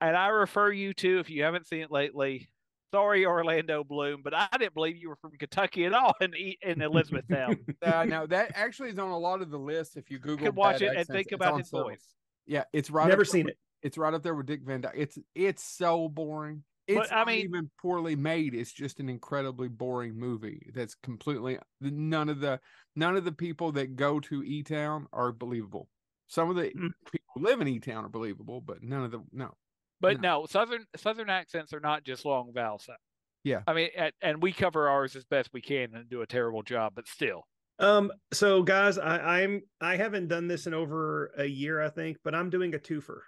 And 0.00 0.16
I 0.16 0.28
refer 0.28 0.70
you 0.70 0.92
to, 0.94 1.18
if 1.20 1.30
you 1.30 1.42
haven't 1.44 1.66
seen 1.66 1.80
it 1.80 1.90
lately, 1.90 2.48
sorry, 2.92 3.24
Orlando 3.24 3.82
Bloom, 3.84 4.20
but 4.22 4.34
I 4.34 4.48
didn't 4.58 4.74
believe 4.74 4.96
you 4.98 5.08
were 5.08 5.16
from 5.16 5.32
Kentucky 5.38 5.86
at 5.86 5.94
all 5.94 6.14
in, 6.20 6.34
E- 6.34 6.58
in 6.62 6.82
Elizabethtown. 6.82 7.56
Uh, 7.82 8.04
no, 8.04 8.26
that 8.26 8.52
actually 8.54 8.90
is 8.90 8.98
on 8.98 9.10
a 9.10 9.18
lot 9.18 9.40
of 9.40 9.50
the 9.50 9.58
lists. 9.58 9.96
If 9.96 10.10
you 10.10 10.18
Google, 10.18 10.46
could 10.46 10.56
watch 10.56 10.80
bad 10.80 10.92
it 10.92 10.96
and 10.98 11.06
think 11.06 11.26
it's 11.28 11.34
about 11.34 11.58
his 11.58 11.70
voice. 11.70 12.02
Yeah, 12.46 12.64
it's 12.72 12.90
right. 12.90 13.06
Never 13.08 13.22
up 13.22 13.26
there 13.26 13.32
seen 13.32 13.44
with- 13.46 13.52
it. 13.52 13.58
It's 13.82 13.96
right 13.98 14.12
up 14.12 14.22
there 14.22 14.34
with 14.34 14.46
Dick 14.46 14.60
Van 14.64 14.80
Dyke. 14.80 14.94
It's 14.96 15.18
it's 15.34 15.62
so 15.62 16.08
boring. 16.08 16.64
It's 16.86 17.10
I 17.10 17.16
not 17.16 17.26
mean- 17.26 17.40
even 17.44 17.70
poorly 17.80 18.14
made. 18.16 18.54
It's 18.54 18.72
just 18.72 19.00
an 19.00 19.08
incredibly 19.08 19.68
boring 19.68 20.14
movie. 20.18 20.70
That's 20.74 20.94
completely 20.94 21.58
none 21.80 22.28
of 22.28 22.40
the 22.40 22.60
none 22.94 23.16
of 23.16 23.24
the 23.24 23.32
people 23.32 23.72
that 23.72 23.96
go 23.96 24.20
to 24.20 24.42
E 24.44 24.62
Town 24.62 25.06
are 25.12 25.32
believable. 25.32 25.88
Some 26.28 26.50
of 26.50 26.56
the 26.56 26.70
Mm. 26.70 26.90
people 27.10 27.26
who 27.34 27.42
live 27.42 27.60
in 27.60 27.68
E 27.68 27.78
Town 27.80 28.04
are 28.04 28.08
believable, 28.08 28.60
but 28.60 28.82
none 28.82 29.02
of 29.04 29.10
the 29.10 29.22
no. 29.32 29.54
But 30.00 30.20
no, 30.20 30.46
southern 30.48 30.84
southern 30.96 31.30
accents 31.30 31.72
are 31.72 31.80
not 31.80 32.04
just 32.04 32.24
long 32.24 32.52
vowel 32.52 32.78
sound. 32.78 32.98
Yeah. 33.44 33.62
I 33.66 33.72
mean, 33.74 33.90
and, 33.96 34.12
and 34.20 34.42
we 34.42 34.52
cover 34.52 34.88
ours 34.88 35.14
as 35.16 35.24
best 35.24 35.50
we 35.52 35.60
can 35.62 35.94
and 35.94 36.08
do 36.10 36.22
a 36.22 36.26
terrible 36.26 36.62
job, 36.62 36.92
but 36.96 37.06
still. 37.06 37.46
Um, 37.78 38.10
so 38.32 38.62
guys, 38.62 38.98
I, 38.98 39.42
I'm 39.42 39.62
I 39.80 39.96
haven't 39.96 40.28
done 40.28 40.48
this 40.48 40.66
in 40.66 40.74
over 40.74 41.30
a 41.36 41.44
year, 41.46 41.80
I 41.80 41.88
think, 41.90 42.18
but 42.24 42.34
I'm 42.34 42.50
doing 42.50 42.74
a 42.74 42.78
twofer. 42.78 43.20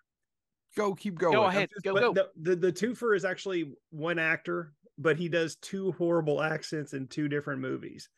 Go, 0.76 0.94
keep 0.94 1.18
going. 1.18 1.34
Go 1.34 1.44
ahead. 1.44 1.68
just- 1.72 1.84
Go, 1.84 1.94
go. 1.94 2.12
The, 2.12 2.28
the 2.40 2.56
the 2.56 2.72
twofer 2.72 3.14
is 3.16 3.24
actually 3.24 3.72
one 3.90 4.18
actor, 4.18 4.72
but 4.98 5.16
he 5.16 5.28
does 5.28 5.56
two 5.56 5.92
horrible 5.92 6.42
accents 6.42 6.92
in 6.94 7.06
two 7.08 7.28
different 7.28 7.60
movies, 7.60 8.08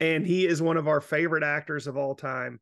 and 0.00 0.26
he 0.26 0.46
is 0.46 0.60
one 0.62 0.76
of 0.76 0.88
our 0.88 1.00
favorite 1.00 1.42
actors 1.44 1.86
of 1.86 1.96
all 1.96 2.14
time. 2.14 2.60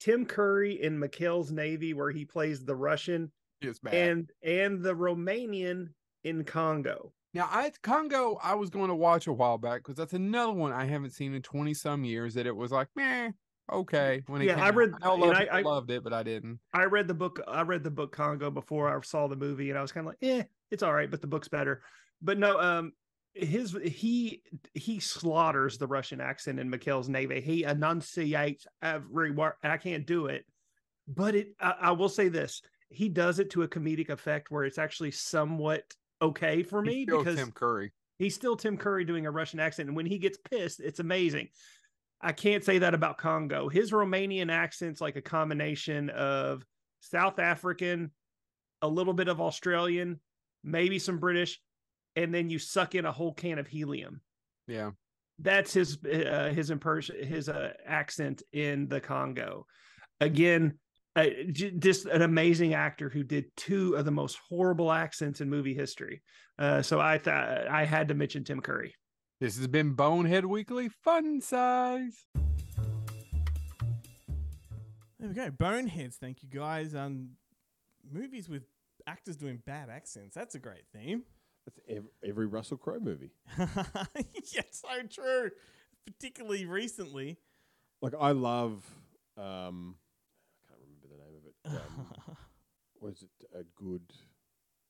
Tim 0.00 0.24
Curry 0.26 0.80
in 0.82 0.98
McHale's 0.98 1.50
Navy, 1.50 1.92
where 1.92 2.10
he 2.12 2.24
plays 2.24 2.64
the 2.64 2.76
Russian, 2.76 3.32
It's 3.60 3.78
bad. 3.80 3.94
and 3.94 4.30
and 4.44 4.82
the 4.82 4.94
Romanian 4.94 5.88
in 6.24 6.44
Congo. 6.44 7.12
Now, 7.34 7.48
I 7.50 7.72
Congo, 7.82 8.38
I 8.42 8.54
was 8.54 8.70
going 8.70 8.88
to 8.88 8.94
watch 8.94 9.26
a 9.26 9.32
while 9.32 9.58
back 9.58 9.80
because 9.80 9.96
that's 9.96 10.12
another 10.14 10.52
one 10.52 10.72
I 10.72 10.84
haven't 10.86 11.10
seen 11.10 11.34
in 11.34 11.42
twenty 11.42 11.74
some 11.74 12.04
years. 12.04 12.34
That 12.34 12.46
it 12.46 12.54
was 12.56 12.70
like, 12.72 12.88
meh, 12.96 13.30
okay. 13.72 14.22
When 14.26 14.42
it 14.42 14.46
Yeah, 14.46 14.62
I 14.62 14.70
read- 14.70 14.92
I 15.02 15.06
know 15.06 15.14
a 15.14 15.16
lot 15.16 15.36
and 15.38 15.48
of 15.48 15.54
I- 15.54 15.58
I- 15.58 15.62
loved 15.62 15.90
it, 15.90 16.02
but 16.04 16.12
I 16.12 16.22
didn't. 16.22 16.60
I 16.72 16.84
read 16.84 17.08
the 17.08 17.14
book. 17.14 17.40
I 17.46 17.62
read 17.62 17.82
the 17.84 17.90
book 17.90 18.12
Congo 18.12 18.50
before 18.50 18.88
I 18.94 19.00
saw 19.02 19.26
the 19.28 19.36
movie, 19.36 19.70
and 19.70 19.78
I 19.78 19.82
was 19.82 19.92
kind 19.92 20.06
of 20.06 20.12
like, 20.12 20.18
"Eh, 20.22 20.44
it's 20.70 20.82
all 20.82 20.92
right," 20.94 21.10
but 21.10 21.20
the 21.20 21.26
book's 21.26 21.48
better. 21.48 21.82
But 22.22 22.38
no, 22.38 22.58
um, 22.60 22.92
his 23.34 23.76
he 23.84 24.42
he 24.74 24.98
slaughters 25.00 25.78
the 25.78 25.86
Russian 25.86 26.20
accent 26.20 26.58
in 26.58 26.70
McHale's 26.70 27.08
Navy. 27.08 27.40
He 27.40 27.62
enunciates 27.64 28.66
every 28.82 29.30
word, 29.30 29.54
and 29.62 29.72
I 29.72 29.76
can't 29.76 30.06
do 30.06 30.26
it. 30.26 30.44
But 31.06 31.34
it, 31.34 31.54
I, 31.60 31.74
I 31.80 31.90
will 31.92 32.08
say 32.08 32.28
this: 32.28 32.62
he 32.90 33.08
does 33.08 33.38
it 33.38 33.50
to 33.50 33.62
a 33.62 33.68
comedic 33.68 34.08
effect 34.08 34.50
where 34.50 34.64
it's 34.64 34.78
actually 34.78 35.10
somewhat 35.12 35.84
okay 36.20 36.62
for 36.62 36.82
me 36.82 37.04
because 37.04 37.36
Tim 37.36 37.52
Curry. 37.52 37.92
he's 38.18 38.34
still 38.34 38.56
Tim 38.56 38.76
Curry 38.76 39.04
doing 39.04 39.26
a 39.26 39.30
Russian 39.30 39.60
accent, 39.60 39.88
and 39.88 39.96
when 39.96 40.06
he 40.06 40.18
gets 40.18 40.38
pissed, 40.50 40.80
it's 40.80 40.98
amazing. 41.00 41.48
I 42.20 42.32
can't 42.32 42.64
say 42.64 42.78
that 42.78 42.94
about 42.94 43.18
Congo. 43.18 43.68
His 43.68 43.92
Romanian 43.92 44.50
accent's 44.50 45.00
like 45.00 45.16
a 45.16 45.22
combination 45.22 46.10
of 46.10 46.64
South 47.00 47.38
African, 47.38 48.10
a 48.82 48.88
little 48.88 49.12
bit 49.12 49.28
of 49.28 49.40
Australian, 49.40 50.20
maybe 50.64 50.98
some 50.98 51.18
British, 51.18 51.60
and 52.16 52.34
then 52.34 52.50
you 52.50 52.58
suck 52.58 52.94
in 52.94 53.04
a 53.06 53.12
whole 53.12 53.32
can 53.32 53.58
of 53.58 53.68
helium. 53.68 54.20
Yeah. 54.66 54.90
That's 55.38 55.72
his 55.72 55.98
uh, 56.04 56.50
his 56.52 56.70
impers- 56.70 57.24
his 57.24 57.48
uh, 57.48 57.72
accent 57.86 58.42
in 58.52 58.88
the 58.88 59.00
Congo. 59.00 59.66
Again, 60.20 60.78
uh, 61.14 61.26
j- 61.52 61.70
just 61.78 62.06
an 62.06 62.22
amazing 62.22 62.74
actor 62.74 63.08
who 63.08 63.22
did 63.22 63.44
two 63.56 63.94
of 63.94 64.04
the 64.04 64.10
most 64.10 64.36
horrible 64.48 64.90
accents 64.90 65.40
in 65.40 65.48
movie 65.48 65.74
history. 65.74 66.22
Uh, 66.58 66.82
so 66.82 66.98
I 66.98 67.18
thought 67.18 67.68
I 67.68 67.84
had 67.84 68.08
to 68.08 68.14
mention 68.14 68.42
Tim 68.42 68.60
Curry. 68.60 68.96
This 69.40 69.56
has 69.56 69.68
been 69.68 69.92
Bonehead 69.92 70.46
Weekly 70.46 70.88
Fun 70.88 71.40
Size. 71.40 72.24
There 75.20 75.28
we 75.28 75.32
go. 75.32 75.48
Boneheads. 75.52 76.16
Thank 76.16 76.42
you 76.42 76.48
guys. 76.48 76.92
Um, 76.92 77.36
movies 78.10 78.48
with 78.48 78.64
actors 79.06 79.36
doing 79.36 79.62
bad 79.64 79.90
accents. 79.90 80.34
That's 80.34 80.56
a 80.56 80.58
great 80.58 80.86
theme. 80.92 81.22
That's 81.64 81.78
every, 81.88 82.10
every 82.28 82.46
Russell 82.46 82.78
Crowe 82.78 82.98
movie. 82.98 83.30
yeah, 83.58 84.62
so 84.72 84.88
true. 85.08 85.50
Particularly 86.04 86.66
recently. 86.66 87.38
Like 88.02 88.14
I 88.20 88.32
love, 88.32 88.84
um, 89.36 89.94
I 90.68 90.72
can't 90.72 90.80
remember 90.82 91.06
the 91.12 91.22
name 91.22 91.36
of 91.36 91.44
it. 91.46 91.54
Um, 91.64 92.36
was 93.00 93.22
it 93.22 93.46
a 93.56 93.62
good? 93.80 94.02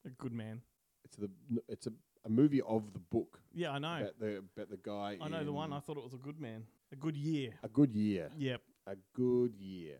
A 0.06 0.10
good 0.10 0.32
man. 0.32 0.62
It's 1.04 1.16
the 1.16 1.28
it's 1.68 1.86
a, 1.86 1.92
a 2.28 2.30
movie 2.30 2.62
of 2.62 2.92
the 2.92 2.98
book. 2.98 3.40
Yeah, 3.54 3.72
I 3.72 3.78
know. 3.78 3.96
About 3.96 4.20
the 4.20 4.42
about 4.56 4.70
the 4.70 4.78
guy. 4.82 5.18
I 5.20 5.28
know 5.28 5.44
the 5.44 5.52
one. 5.52 5.72
I 5.72 5.80
thought 5.80 5.96
it 5.96 6.04
was 6.04 6.14
a 6.14 6.18
good 6.18 6.40
man. 6.40 6.64
A 6.92 6.96
good 6.96 7.16
year. 7.16 7.54
a 7.62 7.68
good 7.68 7.92
year. 7.94 8.30
Yep. 8.38 8.60
A 8.86 8.96
good 9.14 9.54
year, 9.58 9.96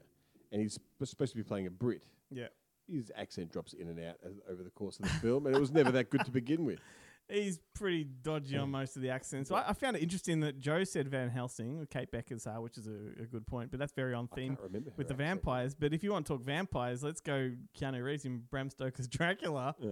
and 0.52 0.62
he's 0.62 0.74
sp- 0.80 1.04
supposed 1.04 1.32
to 1.32 1.36
be 1.36 1.42
playing 1.42 1.66
a 1.66 1.70
Brit. 1.70 2.02
Yeah. 2.30 2.46
His 2.90 3.12
accent 3.14 3.52
drops 3.52 3.74
in 3.74 3.88
and 3.88 3.98
out 4.00 4.16
as, 4.24 4.40
over 4.50 4.62
the 4.62 4.70
course 4.70 4.98
of 4.98 5.04
the 5.04 5.10
film, 5.20 5.46
and 5.46 5.54
it 5.54 5.58
was 5.58 5.70
never 5.70 5.90
that 5.92 6.08
good 6.08 6.24
to 6.24 6.30
begin 6.30 6.64
with. 6.64 6.78
He's 7.30 7.60
pretty 7.74 8.04
dodgy 8.04 8.56
on 8.56 8.70
most 8.70 8.96
of 8.96 9.02
the 9.02 9.10
accents. 9.10 9.50
I, 9.50 9.62
I 9.68 9.72
found 9.74 9.98
it 9.98 10.02
interesting 10.02 10.40
that 10.40 10.58
Joe 10.58 10.82
said 10.84 11.08
Van 11.08 11.28
Helsing, 11.28 11.78
or 11.78 11.84
Kate 11.84 12.10
Beckinsale, 12.10 12.62
which 12.62 12.78
is 12.78 12.86
a, 12.86 13.22
a 13.22 13.26
good 13.26 13.46
point, 13.46 13.70
but 13.70 13.78
that's 13.78 13.92
very 13.92 14.14
on 14.14 14.28
theme 14.28 14.56
can't 14.56 14.62
remember 14.62 14.92
with 14.96 15.10
her 15.10 15.14
the 15.14 15.22
accent. 15.22 15.42
vampires. 15.42 15.74
But 15.74 15.92
if 15.92 16.02
you 16.02 16.10
want 16.10 16.24
to 16.26 16.32
talk 16.32 16.42
vampires, 16.42 17.02
let's 17.02 17.20
go 17.20 17.50
Keanu 17.78 18.02
Reeves 18.02 18.24
in 18.24 18.44
Bram 18.50 18.70
Stoker's 18.70 19.06
Dracula. 19.08 19.74
Yeah. 19.78 19.90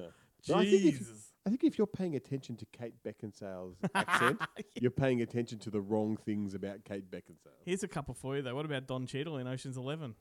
But 0.48 0.56
I 0.56 0.64
think, 0.64 0.84
if, 0.86 0.98
Jesus. 0.98 1.25
I 1.46 1.48
think 1.48 1.62
if 1.62 1.78
you're 1.78 1.86
paying 1.86 2.16
attention 2.16 2.56
to 2.56 2.66
Kate 2.72 2.94
Beckinsale's 3.04 3.76
accent, 3.94 4.40
you're 4.80 4.90
paying 4.90 5.22
attention 5.22 5.60
to 5.60 5.70
the 5.70 5.80
wrong 5.80 6.16
things 6.16 6.54
about 6.54 6.84
Kate 6.84 7.08
Beckinsale. 7.08 7.54
Here's 7.64 7.84
a 7.84 7.88
couple 7.88 8.14
for 8.14 8.36
you, 8.36 8.42
though. 8.42 8.56
What 8.56 8.64
about 8.64 8.88
Don 8.88 9.06
Cheadle 9.06 9.36
in 9.38 9.46
Ocean's 9.46 9.76
Eleven? 9.76 10.16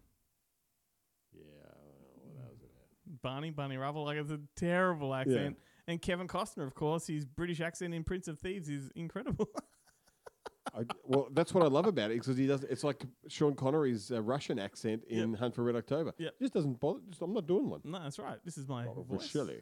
Yeah, 1.34 1.41
what 2.21 2.43
else? 2.43 2.59
Barney, 3.23 3.49
Barney 3.49 3.78
Rubble. 3.78 4.05
Like, 4.05 4.17
it's 4.17 4.32
a 4.32 4.39
terrible 4.55 5.15
accent. 5.15 5.57
And 5.88 5.99
Kevin 6.01 6.28
Costner, 6.28 6.65
of 6.65 6.76
course, 6.76 7.07
his 7.07 7.26
British 7.26 7.59
accent 7.59 7.93
in 7.93 8.03
Prince 8.03 8.28
of 8.28 8.39
Thieves 8.39 8.69
is 8.69 8.91
incredible. 8.95 9.49
I, 10.76 10.84
well, 11.03 11.28
that's 11.32 11.53
what 11.53 11.63
I 11.63 11.67
love 11.67 11.86
about 11.86 12.11
it 12.11 12.19
because 12.19 12.38
he 12.38 12.47
does. 12.47 12.63
It's 12.63 12.84
like 12.84 13.03
Sean 13.30 13.55
Connery's 13.55 14.11
uh, 14.11 14.21
Russian 14.21 14.59
accent 14.59 15.03
in 15.07 15.34
Hunt 15.36 15.55
for 15.55 15.63
Red 15.63 15.76
October. 15.76 16.13
Yep. 16.17 16.34
just 16.41 16.53
doesn't 16.53 16.80
bother. 16.80 16.99
Just, 17.09 17.21
I'm 17.21 17.34
not 17.34 17.47
doing 17.47 17.69
one. 17.69 17.82
no, 17.84 18.01
that's 18.03 18.19
right. 18.19 18.38
This 18.43 18.57
is 18.57 18.67
my 18.67 18.86
voice. 18.86 19.28
Shelley. 19.28 19.61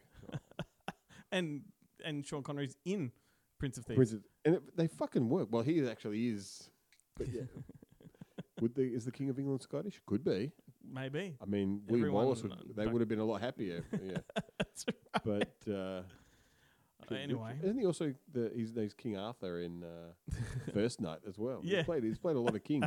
And 1.34 1.62
and 2.06 2.26
Sean 2.26 2.44
Connery's 2.44 2.76
in 2.86 3.12
Prince 3.60 3.78
of 3.78 3.86
Thieves. 3.86 3.98
Prince 3.98 4.14
of- 4.14 4.24
and 4.46 4.56
it, 4.56 4.78
they 4.78 4.88
fucking 4.88 5.28
work. 5.30 5.48
Well, 5.52 5.64
he 5.64 5.86
actually 5.88 6.28
is. 6.28 6.70
But 7.18 7.28
yeah. 7.30 7.42
Would 8.62 8.76
the 8.76 8.84
is 8.84 9.06
the 9.06 9.12
King 9.12 9.30
of 9.30 9.40
England 9.40 9.62
Scottish? 9.62 10.00
Could 10.06 10.24
be. 10.24 10.52
Maybe. 10.90 11.36
I 11.42 11.46
mean, 11.46 11.82
William 11.88 12.06
Everyone, 12.08 12.26
Wallace. 12.26 12.44
Would, 12.44 12.52
uh, 12.52 12.56
they 12.76 12.84
don't- 12.84 12.94
would 12.94 13.02
have 13.02 13.10
been 13.10 13.20
a 13.20 13.26
lot 13.26 13.42
happier. 13.42 13.84
Yeah. 14.04 14.18
That's 14.58 14.86
But 15.24 15.54
uh, 15.74 16.02
could- 17.08 17.18
anyway. 17.18 17.56
isn't 17.64 17.78
he 17.80 17.86
also 17.86 18.14
the 18.32 18.52
he's, 18.56 18.72
he's 18.76 18.94
King 18.94 19.18
Arthur 19.18 19.60
in 19.62 19.84
uh, 19.84 20.34
First 20.74 21.02
Knight 21.02 21.20
as 21.28 21.38
well? 21.38 21.62
Yeah. 21.64 21.78
he's 21.78 21.86
played 21.86 22.04
he's 22.04 22.20
played 22.20 22.36
a 22.36 22.40
lot 22.40 22.56
of 22.56 22.64
kings. 22.64 22.86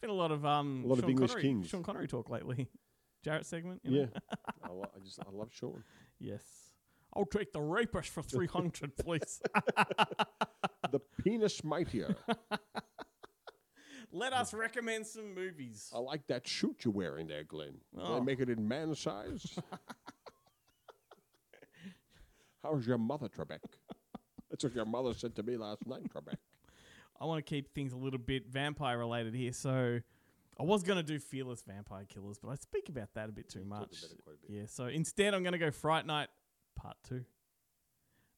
Been 0.00 0.10
a 0.10 0.12
lot 0.12 0.30
of 0.30 0.44
um 0.46 0.82
A 0.84 0.88
lot 0.88 0.94
of 0.98 1.00
Sean 1.04 1.10
English 1.10 1.30
Connery, 1.30 1.42
kings. 1.42 1.68
Sean 1.68 1.82
Connery 1.82 2.06
talk 2.06 2.28
lately. 2.30 2.68
Jarrett 3.24 3.46
segment. 3.46 3.80
you 3.84 4.00
yeah, 4.00 4.04
know? 4.04 4.10
I, 4.62 4.68
lo- 4.68 4.90
I 4.94 4.98
just 5.02 5.18
I 5.20 5.30
love 5.32 5.48
Sean. 5.52 5.82
yes. 6.20 6.42
I'll 7.16 7.24
take 7.26 7.52
the 7.52 7.60
rapist 7.60 8.10
for 8.10 8.22
three 8.32 8.46
hundred, 8.46 8.96
please. 8.96 9.40
the 10.90 11.00
penis 11.22 11.62
mightier. 11.64 12.14
Let 14.12 14.32
us 14.32 14.54
recommend 14.54 15.06
some 15.06 15.34
movies. 15.34 15.90
I 15.94 15.98
like 15.98 16.26
that 16.28 16.46
suit 16.46 16.84
you're 16.84 16.94
wearing 16.94 17.26
there, 17.26 17.42
Glenn. 17.44 17.78
Can 17.96 18.00
Oh. 18.04 18.18
I 18.18 18.20
make 18.20 18.38
it 18.40 18.48
in 18.48 18.66
man 18.68 18.94
size? 18.94 19.58
How's 22.62 22.86
your 22.86 22.98
mother, 22.98 23.28
Trebek? 23.28 23.58
That's 24.50 24.64
what 24.64 24.74
your 24.74 24.86
mother 24.86 25.12
said 25.14 25.34
to 25.36 25.42
me 25.42 25.56
last 25.56 25.86
night, 25.86 26.02
Trebek. 26.12 26.36
I 27.20 27.26
want 27.26 27.44
to 27.44 27.48
keep 27.48 27.74
things 27.74 27.92
a 27.92 27.96
little 27.96 28.18
bit 28.18 28.46
vampire 28.48 28.98
related 28.98 29.34
here. 29.34 29.52
So 29.52 30.00
I 30.58 30.62
was 30.62 30.82
going 30.82 30.96
to 30.96 31.02
do 31.02 31.18
Fearless 31.18 31.62
Vampire 31.62 32.04
Killers, 32.08 32.38
but 32.38 32.48
I 32.50 32.54
speak 32.54 32.88
about 32.88 33.12
that 33.14 33.28
a 33.28 33.32
bit 33.32 33.48
too 33.48 33.64
much. 33.64 34.04
Yeah, 34.48 34.62
so 34.66 34.86
instead 34.86 35.34
I'm 35.34 35.42
going 35.42 35.52
to 35.52 35.58
go 35.58 35.70
Fright 35.70 36.06
Night 36.06 36.28
Part 36.74 36.96
2. 37.08 37.24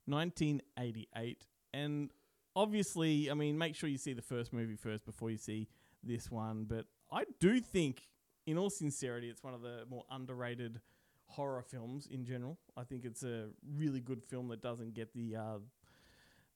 1988. 0.07 1.47
And 1.75 2.11
obviously, 2.55 3.31
I 3.31 3.35
mean, 3.35 3.59
make 3.59 3.75
sure 3.75 3.89
you 3.89 3.99
see 3.99 4.13
the 4.13 4.23
first 4.23 4.53
movie 4.53 4.77
first 4.77 5.05
before 5.05 5.31
you 5.31 5.39
see 5.39 5.69
this 6.03 6.31
one. 6.31 6.65
But 6.69 6.87
I 7.11 7.25
do 7.41 7.61
think, 7.61 8.03
in 8.47 8.59
all 8.59 8.71
sincerity, 8.71 9.29
it's 9.29 9.43
one 9.43 9.55
of 9.55 9.63
the 9.63 9.85
more 9.91 10.05
underrated 10.11 10.81
horror 11.27 11.63
films 11.63 12.07
in 12.11 12.25
general. 12.25 12.59
I 12.77 12.85
think 12.85 13.05
it's 13.05 13.23
a 13.23 13.49
really 13.77 14.01
good 14.01 14.23
film 14.23 14.49
that 14.49 14.63
doesn't 14.63 14.95
get 14.95 15.13
the 15.13 15.37
uh, 15.37 15.59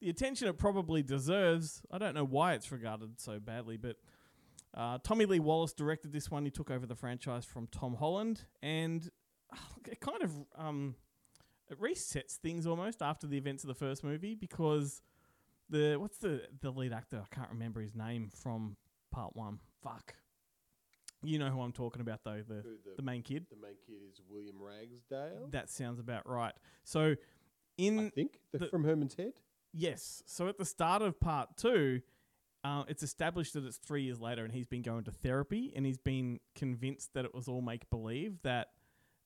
the 0.00 0.08
attention 0.08 0.48
it 0.48 0.58
probably 0.58 1.02
deserves. 1.02 1.82
I 1.90 1.98
don't 1.98 2.14
know 2.14 2.24
why 2.24 2.54
it's 2.54 2.72
regarded 2.72 3.20
so 3.20 3.38
badly, 3.38 3.76
but 3.76 3.96
uh, 4.74 4.98
Tommy 5.02 5.26
Lee 5.26 5.40
Wallace 5.40 5.72
directed 5.72 6.12
this 6.12 6.30
one. 6.30 6.44
He 6.44 6.50
took 6.50 6.70
over 6.70 6.86
the 6.86 6.94
franchise 6.94 7.44
from 7.44 7.66
Tom 7.66 7.96
Holland, 7.96 8.44
and 8.62 9.10
uh, 9.52 9.56
it 9.86 10.00
kind 10.00 10.22
of 10.22 10.32
um, 10.56 10.94
it 11.70 11.80
resets 11.80 12.32
things 12.36 12.66
almost 12.66 13.00
after 13.00 13.26
the 13.26 13.36
events 13.38 13.64
of 13.64 13.68
the 13.68 13.74
first 13.74 14.02
movie 14.02 14.34
because 14.34 15.02
the 15.68 15.96
what's 15.96 16.18
the 16.18 16.42
the 16.60 16.70
lead 16.70 16.92
actor? 16.92 17.22
I 17.24 17.34
can't 17.34 17.50
remember 17.50 17.80
his 17.80 17.94
name 17.94 18.28
from 18.42 18.76
part 19.10 19.36
one. 19.36 19.60
Fuck. 19.82 20.14
You 21.22 21.38
know 21.38 21.50
who 21.50 21.60
I'm 21.60 21.72
talking 21.72 22.00
about 22.00 22.20
though, 22.24 22.42
the 22.46 22.64
the, 22.96 23.02
main 23.02 23.22
kid. 23.22 23.46
The 23.50 23.56
main 23.60 23.76
kid 23.86 23.98
is 24.10 24.20
William 24.28 24.56
Ragsdale. 24.60 25.48
That 25.50 25.68
sounds 25.70 26.00
about 26.00 26.28
right. 26.28 26.54
So 26.84 27.14
in 27.76 28.06
I 28.06 28.08
think 28.10 28.40
the, 28.52 28.58
the- 28.58 28.66
from 28.66 28.84
Herman's 28.84 29.14
Head. 29.14 29.34
Yes. 29.72 30.22
So 30.26 30.48
at 30.48 30.58
the 30.58 30.64
start 30.64 31.00
of 31.02 31.20
part 31.20 31.56
two, 31.56 32.00
uh, 32.64 32.82
it's 32.88 33.04
established 33.04 33.54
that 33.54 33.64
it's 33.64 33.76
three 33.76 34.02
years 34.02 34.20
later, 34.20 34.44
and 34.44 34.52
he's 34.52 34.66
been 34.66 34.82
going 34.82 35.04
to 35.04 35.12
therapy, 35.12 35.72
and 35.76 35.86
he's 35.86 35.98
been 35.98 36.40
convinced 36.56 37.14
that 37.14 37.24
it 37.24 37.32
was 37.34 37.46
all 37.46 37.60
make 37.60 37.88
believe, 37.88 38.38
that 38.42 38.70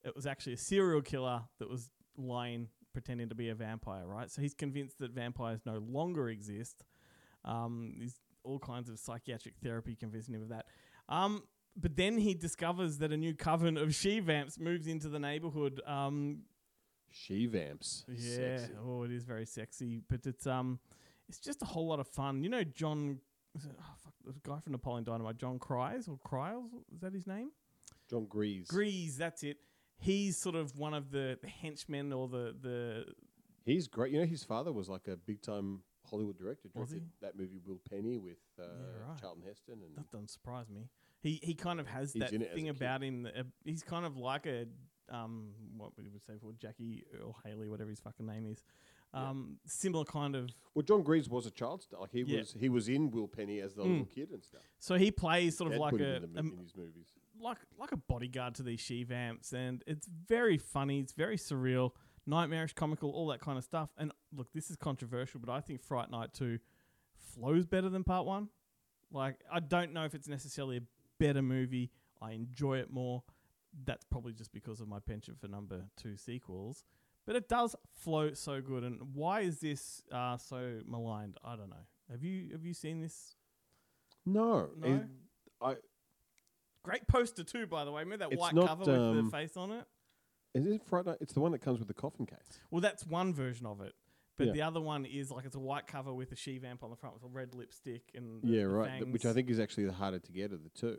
it 0.04 0.14
was 0.14 0.26
actually 0.26 0.52
a 0.52 0.58
serial 0.58 1.00
killer 1.00 1.42
that 1.58 1.70
was 1.70 1.88
lying, 2.16 2.68
pretending 2.92 3.28
to 3.28 3.34
be 3.34 3.48
a 3.48 3.54
vampire, 3.54 4.06
right? 4.06 4.30
So 4.30 4.40
he's 4.42 4.54
convinced 4.54 4.98
that 5.00 5.10
vampires 5.12 5.60
no 5.66 5.78
longer 5.86 6.28
exist. 6.28 6.84
Um, 7.44 7.94
there's 7.98 8.20
all 8.42 8.58
kinds 8.58 8.88
of 8.88 8.98
psychiatric 8.98 9.54
therapy 9.62 9.94
convincing 9.96 10.34
him 10.34 10.42
of 10.42 10.48
that. 10.50 10.66
Um, 11.08 11.42
but 11.76 11.96
then 11.96 12.18
he 12.18 12.34
discovers 12.34 12.98
that 12.98 13.12
a 13.12 13.16
new 13.16 13.34
coven 13.34 13.76
of 13.76 13.94
she 13.94 14.20
vamps 14.20 14.58
moves 14.58 14.86
into 14.86 15.08
the 15.08 15.18
neighborhood. 15.18 15.80
Um, 15.86 16.42
She 17.10 17.46
vamps. 17.46 18.04
yeah, 18.08 18.58
Sexy. 18.58 18.72
oh, 18.84 19.02
it 19.02 19.10
is 19.10 19.24
very 19.24 19.46
sexy, 19.46 20.00
but 20.08 20.24
it's 20.26 20.46
um, 20.46 20.78
it's 21.28 21.38
just 21.40 21.62
a 21.62 21.64
whole 21.64 21.86
lot 21.88 22.00
of 22.00 22.06
fun. 22.08 22.42
You 22.44 22.48
know, 22.50 22.62
John, 22.64 23.18
it, 23.54 23.60
oh, 23.80 23.94
fuck, 24.02 24.12
the 24.24 24.34
guy 24.48 24.60
from 24.60 24.72
Napoleon 24.72 25.04
Dynamite, 25.04 25.36
John 25.36 25.58
Cries 25.58 26.06
or 26.08 26.18
Cryles, 26.24 26.70
is 26.94 27.00
that 27.00 27.12
his 27.12 27.26
name? 27.26 27.50
Jon 28.10 28.26
Gries. 28.26 28.66
Grease, 28.68 29.16
that's 29.16 29.42
it. 29.42 29.56
He's 30.04 30.36
sort 30.36 30.54
of 30.54 30.78
one 30.78 30.92
of 30.94 31.10
the, 31.10 31.38
the 31.40 31.48
henchmen 31.48 32.12
or 32.12 32.28
the 32.28 32.54
the 32.60 33.04
He's 33.64 33.88
great. 33.88 34.12
You 34.12 34.20
know, 34.20 34.26
his 34.26 34.44
father 34.44 34.70
was 34.70 34.88
like 34.90 35.08
a 35.08 35.16
big 35.16 35.40
time 35.40 35.80
Hollywood 36.10 36.36
director. 36.36 36.68
Was 36.74 36.90
Directed 36.90 37.08
that 37.22 37.38
movie 37.38 37.58
Will 37.66 37.80
Penny 37.88 38.18
with 38.18 38.36
uh, 38.60 38.64
right. 39.08 39.18
Charlton 39.20 39.42
Heston 39.46 39.78
and 39.82 39.96
That 39.96 40.10
doesn't 40.10 40.28
surprise 40.30 40.68
me. 40.68 40.90
He 41.20 41.40
he 41.42 41.54
kind 41.54 41.80
of 41.80 41.86
has 41.86 42.12
that 42.12 42.32
in 42.34 42.42
it 42.42 42.48
as 42.50 42.54
thing 42.54 42.68
a 42.68 42.72
kid. 42.74 42.82
about 42.82 43.02
him. 43.02 43.22
That, 43.22 43.36
uh, 43.38 43.42
he's 43.64 43.82
kind 43.82 44.04
of 44.04 44.18
like 44.18 44.44
a 44.46 44.66
um 45.08 45.52
what 45.78 45.92
we 45.96 46.08
would 46.10 46.22
say 46.26 46.34
for 46.40 46.52
Jackie 46.52 47.04
Earle 47.18 47.36
Haley, 47.44 47.68
whatever 47.68 47.88
his 47.90 48.00
fucking 48.00 48.26
name 48.26 48.44
is. 48.46 48.62
Um, 49.14 49.58
similar 49.64 50.04
kind 50.04 50.34
of. 50.34 50.50
Well, 50.74 50.82
Jon 50.82 51.02
Gries 51.02 51.28
was 51.28 51.46
a 51.46 51.50
child 51.50 51.82
star. 51.82 52.00
Like 52.00 52.10
he 52.10 52.22
Yeah. 52.26 52.40
was, 52.40 52.54
he 52.58 52.68
was 52.68 52.88
in 52.88 53.10
Will 53.12 53.28
Penny 53.28 53.60
as 53.60 53.74
the 53.74 53.82
Mm. 53.82 53.88
little 53.90 54.06
kid 54.06 54.30
and 54.32 54.42
stuff. 54.44 54.62
So 54.80 54.96
he 54.96 55.10
plays 55.12 55.56
sort 55.56 55.68
of 55.68 55.74
Dad 55.78 55.80
like 55.80 56.00
a, 56.00 56.16
a 56.34 56.40
in 56.40 56.58
his 56.58 56.74
movies. 56.76 57.06
Like 57.40 57.58
like 57.78 57.92
a 57.92 57.96
bodyguard 57.96 58.54
to 58.56 58.62
these 58.62 58.80
she 58.80 59.04
vamps, 59.04 59.52
and 59.52 59.82
it's 59.86 60.06
very 60.06 60.58
funny. 60.58 61.00
It's 61.00 61.12
very 61.12 61.36
surreal, 61.36 61.90
nightmarish, 62.26 62.72
comical, 62.74 63.10
all 63.10 63.26
that 63.28 63.40
kind 63.40 63.58
of 63.58 63.64
stuff. 63.64 63.90
And 63.98 64.12
look, 64.34 64.52
this 64.52 64.70
is 64.70 64.76
controversial, 64.76 65.40
but 65.40 65.50
I 65.52 65.60
think 65.60 65.82
Fright 65.82 66.10
Night 66.10 66.32
Two 66.34 66.58
flows 67.34 67.66
better 67.66 67.88
than 67.88 68.04
Part 68.04 68.26
One. 68.26 68.48
Like, 69.10 69.36
I 69.52 69.60
don't 69.60 69.92
know 69.92 70.04
if 70.04 70.14
it's 70.14 70.28
necessarily 70.28 70.78
a 70.78 70.82
better 71.18 71.42
movie. 71.42 71.90
I 72.20 72.32
enjoy 72.32 72.78
it 72.78 72.90
more. 72.92 73.22
That's 73.84 74.04
probably 74.04 74.32
just 74.32 74.52
because 74.52 74.80
of 74.80 74.88
my 74.88 74.98
penchant 75.00 75.40
for 75.40 75.48
number 75.48 75.82
two 75.96 76.16
sequels. 76.16 76.84
But 77.26 77.36
it 77.36 77.48
does 77.48 77.74
flow 78.00 78.34
so 78.34 78.60
good. 78.60 78.82
And 78.84 79.00
why 79.14 79.40
is 79.40 79.58
this 79.60 80.02
uh, 80.12 80.36
so 80.36 80.80
maligned? 80.86 81.36
I 81.44 81.56
don't 81.56 81.70
know. 81.70 81.86
Have 82.10 82.22
you 82.22 82.50
have 82.52 82.64
you 82.64 82.74
seen 82.74 83.00
this? 83.00 83.34
No, 84.26 84.70
No? 84.78 84.86
it- 84.88 85.02
I 85.62 85.76
Great 86.84 87.06
poster 87.08 87.42
too, 87.42 87.66
by 87.66 87.84
the 87.84 87.90
way. 87.90 88.02
Remember 88.02 88.24
that 88.26 88.32
It's 88.32 88.40
white 88.40 88.54
not, 88.54 88.68
cover 88.68 88.84
with 88.84 89.00
um, 89.00 89.24
the 89.24 89.30
face 89.30 89.56
on 89.56 89.72
it? 89.72 89.84
is 90.54 90.66
it 90.66 90.82
Fright 90.86 91.06
Night? 91.06 91.16
It's 91.20 91.32
the 91.32 91.40
one 91.40 91.50
that 91.52 91.58
comes 91.60 91.80
with 91.80 91.88
the 91.88 91.94
coffin 91.94 92.26
case. 92.26 92.60
Well, 92.70 92.80
that's 92.80 93.04
one 93.04 93.34
version 93.34 93.66
of 93.66 93.80
it. 93.80 93.92
But 94.36 94.48
Yeah. 94.48 94.52
the 94.52 94.62
other 94.62 94.80
one 94.80 95.04
is 95.04 95.30
like 95.30 95.44
it's 95.46 95.54
a 95.56 95.60
white 95.60 95.86
cover 95.86 96.12
with 96.12 96.30
a 96.32 96.36
she 96.36 96.58
vamp 96.58 96.82
on 96.84 96.90
the 96.90 96.96
front 96.96 97.14
with 97.14 97.24
a 97.24 97.28
red 97.28 97.54
lipstick 97.54 98.02
and 98.14 98.42
the, 98.42 98.48
yeah, 98.48 98.62
the 98.62 98.68
right. 98.68 99.00
th- 99.00 99.12
Which 99.12 99.22
I 99.24 99.28
fangs. 99.28 99.34
think 99.36 99.50
is 99.50 99.58
actually 99.60 99.86
the 99.86 99.92
harder 99.92 100.18
to 100.18 100.32
get 100.32 100.52
of 100.52 100.62
the 100.62 100.70
two. 100.70 100.98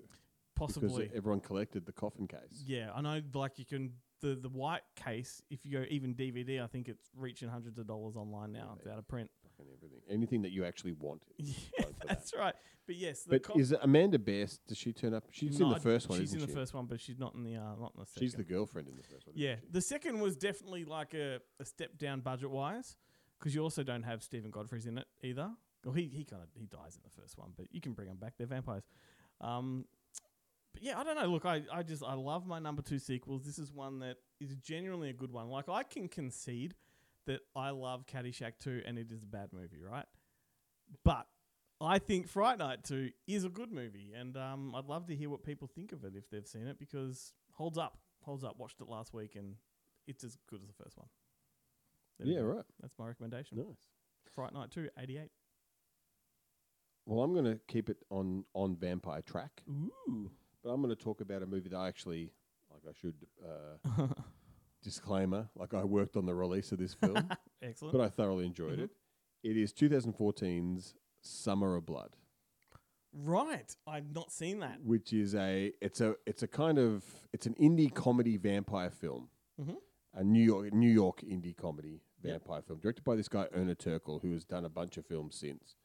Possibly. 0.55 0.87
because 1.03 1.17
everyone 1.17 1.41
collected 1.41 1.85
the 1.85 1.91
coffin 1.91 2.27
case. 2.27 2.63
Yeah, 2.65 2.91
I 2.95 3.01
know. 3.01 3.21
Like 3.33 3.59
you 3.59 3.65
can 3.65 3.91
the 4.21 4.35
the 4.35 4.47
white 4.49 4.83
case. 4.95 5.41
If 5.49 5.65
you 5.65 5.71
go 5.79 5.85
even 5.89 6.15
DVD, 6.15 6.63
I 6.63 6.67
think 6.67 6.87
it's 6.87 7.09
reaching 7.15 7.49
hundreds 7.49 7.77
of 7.77 7.87
dollars 7.87 8.15
online 8.15 8.53
now. 8.53 8.75
It's 8.77 8.87
out 8.87 8.97
of 8.97 9.05
print. 9.07 9.29
Fucking 9.43 9.65
everything, 9.75 9.99
anything 10.09 10.41
that 10.43 10.51
you 10.51 10.63
actually 10.65 10.93
want. 10.93 11.23
Yeah, 11.37 11.85
that's 12.07 12.31
that. 12.31 12.39
right. 12.39 12.55
But 12.87 12.95
yes, 12.95 13.23
the 13.23 13.31
But 13.31 13.43
co- 13.43 13.59
is 13.59 13.71
it 13.71 13.79
Amanda 13.81 14.19
Bearse? 14.19 14.59
Does 14.67 14.77
she 14.77 14.93
turn 14.93 15.13
up? 15.13 15.25
She's 15.31 15.59
in 15.59 15.67
No, 15.67 15.73
the 15.73 15.79
first 15.79 16.07
one. 16.07 16.19
She's 16.19 16.29
isn't 16.29 16.41
in 16.41 16.45
the 16.47 16.51
she? 16.51 16.55
first 16.59 16.73
one, 16.73 16.85
but 16.85 16.99
she's 17.01 17.17
not 17.17 17.33
in 17.33 17.43
the 17.43 17.55
uh, 17.55 17.75
not 17.79 17.93
in 17.95 18.01
the 18.01 18.05
second. 18.05 18.21
She's 18.21 18.33
the 18.33 18.43
girlfriend 18.43 18.87
in 18.87 18.95
the 18.95 19.03
first 19.03 19.25
one. 19.27 19.35
isn't 19.35 19.41
Yeah, 19.47 19.55
she? 19.55 19.67
the 19.71 19.81
second 19.81 20.19
was 20.19 20.35
definitely 20.35 20.85
like 20.85 21.13
a, 21.13 21.39
a 21.59 21.65
step 21.65 21.97
down 21.97 22.19
budget 22.21 22.51
wise, 22.51 22.95
because 23.39 23.55
you 23.55 23.61
also 23.63 23.81
don't 23.83 24.03
have 24.03 24.21
Stephen 24.23 24.51
Geoffreys 24.51 24.87
in 24.87 24.97
it 24.99 25.07
either. 25.23 25.49
Well, 25.83 25.93
he 25.93 26.03
he 26.13 26.23
kind 26.25 26.43
of 26.43 26.49
he 26.55 26.65
dies 26.67 26.95
in 26.95 27.01
the 27.03 27.21
first 27.21 27.37
one, 27.37 27.53
but 27.57 27.67
you 27.71 27.81
can 27.81 27.93
bring 27.93 28.07
him 28.09 28.17
back. 28.17 28.33
They're 28.37 28.47
vampires. 28.47 28.83
Um, 29.41 29.85
but 30.73 30.83
yeah, 30.83 30.99
I 30.99 31.03
don't 31.03 31.15
know. 31.15 31.27
Look, 31.27 31.45
I, 31.45 31.63
I 31.71 31.81
just 31.83 32.03
I 32.03 32.13
love 32.13 32.45
my 32.45 32.59
number 32.59 32.81
two 32.81 32.99
sequels. 32.99 33.43
This 33.45 33.57
is 33.59 33.71
one 33.71 33.99
that 33.99 34.17
is 34.39 34.55
genuinely 34.57 35.09
a 35.09 35.13
good 35.13 35.31
one. 35.31 35.47
Like 35.49 35.69
I 35.69 35.83
can 35.83 36.07
concede 36.07 36.75
that 37.25 37.39
I 37.55 37.71
love 37.71 38.05
Caddyshack 38.05 38.59
2 38.59 38.83
and 38.85 38.99
it 38.99 39.11
is 39.11 39.23
a 39.23 39.25
bad 39.25 39.49
movie, 39.51 39.81
right? 39.81 40.05
But 41.03 41.25
I 41.81 41.99
think 41.99 42.27
Fright 42.27 42.57
Night 42.59 42.83
2 42.83 43.09
is 43.27 43.43
a 43.43 43.49
good 43.49 43.71
movie 43.71 44.13
and 44.17 44.37
um, 44.37 44.73
I'd 44.75 44.85
love 44.85 45.07
to 45.07 45.15
hear 45.15 45.29
what 45.29 45.43
people 45.43 45.67
think 45.67 45.91
of 45.91 46.03
it 46.05 46.13
if 46.15 46.29
they've 46.29 46.47
seen 46.47 46.67
it 46.67 46.79
because 46.79 47.33
holds 47.53 47.77
up, 47.77 47.97
holds 48.21 48.43
up. 48.43 48.57
Watched 48.57 48.79
it 48.81 48.87
last 48.87 49.13
week 49.13 49.35
and 49.35 49.55
it's 50.07 50.23
as 50.23 50.37
good 50.49 50.61
as 50.61 50.67
the 50.67 50.73
first 50.83 50.97
one. 50.97 51.07
There 52.19 52.27
Yeah, 52.27 52.39
right. 52.39 52.63
That's 52.81 52.93
my 52.97 53.07
recommendation. 53.07 53.57
Nice. 53.57 53.89
Fright 54.33 54.53
Night 54.53 54.71
2, 54.71 54.89
88. 54.97 55.29
Well, 57.05 57.23
I'm 57.23 57.33
going 57.33 57.45
to 57.45 57.59
keep 57.67 57.89
it 57.89 57.97
on 58.09 58.45
on 58.53 58.75
vampire 58.77 59.21
track. 59.21 59.61
Ooh. 59.69 60.31
But 60.63 60.69
I'm 60.71 60.81
going 60.81 60.95
to 60.95 61.01
talk 61.01 61.21
about 61.21 61.43
a 61.43 61.45
movie 61.45 61.69
that 61.69 61.77
I 61.77 61.87
actually 61.87 62.31
like. 62.71 62.81
I 62.89 62.93
should 62.99 63.13
uh, 63.45 64.07
disclaimer, 64.83 65.47
like 65.55 65.73
I 65.75 65.83
worked 65.83 66.15
on 66.17 66.25
the 66.25 66.33
release 66.33 66.71
of 66.71 66.79
this 66.79 66.93
film. 66.95 67.29
Excellent. 67.61 67.91
But 67.95 68.01
I 68.03 68.09
thoroughly 68.09 68.45
enjoyed 68.45 68.79
Mhm. 68.79 68.83
it. 68.85 68.89
It 69.43 69.57
is 69.57 69.71
2014's 69.73 70.95
Summer 71.25 71.75
of 71.75 71.85
Blood, 71.85 72.15
Right. 73.13 73.73
I've 73.87 74.13
not 74.13 74.31
seen 74.31 74.59
that. 74.59 74.81
which 74.83 75.13
is 75.13 75.35
a 75.35 75.71
it's 75.81 76.01
a 76.01 76.15
it's 76.25 76.43
a 76.43 76.47
kind 76.47 76.77
of 76.77 77.03
it's 77.33 77.45
an 77.45 77.55
indie 77.55 77.93
comedy 77.93 78.35
vampire 78.37 78.89
film. 78.89 79.29
Mhm. 79.59 79.77
A 80.13 80.23
New 80.23 80.43
York 80.43 80.73
New 80.73 80.89
York 80.91 81.21
indie 81.21 81.55
comedy 81.55 82.01
vampire 82.21 82.61
film 82.61 82.79
directed 82.79 83.03
by 83.05 83.15
this 83.15 83.27
guy 83.29 83.47
Onur 83.55 83.75
Tukel, 83.77 84.21
who 84.21 84.31
has 84.33 84.43
done 84.43 84.65
a 84.65 84.69
bunch 84.69 84.97
of 84.97 85.05
films 85.05 85.35
since. 85.37 85.75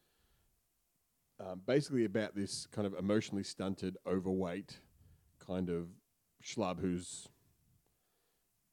Um, 1.39 1.61
basically 1.65 2.05
about 2.05 2.35
this 2.35 2.67
kind 2.67 2.85
of 2.85 2.93
emotionally 2.93 3.43
stunted, 3.43 3.97
overweight 4.05 4.79
kind 5.39 5.69
of 5.69 5.87
schlub 6.43 6.79
who's 6.79 7.29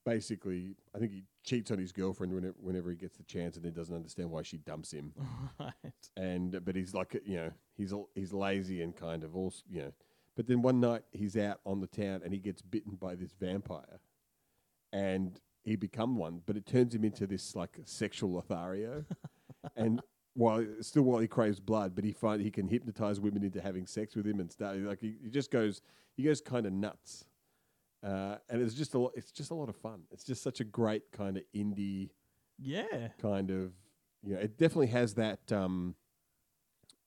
basically, 0.09 0.75
I 0.95 0.99
think 0.99 1.13
he 1.13 1.25
cheats 1.45 1.71
on 1.71 1.79
his 1.79 1.93
girlfriend 1.93 2.33
whenever, 2.33 2.55
whenever 2.61 2.91
he 2.91 2.97
gets 2.97 3.17
the 3.17 3.25
chance, 3.25 3.57
and 3.57 3.65
then 3.65 3.73
doesn't 3.73 3.95
understand 3.95 4.31
why 4.31 4.43
she 4.43 4.59
dumps 4.59 4.93
him. 4.93 5.13
right. 5.61 5.73
And 6.17 6.65
but 6.65 6.75
he's 6.75 6.95
like, 6.95 7.21
you 7.25 7.37
know, 7.37 7.51
he's 7.77 7.93
he's 8.15 8.33
lazy 8.33 8.83
and 8.83 8.97
kind 8.97 9.25
of 9.25 9.37
also, 9.37 9.63
you 9.69 9.83
know. 9.83 9.93
But 10.37 10.47
then 10.47 10.63
one 10.63 10.81
night 10.81 11.03
he's 11.11 11.37
out 11.37 11.61
on 11.67 11.81
the 11.81 11.87
town 11.87 12.23
and 12.25 12.33
he 12.33 12.39
gets 12.39 12.63
bitten 12.63 12.97
by 12.97 13.15
this 13.15 13.35
vampire, 13.39 14.01
and 14.93 15.39
he 15.63 15.77
become 15.77 16.17
one. 16.17 16.41
But 16.47 16.57
it 16.57 16.67
turns 16.67 16.95
him 16.95 17.05
into 17.05 17.27
this 17.27 17.55
like 17.55 17.79
sexual 17.85 18.33
Lothario, 18.33 19.05
and 19.77 20.01
while 20.35 20.65
still 20.81 21.03
while 21.03 21.19
he 21.19 21.29
craves 21.29 21.61
blood, 21.61 21.95
but 21.95 22.05
he 22.05 22.13
find 22.13 22.41
he 22.41 22.51
can 22.51 22.69
hypnotize 22.69 23.21
women 23.21 23.43
into 23.43 23.61
having 23.61 23.87
sex 23.87 24.17
with 24.17 24.27
him 24.27 24.41
and 24.41 24.51
start 24.51 24.79
like 24.79 25.01
he, 25.01 25.17
he 25.23 25.29
just 25.29 25.51
goes 25.51 25.83
he 26.17 26.23
goes 26.23 26.41
kind 26.41 26.65
of 26.65 26.73
nuts, 26.73 27.25
uh, 28.03 28.37
and 28.49 28.63
it's 28.63 28.75
just 28.75 28.95
a 28.95 28.99
lot, 28.99 29.13
it's 29.17 29.31
just 29.33 29.51
a 29.51 29.55
lot 29.55 29.69
of 29.69 29.77
fun. 29.77 30.03
It's 30.11 30.25
just 30.25 30.43
such 30.43 30.61
a 30.61 30.65
great 30.65 31.11
kind 31.13 31.37
of 31.37 31.43
indie 31.55 32.11
Yeah. 32.59 33.09
kind 33.21 33.51
of 33.51 33.73
you 34.23 34.35
know 34.35 34.41
it 34.41 34.57
definitely 34.59 34.89
has 34.89 35.15
that 35.15 35.51
um, 35.53 35.95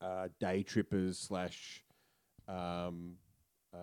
uh, 0.01 0.27
day 0.39 0.63
trippers 0.63 1.19
slash 1.19 1.83
um, 2.47 3.13
uh, 3.73 3.77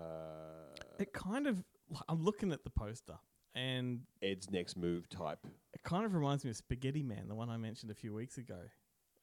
It 0.98 1.12
kind 1.12 1.46
of. 1.46 1.62
I'm 2.08 2.22
looking 2.22 2.52
at 2.52 2.64
the 2.64 2.70
poster 2.70 3.14
and 3.54 4.00
Ed's 4.22 4.50
next 4.50 4.76
move 4.76 5.08
type. 5.08 5.38
it 5.72 5.82
kind 5.82 6.04
of 6.04 6.14
reminds 6.14 6.44
me 6.44 6.50
of 6.50 6.56
Spaghetti 6.56 7.02
Man, 7.02 7.28
the 7.28 7.34
one 7.34 7.48
I 7.48 7.56
mentioned 7.56 7.90
a 7.90 7.94
few 7.94 8.12
weeks 8.12 8.36
ago. 8.36 8.58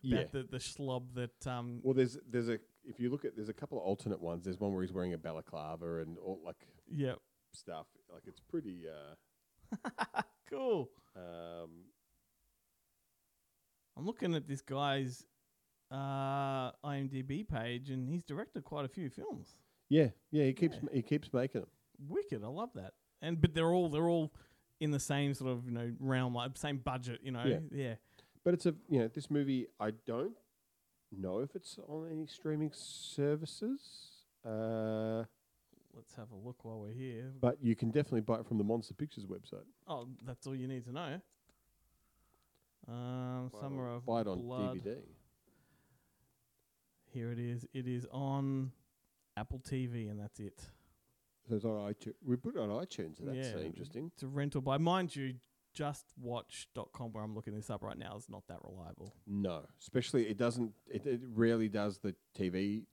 Yeah. 0.02 0.24
The, 0.32 0.44
the 0.44 0.58
schlob 0.58 1.04
that. 1.16 1.46
Um, 1.48 1.80
Well, 1.84 1.94
there's 1.94 2.18
there's 2.30 2.50
a 2.50 2.60
if 2.84 3.00
you 3.00 3.10
look 3.10 3.26
at 3.26 3.36
there's 3.36 3.50
a 3.50 3.54
couple 3.54 3.78
of 3.78 3.84
alternate 3.84 4.20
ones. 4.22 4.44
There's 4.44 4.60
one 4.60 4.74
where 4.74 4.82
he's 4.84 4.94
wearing 4.94 5.14
a 5.14 5.18
balaclava 5.18 6.00
and 6.02 6.18
all 6.18 6.40
like 6.44 6.56
Yep. 6.92 7.20
Stuff. 7.56 7.88
Like 8.12 8.24
it's 8.28 8.40
pretty 8.40 8.84
uh, 9.88 10.22
cool. 10.50 10.90
um, 11.16 11.70
I'm 13.98 14.06
looking 14.06 14.36
at 14.36 14.48
this 14.48 14.62
guy's 14.62 15.26
uh, 15.92 16.72
IMDb 16.84 17.48
page, 17.48 17.90
and 17.90 18.10
he's 18.10 18.24
directed 18.24 18.64
quite 18.64 18.86
a 18.86 18.90
few 18.90 19.10
films. 19.10 19.56
yeah 19.90 20.08
yeah 20.32 20.46
he 20.46 20.54
keeps 20.54 20.78
he 20.92 21.02
keeps 21.02 21.32
making 21.34 21.62
them. 21.62 21.70
Wicked, 22.10 22.44
I 22.44 22.48
love 22.48 22.72
that. 22.76 22.94
And 23.22 23.40
but 23.40 23.54
they're 23.54 23.72
all 23.72 23.90
they're 23.90 24.10
all 24.10 24.34
in 24.82 24.92
the 24.92 25.00
same 25.00 25.34
sort 25.34 25.52
of 25.52 25.66
you 25.66 25.72
know 25.72 25.92
realm, 26.00 26.36
like 26.36 26.58
same 26.58 26.78
budget. 26.78 27.22
You 27.24 27.32
know, 27.32 27.44
Yeah. 27.46 27.60
yeah. 27.72 27.94
But 28.44 28.54
it's 28.56 28.66
a 28.66 28.76
you 28.90 29.00
know 29.00 29.08
this 29.08 29.32
movie 29.32 29.68
I 29.80 29.92
don't 30.06 30.34
know 31.12 31.40
if 31.40 31.56
it's 31.56 31.80
on 31.88 32.10
any 32.12 32.28
streaming 32.28 32.72
services. 32.74 33.80
Uh, 34.46 35.24
Let's 35.96 36.14
have 36.16 36.32
a 36.32 36.36
look 36.36 36.66
while 36.66 36.80
we're 36.80 36.92
here. 36.92 37.32
but 37.40 37.58
you 37.62 37.76
can 37.76 37.90
definitely 37.90 38.22
buy 38.22 38.40
it 38.40 38.46
from 38.48 38.58
the 38.58 38.64
Monster 38.64 38.94
Pictures 38.94 39.26
website. 39.26 39.64
Oh, 39.88 40.08
that's 40.26 40.46
all 40.46 40.56
you 40.56 40.68
need 40.68 40.84
to 40.86 40.92
know. 40.92 41.22
Um, 42.88 43.50
Buy 43.52 43.58
it 43.58 43.62
Summer 43.62 43.90
of 43.96 44.06
buy 44.06 44.22
it 44.22 44.28
on 44.28 44.42
Blood. 44.42 44.78
DVD. 44.78 44.98
Here 47.12 47.32
it 47.32 47.40
is. 47.40 47.66
It 47.74 47.88
is 47.88 48.06
on 48.12 48.72
Apple 49.38 49.60
TV, 49.60 50.10
and 50.12 50.20
that's 50.20 50.40
it. 50.40 50.60
So 51.50 51.56
it's 51.56 51.66
on 51.66 51.72
iTunes. 51.94 52.14
We 52.26 52.36
put 52.36 52.56
it 52.56 52.60
on 52.60 52.70
iTunes. 52.70 53.18
So 53.18 53.26
that's 53.26 53.38
Yeah, 53.38 53.60
interesting. 53.60 54.12
It's 54.14 54.24
a 54.24 54.28
rental 54.28 54.62
by, 54.62 54.78
mind 54.78 55.16
you. 55.16 55.36
JustWatch.com, 55.78 57.12
where 57.12 57.22
I'm 57.24 57.36
looking 57.36 57.54
this 57.54 57.70
up 57.70 57.84
right 57.84 57.98
now, 57.98 58.16
is 58.16 58.30
not 58.30 58.44
that 58.48 58.60
reliable. 58.64 59.14
No, 59.28 59.66
especially 59.82 60.26
it 60.28 60.38
doesn't. 60.38 60.72
It, 60.88 61.06
it 61.06 61.20
rarely 61.34 61.68
does 61.68 61.98
the 62.00 62.16
TV. 62.38 62.84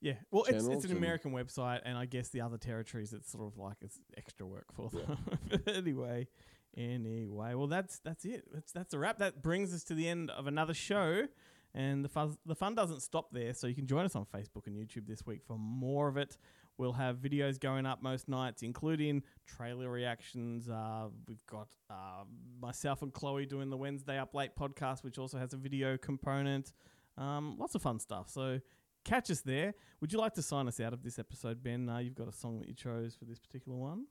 Yeah, 0.00 0.14
well, 0.30 0.44
it's, 0.44 0.66
it's 0.66 0.84
an 0.84 0.90
and- 0.90 0.98
American 0.98 1.32
website, 1.32 1.80
and 1.84 1.98
I 1.98 2.06
guess 2.06 2.28
the 2.28 2.40
other 2.40 2.56
territories, 2.56 3.12
it's 3.12 3.30
sort 3.30 3.46
of 3.46 3.58
like 3.58 3.76
it's 3.80 3.98
extra 4.16 4.46
work 4.46 4.66
for 4.72 4.90
them. 4.90 5.18
anyway, 5.66 6.28
anyway, 6.76 7.54
well, 7.54 7.66
that's 7.66 7.98
that's 8.00 8.24
it. 8.24 8.44
That's 8.52 8.72
that's 8.72 8.94
a 8.94 8.98
wrap. 8.98 9.18
That 9.18 9.42
brings 9.42 9.74
us 9.74 9.82
to 9.84 9.94
the 9.94 10.08
end 10.08 10.30
of 10.30 10.46
another 10.46 10.74
show, 10.74 11.26
and 11.74 12.04
the 12.04 12.08
fun 12.08 12.36
the 12.46 12.54
fun 12.54 12.74
doesn't 12.74 13.00
stop 13.00 13.32
there. 13.32 13.52
So 13.54 13.66
you 13.66 13.74
can 13.74 13.86
join 13.86 14.04
us 14.04 14.14
on 14.14 14.24
Facebook 14.24 14.66
and 14.66 14.76
YouTube 14.76 15.06
this 15.08 15.26
week 15.26 15.42
for 15.44 15.58
more 15.58 16.06
of 16.08 16.16
it. 16.16 16.38
We'll 16.76 16.92
have 16.92 17.16
videos 17.16 17.58
going 17.58 17.86
up 17.86 18.00
most 18.00 18.28
nights, 18.28 18.62
including 18.62 19.24
trailer 19.48 19.90
reactions. 19.90 20.68
Uh, 20.68 21.08
we've 21.26 21.44
got 21.46 21.66
uh, 21.90 22.22
myself 22.62 23.02
and 23.02 23.12
Chloe 23.12 23.46
doing 23.46 23.68
the 23.68 23.76
Wednesday 23.76 24.16
Up 24.16 24.32
Late 24.32 24.52
podcast, 24.56 25.02
which 25.02 25.18
also 25.18 25.38
has 25.38 25.52
a 25.52 25.56
video 25.56 25.96
component. 25.96 26.72
Um, 27.16 27.56
lots 27.58 27.74
of 27.74 27.82
fun 27.82 27.98
stuff. 27.98 28.30
So 28.30 28.60
catch 29.04 29.30
us 29.30 29.40
there. 29.40 29.74
Would 30.00 30.12
you 30.12 30.18
like 30.18 30.34
to 30.34 30.42
sign 30.42 30.68
us 30.68 30.80
out 30.80 30.92
of 30.92 31.02
this 31.02 31.18
episode, 31.18 31.62
Ben? 31.62 31.88
Uh, 31.88 31.98
you've 31.98 32.14
got 32.14 32.28
a 32.28 32.32
song 32.32 32.58
that 32.60 32.68
you 32.68 32.74
chose 32.74 33.14
for 33.16 33.24
this 33.24 33.38
particular 33.38 33.76
one. 33.76 34.06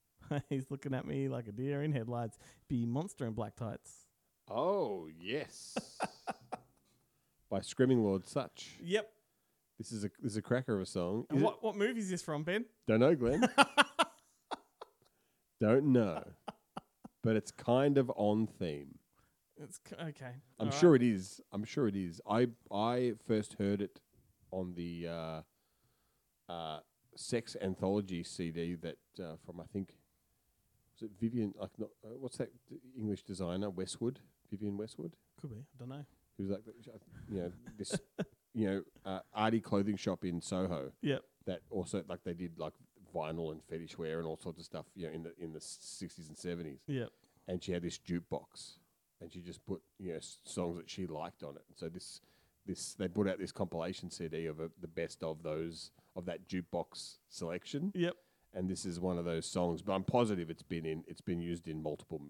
He's 0.48 0.70
looking 0.70 0.94
at 0.94 1.06
me 1.06 1.28
like 1.28 1.48
a 1.48 1.52
deer 1.52 1.82
in 1.82 1.92
headlights. 1.92 2.38
Be 2.68 2.84
Monster 2.86 3.26
in 3.26 3.34
Black 3.34 3.54
Tights. 3.56 4.06
Oh 4.50 5.08
yes, 5.20 5.76
by 7.50 7.60
Screaming 7.60 8.02
Lord 8.02 8.26
Sutch. 8.26 8.76
Yep. 8.82 9.08
This 9.78 9.92
is 9.92 10.04
a 10.04 10.10
this 10.20 10.32
is 10.32 10.36
a 10.38 10.42
cracker 10.42 10.74
of 10.74 10.82
a 10.82 10.86
song. 10.86 11.24
And 11.30 11.38
Is 11.38 11.42
it- 11.42 11.46
what, 11.46 11.62
what 11.62 11.76
movie 11.76 12.00
is 12.00 12.10
this 12.10 12.22
from, 12.22 12.42
Ben? 12.42 12.64
Don't 12.86 13.00
know, 13.00 13.14
Glenn. 13.14 13.48
Don't 15.60 15.86
know, 15.92 16.22
but 17.22 17.36
it's 17.36 17.50
kind 17.50 17.98
of 17.98 18.10
on 18.16 18.46
theme. 18.46 18.98
It's 19.60 19.80
c- 19.88 19.96
okay. 19.96 20.34
I'm 20.60 20.60
All 20.60 20.66
right. 20.66 20.74
sure 20.74 20.94
it 20.94 21.02
is. 21.02 21.40
I'm 21.52 21.64
sure 21.64 21.88
it 21.88 21.96
is. 21.96 22.20
I 22.28 22.48
I 22.72 23.14
first 23.26 23.56
heard 23.58 23.82
it 23.82 24.00
on 24.50 24.74
the 24.74 25.06
uh, 25.08 26.52
uh, 26.52 26.80
Sex 27.16 27.56
Anthology 27.60 28.22
CD 28.22 28.74
that 28.76 28.98
uh, 29.20 29.36
from 29.44 29.60
I 29.60 29.64
think 29.72 29.90
was 30.94 31.02
it 31.02 31.10
Vivienne 31.20 31.54
like 31.58 31.70
not, 31.78 31.90
uh, 32.04 32.08
what's 32.18 32.36
that 32.38 32.50
d- 32.68 32.76
English 32.96 33.22
designer 33.24 33.70
Westwood 33.70 34.20
Vivienne 34.50 34.76
Westwood 34.76 35.14
Could 35.40 35.50
be. 35.50 35.56
I 35.56 35.78
don't 35.78 35.88
know. 35.88 36.04
who 36.36 36.44
was 36.44 36.50
like 36.52 36.64
the- 36.64 36.72
you 37.34 37.40
know 37.42 37.52
this 37.76 37.98
you 38.54 38.66
know 38.66 38.82
uh, 39.04 39.20
arty 39.34 39.60
clothing 39.60 39.96
shop 39.96 40.24
in 40.24 40.40
Soho. 40.40 40.92
Yep. 41.02 41.22
That 41.46 41.60
also 41.70 42.02
like 42.08 42.20
they 42.24 42.34
did 42.34 42.58
like 42.58 42.74
vinyl 43.14 43.52
and 43.52 43.62
fetish 43.64 43.96
wear 43.98 44.18
and 44.18 44.26
all 44.26 44.36
sorts 44.36 44.58
of 44.58 44.64
stuff 44.66 44.84
you 44.94 45.06
know 45.06 45.12
in 45.12 45.22
the 45.22 45.32
in 45.38 45.52
the 45.52 45.60
sixties 45.60 46.28
and 46.28 46.36
seventies. 46.38 46.80
Yep. 46.86 47.10
And 47.48 47.62
she 47.62 47.72
had 47.72 47.82
this 47.82 47.98
jukebox, 47.98 48.76
and 49.22 49.32
she 49.32 49.40
just 49.40 49.64
put 49.64 49.80
you 49.98 50.10
know 50.12 50.18
s- 50.18 50.38
songs 50.44 50.76
that 50.76 50.90
she 50.90 51.06
liked 51.06 51.42
on 51.42 51.56
it. 51.56 51.64
So 51.74 51.88
this 51.88 52.20
this 52.68 52.94
they 52.94 53.08
put 53.08 53.26
out 53.26 53.38
this 53.38 53.50
compilation 53.50 54.10
CD 54.10 54.46
of 54.46 54.60
a, 54.60 54.70
the 54.80 54.86
best 54.86 55.22
of 55.24 55.42
those 55.42 55.90
of 56.14 56.26
that 56.26 56.48
jukebox 56.48 57.16
selection. 57.28 57.90
Yep. 57.94 58.14
And 58.54 58.68
this 58.70 58.84
is 58.86 59.00
one 59.00 59.18
of 59.18 59.24
those 59.24 59.46
songs, 59.46 59.82
but 59.82 59.92
I'm 59.92 60.04
positive 60.04 60.50
it's 60.50 60.62
been 60.62 60.86
in 60.86 61.02
it's 61.08 61.20
been 61.20 61.40
used 61.40 61.66
in 61.66 61.82
multiple 61.82 62.20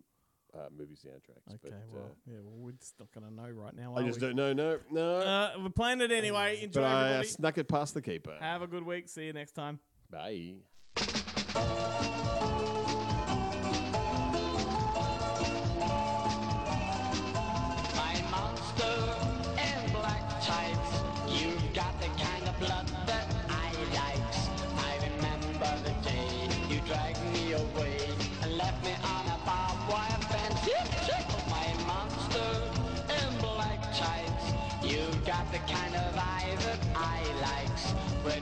uh, 0.55 0.69
movie 0.77 0.95
soundtracks. 0.95 1.55
Okay, 1.55 1.75
but, 1.75 1.93
well, 1.93 2.05
uh, 2.05 2.15
yeah, 2.27 2.39
well, 2.43 2.57
we're 2.57 2.73
just 2.73 2.95
not 2.99 3.13
going 3.13 3.27
to 3.27 3.35
know 3.35 3.51
right 3.51 3.75
now. 3.77 3.95
I 3.97 4.03
just 4.03 4.21
we? 4.21 4.29
don't 4.29 4.37
know. 4.37 4.53
No, 4.53 4.79
no. 4.91 5.17
Uh, 5.19 5.51
we're 5.63 5.69
playing 5.69 6.01
it 6.01 6.11
anyway. 6.11 6.63
Enjoy, 6.63 6.81
but 6.81 6.87
I 6.87 6.93
uh, 6.93 7.05
everybody. 7.05 7.29
snuck 7.29 7.59
it 7.59 7.69
past 7.69 7.95
the 7.95 8.03
keeper. 8.03 8.35
Have 8.41 8.63
a 8.63 8.67
good 8.67 8.85
week. 8.85 9.09
See 9.09 9.27
you 9.27 9.33
next 9.33 9.53
time. 9.53 9.79
Bye. 10.11 10.55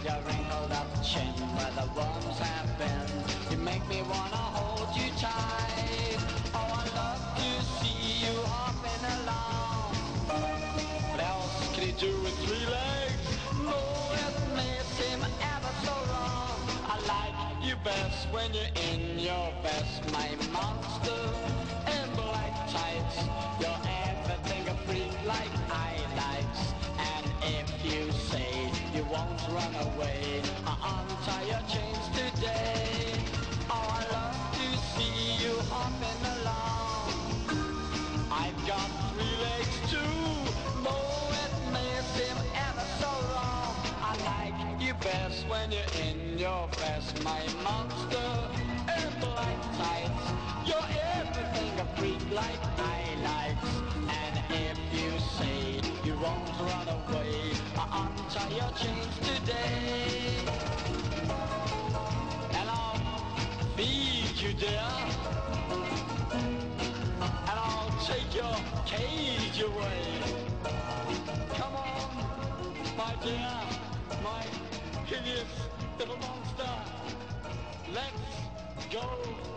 Your 0.06 0.22
wrinkled 0.26 0.72
up 0.72 0.86
chin 1.02 1.34
where 1.56 1.72
the 1.78 1.86
worms 1.98 2.38
have 2.38 2.70
been. 2.78 3.06
You 3.50 3.58
make 3.58 3.86
me 3.88 4.02
wanna 4.02 4.44
hold 4.56 4.88
you 4.96 5.10
tight. 5.18 6.18
Oh, 6.54 6.70
I 6.82 6.84
love 6.94 7.22
to 7.38 7.50
see 7.78 8.24
you 8.24 8.34
hopping 8.54 9.04
along. 9.18 9.94
What 11.10 11.22
else 11.24 11.74
can 11.74 11.84
he 11.88 11.92
do 11.92 12.12
with 12.22 12.38
three 12.46 12.66
legs? 12.78 13.26
No, 13.64 13.78
it 14.24 14.36
may 14.54 14.78
seem 14.96 15.22
ever 15.54 15.74
so 15.86 15.94
wrong. 16.10 16.58
I 16.94 16.96
like 17.14 17.66
you 17.66 17.74
best 17.82 18.28
when 18.30 18.54
you're 18.54 18.74
in 18.92 19.18
your 19.18 19.48
best, 19.64 20.06
my 20.12 20.28
monster 20.52 21.22
in 21.94 22.06
black 22.14 22.54
tights. 22.70 23.18
You're 23.60 23.82
everything 24.06 24.68
a 24.68 24.76
freak 24.86 25.14
like 25.26 25.65
won't 29.36 29.52
run 29.52 29.74
away, 29.86 30.42
I'll 30.66 31.04
untie 31.04 31.42
your 31.44 31.60
chains 31.68 32.08
today. 32.14 33.12
Oh, 33.68 33.74
I 33.74 34.04
love 34.12 34.36
to 34.52 34.78
see 34.94 35.44
you 35.44 35.58
hopping 35.68 36.22
along. 36.40 37.12
I've 38.30 38.66
got 38.66 38.88
three 39.12 39.36
legs 39.42 39.76
too, 39.90 40.22
though 40.82 41.28
it 41.44 41.52
may 41.72 42.00
seem 42.14 42.36
ever 42.54 42.86
so 43.00 43.10
wrong. 43.32 43.74
I 44.00 44.16
like 44.24 44.80
you 44.80 44.94
best 44.94 45.46
when 45.48 45.70
you're 45.72 45.92
in 46.06 46.38
your 46.38 46.68
best, 46.78 47.22
my 47.22 47.42
monster 47.62 48.32
in 48.96 49.20
black 49.20 49.60
tights. 49.76 50.24
You're 50.66 50.88
everything 51.18 51.80
a 51.80 51.86
freak 51.96 52.22
like 52.32 52.62
I 52.78 53.02
like. 53.22 53.64
And 54.08 54.34
if 54.50 54.78
you 54.92 55.18
say 55.18 55.80
you 56.04 56.14
won't 56.18 56.48
run 56.60 56.88
away, 56.88 57.55
untie 57.96 58.50
your 58.50 58.70
chains 58.72 59.18
today. 59.20 60.36
And 62.52 62.68
I'll 62.70 63.00
feed 63.76 64.40
you, 64.40 64.52
dear 64.54 65.06
and 67.48 67.58
I'll 67.58 67.90
take 68.04 68.34
your 68.34 68.56
cage 68.84 69.60
away. 69.62 70.02
Come 71.54 71.76
on, 71.76 72.10
my 72.96 73.14
dear, 73.22 73.54
my 74.22 74.42
hideous 75.06 75.52
little 75.98 76.18
monster. 76.18 76.70
Let's 77.92 78.92
go 78.92 79.56